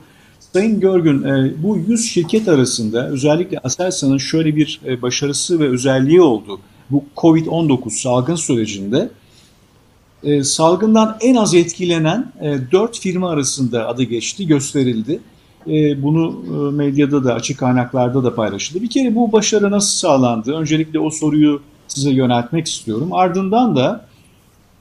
Sayın 0.52 0.80
Görgün, 0.80 1.22
e, 1.22 1.52
bu 1.62 1.78
100 1.88 2.10
şirket 2.10 2.48
arasında 2.48 3.08
özellikle 3.08 3.58
Aselsan'ın 3.58 4.18
şöyle 4.18 4.56
bir 4.56 4.80
e, 4.86 5.02
başarısı 5.02 5.60
ve 5.60 5.68
özelliği 5.68 6.20
oldu. 6.20 6.60
Bu 6.90 7.04
COVID-19 7.16 7.90
salgın 7.90 8.34
sürecinde 8.34 9.08
e, 10.22 10.44
salgından 10.44 11.16
en 11.20 11.34
az 11.34 11.54
etkilenen 11.54 12.32
4 12.72 12.98
firma 12.98 13.30
arasında 13.30 13.88
adı 13.88 14.02
geçti, 14.02 14.46
gösterildi. 14.46 15.20
Bunu 16.02 16.42
medyada 16.72 17.24
da 17.24 17.34
açık 17.34 17.58
kaynaklarda 17.58 18.24
da 18.24 18.34
paylaşıldı. 18.34 18.82
Bir 18.82 18.90
kere 18.90 19.14
bu 19.14 19.32
başarı 19.32 19.70
nasıl 19.70 19.96
sağlandı? 19.96 20.54
Öncelikle 20.54 20.98
o 20.98 21.10
soruyu 21.10 21.60
size 21.88 22.10
yöneltmek 22.10 22.66
istiyorum. 22.66 23.12
Ardından 23.12 23.76
da 23.76 24.06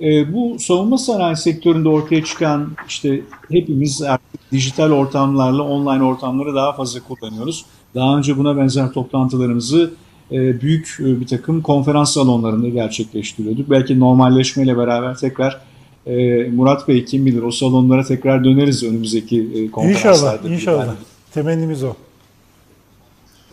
e, 0.02 0.34
bu 0.34 0.60
savunma 0.60 0.98
sanayi 0.98 1.36
sektöründe 1.36 1.90
ortaya 1.90 2.24
çıkan 2.24 2.72
işte 2.88 3.22
hepimiz 3.52 4.02
artık 4.02 4.52
dijital 4.52 4.92
ortamlarla 4.92 5.64
online 5.64 6.04
ortamları 6.04 6.56
daha 6.56 6.74
fazla 6.74 7.00
kullanıyoruz. 7.00 7.66
Daha 7.96 8.18
önce 8.18 8.38
buna 8.38 8.58
benzer 8.58 8.92
toplantılarımızı 8.92 9.94
e, 10.32 10.62
büyük 10.62 10.98
e, 11.00 11.20
bir 11.22 11.28
takım 11.28 11.62
konferans 11.62 12.14
salonlarında 12.14 12.70
gerçekleştiriyorduk. 12.70 13.70
Belki 13.70 14.00
normalleşmeyle 14.00 14.78
beraber 14.78 15.18
tekrar 15.18 15.62
e, 16.06 16.44
Murat 16.50 16.88
Bey 16.88 17.06
kim 17.06 17.26
bilir 17.26 17.42
o 17.42 17.52
salonlara 17.52 18.04
tekrar 18.04 18.44
döneriz 18.44 18.84
önümüzdeki 18.84 19.50
e, 19.56 19.72
konferanslarda. 19.72 20.36
İnşallah, 20.36 20.56
inşallah. 20.56 20.86
Yani. 20.86 20.98
Temennimiz 21.34 21.84
o. 21.84 21.94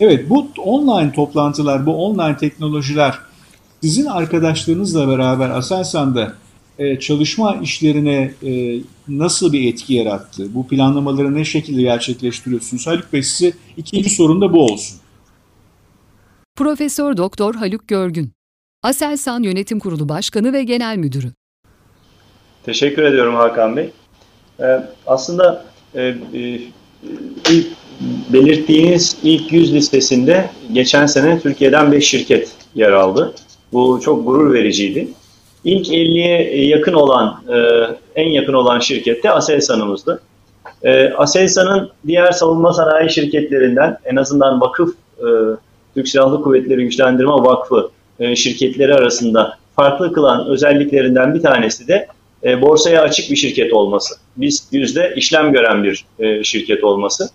Evet 0.01 0.31
bu 0.31 0.49
online 0.59 1.13
toplantılar, 1.13 1.87
bu 1.87 1.95
online 2.07 2.37
teknolojiler 2.37 3.19
sizin 3.83 4.07
arkadaşlarınızla 4.07 5.09
beraber 5.09 5.51
Aselsan'da 5.51 6.35
e, 6.79 6.99
çalışma 6.99 7.57
işlerine 7.57 8.35
e, 8.43 8.81
nasıl 9.09 9.53
bir 9.53 9.73
etki 9.73 9.95
yarattı? 9.95 10.55
Bu 10.55 10.69
planlamaları 10.69 11.35
ne 11.35 11.45
şekilde 11.45 11.83
gerçekleştiriyorsunuz? 11.83 12.87
Haluk 12.87 13.13
Bey 13.13 13.23
size 13.23 13.53
ikinci 13.77 14.11
sorun 14.11 14.41
da 14.41 14.53
bu 14.53 14.65
olsun. 14.65 14.99
Profesör 16.57 17.17
Doktor 17.17 17.55
Haluk 17.55 17.89
Görgün, 17.89 18.33
Aselsan 18.83 19.43
Yönetim 19.43 19.79
Kurulu 19.79 20.09
Başkanı 20.09 20.53
ve 20.53 20.65
Genel 20.65 20.97
Müdürü. 20.97 21.33
Teşekkür 22.65 23.03
ediyorum 23.03 23.35
Hakan 23.35 23.77
Bey. 23.77 23.91
Ee, 24.61 24.83
aslında 25.07 25.65
e, 25.95 26.03
e, 26.03 26.15
ilk 27.51 27.67
belirttiğiniz 28.33 29.19
ilk 29.23 29.53
yüz 29.53 29.75
listesinde 29.75 30.51
geçen 30.73 31.07
sene 31.07 31.41
Türkiye'den 31.41 31.93
5 31.93 32.09
şirket 32.09 32.53
yer 32.75 32.93
aldı. 32.93 33.35
Bu 33.73 34.01
çok 34.05 34.27
gurur 34.27 34.55
vericiydi. 34.55 35.09
İlk 35.65 35.89
50'ye 35.89 36.67
yakın 36.67 36.93
olan, 36.93 37.43
e, 37.49 37.57
en 38.15 38.29
yakın 38.29 38.53
olan 38.53 38.79
şirket 38.81 39.25
de 39.25 39.31
Aselsan'ımızdı. 39.31 40.23
E, 40.83 41.09
Aselsan'ın 41.09 41.91
diğer 42.07 42.33
savunma 42.33 42.73
sanayi 42.73 43.11
şirketlerinden 43.11 43.99
en 44.05 44.17
azından 44.17 44.61
vakıf, 44.61 44.95
e, 45.19 45.27
Türk 45.95 46.09
Silahlı 46.09 46.43
Kuvvetleri 46.43 46.85
Güçlendirme 46.85 47.33
Vakfı 47.33 47.91
e, 48.21 48.37
şirketleri 48.37 48.95
arasında 48.95 49.59
farklı 49.77 50.13
kılan 50.13 50.47
özelliklerinden 50.47 51.35
bir 51.35 51.43
tanesi 51.43 51.89
de 51.89 52.09
e, 52.45 52.63
borsaya 52.63 53.03
açık 53.03 53.31
bir 53.31 53.37
şirket 53.37 53.73
olması. 53.73 54.15
Biz 54.37 54.69
yüzde 54.73 55.13
işlem 55.17 55.53
gören 55.53 55.85
bir 55.85 56.05
e, 56.19 56.45
şirket 56.45 56.85
olması. 56.85 57.31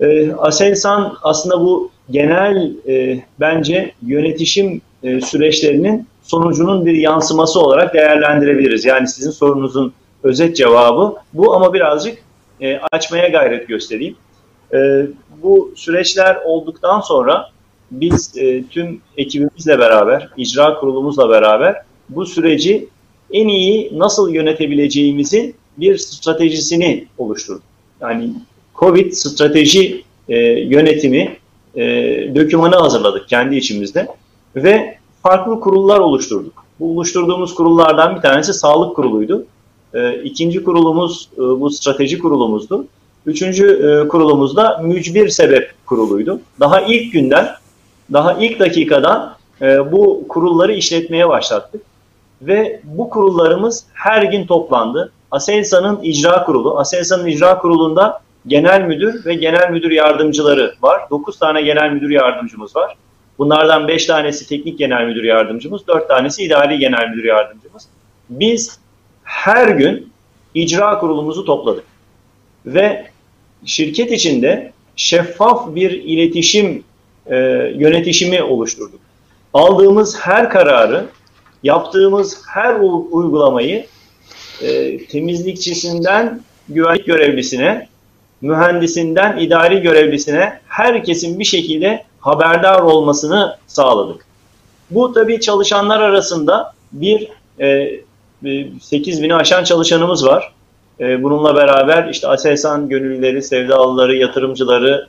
E, 0.00 0.32
Aselsan 0.32 1.16
aslında 1.22 1.60
bu 1.60 1.90
genel 2.10 2.72
e, 2.88 3.24
bence 3.40 3.92
yönetişim 4.02 4.80
e, 5.02 5.20
süreçlerinin 5.20 6.06
sonucunun 6.22 6.86
bir 6.86 6.94
yansıması 6.94 7.60
olarak 7.60 7.94
değerlendirebiliriz. 7.94 8.84
Yani 8.84 9.08
sizin 9.08 9.30
sorunuzun 9.30 9.92
özet 10.22 10.56
cevabı 10.56 11.14
bu 11.32 11.54
ama 11.54 11.74
birazcık 11.74 12.18
e, 12.60 12.80
açmaya 12.92 13.28
gayret 13.28 13.68
göstereyim. 13.68 14.16
E, 14.74 15.06
bu 15.42 15.72
süreçler 15.76 16.36
olduktan 16.44 17.00
sonra 17.00 17.50
biz 17.90 18.32
e, 18.36 18.64
tüm 18.64 19.00
ekibimizle 19.16 19.78
beraber, 19.78 20.28
icra 20.36 20.74
kurulumuzla 20.74 21.30
beraber 21.30 21.82
bu 22.08 22.26
süreci 22.26 22.88
en 23.32 23.48
iyi 23.48 23.98
nasıl 23.98 24.30
yönetebileceğimizin 24.30 25.54
bir 25.76 25.98
stratejisini 25.98 27.06
oluşturduk. 27.18 27.62
Yani 28.00 28.30
COVID 28.74 29.12
strateji 29.12 30.04
e, 30.28 30.36
yönetimi 30.48 31.36
e, 31.76 31.82
dokümanı 32.34 32.76
hazırladık 32.76 33.28
kendi 33.28 33.56
içimizde 33.56 34.08
ve 34.56 34.98
farklı 35.22 35.60
kurullar 35.60 35.98
oluşturduk. 35.98 36.64
Bu 36.80 36.90
oluşturduğumuz 36.90 37.54
kurullardan 37.54 38.16
bir 38.16 38.20
tanesi 38.20 38.54
sağlık 38.54 38.96
kuruluydu. 38.96 39.46
E, 39.94 40.22
ikinci 40.22 40.64
kurulumuz 40.64 41.28
e, 41.36 41.40
bu 41.40 41.70
strateji 41.70 42.18
kurulumuzdu. 42.18 42.86
Üçüncü 43.26 43.66
e, 43.66 44.08
kurulumuz 44.08 44.56
da 44.56 44.80
mücbir 44.84 45.28
sebep 45.28 45.72
kuruluydu. 45.86 46.40
Daha 46.60 46.80
ilk 46.80 47.12
günden, 47.12 47.48
daha 48.12 48.32
ilk 48.32 48.60
dakikadan 48.60 49.36
e, 49.62 49.92
bu 49.92 50.24
kurulları 50.28 50.72
işletmeye 50.72 51.28
başlattık. 51.28 51.82
Ve 52.42 52.80
bu 52.84 53.10
kurullarımız 53.10 53.84
her 53.94 54.22
gün 54.22 54.46
toplandı. 54.46 55.12
Aselsan'ın 55.30 56.02
icra 56.02 56.44
kurulu, 56.44 56.78
Aselsan'ın 56.78 57.26
icra 57.26 57.58
kurulunda 57.58 58.20
genel 58.46 58.82
müdür 58.82 59.24
ve 59.26 59.34
genel 59.34 59.70
müdür 59.70 59.90
yardımcıları 59.90 60.74
var. 60.82 61.02
9 61.10 61.38
tane 61.38 61.62
genel 61.62 61.92
müdür 61.92 62.10
yardımcımız 62.10 62.76
var. 62.76 62.96
Bunlardan 63.38 63.88
5 63.88 64.06
tanesi 64.06 64.48
teknik 64.48 64.78
genel 64.78 65.04
müdür 65.06 65.24
yardımcımız, 65.24 65.86
4 65.86 66.08
tanesi 66.08 66.42
idari 66.42 66.78
genel 66.78 67.08
müdür 67.08 67.24
yardımcımız. 67.24 67.88
Biz 68.30 68.78
her 69.24 69.68
gün 69.68 70.12
icra 70.54 70.98
kurulumuzu 70.98 71.44
topladık. 71.44 71.84
Ve 72.66 73.06
şirket 73.64 74.12
içinde 74.12 74.72
şeffaf 74.96 75.74
bir 75.74 75.90
iletişim 75.90 76.84
e, 77.26 77.36
yönetişimi 77.76 78.42
oluşturduk. 78.42 79.00
Aldığımız 79.54 80.20
her 80.20 80.50
kararı, 80.50 81.06
yaptığımız 81.62 82.42
her 82.46 82.74
uygulamayı 83.10 83.86
e, 84.62 84.98
temizlikçisinden 85.06 86.40
güvenlik 86.68 87.06
görevlisine, 87.06 87.88
mühendisinden 88.40 89.38
idari 89.38 89.80
görevlisine 89.80 90.60
herkesin 90.68 91.38
bir 91.38 91.44
şekilde 91.44 92.04
haberdar 92.20 92.80
olmasını 92.80 93.56
sağladık. 93.66 94.26
Bu 94.90 95.12
tabii 95.12 95.40
çalışanlar 95.40 96.00
arasında 96.00 96.72
bir 96.92 97.28
e, 97.60 98.00
8 98.80 99.22
bini 99.22 99.34
aşan 99.34 99.64
çalışanımız 99.64 100.26
var. 100.26 100.52
E, 101.00 101.22
bununla 101.22 101.56
beraber 101.56 102.08
işte 102.08 102.28
Aselsan 102.28 102.88
gönüllüleri, 102.88 103.42
sevdalıları, 103.42 104.16
yatırımcıları 104.16 105.08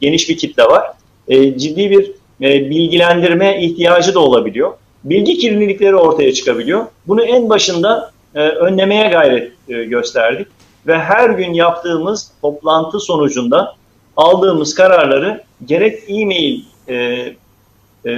geniş 0.00 0.28
bir 0.28 0.36
kitle 0.36 0.64
var. 0.64 0.92
E, 1.28 1.58
ciddi 1.58 1.90
bir 1.90 2.10
e, 2.40 2.70
bilgilendirme 2.70 3.64
ihtiyacı 3.64 4.14
da 4.14 4.20
olabiliyor. 4.20 4.72
Bilgi 5.04 5.38
kirlilikleri 5.38 5.96
ortaya 5.96 6.32
çıkabiliyor. 6.32 6.86
Bunu 7.06 7.22
en 7.22 7.48
başında 7.48 8.10
önlemeye 8.34 9.08
gayret 9.08 9.52
gösterdik 9.68 10.46
ve 10.86 10.98
her 10.98 11.30
gün 11.30 11.52
yaptığımız 11.52 12.32
toplantı 12.42 13.00
sonucunda 13.00 13.74
aldığımız 14.16 14.74
kararları 14.74 15.42
gerek 15.66 15.98
e-mail 16.08 16.60
e, 16.88 16.94
e, 18.04 18.10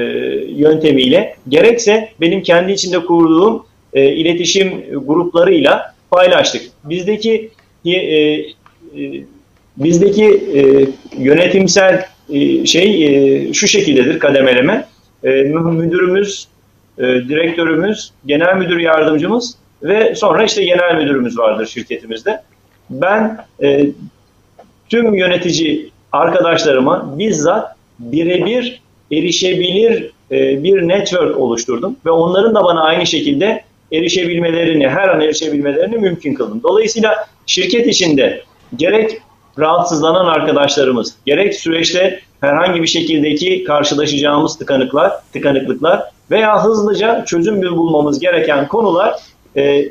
yöntemiyle 0.49 1.37
gerekse 1.49 2.09
benim 2.21 2.43
kendi 2.43 2.73
içinde 2.73 2.99
kurduğum 2.99 3.67
e, 3.93 4.13
iletişim 4.13 4.85
gruplarıyla 5.07 5.95
paylaştık. 6.11 6.63
Bizdeki 6.85 7.51
e, 7.85 7.91
e, 7.93 8.47
bizdeki 9.77 10.25
e, 10.55 10.87
yönetimsel 11.23 12.07
e, 12.31 12.67
şey 12.67 13.07
e, 13.07 13.53
şu 13.53 13.69
şekildedir 13.69 14.19
kademeleme. 14.19 14.87
E, 15.25 15.29
müdürümüz, 15.53 16.49
e, 16.99 17.03
direktörümüz, 17.03 18.13
genel 18.27 18.57
müdür 18.57 18.79
yardımcımız 18.79 19.57
ve 19.83 20.15
sonra 20.15 20.45
işte 20.45 20.65
genel 20.65 20.95
müdürümüz 20.95 21.39
vardır 21.39 21.67
şirketimizde. 21.67 22.43
Ben 22.91 23.39
e, 23.63 23.87
tüm 24.89 25.15
yönetici 25.15 25.91
arkadaşlarıma 26.13 27.19
bizzat 27.19 27.77
birebir 27.99 28.83
erişebilir 29.13 30.11
e, 30.31 30.63
bir 30.63 30.89
network 30.89 31.39
oluşturdum 31.39 31.97
ve 32.07 32.11
onların 32.11 32.55
da 32.55 32.65
bana 32.65 32.83
aynı 32.83 33.07
şekilde 33.07 33.65
erişebilmelerini, 33.93 34.89
her 34.89 35.09
an 35.09 35.21
erişebilmelerini 35.21 35.99
mümkün 35.99 36.35
kıldım. 36.35 36.63
Dolayısıyla 36.63 37.27
şirket 37.47 37.87
içinde 37.87 38.43
gerek 38.77 39.23
rahatsızlanan 39.59 40.27
arkadaşlarımız, 40.27 41.15
gerek 41.27 41.55
süreçte 41.55 42.21
herhangi 42.41 42.83
bir 42.83 42.87
şekildeki 42.87 43.65
karşılaşacağımız 43.65 44.59
tıkanıklar, 44.59 45.13
tıkanıklıklar 45.33 46.03
veya 46.31 46.65
hızlıca 46.65 47.25
çözüm 47.25 47.63
bulmamız 47.63 48.21
gereken 48.21 48.69
konular 48.69 49.15
e, 49.57 49.63
e, 49.63 49.91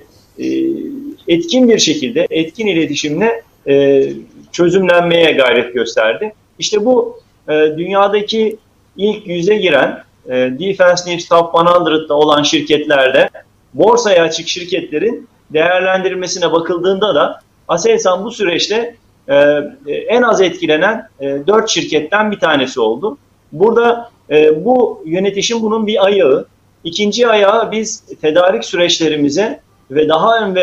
etkin 1.27 1.69
bir 1.69 1.79
şekilde, 1.79 2.27
etkin 2.29 2.67
iletişimle 2.67 3.43
e, 3.67 4.07
çözümlenmeye 4.51 5.31
gayret 5.31 5.73
gösterdi. 5.73 6.33
İşte 6.59 6.85
bu 6.85 7.19
e, 7.49 7.53
dünyadaki 7.77 8.57
ilk 8.97 9.27
yüze 9.27 9.55
giren 9.55 10.03
e, 10.25 10.31
Defense 10.31 11.11
News 11.11 11.27
Top 11.27 11.53
100'da 11.53 12.13
olan 12.13 12.43
şirketlerde 12.43 13.29
borsaya 13.73 14.23
açık 14.23 14.47
şirketlerin 14.47 15.27
değerlendirilmesine 15.49 16.51
bakıldığında 16.51 17.15
da 17.15 17.41
Aselsan 17.67 18.25
bu 18.25 18.31
süreçte 18.31 18.95
e, 19.31 19.93
en 19.93 20.21
az 20.21 20.41
etkilenen 20.41 21.07
e, 21.19 21.47
4 21.47 21.69
şirketten 21.69 22.31
bir 22.31 22.39
tanesi 22.39 22.79
oldu. 22.79 23.17
Burada 23.51 24.09
e, 24.29 24.65
bu 24.65 25.03
yönetişim 25.05 25.61
bunun 25.61 25.87
bir 25.87 26.05
ayağı. 26.05 26.45
İkinci 26.83 27.27
ayağı 27.27 27.71
biz 27.71 28.03
tedarik 28.21 28.65
süreçlerimize 28.65 29.59
ve 29.91 30.09
daha 30.09 30.39
ön 30.39 30.55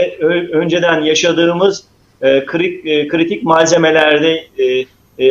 önceden 0.52 1.02
yaşadığımız 1.02 1.84
e, 2.22 2.46
kritik, 3.08 3.42
malzemelerde 3.42 4.44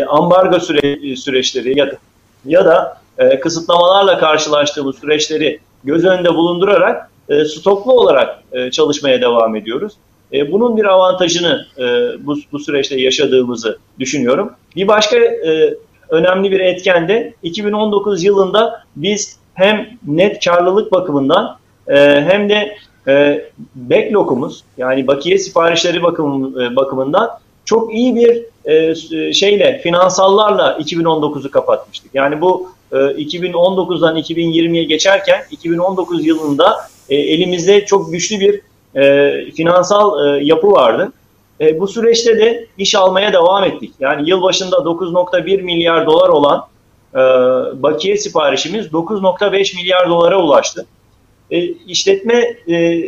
ambargo 0.08 0.60
süre, 0.60 1.16
süreçleri 1.16 1.80
ya 1.80 1.92
da, 1.92 1.98
ya 2.46 2.66
da 2.66 3.02
kısıtlamalarla 3.42 4.18
karşılaştığımız 4.20 5.00
süreçleri 5.00 5.60
göz 5.84 6.06
önünde 6.06 6.34
bulundurarak 6.34 7.10
e, 7.30 7.46
stoklu 7.46 7.94
olarak 7.94 8.44
çalışmaya 8.72 9.22
devam 9.22 9.56
ediyoruz. 9.56 9.94
E, 10.34 10.52
bunun 10.52 10.78
bir 10.78 10.86
avantajını 10.86 11.66
e, 11.78 11.84
bu, 12.26 12.36
bu 12.52 12.60
süreçte 12.60 13.02
yaşadığımızı 13.02 13.80
düşünüyorum. 14.00 14.54
Bir 14.76 14.88
başka 14.88 15.18
e, 15.18 15.74
önemli 16.10 16.52
bir 16.52 16.60
etken 16.60 17.08
de 17.08 17.34
2019 17.44 18.24
yılında 18.24 18.84
biz 18.96 19.38
hem 19.54 19.88
net 20.08 20.46
karlılık 20.46 20.92
bakımından 20.92 21.58
e, 21.88 21.96
hem 22.22 22.50
de 22.50 22.78
e, 23.08 23.46
backlog'umuz 23.76 24.64
yani 24.78 25.08
bakiye 25.08 25.38
siparişleri 25.38 26.04
bakım, 26.04 26.62
e, 26.62 26.76
bakımından 26.76 27.30
çok 27.66 27.94
iyi 27.94 28.16
bir 28.16 28.46
e, 28.66 29.34
şeyle 29.34 29.80
finansallarla 29.84 30.78
2019'u 30.80 31.52
kapatmıştık. 31.52 32.12
Yani 32.14 32.42
bu 32.42 32.70
e, 32.92 32.96
2019'dan 32.96 34.18
2020'ye 34.18 34.84
geçerken 34.84 35.42
2019 35.52 36.26
yılında 36.26 36.78
e, 37.10 37.16
elimizde 37.16 37.86
çok 37.86 38.12
güçlü 38.12 38.40
bir 38.40 38.62
e, 38.96 39.32
finansal 39.52 40.26
e, 40.26 40.46
yapı 40.46 40.72
vardı. 40.72 41.12
E, 41.62 41.80
bu 41.80 41.88
süreçte 41.88 42.38
de 42.38 42.68
iş 42.78 42.96
almaya 42.96 43.34
devam 43.34 43.64
ettik. 43.64 43.94
Yani 44.00 44.30
yıl 44.30 44.42
başında 44.42 44.76
9.1 44.76 45.62
milyar 45.62 46.06
dolar 46.06 46.30
olan 46.30 46.68
e, 47.14 47.18
bakiye 47.84 48.18
siparişimiz 48.18 48.88
9.5 48.88 49.76
milyar 49.76 50.10
dolara 50.10 50.42
ulaştı 50.42 50.86
e, 51.52 51.64
işletme 51.68 52.56
e, 52.70 53.04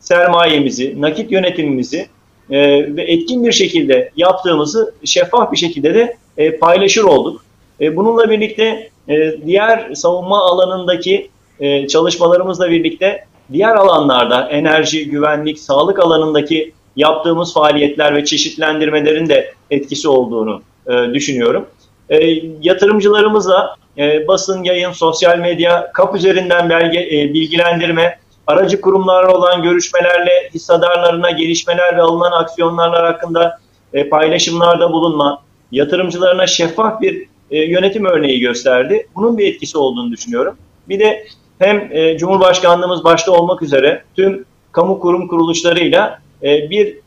sermayemizi, 0.00 1.00
nakit 1.00 1.32
yönetimimizi 1.32 2.08
e, 2.50 2.58
ve 2.96 3.02
etkin 3.02 3.44
bir 3.44 3.52
şekilde 3.52 4.10
yaptığımızı 4.16 4.94
şeffaf 5.04 5.52
bir 5.52 5.56
şekilde 5.56 5.94
de 5.94 6.16
e, 6.36 6.58
paylaşır 6.58 7.04
olduk. 7.04 7.44
E, 7.80 7.96
bununla 7.96 8.30
birlikte 8.30 8.90
e, 9.08 9.34
diğer 9.46 9.94
savunma 9.94 10.38
alanındaki 10.38 11.30
e, 11.60 11.88
çalışmalarımızla 11.88 12.70
birlikte 12.70 13.24
diğer 13.52 13.74
alanlarda 13.74 14.48
enerji, 14.48 15.10
güvenlik, 15.10 15.58
sağlık 15.58 15.98
alanındaki 15.98 16.72
yaptığımız 16.96 17.54
faaliyetler 17.54 18.14
ve 18.14 18.24
çeşitlendirmelerin 18.24 19.28
de 19.28 19.54
etkisi 19.70 20.08
olduğunu 20.08 20.62
e, 20.86 21.14
düşünüyorum. 21.14 21.66
E, 22.08 22.28
yatırımcılarımızla 22.62 23.76
e, 23.98 24.28
basın, 24.28 24.64
yayın, 24.64 24.92
sosyal 24.92 25.38
medya, 25.38 25.92
kap 25.92 26.16
üzerinden 26.16 26.70
belge, 26.70 26.98
e, 27.00 27.34
bilgilendirme, 27.34 28.18
aracı 28.46 28.80
kurumlarla 28.80 29.36
olan 29.36 29.62
görüşmelerle 29.62 30.50
hissedarlarına 30.54 31.30
gelişmeler 31.30 31.96
ve 31.96 32.02
alınan 32.02 32.32
aksiyonlar 32.32 33.04
hakkında 33.04 33.58
e, 33.92 34.08
paylaşımlarda 34.08 34.92
bulunma, 34.92 35.42
yatırımcılarına 35.72 36.46
şeffaf 36.46 37.00
bir 37.00 37.26
e, 37.50 37.58
yönetim 37.58 38.04
örneği 38.04 38.40
gösterdi. 38.40 39.06
Bunun 39.14 39.38
bir 39.38 39.46
etkisi 39.46 39.78
olduğunu 39.78 40.12
düşünüyorum. 40.12 40.56
Bir 40.88 41.00
de 41.00 41.26
hem 41.58 41.88
e, 41.92 42.18
Cumhurbaşkanlığımız 42.18 43.04
başta 43.04 43.32
olmak 43.32 43.62
üzere 43.62 44.02
tüm 44.16 44.44
kamu 44.72 45.00
kurum 45.00 45.28
kuruluşlarıyla 45.28 46.18
e, 46.42 46.70
bir 46.70 46.98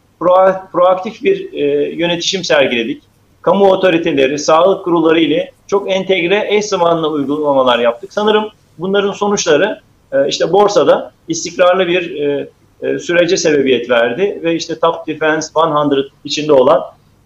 proaktif 0.72 1.24
bir 1.24 1.54
e, 1.54 1.66
yönetişim 1.90 2.44
sergiledik. 2.44 3.04
Kamu 3.42 3.66
otoriteleri, 3.66 4.40
sağlık 4.40 4.84
kurulları 4.84 5.20
ile 5.20 5.52
çok 5.68 5.92
entegre 5.92 6.46
eş 6.50 6.66
zamanlı 6.66 7.10
uygulamalar 7.10 7.80
yaptık. 7.80 8.14
Sanırım 8.14 8.46
bunların 8.78 9.12
sonuçları 9.12 9.82
e, 10.12 10.28
işte 10.28 10.52
borsada 10.52 11.12
istikrarlı 11.28 11.88
bir 11.88 12.22
e, 12.22 12.50
e, 12.82 13.00
sürece 13.00 13.38
sebebiyet 13.38 13.90
verdi 13.90 14.40
ve 14.44 14.56
işte 14.56 14.80
Top 14.80 15.08
Defense 15.08 15.50
100 15.92 16.06
içinde 16.24 16.54
olan 16.54 16.84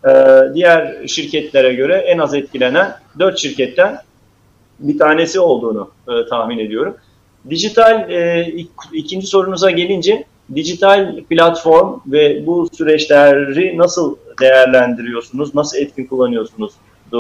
e, 0.07 0.11
diğer 0.53 1.07
şirketlere 1.07 1.73
göre 1.73 1.95
en 1.95 2.18
az 2.18 2.34
etkilenen 2.34 2.95
4 3.19 3.39
şirketten 3.39 3.98
bir 4.80 4.98
tanesi 4.98 5.39
olduğunu 5.39 5.89
e, 6.07 6.30
tahmin 6.30 6.60
ediyorum. 6.60 6.95
Dijital 7.49 8.11
e, 8.11 8.47
ikinci 8.93 9.27
sorunuza 9.27 9.72
gelince 9.72 10.23
dijital 10.55 11.23
platform 11.30 11.99
ve 12.07 12.45
bu 12.45 12.68
süreçleri 12.73 13.77
nasıl 13.77 14.15
değerlendiriyorsunuz, 14.41 15.55
nasıl 15.55 15.77
etkin 15.77 16.05
kullanıyorsunuz 16.05 16.73
e, 17.13 17.18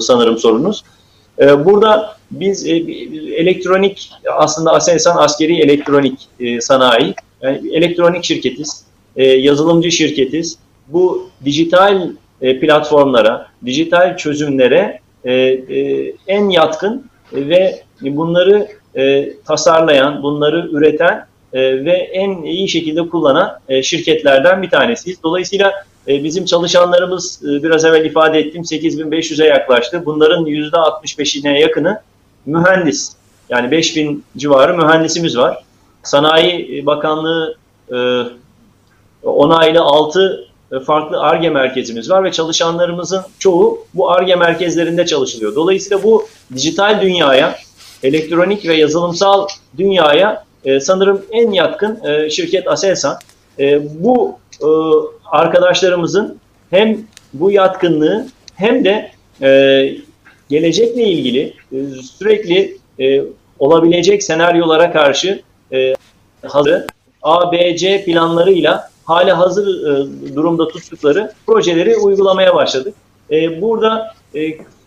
sanırım 0.00 0.38
sorunuz. 0.38 0.84
E, 1.38 1.64
burada 1.64 2.16
biz 2.30 2.66
e, 2.66 2.70
elektronik 3.36 4.10
aslında 4.36 4.72
Aselsan 4.72 5.16
askeri 5.16 5.60
elektronik 5.60 6.28
sanayi, 6.60 7.14
yani 7.42 7.76
elektronik 7.76 8.24
şirketiz, 8.24 8.84
yazılımcı 9.16 9.90
şirketiz. 9.90 10.58
Bu 10.88 11.28
dijital 11.44 12.10
platformlara, 12.40 13.46
dijital 13.64 14.16
çözümlere 14.16 15.00
en 16.26 16.48
yatkın 16.48 17.06
ve 17.32 17.82
bunları 18.02 18.68
e, 18.96 19.32
tasarlayan, 19.44 20.22
bunları 20.22 20.68
üreten 20.72 21.26
e, 21.52 21.84
ve 21.84 21.92
en 21.92 22.42
iyi 22.42 22.68
şekilde 22.68 23.08
kullanan 23.08 23.58
e, 23.68 23.82
şirketlerden 23.82 24.62
bir 24.62 24.70
tanesiyiz. 24.70 25.22
Dolayısıyla 25.22 25.72
e, 26.08 26.24
bizim 26.24 26.44
çalışanlarımız 26.44 27.40
e, 27.44 27.62
biraz 27.62 27.84
evvel 27.84 28.04
ifade 28.04 28.38
ettim 28.38 28.62
8500'e 28.62 29.46
yaklaştı. 29.46 30.02
Bunların 30.06 30.44
%65'ine 30.44 31.58
yakını 31.58 32.00
mühendis. 32.46 33.12
Yani 33.48 33.70
5000 33.70 34.24
civarı 34.36 34.76
mühendisimiz 34.76 35.38
var. 35.38 35.64
Sanayi 36.02 36.86
Bakanlığı 36.86 37.56
e, 37.92 37.96
onaylı 39.22 39.80
6 39.80 40.48
e, 40.72 40.80
farklı 40.80 41.20
ARGE 41.20 41.50
merkezimiz 41.50 42.10
var 42.10 42.24
ve 42.24 42.32
çalışanlarımızın 42.32 43.22
çoğu 43.38 43.86
bu 43.94 44.10
ARGE 44.10 44.36
merkezlerinde 44.36 45.06
çalışılıyor. 45.06 45.54
Dolayısıyla 45.54 46.02
bu 46.02 46.26
dijital 46.54 47.00
dünyaya, 47.02 47.56
elektronik 48.04 48.68
ve 48.68 48.74
yazılımsal 48.74 49.46
dünyaya 49.78 50.44
e, 50.64 50.80
sanırım 50.80 51.24
en 51.32 51.50
yatkın 51.50 52.04
e, 52.04 52.30
şirket 52.30 52.68
Aselsan. 52.68 53.18
E, 53.58 53.80
bu 54.04 54.38
e, 54.62 54.68
arkadaşlarımızın 55.24 56.38
hem 56.70 56.98
bu 57.32 57.50
yatkınlığı 57.50 58.26
hem 58.54 58.84
de 58.84 59.10
e, 59.42 59.90
gelecekle 60.50 61.02
ilgili 61.02 61.54
e, 61.72 61.76
sürekli 62.02 62.76
e, 63.00 63.22
olabilecek 63.58 64.22
senaryolara 64.22 64.92
karşı 64.92 65.42
e, 65.72 65.94
hazır 66.46 66.82
A, 67.22 67.52
B, 67.52 67.76
C 67.76 68.04
planlarıyla 68.04 68.90
hala 69.04 69.38
hazır 69.38 69.66
e, 69.66 70.34
durumda 70.34 70.68
tuttukları 70.68 71.32
projeleri 71.46 71.96
uygulamaya 71.96 72.54
başladık. 72.54 72.94
E, 73.30 73.62
burada 73.62 74.14
e, 74.34 74.40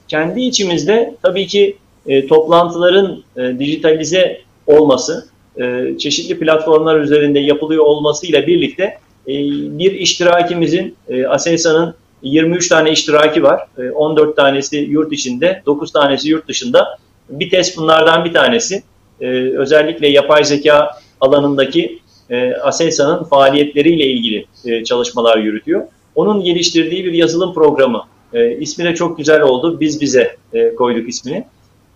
kendi 0.07 0.41
içimizde 0.41 1.15
tabii 1.22 1.48
ki 1.48 1.77
e, 2.07 2.27
toplantıların 2.27 3.23
e, 3.38 3.59
dijitalize 3.59 4.41
olması, 4.67 5.27
e, 5.61 5.97
çeşitli 5.97 6.39
platformlar 6.39 6.99
üzerinde 6.99 7.39
yapılıyor 7.39 7.84
olmasıyla 7.84 8.47
birlikte 8.47 8.84
e, 9.27 9.34
bir 9.79 9.91
iştirakimizin, 9.91 10.95
e, 11.09 11.25
ASESA'nın 11.25 11.95
23 12.21 12.69
tane 12.69 12.91
iştiraki 12.91 13.43
var. 13.43 13.61
E, 13.77 13.91
14 13.91 14.35
tanesi 14.35 14.77
yurt 14.77 15.13
içinde, 15.13 15.61
9 15.65 15.91
tanesi 15.91 16.29
yurt 16.29 16.47
dışında. 16.47 16.97
Bir 17.29 17.49
test 17.49 17.77
bunlardan 17.77 18.25
bir 18.25 18.34
tanesi. 18.34 18.84
E, 19.21 19.27
özellikle 19.57 20.07
yapay 20.07 20.43
zeka 20.43 20.89
alanındaki 21.21 21.99
e, 22.29 22.53
ASESA'nın 22.53 23.23
faaliyetleriyle 23.23 24.05
ilgili 24.05 24.45
e, 24.65 24.84
çalışmalar 24.84 25.38
yürütüyor. 25.38 25.81
Onun 26.15 26.43
geliştirdiği 26.43 27.05
bir 27.05 27.13
yazılım 27.13 27.53
programı. 27.53 28.03
E, 28.34 28.57
ismi 28.57 28.85
de 28.85 28.95
çok 28.95 29.17
güzel 29.17 29.41
oldu. 29.41 29.79
Biz 29.79 30.01
bize 30.01 30.35
e, 30.53 30.75
koyduk 30.75 31.09
ismini. 31.09 31.45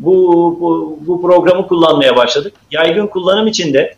Bu, 0.02 0.57
bu, 0.61 0.99
bu 1.07 1.22
programı 1.22 1.68
kullanmaya 1.68 2.15
başladık. 2.15 2.53
Yaygın 2.72 3.07
kullanım 3.07 3.48
için 3.48 3.73
de 3.73 3.95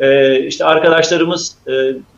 e, 0.00 0.38
işte 0.40 0.64
arkadaşlarımız 0.64 1.56
e, 1.68 1.72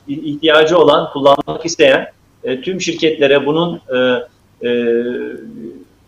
ihtiyacı 0.09 0.79
olan, 0.79 1.11
kullanmak 1.13 1.67
isteyen 1.67 2.07
e, 2.45 2.61
tüm 2.61 2.81
şirketlere 2.81 3.47
bunun 3.47 3.81
e, 3.95 4.69
e, 4.69 4.71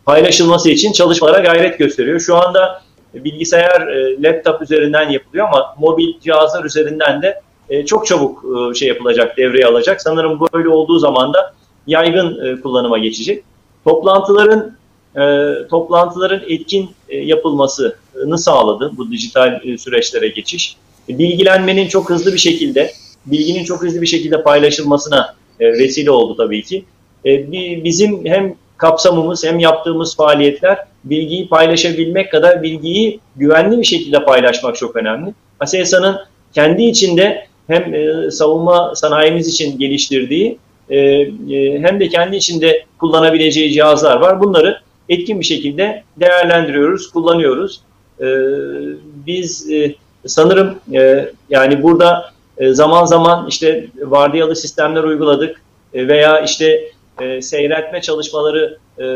paylaşılması 0.04 0.70
için 0.70 0.92
çalışmalara 0.92 1.38
gayret 1.38 1.78
gösteriyor. 1.78 2.20
Şu 2.20 2.36
anda 2.36 2.82
bilgisayar, 3.14 3.86
e, 3.86 4.22
laptop 4.22 4.62
üzerinden 4.62 5.10
yapılıyor 5.10 5.48
ama 5.48 5.74
mobil 5.78 6.20
cihazlar 6.20 6.64
üzerinden 6.64 7.22
de 7.22 7.40
e, 7.68 7.86
çok 7.86 8.06
çabuk 8.06 8.44
e, 8.44 8.74
şey 8.74 8.88
yapılacak, 8.88 9.36
devreye 9.36 9.66
alacak. 9.66 10.02
Sanırım 10.02 10.40
böyle 10.54 10.68
olduğu 10.68 10.98
zaman 10.98 11.34
da 11.34 11.54
yaygın 11.86 12.46
e, 12.46 12.60
kullanıma 12.60 12.98
geçecek. 12.98 13.44
Toplantıların 13.84 14.77
e, 15.18 15.54
toplantıların 15.68 16.42
etkin 16.48 16.90
e, 17.08 17.16
yapılmasını 17.16 18.38
sağladı 18.38 18.92
bu 18.96 19.10
dijital 19.10 19.60
e, 19.64 19.78
süreçlere 19.78 20.28
geçiş. 20.28 20.76
E, 21.08 21.18
bilgilenmenin 21.18 21.88
çok 21.88 22.10
hızlı 22.10 22.32
bir 22.32 22.38
şekilde, 22.38 22.92
bilginin 23.26 23.64
çok 23.64 23.82
hızlı 23.82 24.02
bir 24.02 24.06
şekilde 24.06 24.42
paylaşılmasına 24.42 25.34
e, 25.60 25.72
vesile 25.72 26.10
oldu 26.10 26.36
tabii 26.36 26.62
ki. 26.62 26.84
E, 27.26 27.52
bizim 27.84 28.26
hem 28.26 28.54
kapsamımız 28.76 29.44
hem 29.44 29.58
yaptığımız 29.58 30.16
faaliyetler 30.16 30.78
bilgiyi 31.04 31.48
paylaşabilmek 31.48 32.30
kadar 32.30 32.62
bilgiyi 32.62 33.20
güvenli 33.36 33.78
bir 33.78 33.84
şekilde 33.84 34.24
paylaşmak 34.24 34.76
çok 34.76 34.96
önemli. 34.96 35.34
Aselsan'ın 35.60 36.18
kendi 36.54 36.82
içinde 36.82 37.46
hem 37.68 37.94
e, 37.94 38.30
savunma 38.30 38.92
sanayimiz 38.94 39.48
için 39.48 39.78
geliştirdiği 39.78 40.58
e, 40.90 40.98
e, 40.98 41.28
hem 41.80 42.00
de 42.00 42.08
kendi 42.08 42.36
içinde 42.36 42.84
kullanabileceği 42.98 43.72
cihazlar 43.72 44.16
var. 44.16 44.40
Bunları 44.40 44.80
etkin 45.08 45.40
bir 45.40 45.44
şekilde 45.44 46.02
değerlendiriyoruz, 46.16 47.10
kullanıyoruz. 47.10 47.80
E, 48.20 48.26
biz 49.26 49.70
e, 49.70 49.94
sanırım 50.26 50.78
e, 50.94 51.30
yani 51.50 51.82
burada 51.82 52.32
e, 52.58 52.72
zaman 52.72 53.04
zaman 53.04 53.46
işte 53.48 53.86
vardiyalı 54.00 54.56
sistemler 54.56 55.04
uyguladık 55.04 55.62
e, 55.94 56.08
veya 56.08 56.40
işte 56.40 56.90
e, 57.20 57.42
seyretme 57.42 58.00
çalışmaları 58.00 58.78
e, 58.98 59.06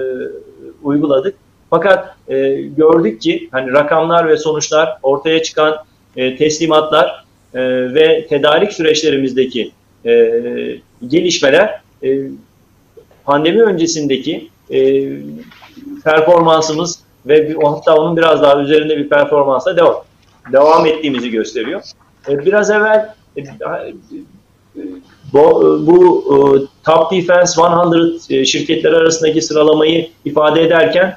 uyguladık. 0.82 1.34
Fakat 1.70 2.16
e, 2.28 2.52
gördük 2.76 3.22
ki 3.22 3.48
hani 3.52 3.72
rakamlar 3.72 4.28
ve 4.28 4.36
sonuçlar 4.36 4.98
ortaya 5.02 5.42
çıkan 5.42 5.76
e, 6.16 6.36
teslimatlar 6.36 7.24
e, 7.54 7.60
ve 7.94 8.26
tedarik 8.26 8.72
süreçlerimizdeki 8.72 9.72
e, 10.06 10.32
gelişmeler 11.08 11.80
e, 12.04 12.18
pandemi 13.24 13.62
öncesindeki 13.62 14.48
e, 14.70 15.08
performansımız 16.04 17.00
ve 17.26 17.56
hatta 17.64 17.96
onun 17.96 18.16
biraz 18.16 18.42
daha 18.42 18.60
üzerinde 18.60 18.96
bir 18.96 19.08
performansla 19.08 19.76
devam, 19.76 20.04
devam 20.52 20.86
ettiğimizi 20.86 21.30
gösteriyor. 21.30 21.82
E, 22.28 22.38
biraz 22.38 22.70
evvel 22.70 23.14
e, 23.36 23.42
bu, 25.32 25.82
bu 25.86 26.24
e, 26.34 26.38
Top 26.84 27.12
Defense 27.12 27.60
100 27.94 28.30
e, 28.30 28.44
şirketler 28.44 28.92
arasındaki 28.92 29.42
sıralamayı 29.42 30.08
ifade 30.24 30.62
ederken 30.62 31.16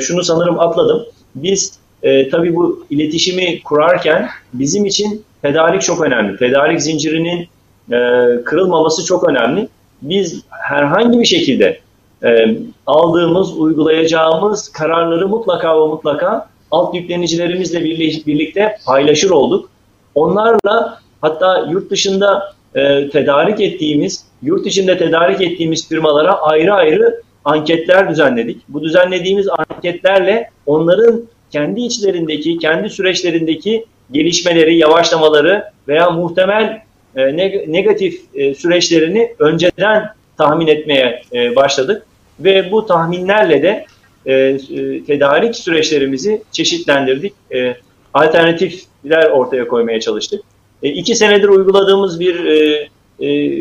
şunu 0.00 0.22
sanırım 0.22 0.60
atladım. 0.60 1.06
Biz 1.34 1.78
e, 2.02 2.28
tabii 2.28 2.54
bu 2.54 2.86
iletişimi 2.90 3.62
kurarken 3.62 4.28
bizim 4.52 4.84
için 4.84 5.24
tedarik 5.42 5.82
çok 5.82 6.02
önemli. 6.02 6.36
Tedarik 6.36 6.82
zincirinin 6.82 7.48
e, 7.92 7.98
kırılmaması 8.44 9.04
çok 9.04 9.28
önemli. 9.28 9.68
Biz 10.02 10.42
herhangi 10.50 11.20
bir 11.20 11.24
şekilde 11.24 11.80
e, 12.24 12.56
aldığımız, 12.86 13.58
uygulayacağımız 13.58 14.68
kararları 14.68 15.28
mutlaka 15.28 15.82
ve 15.82 15.86
mutlaka 15.86 16.48
alt 16.70 16.94
yüklenicilerimizle 16.94 17.84
birlikte 18.26 18.76
paylaşır 18.86 19.30
olduk. 19.30 19.70
Onlarla 20.14 21.00
hatta 21.20 21.66
yurt 21.70 21.90
dışında 21.90 22.52
e, 22.74 23.08
tedarik 23.08 23.60
ettiğimiz, 23.60 24.24
yurt 24.42 24.66
içinde 24.66 24.98
tedarik 24.98 25.40
ettiğimiz 25.40 25.88
firmalara 25.88 26.32
ayrı 26.42 26.74
ayrı 26.74 27.22
anketler 27.44 28.10
düzenledik. 28.10 28.62
Bu 28.68 28.82
düzenlediğimiz 28.82 29.48
anketlerle 29.48 30.50
onların 30.66 31.22
kendi 31.50 31.80
içlerindeki, 31.80 32.58
kendi 32.58 32.90
süreçlerindeki 32.90 33.84
gelişmeleri, 34.12 34.76
yavaşlamaları 34.76 35.64
veya 35.88 36.10
muhtemel 36.10 36.82
e, 37.16 37.36
negatif 37.72 38.20
e, 38.34 38.54
süreçlerini 38.54 39.34
önceden 39.38 40.10
tahmin 40.38 40.66
etmeye 40.66 41.22
e, 41.32 41.56
başladık. 41.56 42.06
Ve 42.40 42.70
bu 42.70 42.86
tahminlerle 42.86 43.62
de 43.62 43.86
e, 44.26 44.32
e, 44.34 45.04
tedarik 45.04 45.56
süreçlerimizi 45.56 46.42
çeşitlendirdik. 46.52 47.32
E, 47.54 47.76
alternatifler 48.14 49.30
ortaya 49.30 49.68
koymaya 49.68 50.00
çalıştık. 50.00 50.42
E, 50.82 50.88
iki 50.88 51.14
senedir 51.14 51.48
uyguladığımız 51.48 52.20
bir 52.20 52.44
e, 52.44 52.88
e, 53.26 53.60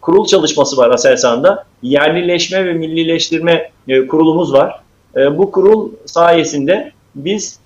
kurul 0.00 0.26
çalışması 0.26 0.76
var 0.76 0.90
Aselsan'da. 0.90 1.64
Yerlileşme 1.82 2.66
ve 2.66 2.72
millileştirme 2.72 3.70
e, 3.88 4.06
kurulumuz 4.06 4.52
var. 4.52 4.80
E, 5.16 5.38
bu 5.38 5.50
kurul 5.50 5.92
sayesinde 6.06 6.92
biz 7.14 7.60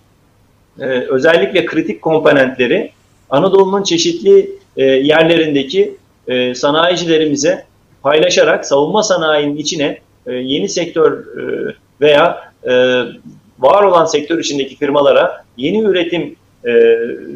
e, 0.81 0.85
özellikle 0.85 1.67
kritik 1.67 2.03
komponentleri 2.03 2.93
Anadolu'nun 3.31 3.83
çeşitli 3.83 4.51
e, 4.77 4.85
yerlerindeki 4.85 5.97
e, 6.29 6.55
sanayicilerimize 6.55 7.65
paylaşarak 8.03 8.67
savunma 8.67 9.03
sanayinin 9.03 9.57
içine 9.57 9.99
e, 10.27 10.33
yeni 10.33 10.69
sektör 10.69 11.13
e, 11.13 11.75
veya 12.01 12.53
e, 12.65 12.73
var 13.59 13.83
olan 13.83 14.05
sektör 14.05 14.39
içindeki 14.39 14.77
firmalara 14.77 15.45
yeni 15.57 15.83
üretim 15.83 16.37
e, 16.65 16.71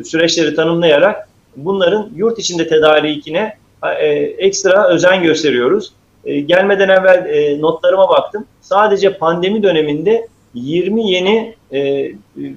süreçleri 0.05 0.55
tanımlayarak 0.55 1.29
bunların 1.57 2.11
yurt 2.17 2.39
içinde 2.39 2.69
tedarikine 2.69 3.57
e, 4.01 4.07
ekstra 4.39 4.89
özen 4.89 5.23
gösteriyoruz. 5.23 5.93
E, 6.25 6.41
gelmeden 6.41 6.89
evvel 6.89 7.27
e, 7.29 7.61
notlarıma 7.61 8.09
baktım. 8.09 8.47
Sadece 8.61 9.19
pandemi 9.19 9.63
döneminde 9.63 10.29
20 10.55 11.11
yeni 11.11 11.55
e, 11.73 12.11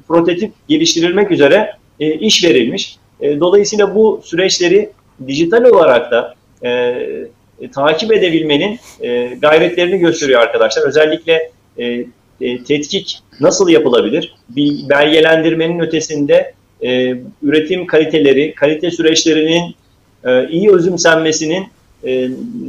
prototip 0.07 0.53
geliştirilmek 0.67 1.31
üzere 1.31 1.73
e, 1.99 2.13
iş 2.13 2.43
verilmiş. 2.43 2.97
E, 3.21 3.39
dolayısıyla 3.39 3.95
bu 3.95 4.21
süreçleri 4.23 4.89
dijital 5.27 5.63
olarak 5.63 6.11
da 6.11 6.35
e, 6.63 6.95
e, 7.61 7.71
takip 7.71 8.11
edebilmenin 8.11 8.79
e, 9.01 9.25
gayretlerini 9.41 9.99
gösteriyor 9.99 10.41
arkadaşlar. 10.41 10.83
Özellikle 10.87 11.51
e, 11.77 12.05
e, 12.41 12.63
tetkik 12.63 13.19
nasıl 13.39 13.69
yapılabilir? 13.69 14.35
Bir 14.49 14.89
belgelendirmenin 14.89 15.79
ötesinde 15.79 16.53
e, 16.81 17.15
üretim 17.43 17.87
kaliteleri, 17.87 18.55
kalite 18.55 18.91
süreçlerinin 18.91 19.75
e, 20.25 20.49
iyi 20.49 20.71
özümsenmesinin 20.71 21.67
e, 22.03 22.11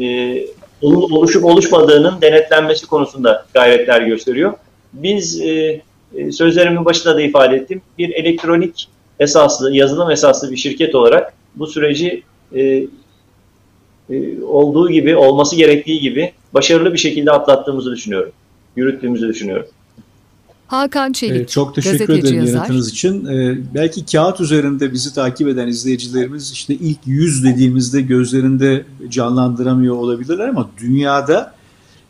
e, 0.01 0.47
oluşup 0.83 1.45
oluşmadığının 1.45 2.21
denetlenmesi 2.23 2.87
konusunda 2.87 3.47
gayretler 3.55 4.01
gösteriyor. 4.01 4.53
Biz 4.93 5.41
e, 5.41 5.81
e, 6.17 6.33
sözlerimin 6.33 6.85
başında 6.85 7.17
da 7.17 7.23
ifade 7.23 7.57
ettim. 7.57 7.83
Bir 7.99 8.11
elektronik 8.11 8.89
esaslı, 9.21 9.75
yazılım 9.75 10.11
esaslı 10.11 10.51
bir 10.51 10.57
şirket 10.57 10.95
olarak 10.95 11.33
bu 11.55 11.67
süreci 11.67 12.23
e, 12.57 12.83
olduğu 14.43 14.91
gibi, 14.91 15.17
olması 15.17 15.57
gerektiği 15.57 16.01
gibi 16.01 16.33
başarılı 16.55 16.93
bir 16.93 16.99
şekilde 16.99 17.31
atlattığımızı 17.31 17.91
düşünüyorum. 17.91 18.33
Yürüttüğümüzü 18.77 19.29
düşünüyorum. 19.29 19.67
Hakan 20.67 21.13
Çelik, 21.13 21.37
evet, 21.37 21.49
Çok 21.49 21.75
teşekkür 21.75 22.19
ederim 22.19 22.39
yazar. 22.39 22.55
yanıtınız 22.55 22.91
için. 22.91 23.27
Ee, 23.27 23.59
belki 23.75 24.05
kağıt 24.05 24.41
üzerinde 24.41 24.93
bizi 24.93 25.15
takip 25.15 25.49
eden 25.49 25.69
izleyicilerimiz 25.69 26.53
işte 26.53 26.75
ilk 26.75 26.99
yüz 27.07 27.45
dediğimizde 27.45 28.01
gözlerinde 28.01 28.85
canlandıramıyor 29.09 29.97
olabilirler 29.97 30.49
ama 30.49 30.71
dünyada 30.81 31.55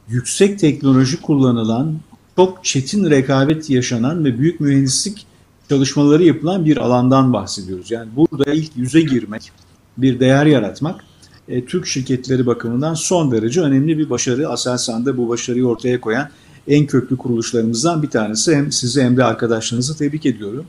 yüksek 0.09 0.59
teknoloji 0.59 1.21
kullanılan, 1.21 1.95
çok 2.37 2.65
çetin 2.65 3.11
rekabet 3.11 3.71
yaşanan 3.71 4.25
ve 4.25 4.39
büyük 4.39 4.61
mühendislik 4.61 5.27
çalışmaları 5.69 6.23
yapılan 6.23 6.65
bir 6.65 6.77
alandan 6.77 7.33
bahsediyoruz. 7.33 7.91
Yani 7.91 8.09
burada 8.17 8.53
ilk 8.53 8.77
yüze 8.77 9.01
girmek, 9.01 9.53
bir 9.99 10.21
değer 10.21 10.47
yaratmak 10.47 11.05
e, 11.51 11.65
Türk 11.65 11.87
şirketleri 11.87 12.47
bakımından 12.47 12.95
son 12.95 13.33
derece 13.33 13.61
önemli 13.61 13.99
bir 13.99 14.11
başarı. 14.11 14.49
Aselsan'da 14.49 15.17
bu 15.17 15.29
başarıyı 15.29 15.67
ortaya 15.67 16.01
koyan 16.01 16.29
en 16.69 16.87
köklü 16.87 17.17
kuruluşlarımızdan 17.17 18.03
bir 18.03 18.11
tanesi. 18.11 18.57
Hem 18.57 18.73
sizi 18.73 19.03
hem 19.03 19.17
de 19.17 19.25
arkadaşlarınızı 19.25 19.99
tebrik 19.99 20.27
ediyorum. 20.27 20.67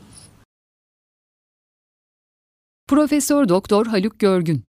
Profesör 2.88 3.48
Doktor 3.48 3.86
Haluk 3.86 4.18
Görgün, 4.18 4.62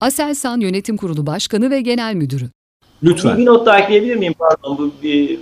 Aselsan 0.00 0.60
Yönetim 0.60 0.96
Kurulu 0.96 1.26
Başkanı 1.26 1.70
ve 1.70 1.80
Genel 1.80 2.14
Müdürü. 2.14 2.50
Lütfen. 3.02 3.38
Bir 3.38 3.46
not 3.46 3.66
daha 3.66 3.78
ekleyebilir 3.78 4.16
miyim? 4.16 4.34
Pardon 4.38 4.78
bu 4.78 5.06
100 5.06 5.40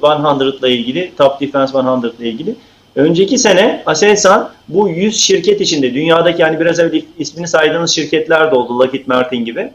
ile 0.60 0.76
ilgili, 0.76 1.12
Top 1.18 1.40
Defense 1.40 1.78
100 1.78 2.20
ile 2.20 2.30
ilgili. 2.30 2.56
Önceki 2.96 3.38
sene 3.38 3.82
Aselsan 3.86 4.50
bu 4.68 4.88
100 4.88 5.20
şirket 5.20 5.60
içinde 5.60 5.94
dünyadaki 5.94 6.42
yani 6.42 6.60
biraz 6.60 6.78
evvel 6.78 7.02
ismini 7.18 7.48
saydığınız 7.48 7.90
şirketler 7.90 8.50
de 8.50 8.54
oldu 8.54 8.78
Lockheed 8.78 9.06
Martin 9.06 9.44
gibi. 9.44 9.72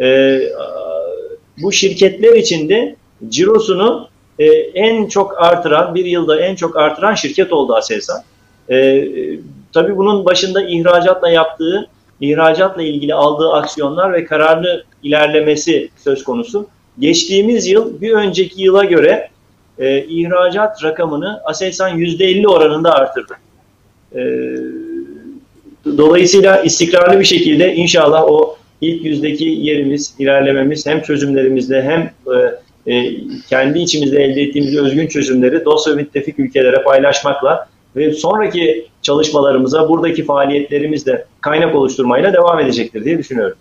Ee, 0.00 0.40
bu 1.62 1.72
şirketler 1.72 2.34
içinde 2.34 2.96
cirosunu 3.28 4.08
e, 4.38 4.44
en 4.74 5.06
çok 5.06 5.42
artıran, 5.42 5.94
bir 5.94 6.04
yılda 6.04 6.40
en 6.40 6.54
çok 6.54 6.76
artıran 6.76 7.14
şirket 7.14 7.52
oldu 7.52 7.74
Aselsan. 7.74 8.22
E, 8.70 9.08
tabii 9.72 9.96
bunun 9.96 10.24
başında 10.24 10.62
ihracatla 10.62 11.30
yaptığı, 11.30 11.88
ihracatla 12.20 12.82
ilgili 12.82 13.14
aldığı 13.14 13.52
aksiyonlar 13.52 14.12
ve 14.12 14.24
kararlı 14.24 14.84
ilerlemesi 15.02 15.90
söz 16.04 16.24
konusu. 16.24 16.66
Geçtiğimiz 16.98 17.66
yıl 17.66 18.00
bir 18.00 18.12
önceki 18.12 18.62
yıla 18.62 18.84
göre 18.84 19.30
e, 19.78 20.04
ihracat 20.04 20.84
rakamını 20.84 21.40
Aselsan 21.44 21.98
%50 21.98 22.46
oranında 22.46 22.94
artırdı. 22.94 23.34
E, 24.14 24.20
dolayısıyla 25.98 26.62
istikrarlı 26.62 27.20
bir 27.20 27.24
şekilde 27.24 27.74
inşallah 27.74 28.22
o 28.24 28.56
ilk 28.80 29.04
yüzdeki 29.04 29.44
yerimiz, 29.44 30.14
ilerlememiz 30.18 30.86
hem 30.86 31.02
çözümlerimizde 31.02 31.82
hem 31.82 32.00
e, 32.34 32.94
e, 32.94 33.16
kendi 33.48 33.78
içimizde 33.78 34.24
elde 34.24 34.42
ettiğimiz 34.42 34.76
özgün 34.76 35.06
çözümleri 35.06 35.64
dost 35.64 35.88
ve 35.88 35.94
müttefik 35.94 36.38
ülkelere 36.38 36.82
paylaşmakla 36.82 37.68
ve 37.96 38.12
sonraki 38.12 38.86
çalışmalarımıza 39.02 39.88
buradaki 39.88 40.24
faaliyetlerimizde 40.24 41.26
kaynak 41.40 41.74
oluşturmayla 41.74 42.32
devam 42.32 42.60
edecektir 42.60 43.04
diye 43.04 43.18
düşünüyorum. 43.18 43.56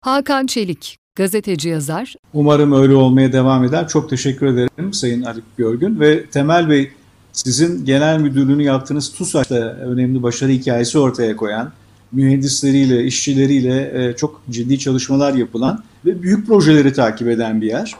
Hakan 0.00 0.46
Çelik, 0.46 0.98
gazeteci 1.16 1.68
yazar. 1.68 2.14
Umarım 2.34 2.72
öyle 2.72 2.94
olmaya 2.94 3.32
devam 3.32 3.64
eder. 3.64 3.88
Çok 3.88 4.10
teşekkür 4.10 4.46
ederim 4.46 4.92
Sayın 4.92 5.22
Arif 5.22 5.44
Görgün 5.56 6.00
ve 6.00 6.26
Temel 6.26 6.70
Bey 6.70 6.90
sizin 7.32 7.84
genel 7.84 8.18
müdürlüğünü 8.18 8.62
yaptığınız 8.62 9.12
TUSAŞ'ta 9.12 9.54
önemli 9.64 10.22
başarı 10.22 10.50
hikayesi 10.50 10.98
ortaya 10.98 11.36
koyan, 11.36 11.72
mühendisleriyle, 12.12 13.04
işçileriyle 13.04 14.08
e, 14.08 14.16
çok 14.16 14.42
ciddi 14.50 14.78
çalışmalar 14.78 15.34
yapılan 15.34 15.84
ve 16.04 16.22
büyük 16.22 16.46
projeleri 16.46 16.92
takip 16.92 17.28
eden 17.28 17.60
bir 17.60 17.66
yer. 17.66 17.94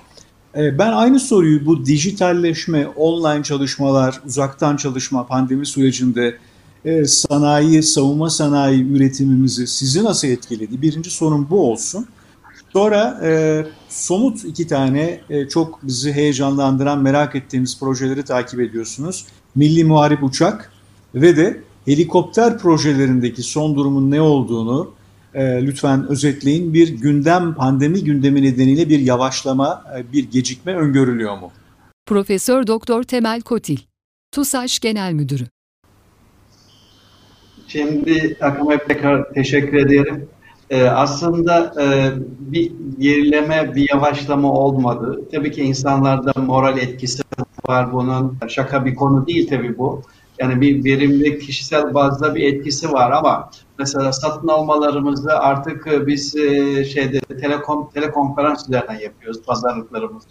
E, 0.57 0.78
ben 0.78 0.93
aynı 0.93 1.20
soruyu 1.20 1.66
bu 1.66 1.87
dijitalleşme, 1.87 2.87
online 2.87 3.43
çalışmalar, 3.43 4.20
uzaktan 4.27 4.77
çalışma 4.77 5.27
pandemi 5.27 5.66
sürecinde 5.66 6.39
e, 6.85 7.05
sanayi, 7.05 7.83
savunma 7.83 8.31
sanayi 8.31 8.93
üretimimizi 8.93 9.66
sizi 9.66 10.05
nasıl 10.05 10.28
etkiledi? 10.28 10.83
Birinci 10.83 11.11
sorun 11.11 11.51
bu 11.51 11.70
olsun. 11.70 12.07
Sonra 12.73 13.20
e, 13.24 13.62
somut 13.89 14.45
iki 14.45 14.66
tane 14.66 15.20
e, 15.31 15.49
çok 15.49 15.83
bizi 15.83 16.12
heyecanlandıran, 16.12 17.03
merak 17.03 17.35
ettiğimiz 17.35 17.81
projeleri 17.81 18.23
takip 18.23 18.61
ediyorsunuz. 18.61 19.27
Milli 19.55 19.85
Muharip 19.85 20.23
Uçak 20.23 20.73
ve 21.15 21.37
de 21.37 21.61
helikopter 21.86 22.58
projelerindeki 22.58 23.42
son 23.42 23.76
durumun 23.76 24.10
ne 24.10 24.20
olduğunu 24.20 24.94
e, 25.34 25.66
lütfen 25.66 26.08
özetleyin. 26.08 26.74
Bir 26.74 26.88
gündem, 26.88 27.54
pandemi 27.54 28.04
gündemi 28.04 28.42
nedeniyle 28.42 28.88
bir 28.88 29.00
yavaşlama, 29.00 29.84
e, 29.98 30.12
bir 30.12 30.30
gecikme 30.30 30.74
öngörülüyor 30.74 31.38
mu? 31.38 31.50
Profesör 32.06 32.66
Doktor 32.66 33.02
Temel 33.02 33.40
Kotil, 33.40 33.78
TUSAŞ 34.32 34.80
Genel 34.80 35.12
Müdürü. 35.12 35.44
Şimdi 37.68 38.36
aklıma 38.40 38.78
tekrar 38.78 39.34
teşekkür 39.34 39.76
ederim. 39.76 40.28
Ee, 40.70 40.84
aslında 40.84 41.72
e, 41.82 42.12
bir 42.38 42.72
gerileme, 42.98 43.74
bir 43.74 43.88
yavaşlama 43.90 44.52
olmadı. 44.52 45.20
Tabii 45.32 45.52
ki 45.52 45.62
insanlarda 45.62 46.32
moral 46.40 46.78
etkisi 46.78 47.22
var 47.68 47.92
bunun. 47.92 48.38
Şaka 48.48 48.84
bir 48.84 48.94
konu 48.94 49.26
değil 49.26 49.48
tabii 49.48 49.78
bu. 49.78 50.02
Yani 50.38 50.60
bir 50.60 50.84
verimli 50.84 51.38
kişisel 51.38 51.94
bazda 51.94 52.34
bir 52.34 52.54
etkisi 52.54 52.92
var 52.92 53.10
ama 53.10 53.50
mesela 53.78 54.12
satın 54.12 54.48
almalarımızı 54.48 55.38
artık 55.38 55.86
e, 55.86 56.06
biz 56.06 56.36
e, 56.36 56.84
şeyde 56.84 57.20
telekom 57.20 57.90
telekonferans 57.94 58.68
üzerinden 58.68 58.98
yapıyoruz 59.00 59.42
pazarlıklarımızı. 59.42 60.28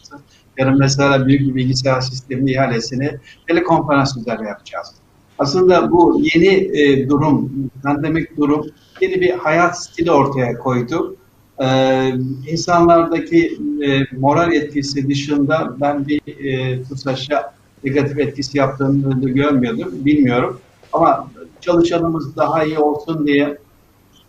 Yarın 0.57 0.79
mesela 0.79 1.27
büyük 1.27 1.41
bir 1.41 1.55
bilgisayar 1.55 2.01
sistemi 2.01 2.51
ihalesini 2.51 3.19
telekonferans 3.47 4.17
üzerinden 4.17 4.47
yapacağız. 4.47 4.93
Aslında 5.39 5.91
bu 5.91 6.21
yeni 6.35 6.79
e, 6.79 7.09
durum, 7.09 7.51
pandemik 7.83 8.37
durum 8.37 8.65
yeni 9.01 9.21
bir 9.21 9.31
hayat 9.31 9.83
stili 9.83 10.11
ortaya 10.11 10.57
koydu. 10.57 11.15
Ee, 11.59 12.09
insanlardaki 12.47 13.59
e, 13.85 14.17
moral 14.17 14.53
etkisi 14.53 15.09
dışında 15.09 15.75
ben 15.81 16.07
bir 16.07 16.21
e, 16.45 16.83
TUSAŞ'a 16.83 17.54
negatif 17.85 18.19
etkisi 18.19 18.57
yaptığını 18.57 19.23
da 19.23 19.29
görmüyordum, 19.29 20.05
bilmiyorum. 20.05 20.59
Ama 20.93 21.27
çalışanımız 21.61 22.35
daha 22.35 22.63
iyi 22.63 22.79
olsun 22.79 23.27
diye 23.27 23.57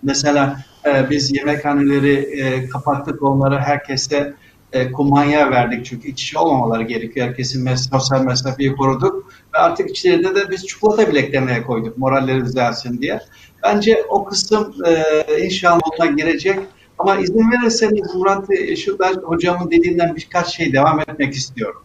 mesela 0.02 0.56
e, 0.86 1.10
biz 1.10 1.36
yemekhaneleri 1.36 2.14
e, 2.14 2.68
kapattık, 2.68 3.22
onları 3.22 3.58
herkese 3.58 4.34
e, 4.72 4.92
kumanya 4.92 5.50
verdik 5.50 5.86
çünkü 5.86 6.08
iç 6.08 6.22
içe 6.22 6.38
olmamaları 6.38 6.82
gerekiyor. 6.82 7.26
Herkesin 7.26 7.64
mes 7.64 7.90
sosyal 7.90 8.24
mesafeyi 8.24 8.76
koruduk 8.76 9.32
ve 9.54 9.58
artık 9.58 9.90
içlerinde 9.90 10.34
de 10.34 10.50
biz 10.50 10.66
çikolata 10.66 11.08
bileklemeye 11.08 11.62
koyduk 11.62 11.98
moralleri 11.98 12.44
düzelsin 12.44 12.98
diye. 12.98 13.20
Bence 13.62 14.02
o 14.08 14.24
kısım 14.24 14.74
e, 14.86 15.44
inşallah 15.44 16.16
girecek 16.16 16.58
Ama 16.98 17.16
izin 17.16 17.50
verirseniz 17.50 18.14
Murat 18.14 18.50
Işıldaş 18.50 19.16
hocamın 19.16 19.70
dediğinden 19.70 20.16
birkaç 20.16 20.56
şey 20.56 20.72
devam 20.72 21.00
etmek 21.00 21.34
istiyorum. 21.34 21.82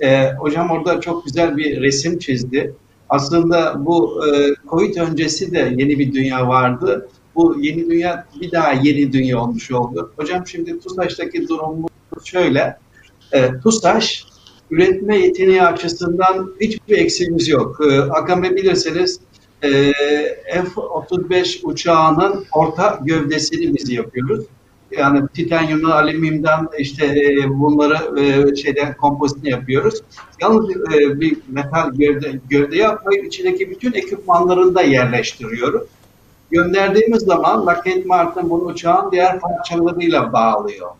Ee, 0.00 0.32
hocam 0.32 0.70
orada 0.70 1.00
çok 1.00 1.24
güzel 1.24 1.56
bir 1.56 1.80
resim 1.80 2.18
çizdi. 2.18 2.74
Aslında 3.08 3.86
bu 3.86 4.26
e, 4.26 4.54
Covid 4.70 4.96
öncesi 4.96 5.52
de 5.52 5.74
yeni 5.76 5.98
bir 5.98 6.12
dünya 6.12 6.48
vardı. 6.48 7.08
Bu 7.34 7.56
yeni 7.60 7.90
dünya 7.90 8.26
bir 8.40 8.52
daha 8.52 8.72
yeni 8.72 9.12
dünya 9.12 9.40
olmuş 9.40 9.70
oldu. 9.70 10.12
Hocam 10.16 10.46
şimdi 10.46 10.80
TUSAŞ'taki 10.80 11.48
durumumuz 11.48 11.90
şöyle. 12.24 12.76
E, 13.32 13.58
TUSAŞ 13.62 14.24
üretme 14.70 15.18
yeteneği 15.18 15.62
açısından 15.62 16.52
hiçbir 16.60 16.98
eksiğimiz 16.98 17.48
yok. 17.48 17.80
E, 17.90 18.00
Akame 18.00 18.56
bilirseniz 18.56 19.20
e, 19.62 19.92
F-35 20.52 21.60
uçağının 21.62 22.44
orta 22.52 23.00
gövdesini 23.04 23.74
biz 23.74 23.90
yapıyoruz. 23.90 24.44
Yani 24.90 25.28
titanyumdan, 25.34 25.90
alüminyumdan 25.90 26.68
işte 26.78 27.06
e, 27.06 27.48
bunları 27.48 28.20
e, 28.20 28.56
şeyden 28.56 28.96
kompozitini 28.96 29.50
yapıyoruz. 29.50 30.02
Yalnız 30.40 30.70
e, 30.70 31.20
bir 31.20 31.36
metal 31.48 31.90
gövde, 31.94 32.40
gövde 32.50 32.76
yapmayıp 32.76 33.24
içindeki 33.24 33.70
bütün 33.70 33.92
ekipmanlarını 33.92 34.74
da 34.74 34.82
yerleştiriyoruz. 34.82 35.82
Gönderdiğimiz 36.50 37.22
zaman 37.22 37.66
Lockheed 37.66 38.06
Martin 38.06 38.50
bunu 38.50 38.64
uçağın 38.64 39.12
diğer 39.12 39.40
parçalarıyla 39.40 40.32
bağlıyor. 40.32 40.90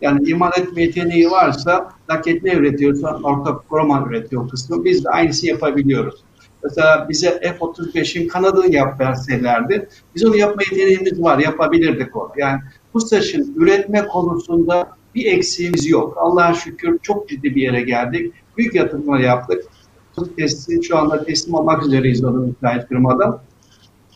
Yani 0.00 0.28
imal 0.28 0.52
etme 0.56 0.82
yeteneği 0.82 1.30
varsa 1.30 1.92
Lockheed 2.10 2.44
ne 2.44 2.52
üretiyorsa 2.52 3.20
ortak 3.22 3.68
program 3.68 4.10
üretiyor 4.10 4.48
kısmı. 4.48 4.84
Biz 4.84 5.04
de 5.04 5.08
aynısı 5.08 5.46
yapabiliyoruz. 5.46 6.24
Mesela 6.64 7.06
bize 7.08 7.40
F-35'in 7.40 8.28
kanadını 8.28 8.74
yap 8.74 9.00
verselerdi, 9.00 9.88
biz 10.14 10.24
onu 10.24 10.36
yapma 10.36 10.62
yeteneğimiz 10.70 11.22
var, 11.22 11.38
yapabilirdik 11.38 12.16
onu. 12.16 12.30
Yani 12.36 12.60
bu 12.94 13.00
saçın 13.00 13.54
üretme 13.56 14.06
konusunda 14.06 14.88
bir 15.14 15.26
eksiğimiz 15.26 15.86
yok. 15.86 16.16
Allah'a 16.20 16.54
şükür 16.54 16.98
çok 17.02 17.28
ciddi 17.28 17.54
bir 17.54 17.62
yere 17.62 17.80
geldik. 17.80 18.32
Büyük 18.56 18.74
yatırımlar 18.74 19.18
yaptık. 19.18 19.64
Testi 20.36 20.82
şu 20.82 20.98
anda 20.98 21.24
teslim 21.24 21.54
olmak 21.54 21.86
üzereyiz 21.86 22.24
onun 22.24 22.46
müteahhit 22.46 22.88
firmadan. 22.88 23.40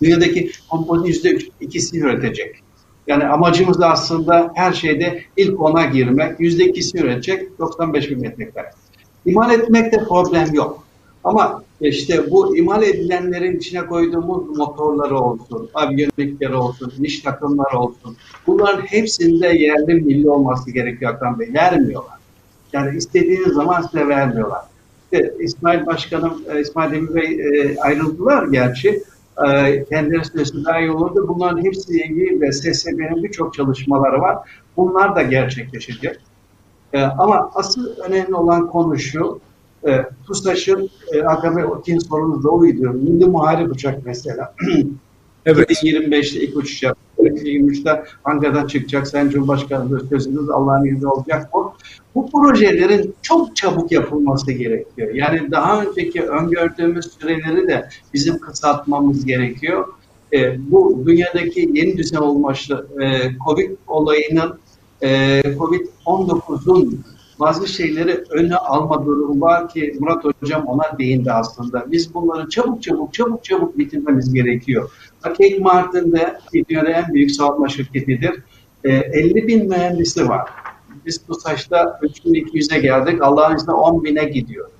Dünyadaki 0.02 0.50
kompozit 0.70 1.08
yüzde 1.08 1.38
ikisini 1.60 2.00
üretecek. 2.00 2.62
Yani 3.06 3.24
amacımız 3.24 3.80
da 3.80 3.90
aslında 3.90 4.52
her 4.54 4.72
şeyde 4.72 5.22
ilk 5.36 5.60
ona 5.60 5.84
girmek. 5.84 6.40
Yüzde 6.40 6.64
ikisi 6.64 6.98
üretecek 6.98 7.58
95 7.58 8.10
bin 8.10 8.20
metrekare. 8.20 8.70
İmal 9.26 9.50
etmekte 9.50 10.04
problem 10.08 10.54
yok. 10.54 10.81
Ama 11.24 11.62
işte 11.80 12.30
bu 12.30 12.56
imal 12.56 12.82
edilenlerin 12.82 13.56
içine 13.56 13.86
koyduğumuz 13.86 14.56
motorları 14.58 15.18
olsun, 15.18 15.70
aviyonikleri 15.74 16.54
olsun, 16.54 16.92
niş 16.98 17.20
takımlar 17.20 17.72
olsun. 17.72 18.16
Bunların 18.46 18.82
hepsinde 18.82 19.46
yerli 19.46 19.94
milli 19.94 20.30
olması 20.30 20.70
gerekiyor 20.70 21.12
Hakan 21.12 21.38
Bey. 21.38 21.54
Vermiyorlar. 21.54 22.18
Yani 22.72 22.96
istediğiniz 22.96 23.52
zaman 23.52 23.82
size 23.82 24.08
vermiyorlar. 24.08 24.60
İşte 25.12 25.34
İsmail 25.40 25.86
Başkanım, 25.86 26.42
e, 26.54 26.60
İsmail 26.60 26.92
Demir 26.92 27.14
Bey 27.14 27.40
e, 27.40 27.78
ayrıldılar 27.78 28.46
gerçi. 28.46 29.02
E, 29.48 29.84
kendileri 29.84 30.24
süresi 30.24 30.64
daha 30.64 30.80
iyi 30.80 30.90
olurdu. 30.90 31.24
Bunların 31.28 31.64
hepsiyle 31.64 32.04
ilgili 32.04 32.40
ve 32.40 32.52
SSB'nin 32.52 33.24
birçok 33.24 33.54
çalışmaları 33.54 34.20
var. 34.20 34.38
Bunlar 34.76 35.16
da 35.16 35.22
gerçekleşecek. 35.22 36.16
Ama 37.18 37.50
asıl 37.54 37.96
önemli 37.96 38.34
olan 38.34 38.66
konu 38.66 38.98
şu, 38.98 39.40
e, 39.88 40.04
TUSAŞ'ın 40.26 40.90
e, 41.14 41.22
AKP 41.22 41.62
da 41.62 42.48
oydu. 42.48 42.92
Milli 42.92 43.26
Muharip 43.26 43.72
Uçak 43.72 44.06
mesela. 44.06 44.54
evet. 45.46 45.70
25'te 45.70 46.40
ilk 46.40 46.56
uçuş 46.56 46.82
yaptı. 46.82 47.02
23'te 47.18 48.04
Ankara'dan 48.24 48.66
çıkacak. 48.66 49.08
Sayın 49.08 49.30
Cumhurbaşkanı 49.30 50.00
sözünüz 50.08 50.50
Allah'ın 50.50 50.84
izniyle 50.84 51.06
olacak 51.06 51.48
bu. 51.52 51.72
Bu 52.14 52.30
projelerin 52.30 53.14
çok 53.22 53.56
çabuk 53.56 53.92
yapılması 53.92 54.52
gerekiyor. 54.52 55.14
Yani 55.14 55.50
daha 55.50 55.82
önceki 55.84 56.22
öngördüğümüz 56.22 57.12
süreleri 57.20 57.68
de 57.68 57.88
bizim 58.14 58.38
kısaltmamız 58.38 59.24
gerekiyor. 59.24 59.88
E, 60.32 60.70
bu 60.70 61.02
dünyadaki 61.06 61.70
yeni 61.72 61.96
düzen 61.96 62.18
olması 62.18 62.86
e, 63.02 63.30
Covid 63.44 63.70
olayının 63.86 64.58
e, 65.02 65.40
Covid-19'un 65.58 67.04
bazı 67.42 67.68
şeyleri 67.68 68.24
öne 68.30 68.56
alma 68.56 69.06
durumu 69.06 69.40
var 69.40 69.68
ki 69.68 69.96
Murat 70.00 70.24
Hocam 70.24 70.66
ona 70.66 70.98
değindi 70.98 71.32
aslında. 71.32 71.92
Biz 71.92 72.14
bunları 72.14 72.48
çabuk 72.48 72.82
çabuk 72.82 73.14
çabuk 73.14 73.44
çabuk 73.44 73.78
bitirmemiz 73.78 74.34
gerekiyor. 74.34 74.90
Lockheed 75.26 75.60
Martin 75.60 76.12
de 76.12 76.38
dünyada 76.54 76.90
en 76.90 77.14
büyük 77.14 77.30
savunma 77.30 77.68
şirketidir. 77.68 78.42
E, 78.84 78.90
ee, 78.90 79.10
50 79.12 79.46
bin 79.46 79.68
mühendisi 79.68 80.28
var. 80.28 80.50
Biz 81.06 81.20
bu 81.28 81.34
saçta 81.34 82.00
3200'e 82.02 82.78
geldik. 82.78 83.22
Allah'ın 83.22 83.56
izniyle 83.56 83.72
10 83.72 84.04
bine 84.04 84.24
gidiyoruz. 84.24 84.72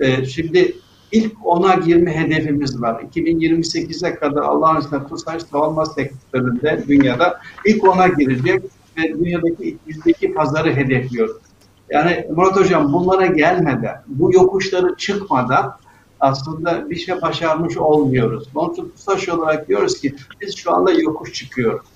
E, 0.00 0.24
şimdi 0.24 0.74
ilk 1.12 1.46
ona 1.46 1.74
girme 1.74 2.16
hedefimiz 2.16 2.82
var. 2.82 3.02
2028'e 3.02 4.14
kadar 4.14 4.42
Allah'ın 4.42 4.80
izniyle 4.80 5.06
TUSAŞ 5.06 5.42
savunma 5.42 5.86
sektöründe 5.86 6.84
dünyada 6.88 7.40
ilk 7.66 7.84
ona 7.84 8.08
girecek 8.08 8.62
ve 8.98 9.18
dünyadaki 9.18 9.76
yüzdeki 9.86 10.34
pazarı 10.34 10.72
hedefliyoruz. 10.72 11.47
Yani 11.90 12.26
Murat 12.36 12.56
Hocam 12.56 12.92
bunlara 12.92 13.26
gelmeden, 13.26 14.02
bu 14.06 14.32
yokuşları 14.34 14.96
çıkmadan 14.96 15.76
aslında 16.20 16.90
bir 16.90 16.96
şey 16.96 17.22
başarmış 17.22 17.76
olmuyoruz. 17.76 18.48
Onun 18.54 18.72
için 18.72 19.32
olarak 19.32 19.68
diyoruz 19.68 20.00
ki 20.00 20.14
biz 20.40 20.56
şu 20.56 20.74
anda 20.74 20.92
yokuş 20.92 21.32
çıkıyoruz. 21.32 21.86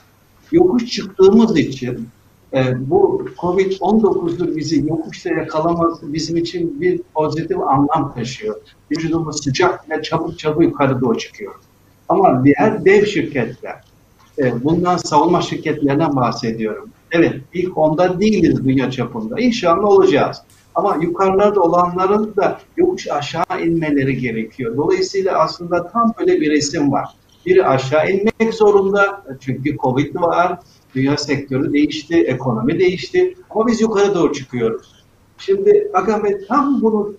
Yokuş 0.52 0.86
çıktığımız 0.86 1.58
için 1.58 2.08
e, 2.54 2.90
bu 2.90 3.26
Covid-19'dur 3.38 4.56
bizi 4.56 4.88
yokuşta 4.88 5.30
yakalaması 5.30 6.12
bizim 6.12 6.36
için 6.36 6.80
bir 6.80 7.00
pozitif 7.14 7.60
anlam 7.60 8.14
taşıyor. 8.14 8.56
Vücudumuz 8.90 9.44
sıcak 9.44 9.90
ve 9.90 10.02
çabuk 10.02 10.38
çabuk 10.38 10.62
yukarı 10.62 11.00
doğru 11.00 11.18
çıkıyor. 11.18 11.54
Ama 12.08 12.44
diğer 12.44 12.84
dev 12.84 13.04
şirketler, 13.04 13.84
e, 14.38 14.64
bundan 14.64 14.96
savunma 14.96 15.42
şirketlerinden 15.42 16.16
bahsediyorum. 16.16 16.90
Evet 17.12 17.34
ilk 17.52 17.78
onda 17.78 18.20
değiliz 18.20 18.64
dünya 18.64 18.90
çapında. 18.90 19.40
İnşallah 19.40 19.84
olacağız. 19.84 20.42
Ama 20.74 20.96
yukarılarda 21.02 21.60
olanların 21.60 22.36
da 22.36 22.60
yokuş 22.76 23.08
aşağı 23.08 23.62
inmeleri 23.64 24.16
gerekiyor. 24.16 24.76
Dolayısıyla 24.76 25.38
aslında 25.38 25.88
tam 25.88 26.14
böyle 26.18 26.40
bir 26.40 26.50
resim 26.50 26.92
var. 26.92 27.08
Biri 27.46 27.66
aşağı 27.66 28.10
inmek 28.10 28.54
zorunda 28.54 29.24
çünkü 29.40 29.76
Covid 29.76 30.14
var, 30.14 30.58
dünya 30.94 31.16
sektörü 31.16 31.72
değişti, 31.72 32.14
ekonomi 32.14 32.78
değişti 32.78 33.34
ama 33.50 33.66
biz 33.66 33.80
yukarı 33.80 34.14
doğru 34.14 34.32
çıkıyoruz. 34.32 35.04
Şimdi 35.38 35.90
Agamet 35.94 36.48
tam 36.48 36.82
bunu 36.82 37.14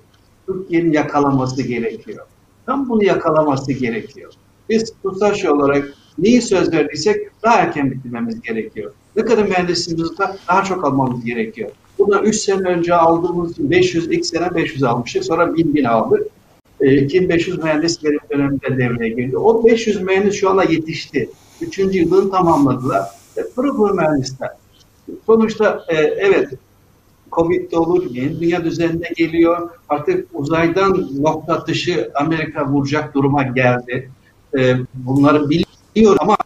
Türkiye'nin 0.47 0.91
yakalaması 0.91 1.63
gerekiyor. 1.63 2.25
Tam 2.65 2.89
bunu 2.89 3.03
yakalaması 3.03 3.73
gerekiyor. 3.73 4.33
Biz 4.69 4.93
TUSAŞ 5.03 5.45
olarak 5.45 5.93
neyi 6.17 6.41
söz 6.41 6.71
verdiysek 6.71 7.17
daha 7.43 7.59
erken 7.59 7.91
bitirmemiz 7.91 8.41
gerekiyor. 8.41 8.91
Ne 9.15 9.25
kadar 9.25 9.43
mühendisimiz 9.43 10.09
daha 10.47 10.63
çok 10.63 10.85
almamız 10.85 11.25
gerekiyor. 11.25 11.71
Buna 11.99 12.21
3 12.21 12.35
sene 12.35 12.67
önce 12.67 12.95
aldığımız 12.95 13.59
500, 13.59 14.07
ilk 14.07 14.25
sene 14.25 14.55
500 14.55 14.83
almıştık. 14.83 15.23
Sonra 15.23 15.55
1000 15.55 15.75
bin 15.75 15.83
aldık. 15.83 16.27
E, 16.81 17.01
2500 17.01 17.63
mühendis 17.63 18.03
benim 18.03 18.19
döneminde 18.31 18.77
devreye 18.77 19.13
girdi. 19.13 19.37
O 19.37 19.65
500 19.65 20.01
mühendis 20.01 20.35
şu 20.35 20.49
anda 20.49 20.63
yetişti. 20.63 21.29
Üçüncü 21.61 21.99
yılını 21.99 22.31
tamamladılar. 22.31 23.01
E, 23.37 23.41
pırı 23.55 23.77
pırı 23.77 23.93
mühendisler. 23.93 24.49
Sonuçta 25.25 25.85
e, 25.89 25.95
evet 25.97 26.49
Covid 27.31 27.71
de 27.71 27.77
olur, 27.77 28.03
yeni 28.11 28.41
dünya 28.41 28.63
düzenine 28.63 29.09
geliyor. 29.17 29.69
Artık 29.89 30.27
uzaydan 30.33 31.09
nokta 31.19 31.53
atışı 31.53 32.11
Amerika 32.15 32.67
vuracak 32.67 33.15
duruma 33.15 33.43
geldi. 33.43 34.11
E, 34.57 34.75
bunları 34.93 35.49
biliyor 35.95 36.17
ama 36.19 36.37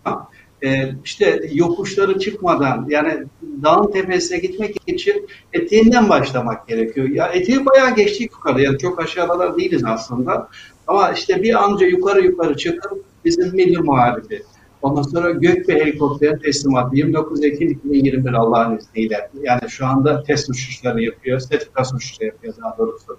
e, 0.63 0.91
işte 1.05 1.41
yokuşları 1.53 2.19
çıkmadan 2.19 2.85
yani 2.89 3.23
dağın 3.63 3.91
tepesine 3.91 4.37
gitmek 4.37 4.75
için 4.87 5.27
eteğinden 5.53 6.09
başlamak 6.09 6.67
gerekiyor. 6.67 7.09
Ya 7.09 7.27
eteği 7.27 7.65
bayağı 7.65 7.95
geçtik 7.95 8.31
yukarı 8.31 8.61
yani 8.61 8.77
çok 8.77 8.99
aşağıda 9.01 9.57
değiliz 9.57 9.83
aslında. 9.85 10.49
Ama 10.87 11.11
işte 11.11 11.43
bir 11.43 11.63
anca 11.63 11.87
yukarı 11.87 12.21
yukarı 12.21 12.57
çıkıp 12.57 13.05
bizim 13.25 13.55
milli 13.55 13.77
muharibi. 13.77 14.43
Ondan 14.81 15.01
sonra 15.01 15.31
gök 15.31 15.69
ve 15.69 15.73
helikopter 15.73 16.39
teslimatı 16.39 16.95
29 16.95 17.43
Ekim 17.43 17.69
2021 17.69 18.33
Allah'ın 18.33 18.77
izniyle. 18.77 19.29
Yani 19.41 19.69
şu 19.69 19.85
anda 19.85 20.23
test 20.23 20.49
uçuşları 20.49 21.03
yapıyor, 21.03 21.39
sertifikas 21.39 21.93
uçuşları 21.93 22.27
yapıyor 22.27 22.53
daha 22.63 22.77
doğrusu. 22.77 23.17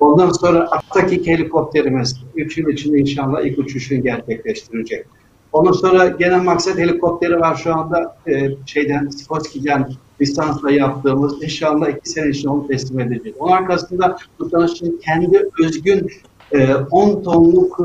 Ondan 0.00 0.30
sonra 0.30 0.68
Atakik 0.70 1.26
helikopterimiz 1.26 2.20
3 2.34 2.58
yıl 2.58 2.68
içinde 2.68 2.98
inşallah 2.98 3.40
ilk 3.40 3.58
uçuşunu 3.58 4.02
gerçekleştirecek. 4.02 5.06
Ondan 5.52 5.72
sonra 5.72 6.06
genel 6.06 6.42
maksat 6.42 6.78
helikopteri 6.78 7.40
var 7.40 7.56
şu 7.56 7.74
anda 7.74 8.16
e, 8.26 8.50
şeyden 8.66 9.08
Skoski'den 9.08 9.88
lisansla 10.20 10.70
yaptığımız 10.70 11.42
inşallah 11.42 11.88
iki 11.88 12.08
sene 12.10 12.28
içinde 12.28 12.48
onu 12.48 12.68
teslim 12.68 13.00
edeceğiz. 13.00 13.36
Onun 13.38 13.52
arkasında 13.52 14.16
Tutanış'ın 14.38 15.00
kendi 15.04 15.48
özgün 15.64 16.10
e, 16.52 16.74
10 16.74 17.22
tonluk 17.22 17.80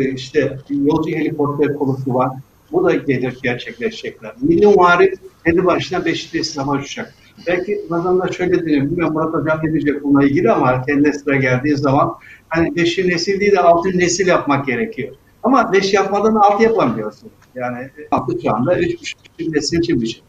e, 0.00 0.10
işte 0.10 0.58
yolcu 0.70 1.10
helikopter 1.10 1.74
konusu 1.74 2.14
var. 2.14 2.30
Bu 2.72 2.84
da 2.84 2.94
gelir 2.94 3.38
gerçekleşecekler. 3.42 4.32
Milli 4.42 4.66
Muharip 4.66 5.14
kendi 5.44 5.64
başına 5.64 6.04
beşinci 6.04 6.38
İslam'a 6.38 6.72
uçacak. 6.72 7.14
Belki 7.46 7.80
vatandaş 7.90 8.36
şöyle 8.36 8.66
diyeyim, 8.66 8.96
ben 8.98 9.12
Murat 9.12 9.34
Hocam 9.34 9.60
ne 9.62 9.72
diyecek 9.72 10.04
bununla 10.04 10.24
ilgili 10.24 10.50
ama 10.50 10.82
kendine 10.82 11.12
sıra 11.12 11.36
geldiği 11.36 11.76
zaman 11.76 12.14
hani 12.48 12.76
beşi 12.76 13.08
nesil 13.08 13.40
değil 13.40 13.52
de 13.52 13.60
altı 13.60 13.98
nesil 13.98 14.26
yapmak 14.26 14.66
gerekiyor. 14.66 15.14
Ama 15.42 15.72
beş 15.72 15.94
yapmadan 15.94 16.34
altı 16.34 16.62
yapamıyorsun. 16.62 17.30
Yani 17.54 17.90
altı 18.10 18.42
şu 18.42 18.54
anda 18.54 18.78
üç 18.78 19.00
buçuk 19.00 19.54
nesil 19.54 20.02
için. 20.02 20.22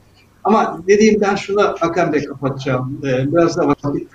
Ama 0.44 0.82
dediğim 0.88 1.22
ben 1.22 1.36
şunu 1.36 1.62
Hakan 1.80 2.14
Bey 2.14 2.26
kapatacağım. 2.26 3.02
Ee, 3.04 3.32
biraz 3.32 3.58
da 3.58 3.68
vakit 3.68 4.08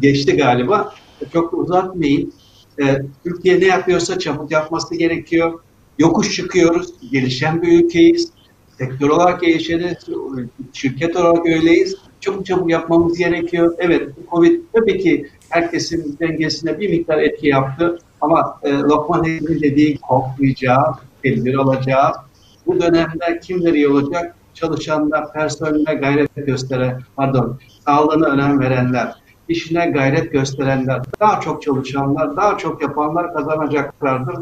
geçti 0.00 0.36
galiba. 0.36 0.94
Çok 1.32 1.52
da 1.52 1.56
uzatmayayım. 1.56 2.32
Ee, 2.82 3.02
Türkiye 3.24 3.60
ne 3.60 3.66
yapıyorsa 3.66 4.18
çabuk 4.18 4.50
yapması 4.50 4.94
gerekiyor. 4.94 5.60
Yokuş 5.98 6.36
çıkıyoruz. 6.36 6.94
Gelişen 7.12 7.62
bir 7.62 7.84
ülkeyiz. 7.84 8.32
Sektör 8.78 9.08
olarak 9.08 9.40
gelişeniz, 9.40 9.96
şirket 10.72 11.16
olarak 11.16 11.46
öyleyiz. 11.46 11.96
Çabuk 12.20 12.46
çabuk 12.46 12.70
yapmamız 12.70 13.18
gerekiyor. 13.18 13.74
Evet, 13.78 14.08
Covid 14.30 14.60
tabii 14.72 14.98
ki 14.98 15.26
herkesin 15.48 16.16
dengesine 16.20 16.80
bir 16.80 16.90
miktar 16.90 17.18
etki 17.18 17.48
yaptı. 17.48 17.98
Ama 18.20 18.58
e, 18.62 18.72
Lokman 18.72 19.24
Hekimin 19.24 19.62
dediği 19.62 19.98
korkmayacağız, 19.98 20.96
tedbir 21.22 21.54
alacağız. 21.54 22.16
Bu 22.66 22.80
dönemde 22.80 23.40
kimler 23.42 23.72
iyi 23.72 23.88
olacak? 23.88 24.34
Çalışanlar, 24.54 25.32
personeline 25.32 25.94
gayret 25.94 26.36
gösteren, 26.36 27.00
pardon, 27.16 27.58
sağlığına 27.86 28.26
önem 28.26 28.60
verenler, 28.60 29.14
işine 29.48 29.86
gayret 29.86 30.32
gösterenler, 30.32 31.02
daha 31.20 31.40
çok 31.40 31.62
çalışanlar, 31.62 32.36
daha 32.36 32.58
çok 32.58 32.82
yapanlar 32.82 33.34
kazanacaklardır. 33.34 34.36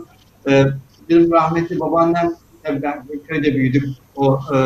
Ee, 0.48 0.64
benim 1.10 1.32
rahmetli 1.32 1.80
babaannem, 1.80 2.32
ben 2.64 3.04
köyde 3.28 3.54
büyüdük, 3.54 3.84
o 4.16 4.40
e, 4.54 4.56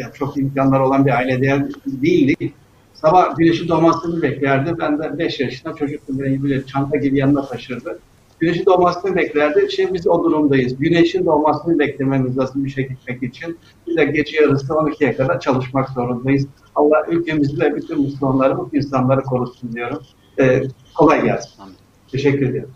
yani 0.00 0.12
çok 0.14 0.36
imkanlar 0.36 0.80
olan 0.80 1.06
bir 1.06 1.16
aile 1.16 1.62
değildik. 1.86 2.54
Sabah 2.94 3.36
güneşin 3.36 3.68
doğmasını 3.68 4.22
beklerdi. 4.22 4.74
Ben 4.78 4.98
de 4.98 5.18
5 5.18 5.40
yaşında 5.40 5.74
çocuktum. 5.74 6.18
Beni 6.18 6.42
böyle 6.42 6.66
çanta 6.66 6.96
gibi 6.96 7.18
yanına 7.18 7.46
taşırdı. 7.46 7.98
Güneşin 8.40 8.66
doğmasını 8.66 9.16
beklerdi. 9.16 9.68
Şimdi 9.70 9.94
biz 9.94 10.06
o 10.06 10.24
durumdayız. 10.24 10.76
Güneşin 10.78 11.26
doğmasını 11.26 11.78
beklememiz 11.78 12.38
lazım 12.38 12.66
işe 12.66 12.82
gitmek 12.82 13.22
için. 13.22 13.58
Biz 13.86 13.96
de 13.96 14.04
gece 14.04 14.36
yarısı 14.36 14.66
12'ye 14.66 15.16
kadar 15.16 15.40
çalışmak 15.40 15.88
zorundayız. 15.88 16.46
Allah 16.74 17.06
ülkemizi 17.08 17.60
ve 17.60 17.76
bütün 17.76 18.02
Müslümanları, 18.02 18.58
bu 18.58 18.70
insanları 18.72 19.22
korusun 19.22 19.72
diyorum. 19.72 20.02
Ee, 20.40 20.62
kolay 20.94 21.24
gelsin. 21.24 21.50
Teşekkür 22.12 22.48
ederim. 22.50 22.68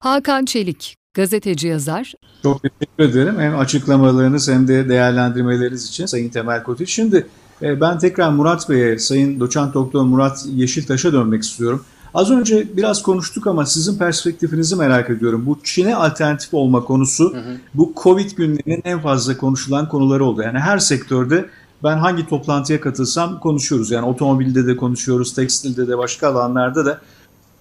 Hakan 0.00 0.44
Çelik, 0.44 0.96
gazeteci 1.14 1.68
yazar. 1.68 2.14
Çok 2.42 2.62
teşekkür 2.62 3.04
ederim. 3.04 3.38
Hem 3.38 3.58
açıklamalarınız 3.58 4.48
hem 4.48 4.68
de 4.68 4.88
değerlendirmeleriniz 4.88 5.88
için 5.88 6.06
Sayın 6.06 6.28
Temel 6.28 6.62
Kotiç. 6.62 6.90
Şimdi 6.90 7.26
e, 7.62 7.80
ben 7.80 7.98
tekrar 7.98 8.30
Murat 8.30 8.70
Bey'e, 8.70 8.98
Sayın 8.98 9.40
Doçent 9.40 9.74
Doktor 9.74 10.02
Murat 10.02 10.46
Yeşiltaş'a 10.46 11.12
dönmek 11.12 11.42
istiyorum. 11.42 11.84
Az 12.14 12.30
önce 12.30 12.76
biraz 12.76 13.02
konuştuk 13.02 13.46
ama 13.46 13.66
sizin 13.66 13.98
perspektifinizi 13.98 14.76
merak 14.76 15.10
ediyorum. 15.10 15.46
Bu 15.46 15.58
Çin'e 15.64 15.94
alternatif 15.94 16.54
olma 16.54 16.84
konusu 16.84 17.32
hı 17.34 17.38
hı. 17.38 17.56
bu 17.74 17.92
Covid 18.02 18.30
günlerinin 18.30 18.82
en 18.84 19.00
fazla 19.00 19.36
konuşulan 19.36 19.88
konuları 19.88 20.24
oldu. 20.24 20.42
Yani 20.42 20.58
her 20.58 20.78
sektörde 20.78 21.48
ben 21.84 21.98
hangi 21.98 22.26
toplantıya 22.26 22.80
katılsam 22.80 23.40
konuşuyoruz. 23.40 23.90
Yani 23.90 24.06
otomobilde 24.06 24.66
de 24.66 24.76
konuşuyoruz, 24.76 25.34
tekstilde 25.34 25.88
de 25.88 25.98
başka 25.98 26.28
alanlarda 26.28 26.86
da. 26.86 27.00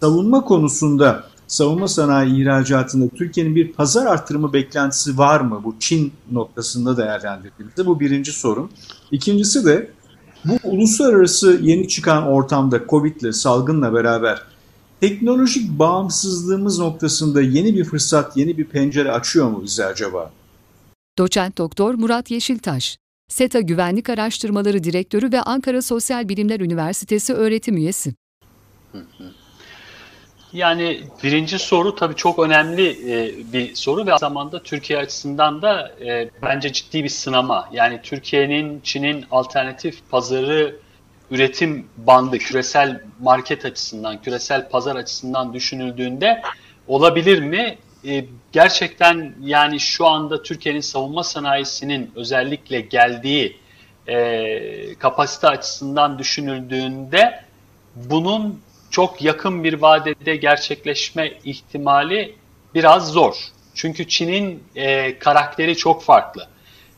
Savunma 0.02 0.42
konusunda, 0.42 1.24
savunma 1.48 1.88
sanayi 1.88 2.42
ihracatında 2.42 3.08
Türkiye'nin 3.08 3.56
bir 3.56 3.72
pazar 3.72 4.06
arttırımı 4.06 4.54
beklentisi 4.54 5.18
var 5.18 5.42
mı? 5.42 5.62
Bu 5.64 5.76
Çin 5.80 6.14
noktasında 6.32 6.98
değerlendirdiğimizde 6.98 7.86
bu 7.86 8.00
birinci 8.00 8.32
sorun. 8.32 8.70
İkincisi 9.12 9.66
de 9.66 9.92
bu 10.48 10.70
uluslararası 10.70 11.60
yeni 11.62 11.88
çıkan 11.88 12.28
ortamda 12.28 12.82
Covid'le, 12.90 13.32
salgınla 13.32 13.94
beraber 13.94 14.42
teknolojik 15.02 15.70
bağımsızlığımız 15.80 16.80
noktasında 16.80 17.42
yeni 17.42 17.76
bir 17.76 17.84
fırsat, 17.84 18.38
yeni 18.38 18.58
bir 18.58 18.66
pencere 18.66 19.12
açıyor 19.12 19.50
mu 19.50 19.64
bize 19.64 19.86
acaba? 19.86 20.32
Doçent 21.18 21.58
Doktor 21.58 21.94
Murat 21.94 22.32
Yeşiltaş, 22.32 22.98
SETA 23.28 23.60
Güvenlik 23.60 24.10
Araştırmaları 24.10 24.84
Direktörü 24.84 25.32
ve 25.32 25.42
Ankara 25.42 25.82
Sosyal 25.82 26.30
Bilimler 26.30 26.60
Üniversitesi 26.60 27.34
öğretim 27.34 27.78
üyesi. 27.78 28.14
Hı 28.92 28.98
hı. 28.98 29.24
Yani 30.54 31.02
birinci 31.24 31.60
soru 31.60 31.96
tabii 31.96 32.16
çok 32.16 32.40
önemli 32.40 32.90
e, 32.90 33.32
bir 33.54 33.76
soru 33.76 34.06
ve 34.06 34.12
aynı 34.12 34.20
zamanda 34.20 34.64
Türkiye 34.64 35.00
açısından 35.00 35.62
da 35.62 35.92
e, 36.06 36.30
bence 36.42 36.74
ciddi 36.74 37.04
bir 37.04 37.10
sınama. 37.10 37.70
Yani 37.72 38.00
Türkiye'nin, 38.04 38.82
Çin'in 38.84 39.26
alternatif 39.32 40.10
pazarı 40.10 40.76
üretim 41.32 41.88
bandı, 41.98 42.38
küresel 42.38 43.02
market 43.20 43.66
açısından, 43.66 44.22
küresel 44.22 44.70
pazar 44.70 44.96
açısından 44.96 45.54
düşünüldüğünde 45.54 46.42
olabilir 46.88 47.42
mi? 47.42 47.78
E, 48.08 48.26
gerçekten 48.52 49.36
yani 49.42 49.80
şu 49.80 50.08
anda 50.08 50.44
Türkiye'nin 50.44 50.82
savunma 50.82 51.24
sanayisinin 51.24 52.12
özellikle 52.16 52.82
geldiği 52.82 53.58
kapasite 55.00 55.48
açısından 55.48 56.20
düşünüldüğünde 56.20 57.44
bunun 57.96 58.62
çok 58.90 59.22
yakın 59.22 59.64
bir 59.64 59.74
vadede 59.74 60.36
gerçekleşme 60.36 61.34
ihtimali 61.44 62.36
biraz 62.76 63.12
zor. 63.12 63.36
Çünkü 63.74 64.08
Çin'in 64.08 64.64
e, 64.76 65.20
karakteri 65.20 65.76
çok 65.78 66.04
farklı. 66.04 66.48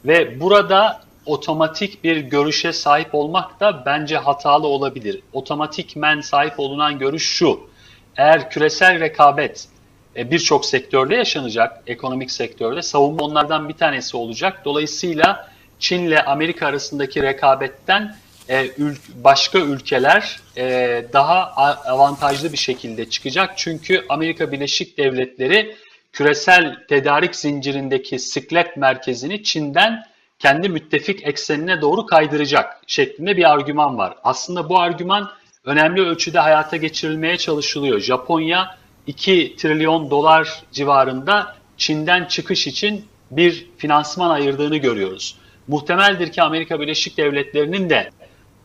Ve 0.05 0.39
burada 0.39 1.01
otomatik 1.25 2.03
bir 2.03 2.17
görüşe 2.17 2.73
sahip 2.73 3.15
olmak 3.15 3.59
da 3.59 3.85
bence 3.85 4.17
hatalı 4.17 4.67
olabilir. 4.67 5.21
Otomatikmen 5.33 6.21
sahip 6.21 6.59
olunan 6.59 6.99
görüş 6.99 7.29
şu. 7.29 7.69
Eğer 8.17 8.49
küresel 8.49 8.99
rekabet 8.99 9.67
e, 10.15 10.31
birçok 10.31 10.65
sektörde 10.65 11.15
yaşanacak, 11.15 11.83
ekonomik 11.87 12.31
sektörde 12.31 12.81
savunma 12.81 13.23
onlardan 13.23 13.69
bir 13.69 13.73
tanesi 13.73 14.17
olacak. 14.17 14.61
Dolayısıyla 14.65 15.49
Çin 15.79 16.03
ile 16.03 16.25
Amerika 16.25 16.67
arasındaki 16.67 17.21
rekabetten 17.21 18.15
e, 18.49 18.71
başka 19.15 19.59
ülkeler 19.59 20.39
e, 20.57 21.05
daha 21.13 21.51
avantajlı 21.85 22.51
bir 22.51 22.57
şekilde 22.57 23.09
çıkacak. 23.09 23.57
Çünkü 23.57 24.05
Amerika 24.09 24.51
Birleşik 24.51 24.97
Devletleri 24.97 25.75
küresel 26.13 26.75
tedarik 26.89 27.35
zincirindeki 27.35 28.19
siklet 28.19 28.77
merkezini 28.77 29.43
Çin'den 29.43 30.03
kendi 30.39 30.69
müttefik 30.69 31.27
eksenine 31.27 31.81
doğru 31.81 32.05
kaydıracak 32.05 32.81
şeklinde 32.87 33.37
bir 33.37 33.51
argüman 33.51 33.97
var. 33.97 34.15
Aslında 34.23 34.69
bu 34.69 34.79
argüman 34.79 35.31
önemli 35.65 36.01
ölçüde 36.01 36.39
hayata 36.39 36.77
geçirilmeye 36.77 37.37
çalışılıyor. 37.37 37.99
Japonya 37.99 38.77
2 39.07 39.55
trilyon 39.55 40.11
dolar 40.11 40.63
civarında 40.71 41.55
Çin'den 41.77 42.25
çıkış 42.25 42.67
için 42.67 43.05
bir 43.31 43.67
finansman 43.77 44.29
ayırdığını 44.29 44.77
görüyoruz. 44.77 45.35
Muhtemeldir 45.67 46.31
ki 46.31 46.41
Amerika 46.41 46.79
Birleşik 46.79 47.17
Devletleri'nin 47.17 47.89
de 47.89 48.09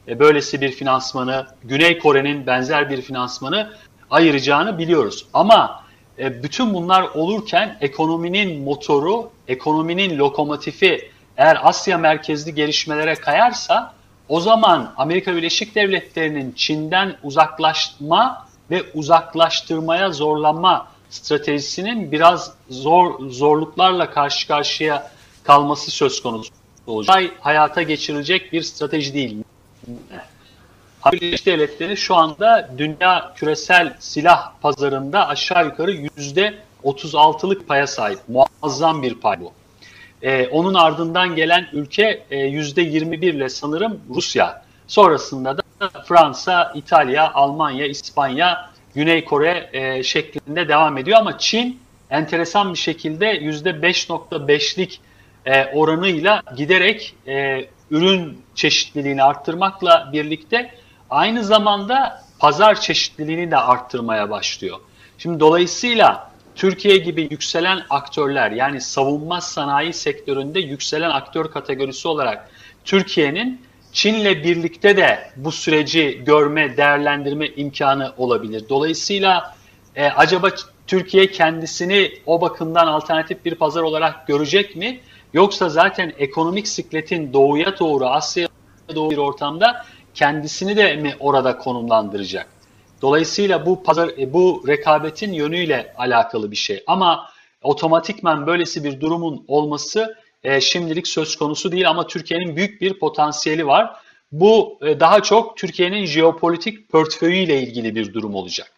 e, 0.09 0.19
böylesi 0.19 0.61
bir 0.61 0.71
finansmanı, 0.73 1.47
Güney 1.65 1.99
Kore'nin 1.99 2.47
benzer 2.47 2.91
bir 2.91 3.03
finansmanı 3.03 3.73
ayıracağını 4.11 4.79
biliyoruz. 4.79 5.27
Ama 5.35 5.85
e, 6.19 6.43
bütün 6.43 6.75
bunlar 6.75 7.03
olurken 7.03 7.79
ekonominin 7.81 8.63
motoru, 8.63 9.31
ekonominin 9.49 10.19
lokomotifi 10.19 11.11
eğer 11.37 11.59
Asya 11.63 11.99
merkezli 11.99 12.55
gelişmelere 12.55 13.15
kayarsa 13.15 13.95
o 14.29 14.41
zaman 14.41 14.93
Amerika 14.97 15.37
Birleşik 15.37 15.75
Devletleri'nin 15.75 16.53
Çin'den 16.53 17.17
uzaklaşma 17.23 18.47
ve 18.71 18.83
uzaklaştırmaya 18.95 20.11
zorlanma 20.11 20.87
stratejisinin 21.11 22.13
biraz 22.13 22.53
zor 22.71 23.31
zorluklarla 23.31 24.11
karşı 24.11 24.49
karşıya 24.49 25.11
kalması 25.45 25.91
söz 25.91 26.23
konusu 26.23 26.51
olacak. 26.87 27.23
Hayata 27.41 27.83
geçirilecek 27.83 28.53
bir 28.53 28.63
strateji 28.63 29.15
değil. 29.15 29.45
Birleşik 31.13 31.47
Devletleri 31.47 31.97
şu 31.97 32.15
anda 32.15 32.71
dünya 32.79 33.33
küresel 33.37 33.97
silah 33.99 34.53
pazarında 34.63 35.29
aşağı 35.29 35.65
yukarı 35.65 35.93
yüzde 35.93 36.55
36'lık 36.85 37.69
paya 37.69 37.87
sahip. 37.87 38.19
Muazzam 38.29 39.03
bir 39.03 39.15
pay 39.15 39.41
bu. 39.41 39.53
Ee, 40.23 40.47
onun 40.47 40.75
ardından 40.75 41.37
gelen 41.37 41.69
ülke 41.73 42.25
e, 42.31 42.39
yüzde 42.39 42.83
21 42.83 43.35
ile 43.35 43.49
sanırım 43.49 44.01
Rusya. 44.15 44.65
Sonrasında 44.87 45.59
da 45.59 45.63
Fransa, 46.09 46.73
İtalya, 46.75 47.33
Almanya, 47.33 47.87
İspanya, 47.87 48.71
Güney 48.95 49.25
Kore 49.25 49.71
e, 49.73 50.03
şeklinde 50.03 50.69
devam 50.69 50.99
ediyor. 50.99 51.19
Ama 51.19 51.39
Çin 51.39 51.81
enteresan 52.11 52.73
bir 52.73 52.79
şekilde 52.79 53.27
yüzde 53.27 53.71
5.5'lik 53.71 55.01
e, 55.47 55.65
oranıyla 55.65 56.43
giderek 56.57 57.15
e, 57.27 57.65
ürün 57.95 58.39
çeşitliliğini 58.55 59.23
arttırmakla 59.23 60.11
birlikte 60.13 60.75
aynı 61.11 61.45
zamanda 61.45 62.23
pazar 62.39 62.81
çeşitliliğini 62.81 63.51
de 63.51 63.57
arttırmaya 63.57 64.31
başlıyor. 64.31 64.79
Şimdi 65.19 65.41
dolayısıyla 65.41 66.31
Türkiye 66.55 66.97
gibi 66.97 67.23
yükselen 67.31 67.83
aktörler 67.91 68.51
yani 68.51 68.81
savunma 68.81 69.41
sanayi 69.41 69.93
sektöründe 69.93 70.61
yükselen 70.61 71.11
aktör 71.11 71.51
kategorisi 71.51 72.09
olarak 72.09 72.51
Türkiye'nin 72.85 73.63
Çin'le 73.93 74.45
birlikte 74.45 74.97
de 74.97 75.31
bu 75.37 75.53
süreci 75.53 76.23
görme, 76.27 76.77
değerlendirme 76.77 77.47
imkanı 77.47 78.13
olabilir. 78.17 78.65
Dolayısıyla 78.69 79.57
e, 79.97 80.07
acaba 80.07 80.51
Türkiye 80.87 81.31
kendisini 81.31 82.13
o 82.27 82.41
bakımdan 82.41 82.87
alternatif 82.87 83.45
bir 83.45 83.55
pazar 83.55 83.83
olarak 83.83 84.27
görecek 84.27 84.77
mi? 84.77 85.01
Yoksa 85.35 85.69
zaten 85.69 86.13
ekonomik 86.19 86.69
sikletin 86.69 87.33
doğuya 87.33 87.79
doğru, 87.79 88.07
Asya'ya 88.07 88.49
doğru 88.95 89.11
bir 89.11 89.17
ortamda 89.17 89.85
kendisini 90.15 90.77
de 90.77 90.97
mi 90.97 91.15
orada 91.21 91.59
konumlandıracak? 91.59 92.47
Dolayısıyla 93.03 93.67
bu 93.67 93.83
pazar, 93.83 94.09
e, 94.19 94.33
bu 94.33 94.65
rekabetin 94.69 95.33
yönüyle 95.33 95.95
alakalı 95.99 96.51
bir 96.51 96.57
şey. 96.57 96.83
Ama 96.87 97.31
otomatikman 97.63 98.47
böylesi 98.47 98.85
bir 98.85 99.01
durumun 99.01 99.45
olması 99.49 100.17
e, 100.45 100.61
şimdilik 100.61 101.09
söz 101.09 101.37
konusu 101.37 101.73
değil 101.73 101.89
ama 101.89 102.07
Türkiye'nin 102.07 102.57
büyük 102.57 102.81
bir 102.81 102.99
potansiyeli 102.99 103.67
var. 103.67 103.97
Bu 104.33 104.79
e, 104.83 105.01
daha 105.01 105.23
çok 105.23 105.57
Türkiye'nin 105.57 106.07
jeopolitik 106.07 106.89
portföyüyle 106.89 107.63
ilgili 107.63 107.95
bir 107.95 108.15
durum 108.15 108.35
olacak. 108.35 108.73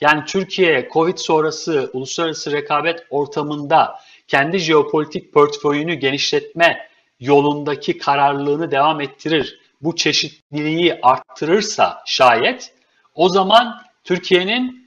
Yani 0.00 0.24
Türkiye 0.24 0.88
Covid 0.92 1.18
sonrası 1.18 1.90
uluslararası 1.92 2.52
rekabet 2.52 3.06
ortamında 3.10 3.98
kendi 4.28 4.58
jeopolitik 4.58 5.32
portföyünü 5.32 5.94
genişletme 5.94 6.88
yolundaki 7.20 7.98
kararlılığını 7.98 8.70
devam 8.70 9.00
ettirir, 9.00 9.60
bu 9.80 9.96
çeşitliliği 9.96 10.98
arttırırsa 11.02 12.02
şayet 12.06 12.74
o 13.14 13.28
zaman 13.28 13.82
Türkiye'nin 14.04 14.86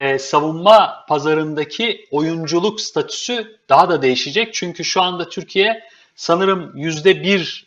e, 0.00 0.18
savunma 0.18 1.04
pazarındaki 1.08 2.06
oyunculuk 2.10 2.80
statüsü 2.80 3.58
daha 3.68 3.90
da 3.90 4.02
değişecek. 4.02 4.54
Çünkü 4.54 4.84
şu 4.84 5.02
anda 5.02 5.28
Türkiye 5.28 5.82
sanırım 6.14 6.72
yüzde 6.76 7.22
bir 7.22 7.66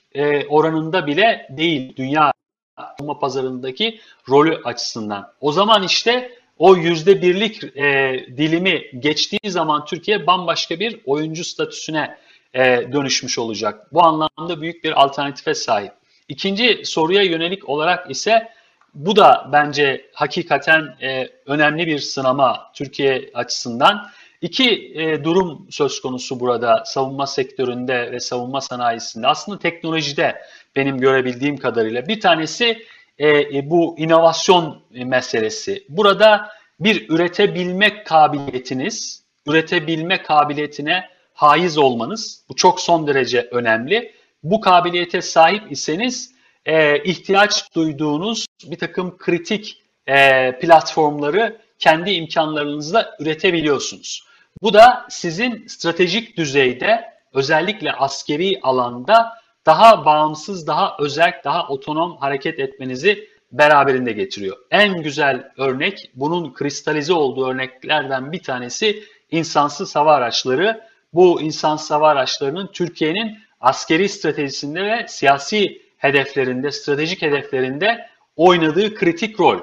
oranında 0.49 1.07
bile 1.07 1.47
değil 1.49 1.95
dünya 1.95 2.33
savunma 2.77 3.19
pazarındaki 3.19 3.99
rolü 4.29 4.61
açısından. 4.63 5.33
O 5.41 5.51
zaman 5.51 5.83
işte 5.83 6.38
o 6.59 6.75
yüzde 6.75 7.21
birlik 7.21 7.63
e, 7.63 8.25
dilimi 8.37 8.83
geçtiği 8.99 9.51
zaman 9.51 9.85
Türkiye 9.85 10.27
bambaşka 10.27 10.79
bir 10.79 10.99
oyuncu 11.05 11.43
statüsüne 11.43 12.17
e, 12.53 12.61
dönüşmüş 12.93 13.39
olacak. 13.39 13.93
Bu 13.93 14.03
anlamda 14.03 14.61
büyük 14.61 14.83
bir 14.83 15.01
alternatife 15.01 15.53
sahip. 15.53 15.91
İkinci 16.27 16.81
soruya 16.85 17.23
yönelik 17.23 17.69
olarak 17.69 18.11
ise 18.11 18.49
bu 18.93 19.15
da 19.15 19.49
bence 19.53 20.05
hakikaten 20.13 20.97
e, 21.01 21.29
önemli 21.45 21.87
bir 21.87 21.99
sınama 21.99 22.71
Türkiye 22.73 23.29
açısından. 23.33 24.09
İki 24.41 24.93
e, 24.95 25.23
durum 25.23 25.67
söz 25.69 26.01
konusu 26.01 26.39
burada 26.39 26.83
savunma 26.85 27.27
sektöründe 27.27 28.11
ve 28.11 28.19
savunma 28.19 28.61
sanayisinde. 28.61 29.27
Aslında 29.27 29.59
teknolojide 29.59 30.41
benim 30.75 30.97
görebildiğim 30.97 31.57
kadarıyla. 31.57 32.07
Bir 32.07 32.19
tanesi 32.19 32.83
e, 33.19 33.29
e 33.29 33.69
bu 33.69 33.95
inovasyon 33.97 34.81
meselesi. 34.91 35.85
Burada 35.89 36.49
bir 36.79 37.09
üretebilme 37.09 38.03
kabiliyetiniz, 38.03 39.23
üretebilme 39.47 40.21
kabiliyetine 40.21 41.09
haiz 41.33 41.77
olmanız, 41.77 42.43
bu 42.49 42.55
çok 42.55 42.81
son 42.81 43.07
derece 43.07 43.47
önemli. 43.51 44.13
Bu 44.43 44.61
kabiliyete 44.61 45.21
sahip 45.21 45.71
iseniz 45.71 46.33
e, 46.65 47.03
ihtiyaç 47.03 47.75
duyduğunuz 47.75 48.45
bir 48.65 48.77
takım 48.77 49.17
kritik 49.17 49.81
platformları 50.61 51.57
kendi 51.79 52.11
imkanlarınızla 52.11 53.15
üretebiliyorsunuz. 53.19 54.23
Bu 54.61 54.73
da 54.73 55.05
sizin 55.09 55.67
stratejik 55.67 56.37
düzeyde 56.37 57.13
özellikle 57.33 57.91
askeri 57.91 58.59
alanda 58.61 59.38
daha 59.65 60.05
bağımsız, 60.05 60.67
daha 60.67 60.95
özel, 60.99 61.41
daha 61.43 61.67
otonom 61.67 62.17
hareket 62.17 62.59
etmenizi 62.59 63.29
beraberinde 63.51 64.11
getiriyor. 64.11 64.57
En 64.71 65.03
güzel 65.03 65.51
örnek, 65.57 66.11
bunun 66.15 66.53
kristalize 66.53 67.13
olduğu 67.13 67.47
örneklerden 67.47 68.31
bir 68.31 68.43
tanesi 68.43 69.03
insansız 69.31 69.95
hava 69.95 70.13
araçları. 70.13 70.81
Bu 71.13 71.41
insansız 71.41 71.91
hava 71.91 72.09
araçlarının 72.09 72.69
Türkiye'nin 72.73 73.37
askeri 73.61 74.09
stratejisinde 74.09 74.83
ve 74.83 75.05
siyasi 75.07 75.81
hedeflerinde, 75.97 76.71
stratejik 76.71 77.21
hedeflerinde 77.21 78.07
oynadığı 78.35 78.95
kritik 78.95 79.39
rol. 79.39 79.59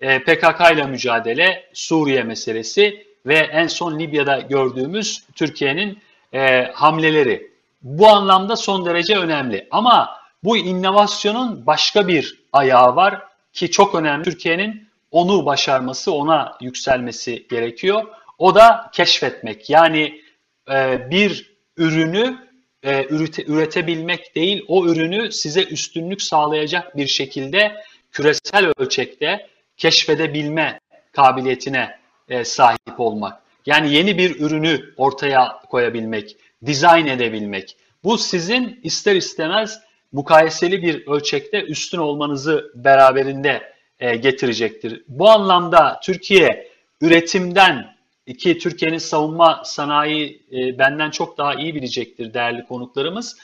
E, 0.00 0.18
PKK 0.18 0.72
ile 0.72 0.84
mücadele, 0.84 1.64
Suriye 1.72 2.22
meselesi 2.22 3.06
ve 3.26 3.34
en 3.34 3.66
son 3.66 3.98
Libya'da 3.98 4.40
gördüğümüz 4.40 5.24
Türkiye'nin 5.34 5.98
e, 6.34 6.64
hamleleri. 6.74 7.51
Bu 7.82 8.08
anlamda 8.08 8.56
son 8.56 8.84
derece 8.84 9.16
önemli. 9.16 9.68
Ama 9.70 10.22
bu 10.44 10.56
inovasyonun 10.56 11.66
başka 11.66 12.08
bir 12.08 12.38
ayağı 12.52 12.96
var 12.96 13.22
ki 13.52 13.70
çok 13.70 13.94
önemli. 13.94 14.24
Türkiye'nin 14.24 14.88
onu 15.10 15.46
başarması, 15.46 16.12
ona 16.12 16.56
yükselmesi 16.60 17.46
gerekiyor. 17.50 18.04
O 18.38 18.54
da 18.54 18.90
keşfetmek. 18.92 19.70
Yani 19.70 20.22
e, 20.70 21.10
bir 21.10 21.52
ürünü 21.76 22.36
e, 22.82 23.06
ürete, 23.10 23.44
üretebilmek 23.44 24.34
değil, 24.34 24.64
o 24.68 24.86
ürünü 24.86 25.32
size 25.32 25.62
üstünlük 25.62 26.22
sağlayacak 26.22 26.96
bir 26.96 27.06
şekilde 27.06 27.76
küresel 28.12 28.72
ölçekte 28.76 29.46
keşfedebilme 29.76 30.80
kabiliyetine 31.12 31.98
e, 32.28 32.44
sahip 32.44 33.00
olmak. 33.00 33.42
Yani 33.66 33.94
yeni 33.94 34.18
bir 34.18 34.40
ürünü 34.40 34.94
ortaya 34.96 35.62
koyabilmek, 35.70 36.36
dizayn 36.66 37.06
edebilmek. 37.06 37.76
Bu 38.04 38.18
sizin 38.18 38.80
ister 38.82 39.16
istemez 39.16 39.80
mukayeseli 40.12 40.82
bir 40.82 41.06
ölçekte 41.06 41.62
üstün 41.62 41.98
olmanızı 41.98 42.72
beraberinde 42.74 43.72
e, 44.00 44.16
getirecektir. 44.16 45.04
Bu 45.08 45.30
anlamda 45.30 46.00
Türkiye 46.02 46.68
üretimden 47.00 47.92
İki, 48.26 48.58
Türkiye'nin 48.58 48.98
savunma 48.98 49.62
sanayi 49.64 50.42
e, 50.52 50.78
benden 50.78 51.10
çok 51.10 51.38
daha 51.38 51.54
iyi 51.54 51.74
bilecektir 51.74 52.34
değerli 52.34 52.64
konuklarımız. 52.64 53.38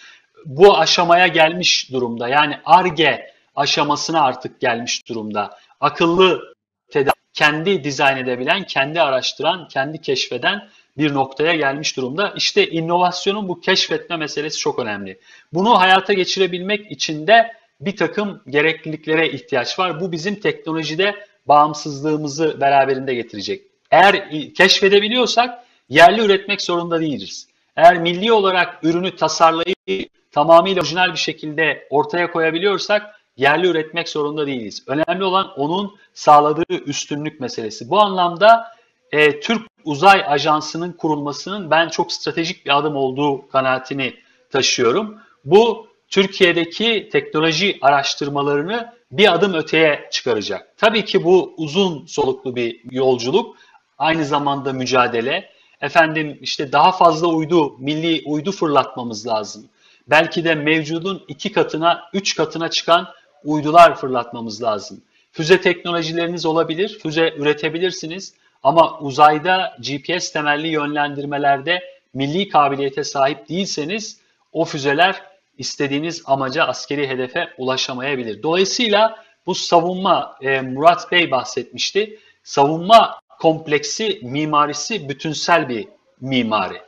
Bu 0.45 0.79
aşamaya 0.79 1.27
gelmiş 1.27 1.93
durumda. 1.93 2.29
Yani 2.29 2.59
ARGE 2.65 3.33
aşamasına 3.57 4.23
artık 4.23 4.61
gelmiş 4.61 5.09
durumda. 5.09 5.59
Akıllı 5.81 6.55
tedavi, 6.91 7.13
kendi 7.33 7.85
dizayn 7.85 8.17
edebilen, 8.17 8.65
kendi 8.65 9.01
araştıran, 9.01 9.69
kendi 9.69 10.01
keşfeden 10.01 10.69
bir 10.99 11.15
noktaya 11.15 11.55
gelmiş 11.55 11.97
durumda. 11.97 12.35
İşte 12.37 12.69
inovasyonun 12.69 13.49
bu 13.49 13.61
keşfetme 13.61 14.17
meselesi 14.17 14.59
çok 14.59 14.79
önemli. 14.79 15.19
Bunu 15.53 15.81
hayata 15.81 16.13
geçirebilmek 16.13 16.91
için 16.93 17.27
de 17.27 17.53
bir 17.81 17.97
takım 17.97 18.43
gerekliliklere 18.49 19.29
ihtiyaç 19.29 19.79
var. 19.79 20.01
Bu 20.01 20.13
bizim 20.13 20.41
teknolojide 20.41 21.15
bağımsızlığımızı 21.47 22.61
beraberinde 22.61 23.15
getirecek. 23.15 23.63
Eğer 23.91 24.31
keşfedebiliyorsak 24.55 25.65
yerli 25.89 26.21
üretmek 26.21 26.63
zorunda 26.63 27.01
değiliz. 27.01 27.49
Eğer 27.77 27.99
milli 27.99 28.33
olarak 28.33 28.79
ürünü 28.83 29.17
tasarlayıp 29.17 30.11
tamamıyla 30.31 30.83
orijinal 30.83 31.13
bir 31.13 31.19
şekilde 31.19 31.87
ortaya 31.91 32.31
koyabiliyorsak 32.33 33.21
yerli 33.37 33.67
üretmek 33.67 34.09
zorunda 34.09 34.47
değiliz. 34.47 34.85
Önemli 34.87 35.25
olan 35.25 35.53
onun 35.57 35.97
sağladığı 36.15 36.75
üstünlük 36.87 37.41
meselesi. 37.41 37.91
Bu 37.91 38.01
anlamda 38.01 38.79
e, 39.13 39.41
Türk 39.41 39.63
Uzay 39.89 40.25
Ajansı'nın 40.27 40.93
kurulmasının 40.93 41.71
ben 41.71 41.89
çok 41.89 42.13
stratejik 42.13 42.67
bir 42.67 42.79
adım 42.79 42.97
olduğu 42.97 43.49
kanaatini 43.49 44.15
taşıyorum. 44.51 45.19
Bu 45.45 45.89
Türkiye'deki 46.09 47.09
teknoloji 47.13 47.79
araştırmalarını 47.83 48.95
bir 49.13 49.35
adım 49.35 49.55
öteye 49.55 50.09
çıkaracak. 50.13 50.77
Tabii 50.77 51.05
ki 51.05 51.25
bu 51.25 51.55
uzun 51.57 52.07
soluklu 52.07 52.57
bir 52.57 52.81
yolculuk 52.91 53.57
aynı 53.99 54.25
zamanda 54.25 54.73
mücadele. 54.73 55.51
Efendim 55.81 56.39
işte 56.41 56.73
daha 56.73 56.93
fazla 56.93 57.27
uydu, 57.27 57.77
milli 57.79 58.23
uydu 58.27 58.53
fırlatmamız 58.53 59.27
lazım. 59.27 59.69
Belki 60.11 60.45
de 60.45 60.55
mevcudun 60.55 61.25
iki 61.29 61.53
katına, 61.53 62.03
üç 62.13 62.37
katına 62.37 62.71
çıkan 62.71 63.09
uydular 63.45 63.97
fırlatmamız 63.97 64.63
lazım. 64.63 65.01
Füze 65.33 65.61
teknolojileriniz 65.61 66.47
olabilir, 66.47 66.99
füze 67.03 67.35
üretebilirsiniz 67.39 68.35
ama 68.63 68.99
uzayda 68.99 69.77
GPS 69.81 70.33
temelli 70.33 70.69
yönlendirmelerde 70.69 71.83
milli 72.15 72.49
kabiliyete 72.49 73.05
sahip 73.05 73.49
değilseniz 73.49 74.21
o 74.53 74.65
füzeler 74.65 75.23
istediğiniz 75.59 76.23
amaca, 76.27 76.65
askeri 76.65 77.09
hedefe 77.09 77.49
ulaşamayabilir. 77.59 78.43
Dolayısıyla 78.43 79.25
bu 79.47 79.55
savunma, 79.55 80.37
e, 80.43 80.61
Murat 80.61 81.13
Bey 81.13 81.31
bahsetmişti, 81.31 82.19
savunma 82.43 83.21
kompleksi 83.29 84.21
mimarisi 84.23 85.09
bütünsel 85.09 85.69
bir 85.69 85.89
mimari. 86.21 86.83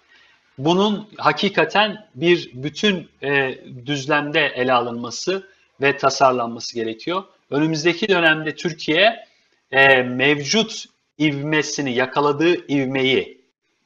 Bunun 0.58 1.08
hakikaten 1.18 2.06
bir 2.14 2.50
bütün 2.54 3.08
e, 3.22 3.58
düzlemde 3.86 4.46
ele 4.46 4.72
alınması 4.72 5.48
ve 5.80 5.96
tasarlanması 5.96 6.74
gerekiyor. 6.74 7.24
Önümüzdeki 7.50 8.08
dönemde 8.08 8.54
Türkiye 8.54 9.26
e, 9.72 10.02
mevcut 10.02 10.84
ivmesini, 11.20 11.94
yakaladığı 11.94 12.72
ivmeyi, 12.72 13.40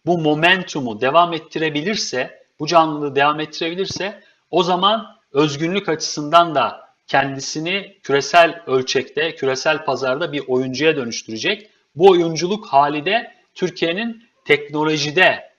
bu 0.07 0.19
momentumu 0.19 1.01
devam 1.01 1.33
ettirebilirse, 1.33 2.45
bu 2.61 2.67
canlılığı 2.67 3.17
devam 3.17 3.41
ettirebilirse 3.41 4.23
o 4.51 4.63
zaman 4.63 5.17
özgünlük 5.33 5.89
açısından 5.89 6.55
da 6.55 6.85
kendisini 7.07 7.99
küresel 8.03 8.63
ölçekte, 8.67 9.35
küresel 9.35 9.85
pazarda 9.85 10.33
bir 10.33 10.43
oyuncuya 10.49 10.97
dönüştürecek. 10.97 11.71
Bu 11.97 12.11
oyunculuk 12.11 12.67
hali 12.67 13.05
de 13.05 13.35
Türkiye'nin 13.55 14.25
teknolojide 14.45 15.51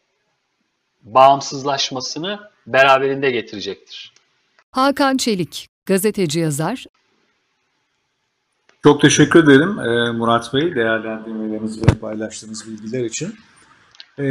bağımsızlaşmasını 1.02 2.40
beraberinde 2.68 3.32
getirecektir. 3.32 4.14
Hakan 4.72 5.18
Çelik, 5.18 5.70
gazeteci 5.86 6.40
yazar. 6.40 6.86
Çok 8.86 9.02
teşekkür 9.02 9.44
ederim 9.44 9.80
e, 9.80 10.12
Murat 10.12 10.54
Bey 10.54 10.76
değerlendirmeleriniz 10.76 11.82
ve 11.82 11.86
paylaştığınız 12.02 12.68
bilgiler 12.68 13.06
için. 13.06 13.36
E, 14.20 14.24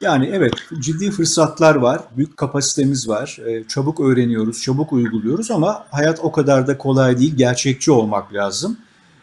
yani 0.00 0.30
evet 0.32 0.52
ciddi 0.78 1.10
fırsatlar 1.10 1.74
var, 1.74 2.00
büyük 2.16 2.36
kapasitemiz 2.36 3.08
var, 3.08 3.38
e, 3.46 3.64
çabuk 3.64 4.00
öğreniyoruz, 4.00 4.62
çabuk 4.62 4.92
uyguluyoruz 4.92 5.50
ama 5.50 5.84
hayat 5.90 6.20
o 6.22 6.32
kadar 6.32 6.66
da 6.66 6.78
kolay 6.78 7.18
değil, 7.18 7.36
gerçekçi 7.36 7.90
olmak 7.92 8.34
lazım. 8.34 8.76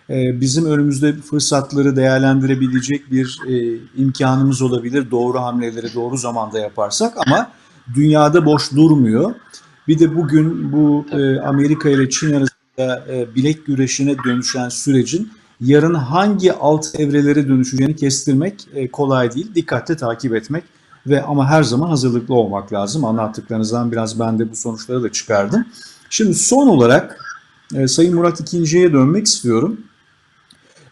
Bizim 0.10 0.66
önümüzde 0.66 1.14
fırsatları 1.14 1.96
değerlendirebilecek 1.96 3.12
bir 3.12 3.40
imkanımız 3.98 4.62
olabilir 4.62 5.12
doğru 5.12 5.40
hamleleri 5.40 5.94
doğru 5.96 6.18
zamanda 6.18 6.60
yaparsak 6.60 7.14
ama 7.28 7.52
dünyada 7.96 8.46
boş 8.46 8.72
durmuyor. 8.72 9.36
Bir 9.88 10.00
de 10.00 10.16
bugün 10.16 10.72
bu 10.72 11.06
Amerika 11.44 11.90
ile 11.90 12.10
Çin 12.10 12.34
arasında 12.34 12.55
bilek 13.36 13.66
güreşine 13.66 14.16
dönüşen 14.26 14.70
sürecin 14.70 15.32
yarın 15.62 15.94
hangi 15.94 16.54
alt 16.54 17.00
evrelere 17.00 17.48
dönüşeceğini 17.48 17.96
kestirmek 17.96 18.68
e, 18.76 18.88
kolay 18.92 19.34
değil. 19.34 19.56
Dikkatle 19.56 19.98
takip 19.98 20.36
etmek 20.36 20.64
ve 21.08 21.24
ama 21.24 21.50
her 21.50 21.64
zaman 21.64 21.90
hazırlıklı 21.90 22.36
olmak 22.36 22.74
lazım. 22.74 23.06
Anlattıklarınızdan 23.06 23.92
biraz 23.92 24.20
ben 24.20 24.40
de 24.40 24.52
bu 24.52 24.56
sonuçları 24.56 25.04
da 25.04 25.12
çıkardım. 25.12 25.66
Şimdi 26.10 26.34
son 26.34 26.68
olarak 26.68 27.20
e, 27.76 27.88
Sayın 27.88 28.16
Murat 28.16 28.40
İkinci'ye 28.40 28.94
dönmek 28.94 29.26
istiyorum. 29.26 29.82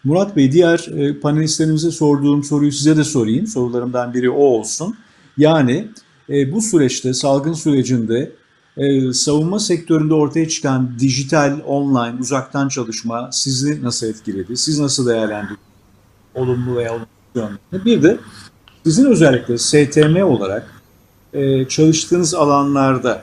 Murat 0.04 0.36
Bey 0.36 0.52
diğer 0.52 0.88
e, 0.96 1.20
panelistlerimize 1.20 1.90
sorduğum 1.90 2.44
soruyu 2.44 2.72
size 2.72 2.96
de 2.96 3.04
sorayım. 3.04 3.46
Sorularımdan 3.46 4.14
biri 4.14 4.30
o 4.30 4.42
olsun. 4.42 4.96
Yani 5.38 5.88
bu 6.28 6.60
süreçte, 6.60 7.14
salgın 7.14 7.52
sürecinde 7.52 8.32
ee, 8.76 9.12
savunma 9.12 9.58
sektöründe 9.58 10.14
ortaya 10.14 10.48
çıkan 10.48 10.98
dijital, 10.98 11.60
online, 11.66 12.20
uzaktan 12.20 12.68
çalışma 12.68 13.32
sizi 13.32 13.82
nasıl 13.82 14.06
etkiledi? 14.06 14.56
Siz 14.56 14.78
nasıl 14.78 15.06
değerlendirdiniz? 15.06 15.58
Olumlu 16.34 16.76
veya 16.76 16.90
olumsuz 16.90 17.08
yönlerini. 17.34 17.84
Bir 17.84 18.02
de 18.02 18.18
sizin 18.84 19.04
özellikle 19.04 19.58
STM 19.58 20.22
olarak 20.22 20.70
e, 21.32 21.68
çalıştığınız 21.68 22.34
alanlarda 22.34 23.22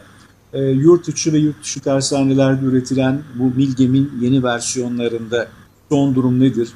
e, 0.53 0.59
yurt 0.59 1.09
içi 1.09 1.33
ve 1.33 1.37
yurt 1.37 1.63
dışı 1.63 1.79
tersanelerde 1.79 2.65
üretilen 2.65 3.23
bu 3.35 3.43
Milgem'in 3.43 4.11
yeni 4.21 4.43
versiyonlarında 4.43 5.47
son 5.89 6.15
durum 6.15 6.39
nedir? 6.39 6.69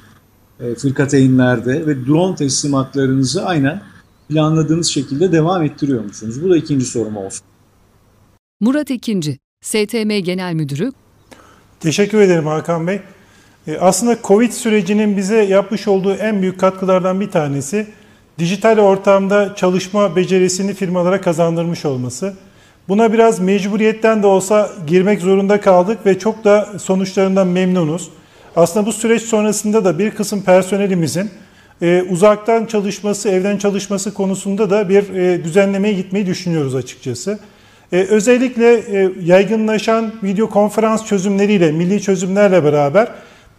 E, 0.60 0.74
fırkateynlerde 0.74 1.86
ve 1.86 2.06
drone 2.06 2.36
teslimatlarınızı 2.36 3.44
aynen 3.44 3.82
planladığınız 4.28 4.86
şekilde 4.86 5.32
devam 5.32 5.62
ettiriyor 5.62 6.04
musunuz? 6.04 6.42
Bu 6.42 6.50
da 6.50 6.56
ikinci 6.56 6.84
sorum 6.84 7.16
olsun. 7.16 7.46
Murat 8.60 8.90
İkinci, 8.90 9.38
STM 9.60 10.08
Genel 10.08 10.54
Müdürü. 10.54 10.92
Teşekkür 11.80 12.20
ederim 12.20 12.46
Hakan 12.46 12.86
Bey. 12.86 13.00
E, 13.66 13.76
aslında 13.78 14.16
Covid 14.24 14.52
sürecinin 14.52 15.16
bize 15.16 15.36
yapmış 15.36 15.88
olduğu 15.88 16.14
en 16.14 16.42
büyük 16.42 16.60
katkılardan 16.60 17.20
bir 17.20 17.30
tanesi 17.30 17.86
dijital 18.38 18.78
ortamda 18.78 19.54
çalışma 19.54 20.16
becerisini 20.16 20.74
firmalara 20.74 21.20
kazandırmış 21.20 21.84
olması. 21.84 22.34
Buna 22.88 23.12
biraz 23.12 23.40
mecburiyetten 23.40 24.22
de 24.22 24.26
olsa 24.26 24.70
girmek 24.86 25.20
zorunda 25.20 25.60
kaldık 25.60 26.06
ve 26.06 26.18
çok 26.18 26.44
da 26.44 26.78
sonuçlarından 26.78 27.46
memnunuz. 27.46 28.10
Aslında 28.56 28.86
bu 28.86 28.92
süreç 28.92 29.22
sonrasında 29.22 29.84
da 29.84 29.98
bir 29.98 30.10
kısım 30.10 30.42
personelimizin 30.42 31.30
e, 31.82 32.04
uzaktan 32.10 32.66
çalışması, 32.66 33.28
evden 33.28 33.58
çalışması 33.58 34.14
konusunda 34.14 34.70
da 34.70 34.88
bir 34.88 35.14
e, 35.14 35.44
düzenlemeye 35.44 35.94
gitmeyi 35.94 36.26
düşünüyoruz 36.26 36.74
açıkçası. 36.74 37.38
Ee, 37.92 37.96
özellikle 37.96 38.74
e, 38.74 39.10
yaygınlaşan 39.22 40.12
video 40.22 40.50
konferans 40.50 41.06
çözümleriyle, 41.06 41.72
milli 41.72 42.02
çözümlerle 42.02 42.64
beraber 42.64 43.08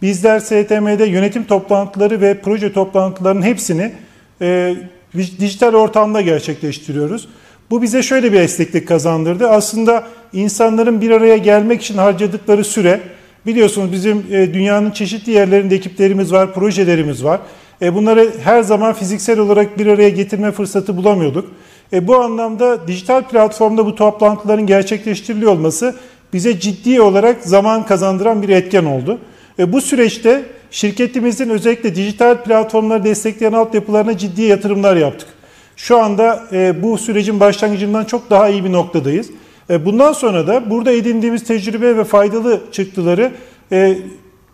bizler 0.02 0.40
STM'de 0.40 1.04
yönetim 1.04 1.44
toplantıları 1.44 2.20
ve 2.20 2.40
proje 2.40 2.72
toplantılarının 2.72 3.42
hepsini 3.42 3.92
e, 4.40 4.76
dijital 5.14 5.74
ortamda 5.74 6.20
gerçekleştiriyoruz. 6.20 7.28
Bu 7.70 7.82
bize 7.82 8.02
şöyle 8.02 8.32
bir 8.32 8.40
esneklik 8.40 8.88
kazandırdı. 8.88 9.50
Aslında 9.50 10.06
insanların 10.32 11.00
bir 11.00 11.10
araya 11.10 11.36
gelmek 11.36 11.82
için 11.82 11.98
harcadıkları 11.98 12.64
süre, 12.64 13.00
biliyorsunuz 13.46 13.92
bizim 13.92 14.24
e, 14.30 14.54
dünyanın 14.54 14.90
çeşitli 14.90 15.32
yerlerinde 15.32 15.74
ekiplerimiz 15.74 16.32
var, 16.32 16.54
projelerimiz 16.54 17.24
var. 17.24 17.40
E, 17.82 17.94
bunları 17.94 18.30
her 18.44 18.62
zaman 18.62 18.92
fiziksel 18.92 19.38
olarak 19.38 19.78
bir 19.78 19.86
araya 19.86 20.08
getirme 20.08 20.52
fırsatı 20.52 20.96
bulamıyorduk. 20.96 21.52
E, 21.92 22.08
bu 22.08 22.16
anlamda 22.16 22.88
dijital 22.88 23.22
platformda 23.22 23.86
bu 23.86 23.94
toplantıların 23.94 24.66
gerçekleştiriliyor 24.66 25.52
olması 25.52 25.96
bize 26.32 26.60
ciddi 26.60 27.00
olarak 27.00 27.42
zaman 27.42 27.86
kazandıran 27.86 28.42
bir 28.42 28.48
etken 28.48 28.84
oldu. 28.84 29.18
E, 29.58 29.72
bu 29.72 29.80
süreçte 29.80 30.44
şirketimizin 30.70 31.48
özellikle 31.48 31.94
dijital 31.94 32.44
platformları 32.44 33.04
destekleyen 33.04 33.52
altyapılarına 33.52 34.18
ciddi 34.18 34.42
yatırımlar 34.42 34.96
yaptık. 34.96 35.28
Şu 35.76 35.98
anda 35.98 36.44
e, 36.52 36.82
bu 36.82 36.98
sürecin 36.98 37.40
başlangıcından 37.40 38.04
çok 38.04 38.30
daha 38.30 38.48
iyi 38.48 38.64
bir 38.64 38.72
noktadayız. 38.72 39.30
E, 39.70 39.84
bundan 39.84 40.12
sonra 40.12 40.46
da 40.46 40.70
burada 40.70 40.92
edindiğimiz 40.92 41.44
tecrübe 41.44 41.96
ve 41.96 42.04
faydalı 42.04 42.60
çıktıları 42.72 43.32
e, 43.72 43.98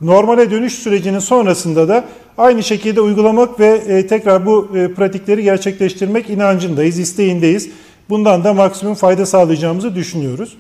normale 0.01 0.51
dönüş 0.51 0.74
sürecinin 0.74 1.19
sonrasında 1.19 1.89
da 1.89 2.05
aynı 2.39 2.62
şekilde 2.62 3.01
uygulamak 3.01 3.61
ve 3.61 3.82
e, 3.89 4.06
tekrar 4.06 4.47
bu 4.47 4.69
e, 4.77 4.94
pratikleri 4.94 5.43
gerçekleştirmek 5.43 6.31
inancındayız, 6.31 6.98
isteğindeyiz. 6.98 7.69
Bundan 8.09 8.44
da 8.44 8.55
maksimum 8.55 8.94
fayda 8.94 9.27
sağlayacağımızı 9.27 9.94
düşünüyoruz. 9.94 10.56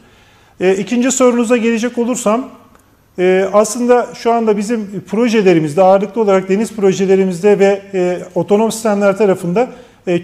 E, 0.60 0.74
ikinci 0.74 1.12
sorunuza 1.12 1.56
gelecek 1.56 1.98
olursam, 1.98 2.48
e, 3.18 3.48
aslında 3.52 4.08
şu 4.14 4.32
anda 4.32 4.56
bizim 4.56 5.04
projelerimizde, 5.10 5.82
ağırlıklı 5.82 6.20
olarak 6.20 6.48
deniz 6.48 6.72
projelerimizde 6.72 7.58
ve 7.58 7.82
otonom 8.34 8.72
sistemler 8.72 9.18
tarafında 9.18 9.68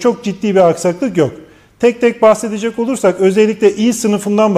çok 0.00 0.24
ciddi 0.24 0.54
bir 0.54 0.68
aksaklık 0.68 1.16
yok. 1.16 1.32
Tek 1.80 2.00
tek 2.00 2.22
bahsedecek 2.22 2.78
olursak 2.78 3.20
özellikle 3.20 3.76
İ 3.76 3.92
sınıfından 3.92 4.54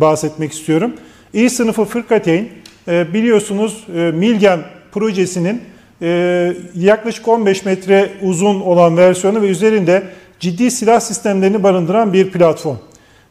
bahsetmek 0.00 0.52
istiyorum. 0.52 0.92
İ 1.32 1.50
sınıfı 1.50 1.84
fırkateyn, 1.84 2.48
biliyorsunuz 2.86 3.84
Milgem 4.14 4.60
projesinin 4.92 5.62
e, 6.02 6.52
yaklaşık 6.76 7.28
15 7.28 7.64
metre 7.64 8.10
uzun 8.22 8.60
olan 8.60 8.96
versiyonu 8.96 9.42
ve 9.42 9.48
üzerinde 9.48 10.02
ciddi 10.40 10.70
silah 10.70 11.00
sistemlerini 11.00 11.62
barındıran 11.62 12.12
bir 12.12 12.30
platform. 12.30 12.76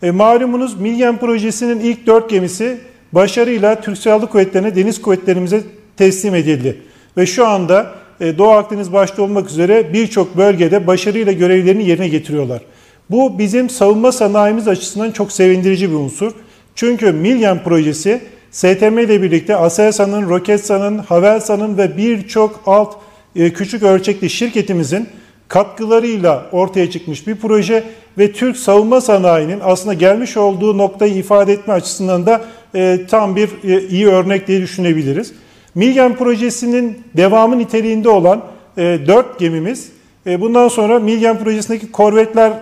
E, 0.03 0.11
malumunuz 0.11 0.79
Milgem 0.79 1.17
projesinin 1.17 1.79
ilk 1.79 2.07
4 2.07 2.29
gemisi 2.29 2.77
başarıyla 3.11 3.81
Türk 3.81 3.97
Silahlı 3.97 4.27
Kuvvetleri'ne, 4.27 4.75
deniz 4.75 5.01
kuvvetlerimize 5.01 5.61
teslim 5.97 6.35
edildi. 6.35 6.81
Ve 7.17 7.25
şu 7.25 7.47
anda 7.47 7.91
e, 8.19 8.37
Doğu 8.37 8.51
Akdeniz 8.51 8.93
başta 8.93 9.21
olmak 9.21 9.49
üzere 9.49 9.93
birçok 9.93 10.37
bölgede 10.37 10.87
başarıyla 10.87 11.31
görevlerini 11.31 11.89
yerine 11.89 12.07
getiriyorlar. 12.07 12.61
Bu 13.09 13.39
bizim 13.39 13.69
savunma 13.69 14.11
sanayimiz 14.11 14.67
açısından 14.67 15.11
çok 15.11 15.31
sevindirici 15.31 15.89
bir 15.89 15.95
unsur. 15.95 16.31
Çünkü 16.75 17.11
Milgem 17.11 17.63
projesi 17.63 18.21
STM 18.53 18.97
ile 18.97 19.21
birlikte 19.21 19.55
Aselsan'ın, 19.55 20.29
Roketsan'ın, 20.29 20.97
Havelsan'ın 20.97 21.77
ve 21.77 21.97
birçok 21.97 22.61
alt 22.65 22.95
e, 23.35 23.53
küçük 23.53 23.83
ölçekli 23.83 24.29
şirketimizin 24.29 25.07
katkılarıyla 25.47 26.45
ortaya 26.51 26.91
çıkmış 26.91 27.27
bir 27.27 27.35
proje 27.35 27.83
ve 28.17 28.31
Türk 28.31 28.57
savunma 28.57 29.01
sanayinin 29.01 29.59
aslında 29.63 29.93
gelmiş 29.93 30.37
olduğu 30.37 30.77
noktayı 30.77 31.15
ifade 31.15 31.53
etme 31.53 31.73
açısından 31.73 32.25
da 32.25 32.41
e, 32.75 32.99
tam 33.09 33.35
bir 33.35 33.49
e, 33.63 33.87
iyi 33.87 34.07
örnek 34.07 34.47
diye 34.47 34.61
düşünebiliriz. 34.61 35.31
Milgen 35.75 36.15
projesinin 36.15 37.03
devamı 37.17 37.57
niteliğinde 37.57 38.09
olan 38.09 38.43
e, 38.77 38.81
4 39.07 39.39
gemimiz 39.39 39.89
bundan 40.25 40.67
sonra 40.67 40.99
Milgen 40.99 41.43
projesindeki 41.43 41.91
korvetler 41.91 42.53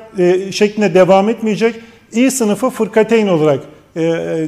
şeklinde 0.52 0.94
devam 0.94 1.30
etmeyecek. 1.30 1.76
İ 2.12 2.32
sınıfı 2.32 2.70
fırkateyn 2.70 3.28
olarak 3.28 3.60
e, 3.96 4.02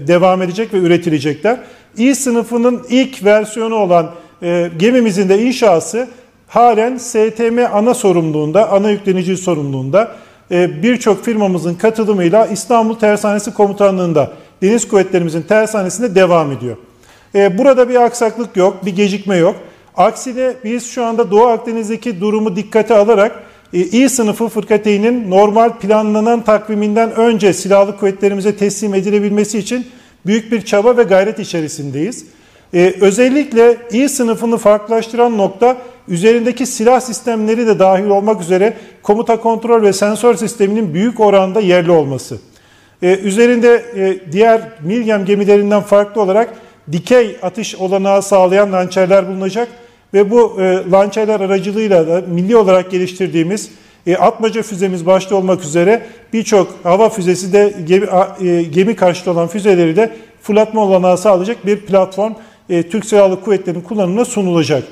devam 0.07 0.41
edecek 0.41 0.73
ve 0.73 0.77
üretilecekler. 0.77 1.59
İ 1.97 2.15
sınıfının 2.15 2.85
ilk 2.89 3.23
versiyonu 3.23 3.75
olan 3.75 4.11
e, 4.43 4.69
gemimizin 4.77 5.29
de 5.29 5.41
inşası 5.41 6.07
halen 6.47 6.97
STM 6.97 7.59
ana 7.73 7.93
sorumluluğunda, 7.93 8.71
ana 8.71 8.89
yüklenici 8.89 9.37
sorumluluğunda 9.37 10.15
e, 10.51 10.83
birçok 10.83 11.25
firmamızın 11.25 11.75
katılımıyla 11.75 12.45
İstanbul 12.45 12.95
Tersanesi 12.95 13.53
Komutanlığı'nda 13.53 14.31
Deniz 14.61 14.87
Kuvvetlerimizin 14.87 15.41
tersanesinde 15.41 16.15
devam 16.15 16.51
ediyor. 16.51 16.77
Burada 17.33 17.89
bir 17.89 17.95
aksaklık 17.95 18.57
yok, 18.57 18.85
bir 18.85 18.95
gecikme 18.95 19.37
yok. 19.37 19.55
Aksine 19.97 20.53
biz 20.63 20.87
şu 20.87 21.05
anda 21.05 21.31
Doğu 21.31 21.47
Akdeniz'deki 21.47 22.21
durumu 22.21 22.55
dikkate 22.55 22.95
alarak 22.95 23.43
İ 23.73 24.09
sınıfı 24.09 24.47
fırkateynin 24.47 25.29
normal 25.29 25.69
planlanan 25.69 26.43
takviminden 26.43 27.11
önce 27.11 27.53
silahlı 27.53 27.97
kuvvetlerimize 27.97 28.55
teslim 28.55 28.93
edilebilmesi 28.93 29.59
için 29.59 29.87
büyük 30.25 30.51
bir 30.51 30.61
çaba 30.61 30.97
ve 30.97 31.03
gayret 31.03 31.39
içerisindeyiz. 31.39 32.25
Ee, 32.73 32.93
özellikle 33.01 33.77
İ 33.91 34.09
sınıfını 34.09 34.57
farklılaştıran 34.57 35.37
nokta 35.37 35.77
üzerindeki 36.07 36.65
silah 36.65 36.99
sistemleri 36.99 37.67
de 37.67 37.79
dahil 37.79 38.05
olmak 38.05 38.41
üzere 38.41 38.73
komuta 39.03 39.39
kontrol 39.39 39.81
ve 39.81 39.93
sensör 39.93 40.35
sisteminin 40.35 40.93
büyük 40.93 41.19
oranda 41.19 41.59
yerli 41.59 41.91
olması. 41.91 42.39
Ee, 43.01 43.17
üzerinde 43.23 43.83
e, 43.95 44.31
diğer 44.31 44.61
Milgem 44.81 45.25
gemilerinden 45.25 45.81
farklı 45.81 46.21
olarak 46.21 46.53
dikey 46.91 47.37
atış 47.41 47.75
olanağı 47.75 48.21
sağlayan 48.21 48.73
lançerler 48.73 49.27
bulunacak 49.27 49.67
ve 50.13 50.31
bu 50.31 50.61
e, 50.61 50.91
lançerler 50.91 51.39
aracılığıyla 51.39 52.07
da 52.07 52.23
milli 52.27 52.57
olarak 52.57 52.91
geliştirdiğimiz 52.91 53.69
e, 54.07 54.15
atmaca 54.15 54.61
füzemiz 54.61 55.05
başta 55.05 55.35
olmak 55.35 55.63
üzere 55.63 56.05
birçok 56.33 56.75
hava 56.83 57.09
füzesi 57.09 57.53
de 57.53 57.73
gemi, 57.87 58.07
e, 58.41 58.63
gemi 58.63 58.95
karşıtı 58.95 59.31
olan 59.31 59.47
füzeleri 59.47 59.95
de 59.95 60.13
fırlatma 60.41 60.81
olanağı 60.81 61.17
sağlayacak 61.17 61.65
bir 61.65 61.79
platform 61.79 62.33
e, 62.69 62.83
Türk 62.83 63.05
Silahlı 63.05 63.41
Kuvvetleri'nin 63.41 63.83
kullanımına 63.83 64.25
sunulacak. 64.25 64.83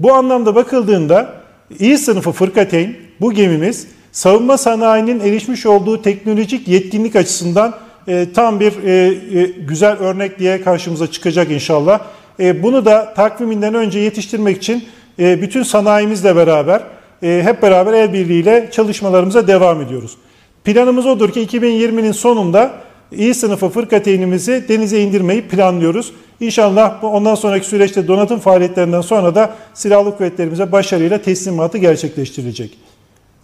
Bu 0.00 0.12
anlamda 0.12 0.54
bakıldığında 0.54 1.40
İyi 1.78 1.98
sınıfı 1.98 2.32
Fırkateyn 2.32 2.96
bu 3.20 3.32
gemimiz 3.32 3.86
savunma 4.12 4.58
sanayinin 4.58 5.20
erişmiş 5.20 5.66
olduğu 5.66 6.02
teknolojik 6.02 6.68
yetkinlik 6.68 7.16
açısından 7.16 7.74
e, 8.08 8.26
tam 8.34 8.60
bir 8.60 8.84
e, 8.84 8.92
e, 9.40 9.44
güzel 9.46 9.98
örnek 9.98 10.38
diye 10.38 10.62
karşımıza 10.62 11.10
çıkacak 11.10 11.50
inşallah. 11.50 12.00
E, 12.40 12.62
bunu 12.62 12.84
da 12.84 13.14
takviminden 13.14 13.74
önce 13.74 13.98
yetiştirmek 13.98 14.56
için 14.56 14.84
e, 15.18 15.42
bütün 15.42 15.62
sanayimizle 15.62 16.36
beraber 16.36 16.82
e, 17.22 17.42
hep 17.44 17.62
beraber 17.62 17.92
el 17.92 18.12
birliğiyle 18.12 18.68
çalışmalarımıza 18.72 19.46
devam 19.46 19.82
ediyoruz. 19.82 20.16
Planımız 20.64 21.06
odur 21.06 21.32
ki 21.32 21.46
2020'nin 21.46 22.12
sonunda 22.12 22.72
İyi 23.12 23.34
sınıfı 23.34 23.68
fırkateynimizi 23.68 24.64
denize 24.68 25.00
indirmeyi 25.00 25.42
planlıyoruz. 25.42 26.12
İnşallah 26.40 27.04
ondan 27.04 27.34
sonraki 27.34 27.66
süreçte 27.66 28.08
donatım 28.08 28.38
faaliyetlerinden 28.38 29.00
sonra 29.00 29.34
da 29.34 29.54
silahlı 29.74 30.16
kuvvetlerimize 30.16 30.72
başarıyla 30.72 31.22
teslimatı 31.22 31.78
gerçekleştirilecek. 31.78 32.78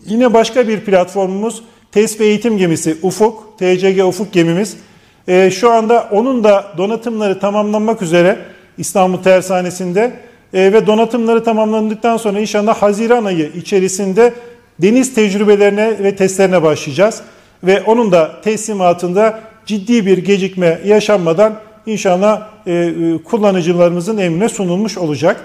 Yine 0.07 0.35
başka 0.35 0.69
bir 0.69 0.81
platformumuz 0.81 1.63
test 1.93 2.21
ve 2.21 2.27
eğitim 2.27 2.59
gemisi 2.59 2.97
UFUK, 3.03 3.59
TCG 3.59 4.05
UFUK 4.05 4.33
gemimiz. 4.33 4.77
Ee, 5.29 5.51
şu 5.51 5.71
anda 5.71 6.09
onun 6.11 6.45
da 6.45 6.65
donatımları 6.79 7.39
tamamlanmak 7.39 8.03
üzere 8.03 8.39
İstanbul 8.79 9.23
Tersanesi'nde 9.23 10.13
e, 10.55 10.73
ve 10.73 10.87
donatımları 10.87 11.45
tamamlandıktan 11.45 12.17
sonra 12.17 12.41
inşallah 12.41 12.83
Haziran 12.83 13.25
ayı 13.25 13.51
içerisinde 13.57 14.35
deniz 14.79 15.15
tecrübelerine 15.15 16.03
ve 16.03 16.17
testlerine 16.17 16.63
başlayacağız. 16.63 17.23
Ve 17.65 17.83
onun 17.83 18.13
da 18.13 18.41
teslimatında 18.43 19.41
ciddi 19.67 20.07
bir 20.07 20.19
gecikme 20.19 20.81
yaşanmadan 20.85 21.55
inşallah 21.87 22.49
e, 22.67 22.73
e, 22.73 23.19
kullanıcılarımızın 23.25 24.19
emrine 24.19 24.49
sunulmuş 24.49 24.99
olacak. 24.99 25.41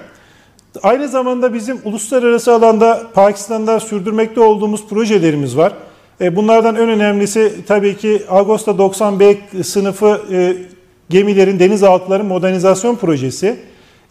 Aynı 0.83 1.07
zamanda 1.07 1.53
bizim 1.53 1.79
uluslararası 1.83 2.53
alanda 2.53 3.03
Pakistan'da 3.13 3.79
sürdürmekte 3.79 4.41
olduğumuz 4.41 4.87
projelerimiz 4.87 5.57
var. 5.57 5.73
E, 6.21 6.35
bunlardan 6.35 6.75
en 6.75 6.89
önemlisi 6.89 7.53
tabii 7.67 7.97
ki 7.97 8.21
Ağustos 8.29 8.77
90B 8.77 9.35
sınıfı 9.63 10.21
e, 10.31 10.55
gemilerin 11.11 11.59
denizaltıların 11.59 12.25
modernizasyon 12.25 12.95
projesi. 12.95 13.55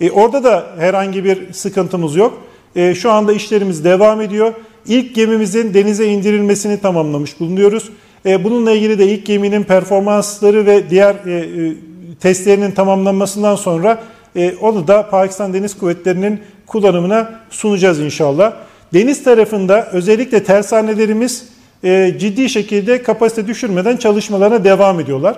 E, 0.01 0.10
orada 0.10 0.44
da 0.44 0.66
herhangi 0.78 1.24
bir 1.24 1.52
sıkıntımız 1.52 2.16
yok. 2.16 2.43
E, 2.77 2.94
şu 2.94 3.10
anda 3.10 3.32
işlerimiz 3.32 3.85
devam 3.85 4.20
ediyor. 4.20 4.55
İlk 4.86 5.14
gemimizin 5.14 5.74
denize 5.74 6.06
indirilmesini 6.06 6.81
tamamlamış 6.81 7.40
bulunuyoruz. 7.40 7.90
E, 8.27 8.44
bununla 8.44 8.72
ilgili 8.72 8.98
de 8.98 9.06
ilk 9.06 9.27
geminin 9.27 9.62
performansları 9.62 10.66
ve 10.66 10.90
diğer 10.90 11.14
e, 11.27 11.32
e, 11.32 11.74
testlerinin 12.20 12.70
tamamlanmasından 12.70 13.56
sonra 13.56 14.02
e, 14.36 14.55
onu 14.60 14.89
da 14.89 15.10
Pakistan 15.10 15.55
Deniz 15.55 15.78
Kuvvetleri'nin 15.78 16.40
kullanımına 16.66 17.40
sunacağız 17.51 18.01
inşallah. 18.01 18.52
Deniz 18.94 19.24
tarafında 19.24 19.89
özellikle 19.93 20.44
tersanelerimiz 20.44 21.44
e, 21.85 22.14
ciddi 22.18 22.48
şekilde 22.48 23.02
kapasite 23.02 23.47
düşürmeden 23.47 23.97
çalışmalarına 23.97 24.64
devam 24.64 25.01
ediyorlar. 25.01 25.36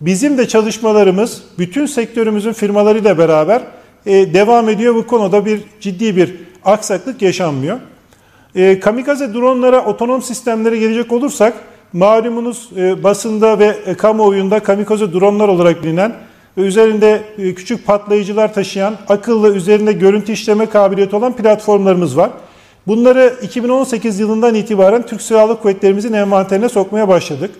Bizim 0.00 0.38
de 0.38 0.48
çalışmalarımız 0.48 1.42
bütün 1.58 1.86
sektörümüzün 1.86 2.52
firmalarıyla 2.52 3.18
beraber 3.18 3.62
e, 4.06 4.34
devam 4.34 4.68
ediyor. 4.68 4.94
Bu 4.94 5.06
konuda 5.06 5.46
bir 5.46 5.60
ciddi 5.80 6.16
bir 6.16 6.34
aksaklık 6.64 7.22
yaşanmıyor. 7.22 7.78
E, 8.54 8.80
kamikaze 8.80 9.34
dronlara 9.34 9.84
otonom 9.84 10.22
sistemlere 10.22 10.78
gelecek 10.78 11.12
olursak 11.12 11.54
malumunuz 11.92 12.70
e, 12.76 13.02
basında 13.02 13.58
ve 13.58 13.76
e, 13.86 13.94
kamuoyunda 13.94 14.60
kamikaze 14.60 15.12
dronlar 15.12 15.48
olarak 15.48 15.84
bilinen 15.84 16.12
ve 16.58 16.62
üzerinde 16.62 17.22
e, 17.38 17.54
küçük 17.54 17.86
patlayıcılar 17.86 18.54
taşıyan 18.54 18.96
akıllı 19.08 19.54
üzerinde 19.54 19.92
görüntü 19.92 20.32
işleme 20.32 20.66
kabiliyeti 20.66 21.16
olan 21.16 21.36
platformlarımız 21.36 22.16
var. 22.16 22.30
Bunları 22.86 23.34
2018 23.42 24.20
yılından 24.20 24.54
itibaren 24.54 25.06
Türk 25.06 25.22
Silahlı 25.22 25.60
Kuvvetlerimizin 25.60 26.12
envanterine 26.12 26.68
sokmaya 26.68 27.08
başladık. 27.08 27.50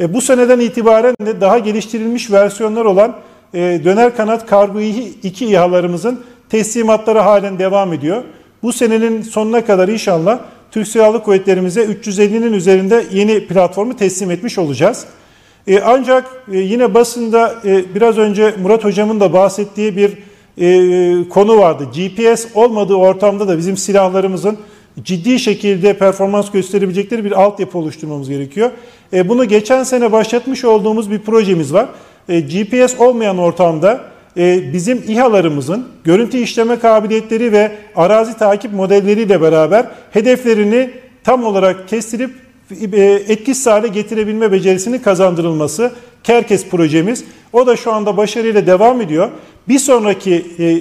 E, 0.00 0.14
bu 0.14 0.20
seneden 0.20 0.60
itibaren 0.60 1.14
de 1.26 1.40
daha 1.40 1.58
geliştirilmiş 1.58 2.30
versiyonlar 2.30 2.84
olan 2.84 3.16
e, 3.54 3.80
döner 3.84 4.16
kanat 4.16 4.46
kargo 4.46 4.80
2 4.80 5.46
İHA'larımızın 5.46 6.20
teslimatları 6.48 7.18
halen 7.18 7.58
devam 7.58 7.92
ediyor. 7.92 8.22
Bu 8.62 8.72
senenin 8.72 9.22
sonuna 9.22 9.64
kadar 9.64 9.88
inşallah 9.88 10.38
Türk 10.70 10.88
Silahlı 10.88 11.22
Kuvvetlerimize 11.22 11.84
350'nin 11.84 12.52
üzerinde 12.52 13.04
yeni 13.12 13.46
platformu 13.46 13.96
teslim 13.96 14.30
etmiş 14.30 14.58
olacağız. 14.58 15.06
E, 15.66 15.80
ancak 15.80 16.24
e, 16.52 16.58
yine 16.58 16.94
basında 16.94 17.54
e, 17.64 17.94
biraz 17.94 18.18
önce 18.18 18.54
Murat 18.62 18.84
Hocam'ın 18.84 19.20
da 19.20 19.32
bahsettiği 19.32 19.96
bir 19.96 20.18
e, 20.58 21.28
konu 21.28 21.58
vardı. 21.58 21.84
GPS 21.94 22.46
olmadığı 22.54 22.94
ortamda 22.94 23.48
da 23.48 23.58
bizim 23.58 23.76
silahlarımızın 23.76 24.58
ciddi 25.02 25.38
şekilde 25.38 25.98
performans 25.98 26.50
gösterebilecekleri 26.50 27.24
bir 27.24 27.32
altyapı 27.32 27.78
oluşturmamız 27.78 28.28
gerekiyor. 28.28 28.70
E, 29.12 29.28
bunu 29.28 29.44
geçen 29.44 29.82
sene 29.82 30.12
başlatmış 30.12 30.64
olduğumuz 30.64 31.10
bir 31.10 31.18
projemiz 31.18 31.74
var. 31.74 31.88
E, 32.28 32.40
GPS 32.40 33.00
olmayan 33.00 33.38
ortamda 33.38 34.00
e, 34.36 34.72
bizim 34.72 35.04
İHA'larımızın 35.08 35.88
görüntü 36.04 36.38
işleme 36.38 36.78
kabiliyetleri 36.78 37.52
ve 37.52 37.72
arazi 37.96 38.38
takip 38.38 38.72
modelleriyle 38.72 39.40
beraber 39.40 39.86
hedeflerini 40.10 40.90
tam 41.24 41.44
olarak 41.44 41.88
kestirip 41.88 42.30
e, 42.92 43.02
etkisiz 43.28 43.66
hale 43.66 43.88
getirebilme 43.88 44.52
becerisini 44.52 45.02
kazandırılması 45.02 45.92
Kerkes 46.24 46.66
projemiz. 46.66 47.24
O 47.52 47.66
da 47.66 47.76
şu 47.76 47.92
anda 47.92 48.16
başarıyla 48.16 48.66
devam 48.66 49.00
ediyor. 49.00 49.30
Bir 49.68 49.78
sonraki 49.78 50.46
e, 50.58 50.72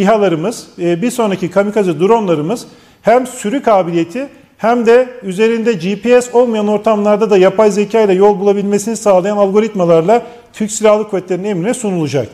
İHA'larımız, 0.00 0.66
e, 0.78 1.02
bir 1.02 1.10
sonraki 1.10 1.50
kamikaze 1.50 2.00
dronlarımız 2.00 2.66
hem 3.02 3.26
sürü 3.26 3.62
kabiliyeti 3.62 4.28
hem 4.60 4.86
de 4.86 5.08
üzerinde 5.22 5.72
GPS 5.72 6.34
olmayan 6.34 6.68
ortamlarda 6.68 7.30
da 7.30 7.38
yapay 7.38 7.70
zeka 7.70 8.00
ile 8.00 8.12
yol 8.12 8.40
bulabilmesini 8.40 8.96
sağlayan 8.96 9.36
algoritmalarla 9.36 10.22
Türk 10.52 10.70
Silahlı 10.70 11.08
Kuvvetleri'nin 11.08 11.48
emrine 11.48 11.74
sunulacak. 11.74 12.28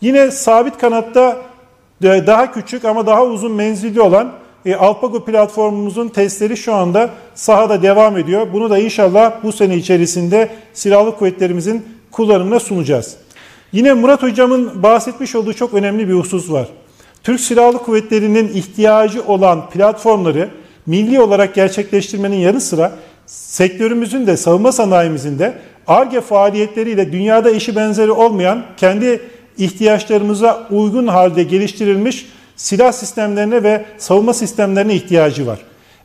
Yine 0.00 0.30
sabit 0.30 0.78
kanatta 0.78 1.36
e, 2.02 2.06
daha 2.06 2.52
küçük 2.52 2.84
ama 2.84 3.06
daha 3.06 3.24
uzun 3.24 3.52
menzilli 3.52 4.00
olan 4.00 4.32
e, 4.66 4.74
Alpago 4.74 5.24
platformumuzun 5.24 6.08
testleri 6.08 6.56
şu 6.56 6.74
anda 6.74 7.10
sahada 7.34 7.82
devam 7.82 8.18
ediyor. 8.18 8.46
Bunu 8.52 8.70
da 8.70 8.78
inşallah 8.78 9.32
bu 9.42 9.52
sene 9.52 9.76
içerisinde 9.76 10.48
silahlı 10.74 11.16
kuvvetlerimizin 11.16 11.86
kullanımına 12.10 12.60
sunacağız. 12.60 13.16
Yine 13.72 13.92
Murat 13.92 14.22
Hocam'ın 14.22 14.82
bahsetmiş 14.82 15.34
olduğu 15.34 15.52
çok 15.52 15.74
önemli 15.74 16.08
bir 16.08 16.14
husus 16.14 16.50
var. 16.50 16.68
Türk 17.22 17.40
Silahlı 17.40 17.78
Kuvvetleri'nin 17.78 18.48
ihtiyacı 18.48 19.22
olan 19.22 19.70
platformları 19.70 20.50
milli 20.86 21.20
olarak 21.20 21.54
gerçekleştirmenin 21.54 22.36
yanı 22.36 22.60
sıra 22.60 22.92
sektörümüzün 23.26 24.26
de 24.26 24.36
savunma 24.36 24.72
sanayimizin 24.72 25.38
de 25.38 25.54
ARGE 25.86 26.20
faaliyetleriyle 26.20 27.12
dünyada 27.12 27.50
eşi 27.50 27.76
benzeri 27.76 28.10
olmayan 28.10 28.62
kendi 28.76 29.20
ihtiyaçlarımıza 29.58 30.66
uygun 30.70 31.06
halde 31.06 31.42
geliştirilmiş 31.42 32.26
silah 32.56 32.92
sistemlerine 32.92 33.62
ve 33.62 33.84
savunma 33.98 34.34
sistemlerine 34.34 34.94
ihtiyacı 34.94 35.46
var. 35.46 35.58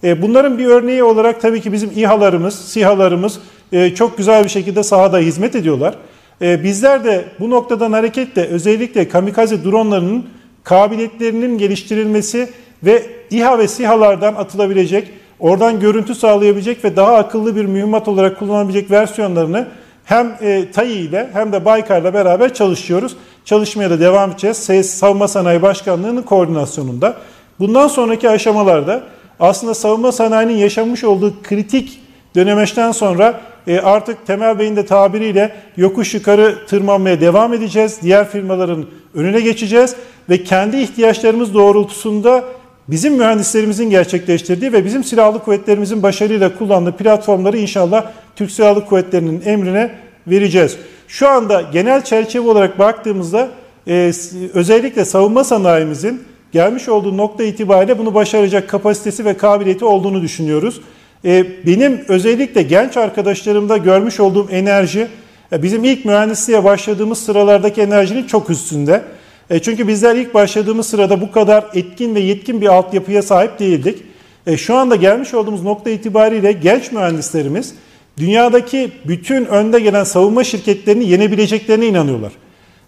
E, 0.03 0.21
bunların 0.21 0.57
bir 0.57 0.65
örneği 0.65 1.03
olarak 1.03 1.41
tabii 1.41 1.61
ki 1.61 1.73
bizim 1.73 1.91
İHA'larımız, 1.95 2.55
SİHA'larımız 2.55 3.39
e, 3.71 3.95
çok 3.95 4.17
güzel 4.17 4.43
bir 4.43 4.49
şekilde 4.49 4.83
sahada 4.83 5.17
hizmet 5.17 5.55
ediyorlar. 5.55 5.95
E, 6.41 6.63
bizler 6.63 7.03
de 7.03 7.25
bu 7.39 7.49
noktadan 7.49 7.91
hareketle 7.91 8.45
özellikle 8.45 9.07
kamikaze 9.07 9.63
dronlarının 9.63 10.25
kabiliyetlerinin 10.63 11.57
geliştirilmesi 11.57 12.49
ve 12.83 13.03
İHA 13.31 13.57
ve 13.57 13.67
SİHA'lardan 13.67 14.35
atılabilecek, 14.35 15.07
oradan 15.39 15.79
görüntü 15.79 16.15
sağlayabilecek 16.15 16.85
ve 16.85 16.95
daha 16.95 17.15
akıllı 17.15 17.55
bir 17.55 17.65
mühimmat 17.65 18.07
olarak 18.07 18.39
kullanabilecek 18.39 18.91
versiyonlarını 18.91 19.67
hem 20.05 20.35
e, 20.41 20.71
TAİ 20.71 20.93
ile 20.93 21.29
hem 21.33 21.51
de 21.51 21.65
Baykar'la 21.65 22.13
beraber 22.13 22.53
çalışıyoruz. 22.53 23.15
Çalışmaya 23.45 23.89
da 23.89 23.99
devam 23.99 24.31
edeceğiz. 24.31 24.89
Savunma 24.89 25.27
Sanayi 25.27 25.61
Başkanlığı'nın 25.61 26.21
koordinasyonunda. 26.21 27.17
Bundan 27.59 27.87
sonraki 27.87 28.29
aşamalarda 28.29 29.03
aslında 29.39 29.73
savunma 29.73 30.11
sanayinin 30.11 30.57
yaşamış 30.57 31.03
olduğu 31.03 31.33
kritik 31.43 31.99
dönemeçten 32.35 32.91
sonra 32.91 33.41
e, 33.67 33.79
artık 33.79 34.27
Temel 34.27 34.59
Bey'in 34.59 34.75
de 34.75 34.85
tabiriyle 34.85 35.55
yokuş 35.77 36.13
yukarı 36.13 36.65
tırmanmaya 36.67 37.21
devam 37.21 37.53
edeceğiz. 37.53 37.99
Diğer 38.01 38.29
firmaların 38.29 38.85
önüne 39.13 39.41
geçeceğiz 39.41 39.95
ve 40.29 40.43
kendi 40.43 40.77
ihtiyaçlarımız 40.77 41.53
doğrultusunda 41.53 42.43
bizim 42.91 43.13
mühendislerimizin 43.13 43.89
gerçekleştirdiği 43.89 44.73
ve 44.73 44.85
bizim 44.85 45.03
silahlı 45.03 45.39
kuvvetlerimizin 45.39 46.03
başarıyla 46.03 46.57
kullandığı 46.57 46.91
platformları 46.91 47.57
inşallah 47.57 48.05
Türk 48.35 48.51
Silahlı 48.51 48.85
Kuvvetleri'nin 48.85 49.41
emrine 49.45 49.91
vereceğiz. 50.27 50.77
Şu 51.07 51.29
anda 51.29 51.61
genel 51.61 52.03
çerçeve 52.03 52.49
olarak 52.49 52.79
baktığımızda 52.79 53.49
e, 53.87 54.11
özellikle 54.53 55.05
savunma 55.05 55.43
sanayimizin 55.43 56.23
gelmiş 56.51 56.89
olduğu 56.89 57.17
nokta 57.17 57.43
itibariyle 57.43 57.99
bunu 57.99 58.13
başaracak 58.13 58.69
kapasitesi 58.69 59.25
ve 59.25 59.37
kabiliyeti 59.37 59.85
olduğunu 59.85 60.21
düşünüyoruz. 60.21 60.81
E, 61.25 61.45
benim 61.65 62.01
özellikle 62.07 62.61
genç 62.61 62.97
arkadaşlarımda 62.97 63.77
görmüş 63.77 64.19
olduğum 64.19 64.47
enerji 64.51 65.07
e, 65.51 65.63
bizim 65.63 65.83
ilk 65.83 66.05
mühendisliğe 66.05 66.63
başladığımız 66.63 67.17
sıralardaki 67.17 67.81
enerjinin 67.81 68.27
çok 68.27 68.49
üstünde. 68.49 69.01
E, 69.49 69.59
çünkü 69.59 69.87
bizler 69.87 70.15
ilk 70.15 70.33
başladığımız 70.33 70.87
sırada 70.87 71.21
bu 71.21 71.31
kadar 71.31 71.65
etkin 71.73 72.15
ve 72.15 72.19
yetkin 72.19 72.61
bir 72.61 72.67
altyapıya 72.67 73.21
sahip 73.21 73.59
değildik. 73.59 74.03
E, 74.47 74.57
şu 74.57 74.75
anda 74.75 74.95
gelmiş 74.95 75.33
olduğumuz 75.33 75.63
nokta 75.63 75.89
itibariyle 75.89 76.51
genç 76.51 76.91
mühendislerimiz 76.91 77.73
dünyadaki 78.17 78.91
bütün 79.05 79.45
önde 79.45 79.79
gelen 79.79 80.03
savunma 80.03 80.43
şirketlerini 80.43 81.09
yenebileceklerine 81.09 81.87
inanıyorlar. 81.87 82.31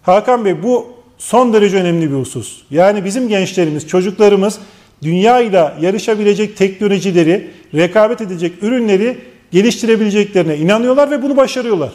Hakan 0.02 0.44
Bey 0.44 0.62
bu 0.62 0.86
son 1.18 1.52
derece 1.52 1.76
önemli 1.76 2.10
bir 2.10 2.16
husus. 2.16 2.62
Yani 2.70 3.04
bizim 3.04 3.28
gençlerimiz, 3.28 3.88
çocuklarımız 3.88 4.58
dünya 5.02 5.40
ile 5.40 5.72
yarışabilecek 5.80 6.56
teknolojileri, 6.56 7.50
rekabet 7.74 8.20
edecek 8.20 8.52
ürünleri 8.62 9.18
geliştirebileceklerine 9.50 10.56
inanıyorlar 10.56 11.10
ve 11.10 11.22
bunu 11.22 11.36
başarıyorlar. 11.36 11.92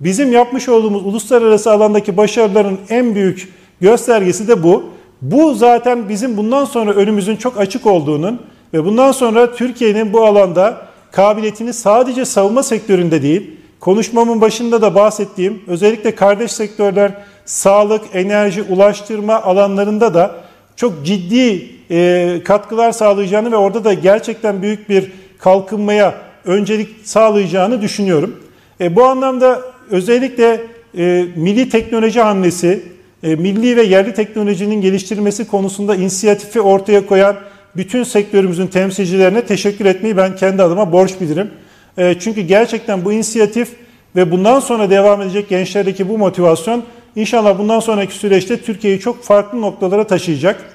Bizim 0.00 0.32
yapmış 0.32 0.68
olduğumuz 0.68 1.06
uluslararası 1.06 1.72
alandaki 1.72 2.16
başarıların 2.16 2.78
en 2.88 3.14
büyük 3.14 3.48
göstergesi 3.80 4.48
de 4.48 4.62
bu. 4.62 4.84
Bu 5.22 5.54
zaten 5.54 6.08
bizim 6.08 6.36
bundan 6.36 6.64
sonra 6.64 6.92
önümüzün 6.92 7.36
çok 7.36 7.60
açık 7.60 7.86
olduğunun 7.86 8.40
ve 8.74 8.84
bundan 8.84 9.12
sonra 9.12 9.54
Türkiye'nin 9.54 10.12
bu 10.12 10.24
alanda 10.24 10.86
kabiliyetini 11.12 11.72
sadece 11.72 12.24
savunma 12.24 12.62
sektöründe 12.62 13.22
değil, 13.22 13.50
konuşmamın 13.80 14.40
başında 14.40 14.82
da 14.82 14.94
bahsettiğim 14.94 15.62
özellikle 15.66 16.14
kardeş 16.14 16.52
sektörler 16.52 17.12
sağlık, 17.44 18.02
enerji, 18.14 18.62
ulaştırma 18.62 19.42
alanlarında 19.42 20.14
da 20.14 20.34
çok 20.76 21.06
ciddi 21.06 21.66
e, 21.90 22.40
katkılar 22.44 22.92
sağlayacağını 22.92 23.52
ve 23.52 23.56
orada 23.56 23.84
da 23.84 23.92
gerçekten 23.92 24.62
büyük 24.62 24.88
bir 24.88 25.12
kalkınmaya 25.38 26.14
öncelik 26.44 26.88
sağlayacağını 27.04 27.82
düşünüyorum. 27.82 28.40
E, 28.80 28.96
bu 28.96 29.04
anlamda 29.04 29.60
özellikle 29.90 30.60
e, 30.98 31.26
milli 31.36 31.68
teknoloji 31.68 32.20
hamlesi, 32.20 32.82
milli 33.22 33.76
ve 33.76 33.82
yerli 33.82 34.14
teknolojinin 34.14 34.80
geliştirilmesi 34.80 35.46
konusunda 35.46 35.96
inisiyatifi 35.96 36.60
ortaya 36.60 37.06
koyan 37.06 37.36
bütün 37.76 38.02
sektörümüzün 38.02 38.66
temsilcilerine 38.66 39.46
teşekkür 39.46 39.84
etmeyi 39.84 40.16
ben 40.16 40.36
kendi 40.36 40.62
adıma 40.62 40.92
borç 40.92 41.20
bilirim. 41.20 41.50
E, 41.98 42.18
çünkü 42.18 42.40
gerçekten 42.40 43.04
bu 43.04 43.12
inisiyatif 43.12 43.68
ve 44.16 44.30
bundan 44.30 44.60
sonra 44.60 44.90
devam 44.90 45.22
edecek 45.22 45.48
gençlerdeki 45.48 46.08
bu 46.08 46.18
motivasyon 46.18 46.84
inşallah 47.16 47.58
bundan 47.58 47.80
sonraki 47.80 48.14
süreçte 48.14 48.62
Türkiye'yi 48.62 49.00
çok 49.00 49.24
farklı 49.24 49.60
noktalara 49.60 50.06
taşıyacak. 50.06 50.74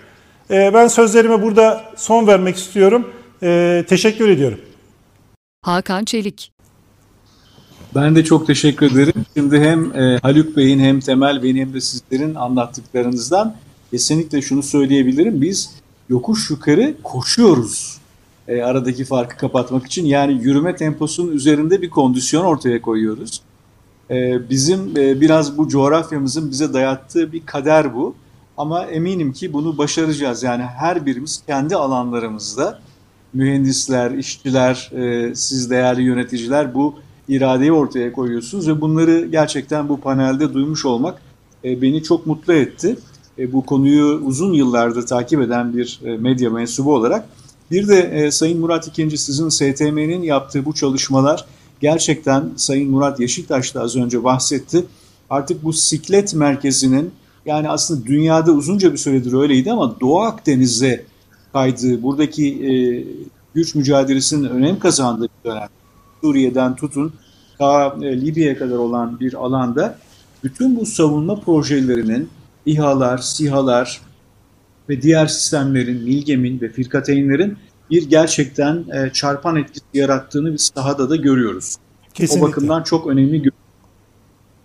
E, 0.52 0.74
ben 0.74 0.88
sözlerime 0.88 1.42
burada 1.42 1.84
son 1.96 2.28
vermek 2.28 2.56
istiyorum. 2.56 3.12
E, 3.44 3.84
teşekkür 3.90 4.30
ediyorum. 4.30 4.60
Hakan 5.62 6.06
Çelik 6.06 6.55
ben 7.96 8.16
de 8.16 8.24
çok 8.24 8.48
teşekkür 8.48 8.92
ederim. 8.92 9.26
Şimdi 9.38 9.60
hem 9.60 9.96
e, 9.96 10.20
Haluk 10.22 10.58
Bey'in 10.58 10.80
hem 10.80 11.00
Temel 11.00 11.44
Bey'in 11.44 11.58
hem 11.58 11.74
de 11.74 11.82
sizlerin 11.82 12.36
anlattıklarınızdan 12.36 13.56
kesinlikle 13.92 14.42
şunu 14.42 14.64
söyleyebilirim. 14.64 15.42
Biz 15.42 15.72
yokuş 16.10 16.50
yukarı 16.50 16.96
koşuyoruz 17.04 17.98
e, 18.48 18.62
aradaki 18.62 19.06
farkı 19.06 19.38
kapatmak 19.38 19.86
için. 19.86 20.06
Yani 20.06 20.44
yürüme 20.44 20.76
temposunun 20.76 21.32
üzerinde 21.32 21.82
bir 21.82 21.90
kondisyon 21.90 22.46
ortaya 22.46 22.82
koyuyoruz. 22.82 23.42
E, 24.10 24.50
bizim 24.50 24.98
e, 24.98 25.22
biraz 25.22 25.58
bu 25.58 25.68
coğrafyamızın 25.68 26.52
bize 26.52 26.74
dayattığı 26.74 27.32
bir 27.32 27.46
kader 27.46 27.96
bu. 27.96 28.16
Ama 28.58 28.86
eminim 28.86 29.34
ki 29.34 29.54
bunu 29.54 29.78
başaracağız. 29.78 30.44
Yani 30.44 30.64
her 30.64 31.06
birimiz 31.06 31.44
kendi 31.48 31.76
alanlarımızda 31.76 32.80
mühendisler, 33.34 34.12
işçiler, 34.12 34.92
e, 34.92 35.36
siz 35.36 35.70
değerli 35.70 36.02
yöneticiler 36.02 36.74
bu 36.74 36.96
iradeyi 37.28 37.72
ortaya 37.72 38.14
koyuyorsunuz 38.14 38.68
ve 38.68 38.82
bunları 38.82 39.26
gerçekten 39.26 39.90
bu 39.90 40.02
panelde 40.02 40.54
duymuş 40.54 40.86
olmak 40.86 41.22
e, 41.64 41.82
beni 41.82 42.04
çok 42.04 42.28
mutlu 42.28 42.54
etti. 42.54 42.98
E, 43.40 43.54
bu 43.54 43.66
konuyu 43.66 44.06
uzun 44.26 44.54
yıllardır 44.54 45.08
takip 45.08 45.42
eden 45.42 45.78
bir 45.78 46.00
e, 46.06 46.18
medya 46.18 46.50
mensubu 46.50 46.94
olarak. 46.96 47.30
Bir 47.72 47.88
de 47.88 48.32
Sayın 48.32 48.60
Murat 48.60 48.88
İkinci 48.88 49.18
sizin 49.18 49.50
STM'nin 49.50 50.24
yaptığı 50.24 50.66
bu 50.66 50.74
çalışmalar 50.74 51.46
gerçekten 51.82 52.50
Sayın 52.56 52.92
Murat 52.92 53.20
Yeşiltaş 53.20 53.76
da 53.76 53.82
az 53.82 53.96
önce 53.96 54.24
bahsetti. 54.24 54.86
Artık 55.30 55.64
bu 55.64 55.74
siklet 55.74 56.34
merkezinin 56.34 57.12
yani 57.46 57.70
aslında 57.70 58.06
dünyada 58.06 58.52
uzunca 58.52 58.92
bir 58.92 58.98
süredir 58.98 59.34
öyleydi 59.34 59.72
ama 59.72 60.00
Doğu 60.00 60.20
Akdeniz'e 60.20 61.06
kaydığı, 61.54 62.04
buradaki 62.04 63.08
güç 63.54 63.76
mücadelesinin 63.76 64.50
önem 64.50 64.80
kazandığı 64.80 65.24
bir 65.24 65.50
dönem. 65.50 65.68
Suriye'den 66.26 66.76
tutun 66.76 67.14
ta 67.60 67.96
e, 68.02 68.22
Libya'ya 68.22 68.58
kadar 68.58 68.76
olan 68.76 69.20
bir 69.20 69.34
alanda 69.34 69.98
bütün 70.44 70.76
bu 70.76 70.86
savunma 70.86 71.40
projelerinin 71.40 72.30
İHA'lar, 72.66 73.18
SİHA'lar 73.18 74.02
ve 74.90 75.02
diğer 75.02 75.28
sistemlerin, 75.28 76.04
Milgem'in 76.04 76.62
ve 76.62 76.70
Firkateynlerin 76.70 77.58
bir 77.92 78.10
gerçekten 78.10 78.86
e, 78.94 79.14
çarpan 79.14 79.56
etkisi 79.56 79.86
yarattığını 79.94 80.54
biz 80.54 80.72
sahada 80.76 81.10
da 81.10 81.16
görüyoruz. 81.16 81.76
Kesinlikle. 82.14 82.46
O 82.46 82.50
bakımdan 82.50 82.84
çok 82.84 83.08
önemli 83.08 83.52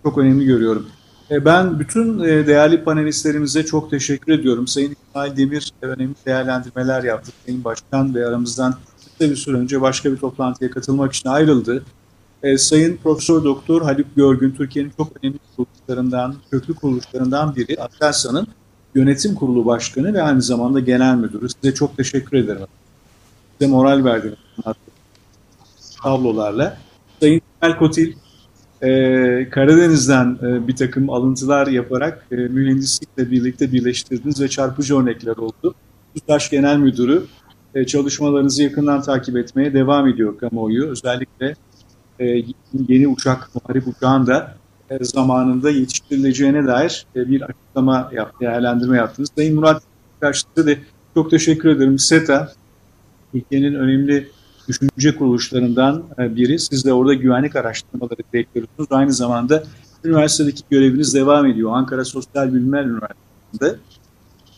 çok 0.03 0.17
önemli 0.17 0.45
görüyorum. 0.45 0.85
E, 1.31 1.45
ben 1.45 1.79
bütün 1.79 2.19
değerli 2.19 2.83
panelistlerimize 2.83 3.65
çok 3.65 3.89
teşekkür 3.89 4.33
ediyorum. 4.33 4.67
Sayın 4.67 4.95
İsmail 5.07 5.37
Demir 5.37 5.73
önemli 5.81 6.15
değerlendirmeler 6.25 7.03
yaptı. 7.03 7.31
Sayın 7.45 7.63
Başkan 7.63 8.15
ve 8.15 8.27
aramızdan 8.27 8.75
kısa 9.21 9.31
bir 9.31 9.35
süre 9.35 9.57
önce 9.57 9.81
başka 9.81 10.11
bir 10.11 10.17
toplantıya 10.17 10.71
katılmak 10.71 11.13
için 11.13 11.29
ayrıldı. 11.29 11.83
E, 12.43 12.57
Sayın 12.57 12.97
Profesör 13.03 13.43
Doktor 13.43 13.81
Haluk 13.81 14.15
Görgün, 14.15 14.51
Türkiye'nin 14.51 14.91
çok 14.97 15.11
önemli 15.23 15.39
kuruluşlarından, 15.55 16.35
köklü 16.51 16.75
kuruluşlarından 16.75 17.55
biri, 17.55 17.81
Aselsan'ın 17.81 18.47
yönetim 18.95 19.35
kurulu 19.35 19.65
başkanı 19.65 20.13
ve 20.13 20.21
aynı 20.21 20.41
zamanda 20.41 20.79
genel 20.79 21.15
müdürü. 21.15 21.49
Size 21.49 21.73
çok 21.73 21.97
teşekkür 21.97 22.37
ederim. 22.37 22.67
Size 23.59 23.71
moral 23.71 24.05
verdiniz 24.05 24.37
tablolarla. 26.03 26.77
Sayın 27.19 27.41
Temel 27.61 27.77
Kotil, 27.77 28.13
e, 28.81 28.89
Karadeniz'den 29.49 30.37
e, 30.43 30.67
bir 30.67 30.75
takım 30.75 31.09
alıntılar 31.09 31.67
yaparak 31.67 32.25
e, 32.31 32.35
mühendislikle 32.35 33.31
birlikte 33.31 33.71
birleştirdiniz 33.71 34.41
ve 34.41 34.47
çarpıcı 34.47 34.97
örnekler 34.97 35.37
oldu. 35.37 35.75
TUSAŞ 36.15 36.49
Genel 36.49 36.77
Müdürü 36.77 37.23
e, 37.75 37.85
çalışmalarınızı 37.85 38.63
yakından 38.63 39.01
takip 39.01 39.37
etmeye 39.37 39.73
devam 39.73 40.07
ediyor 40.07 40.37
kamuoyu. 40.37 40.87
Özellikle 40.87 41.55
e, 42.19 42.43
yeni 42.87 43.07
uçak, 43.07 43.49
muharip 43.55 43.87
uçağın 43.87 44.27
da 44.27 44.55
e, 44.89 45.03
zamanında 45.03 45.69
yetiştirileceğine 45.69 46.67
dair 46.67 47.05
bir 47.15 47.41
açıklama 47.41 48.09
yaptı, 48.13 48.37
değerlendirme 48.39 48.97
yaptınız. 48.97 49.29
Sayın 49.37 49.55
Murat 49.55 49.83
karşısında 50.19 50.67
da 50.67 50.71
çok 51.13 51.31
teşekkür 51.31 51.69
ederim. 51.69 51.99
SETA, 51.99 52.51
Türkiye'nin 53.31 53.73
önemli 53.73 54.27
düşünce 54.67 55.15
kuruluşlarından 55.15 56.03
biri. 56.17 56.59
Siz 56.59 56.85
de 56.85 56.93
orada 56.93 57.13
güvenlik 57.13 57.55
araştırmaları 57.55 58.21
bekliyorsunuz. 58.33 58.87
Aynı 58.91 59.13
zamanda 59.13 59.63
üniversitedeki 60.03 60.61
göreviniz 60.69 61.13
devam 61.15 61.45
ediyor. 61.45 61.71
Ankara 61.73 62.05
Sosyal 62.05 62.53
Bilimler 62.53 62.85
Üniversitesi'nde. 62.85 63.79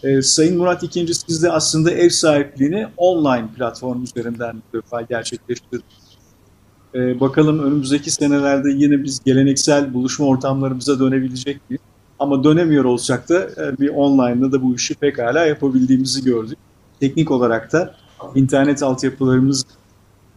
Ee, 0.03 0.21
Sayın 0.21 0.57
Murat 0.57 0.83
ikinci 0.83 1.13
siz 1.13 1.43
de 1.43 1.51
aslında 1.51 1.91
ev 1.91 2.09
sahipliğini 2.09 2.87
online 2.97 3.47
platform 3.57 4.03
üzerinden 4.03 4.63
gerçekleştirdiniz. 5.09 5.83
Ee, 6.95 7.19
bakalım 7.19 7.59
önümüzdeki 7.59 8.11
senelerde 8.11 8.69
yine 8.69 9.03
biz 9.03 9.23
geleneksel 9.23 9.93
buluşma 9.93 10.25
ortamlarımıza 10.25 10.99
dönebilecek 10.99 11.69
miyiz? 11.69 11.81
Ama 12.19 12.43
dönemiyor 12.43 12.85
olacak 12.85 13.29
da 13.29 13.39
e, 13.39 13.79
bir 13.79 13.89
online'da 13.89 14.51
da 14.51 14.61
bu 14.61 14.75
işi 14.75 14.95
pekala 14.95 15.45
yapabildiğimizi 15.45 16.23
gördük. 16.23 16.57
Teknik 16.99 17.31
olarak 17.31 17.73
da 17.73 17.95
internet 18.35 18.83
altyapılarımız 18.83 19.65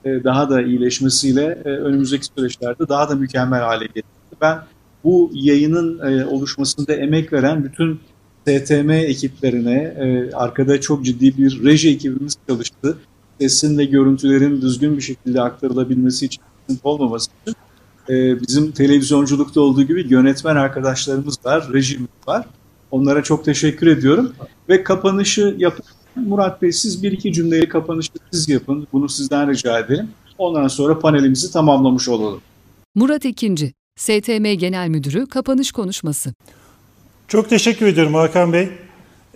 e, 0.04 0.24
daha 0.24 0.50
da 0.50 0.62
iyileşmesiyle 0.62 1.62
e, 1.64 1.68
önümüzdeki 1.68 2.24
süreçlerde 2.24 2.88
daha 2.88 3.08
da 3.08 3.14
mükemmel 3.14 3.60
hale 3.60 3.86
getirdi. 3.86 4.06
Ben 4.40 4.58
bu 5.04 5.30
yayının 5.34 5.98
e, 5.98 6.26
oluşmasında 6.26 6.94
emek 6.94 7.32
veren 7.32 7.64
bütün 7.64 8.00
STM 8.46 8.90
ekiplerine, 8.90 9.94
arkada 10.34 10.80
çok 10.80 11.04
ciddi 11.04 11.38
bir 11.38 11.64
reji 11.64 11.90
ekibimiz 11.90 12.36
çalıştı. 12.48 12.98
sesin 13.40 13.78
ve 13.78 13.84
görüntülerin 13.84 14.62
düzgün 14.62 14.96
bir 14.96 15.02
şekilde 15.02 15.40
aktarılabilmesi 15.40 16.26
için 16.26 16.42
olmaması 16.84 17.30
için 17.42 17.56
e, 18.08 18.40
bizim 18.40 18.72
televizyonculukta 18.72 19.60
olduğu 19.60 19.82
gibi 19.82 20.06
yönetmen 20.08 20.56
arkadaşlarımız 20.56 21.36
var, 21.44 21.68
rejim 21.72 22.08
var. 22.26 22.46
Onlara 22.90 23.22
çok 23.22 23.44
teşekkür 23.44 23.86
ediyorum. 23.86 24.32
Ve 24.68 24.82
kapanışı 24.82 25.54
yapın. 25.58 25.84
Murat 26.16 26.62
Bey 26.62 26.72
siz 26.72 27.02
bir 27.02 27.12
iki 27.12 27.32
cümleyi 27.32 27.68
kapanışı 27.68 28.10
siz 28.30 28.48
yapın. 28.48 28.86
Bunu 28.92 29.08
sizden 29.08 29.50
rica 29.50 29.78
edelim. 29.78 30.08
Ondan 30.38 30.68
sonra 30.68 30.98
panelimizi 30.98 31.52
tamamlamış 31.52 32.08
olalım. 32.08 32.40
Murat 32.94 33.26
Ekinci, 33.26 33.72
STM 33.96 34.52
Genel 34.52 34.88
Müdürü 34.88 35.26
kapanış 35.26 35.72
konuşması. 35.72 36.34
Çok 37.28 37.50
teşekkür 37.50 37.86
ediyorum 37.86 38.14
Hakan 38.14 38.52
Bey. 38.52 38.68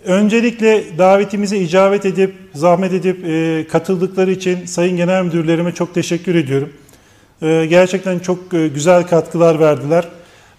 Öncelikle 0.05 0.83
davetimize 0.97 1.57
icabet 1.57 2.05
edip, 2.05 2.33
zahmet 2.53 2.93
edip 2.93 3.25
e, 3.25 3.67
katıldıkları 3.71 4.31
için 4.31 4.65
Sayın 4.65 4.97
Genel 4.97 5.23
Müdürlerime 5.23 5.71
çok 5.71 5.93
teşekkür 5.93 6.35
ediyorum. 6.35 6.69
E, 7.41 7.65
gerçekten 7.69 8.19
çok 8.19 8.53
e, 8.53 8.67
güzel 8.67 9.07
katkılar 9.07 9.59
verdiler. 9.59 10.07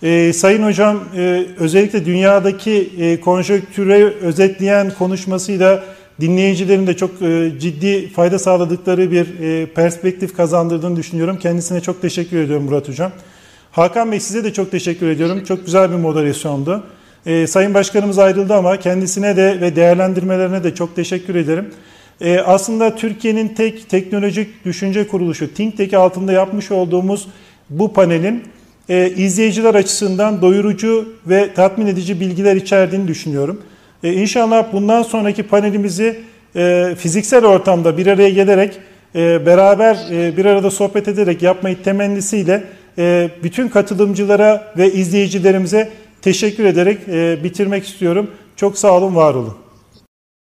E, 0.02 0.32
Sayın 0.32 0.62
Hocam 0.62 1.00
e, 1.16 1.46
özellikle 1.58 2.04
dünyadaki 2.04 2.90
e, 2.98 3.20
konjonktüre 3.20 4.04
özetleyen 4.04 4.92
konuşmasıyla 4.98 5.84
dinleyicilerin 6.20 6.86
de 6.86 6.96
çok 6.96 7.22
e, 7.22 7.52
ciddi 7.60 8.08
fayda 8.08 8.38
sağladıkları 8.38 9.10
bir 9.10 9.40
e, 9.40 9.66
perspektif 9.66 10.36
kazandırdığını 10.36 10.96
düşünüyorum. 10.96 11.38
Kendisine 11.38 11.80
çok 11.80 12.02
teşekkür 12.02 12.38
ediyorum 12.38 12.64
Murat 12.64 12.88
Hocam. 12.88 13.12
Hakan 13.70 14.12
Bey 14.12 14.20
size 14.20 14.44
de 14.44 14.52
çok 14.52 14.70
teşekkür 14.70 15.08
ediyorum. 15.08 15.44
Çok 15.44 15.64
güzel 15.64 15.90
bir 15.90 15.96
moderasyondu. 15.96 16.84
E, 17.26 17.46
Sayın 17.46 17.74
Başkanımız 17.74 18.18
ayrıldı 18.18 18.54
ama 18.54 18.76
kendisine 18.76 19.36
de 19.36 19.60
ve 19.60 19.76
değerlendirmelerine 19.76 20.64
de 20.64 20.74
çok 20.74 20.96
teşekkür 20.96 21.34
ederim. 21.34 21.70
E, 22.20 22.38
aslında 22.38 22.96
Türkiye'nin 22.96 23.48
tek 23.48 23.90
teknolojik 23.90 24.64
düşünce 24.64 25.08
kuruluşu 25.08 25.54
ThinkTech 25.54 25.94
altında 25.94 26.32
yapmış 26.32 26.70
olduğumuz 26.70 27.28
bu 27.70 27.92
panelin 27.92 28.42
e, 28.88 29.10
izleyiciler 29.10 29.74
açısından 29.74 30.42
doyurucu 30.42 31.08
ve 31.26 31.54
tatmin 31.54 31.86
edici 31.86 32.20
bilgiler 32.20 32.56
içerdiğini 32.56 33.08
düşünüyorum. 33.08 33.62
E, 34.04 34.12
inşallah 34.12 34.72
bundan 34.72 35.02
sonraki 35.02 35.42
panelimizi 35.42 36.20
e, 36.56 36.94
fiziksel 36.98 37.44
ortamda 37.44 37.98
bir 37.98 38.06
araya 38.06 38.30
gelerek 38.30 38.78
e, 39.14 39.46
beraber 39.46 39.98
e, 40.10 40.36
bir 40.36 40.44
arada 40.44 40.70
sohbet 40.70 41.08
ederek 41.08 41.42
yapmayı 41.42 41.82
temennisiyle 41.82 42.64
e, 42.98 43.30
bütün 43.42 43.68
katılımcılara 43.68 44.72
ve 44.78 44.92
izleyicilerimize 44.92 45.90
teşekkür 46.22 46.64
ederek 46.64 47.08
e, 47.08 47.44
bitirmek 47.44 47.84
istiyorum. 47.84 48.30
Çok 48.56 48.78
sağ 48.78 48.92
olun, 48.92 49.14
var 49.14 49.34
olun. 49.34 49.54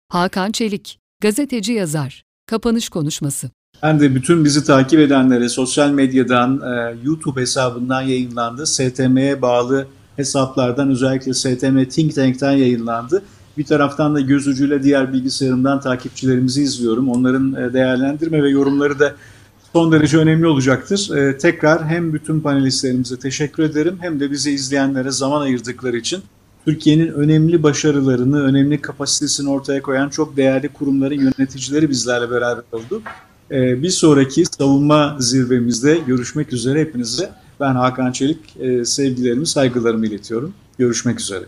Hakan 0.09 0.53
Çelik, 0.53 0.99
gazeteci 1.23 1.73
yazar, 1.73 2.23
kapanış 2.47 2.89
konuşması. 2.89 3.51
Ben 3.83 4.01
de 4.01 4.15
bütün 4.15 4.45
bizi 4.45 4.65
takip 4.65 5.01
edenlere 5.01 5.49
sosyal 5.49 5.91
medyadan, 5.91 6.61
e, 6.61 6.97
YouTube 7.05 7.41
hesabından 7.41 8.03
yayınlandı. 8.03 8.67
STM'ye 8.67 9.43
bağlı 9.43 9.87
hesaplardan 10.17 10.91
özellikle 10.91 11.35
STM 11.35 11.85
Think 11.85 12.15
Tank'ten 12.15 12.53
yayınlandı. 12.53 13.23
Bir 13.59 13.65
taraftan 13.65 14.15
da 14.15 14.21
göz 14.21 14.47
ucuyla 14.49 14.83
diğer 14.83 15.13
bilgisayarımdan 15.13 15.81
takipçilerimizi 15.81 16.63
izliyorum. 16.63 17.09
Onların 17.09 17.55
e, 17.55 17.73
değerlendirme 17.73 18.43
ve 18.43 18.51
yorumları 18.51 18.99
da 18.99 19.15
son 19.79 19.93
derece 19.93 20.19
önemli 20.19 20.47
olacaktır. 20.47 21.17
E, 21.17 21.39
tekrar 21.39 21.87
hem 21.87 22.13
bütün 22.13 22.41
panelistlerimize 22.41 23.19
teşekkür 23.19 23.63
ederim 23.63 23.99
hem 24.01 24.21
de 24.21 24.31
bizi 24.31 24.51
izleyenlere 24.51 25.11
zaman 25.11 25.41
ayırdıkları 25.41 25.97
için 25.97 26.23
Türkiye'nin 26.65 27.09
önemli 27.09 27.63
başarılarını, 27.63 28.43
önemli 28.43 28.81
kapasitesini 28.81 29.51
ortaya 29.51 29.83
koyan 29.83 30.09
çok 30.09 30.37
değerli 30.37 30.69
kurumların 30.69 31.15
yöneticileri 31.15 31.91
bizlerle 31.91 32.31
beraber 32.31 32.63
oldu. 32.73 33.03
E, 33.51 33.83
bir 33.83 33.91
sonraki 33.91 34.45
savunma 34.45 35.17
zirvemizde 35.21 35.99
görüşmek 36.07 36.53
üzere 36.53 36.81
hepinize. 36.81 37.31
Ben 37.61 37.75
Hakan 37.75 38.13
Çelik, 38.13 38.57
sevgilerimi, 38.85 39.47
saygılarımı 39.47 40.07
iletiyorum. 40.07 40.53
Görüşmek 40.79 41.21
üzere. 41.21 41.45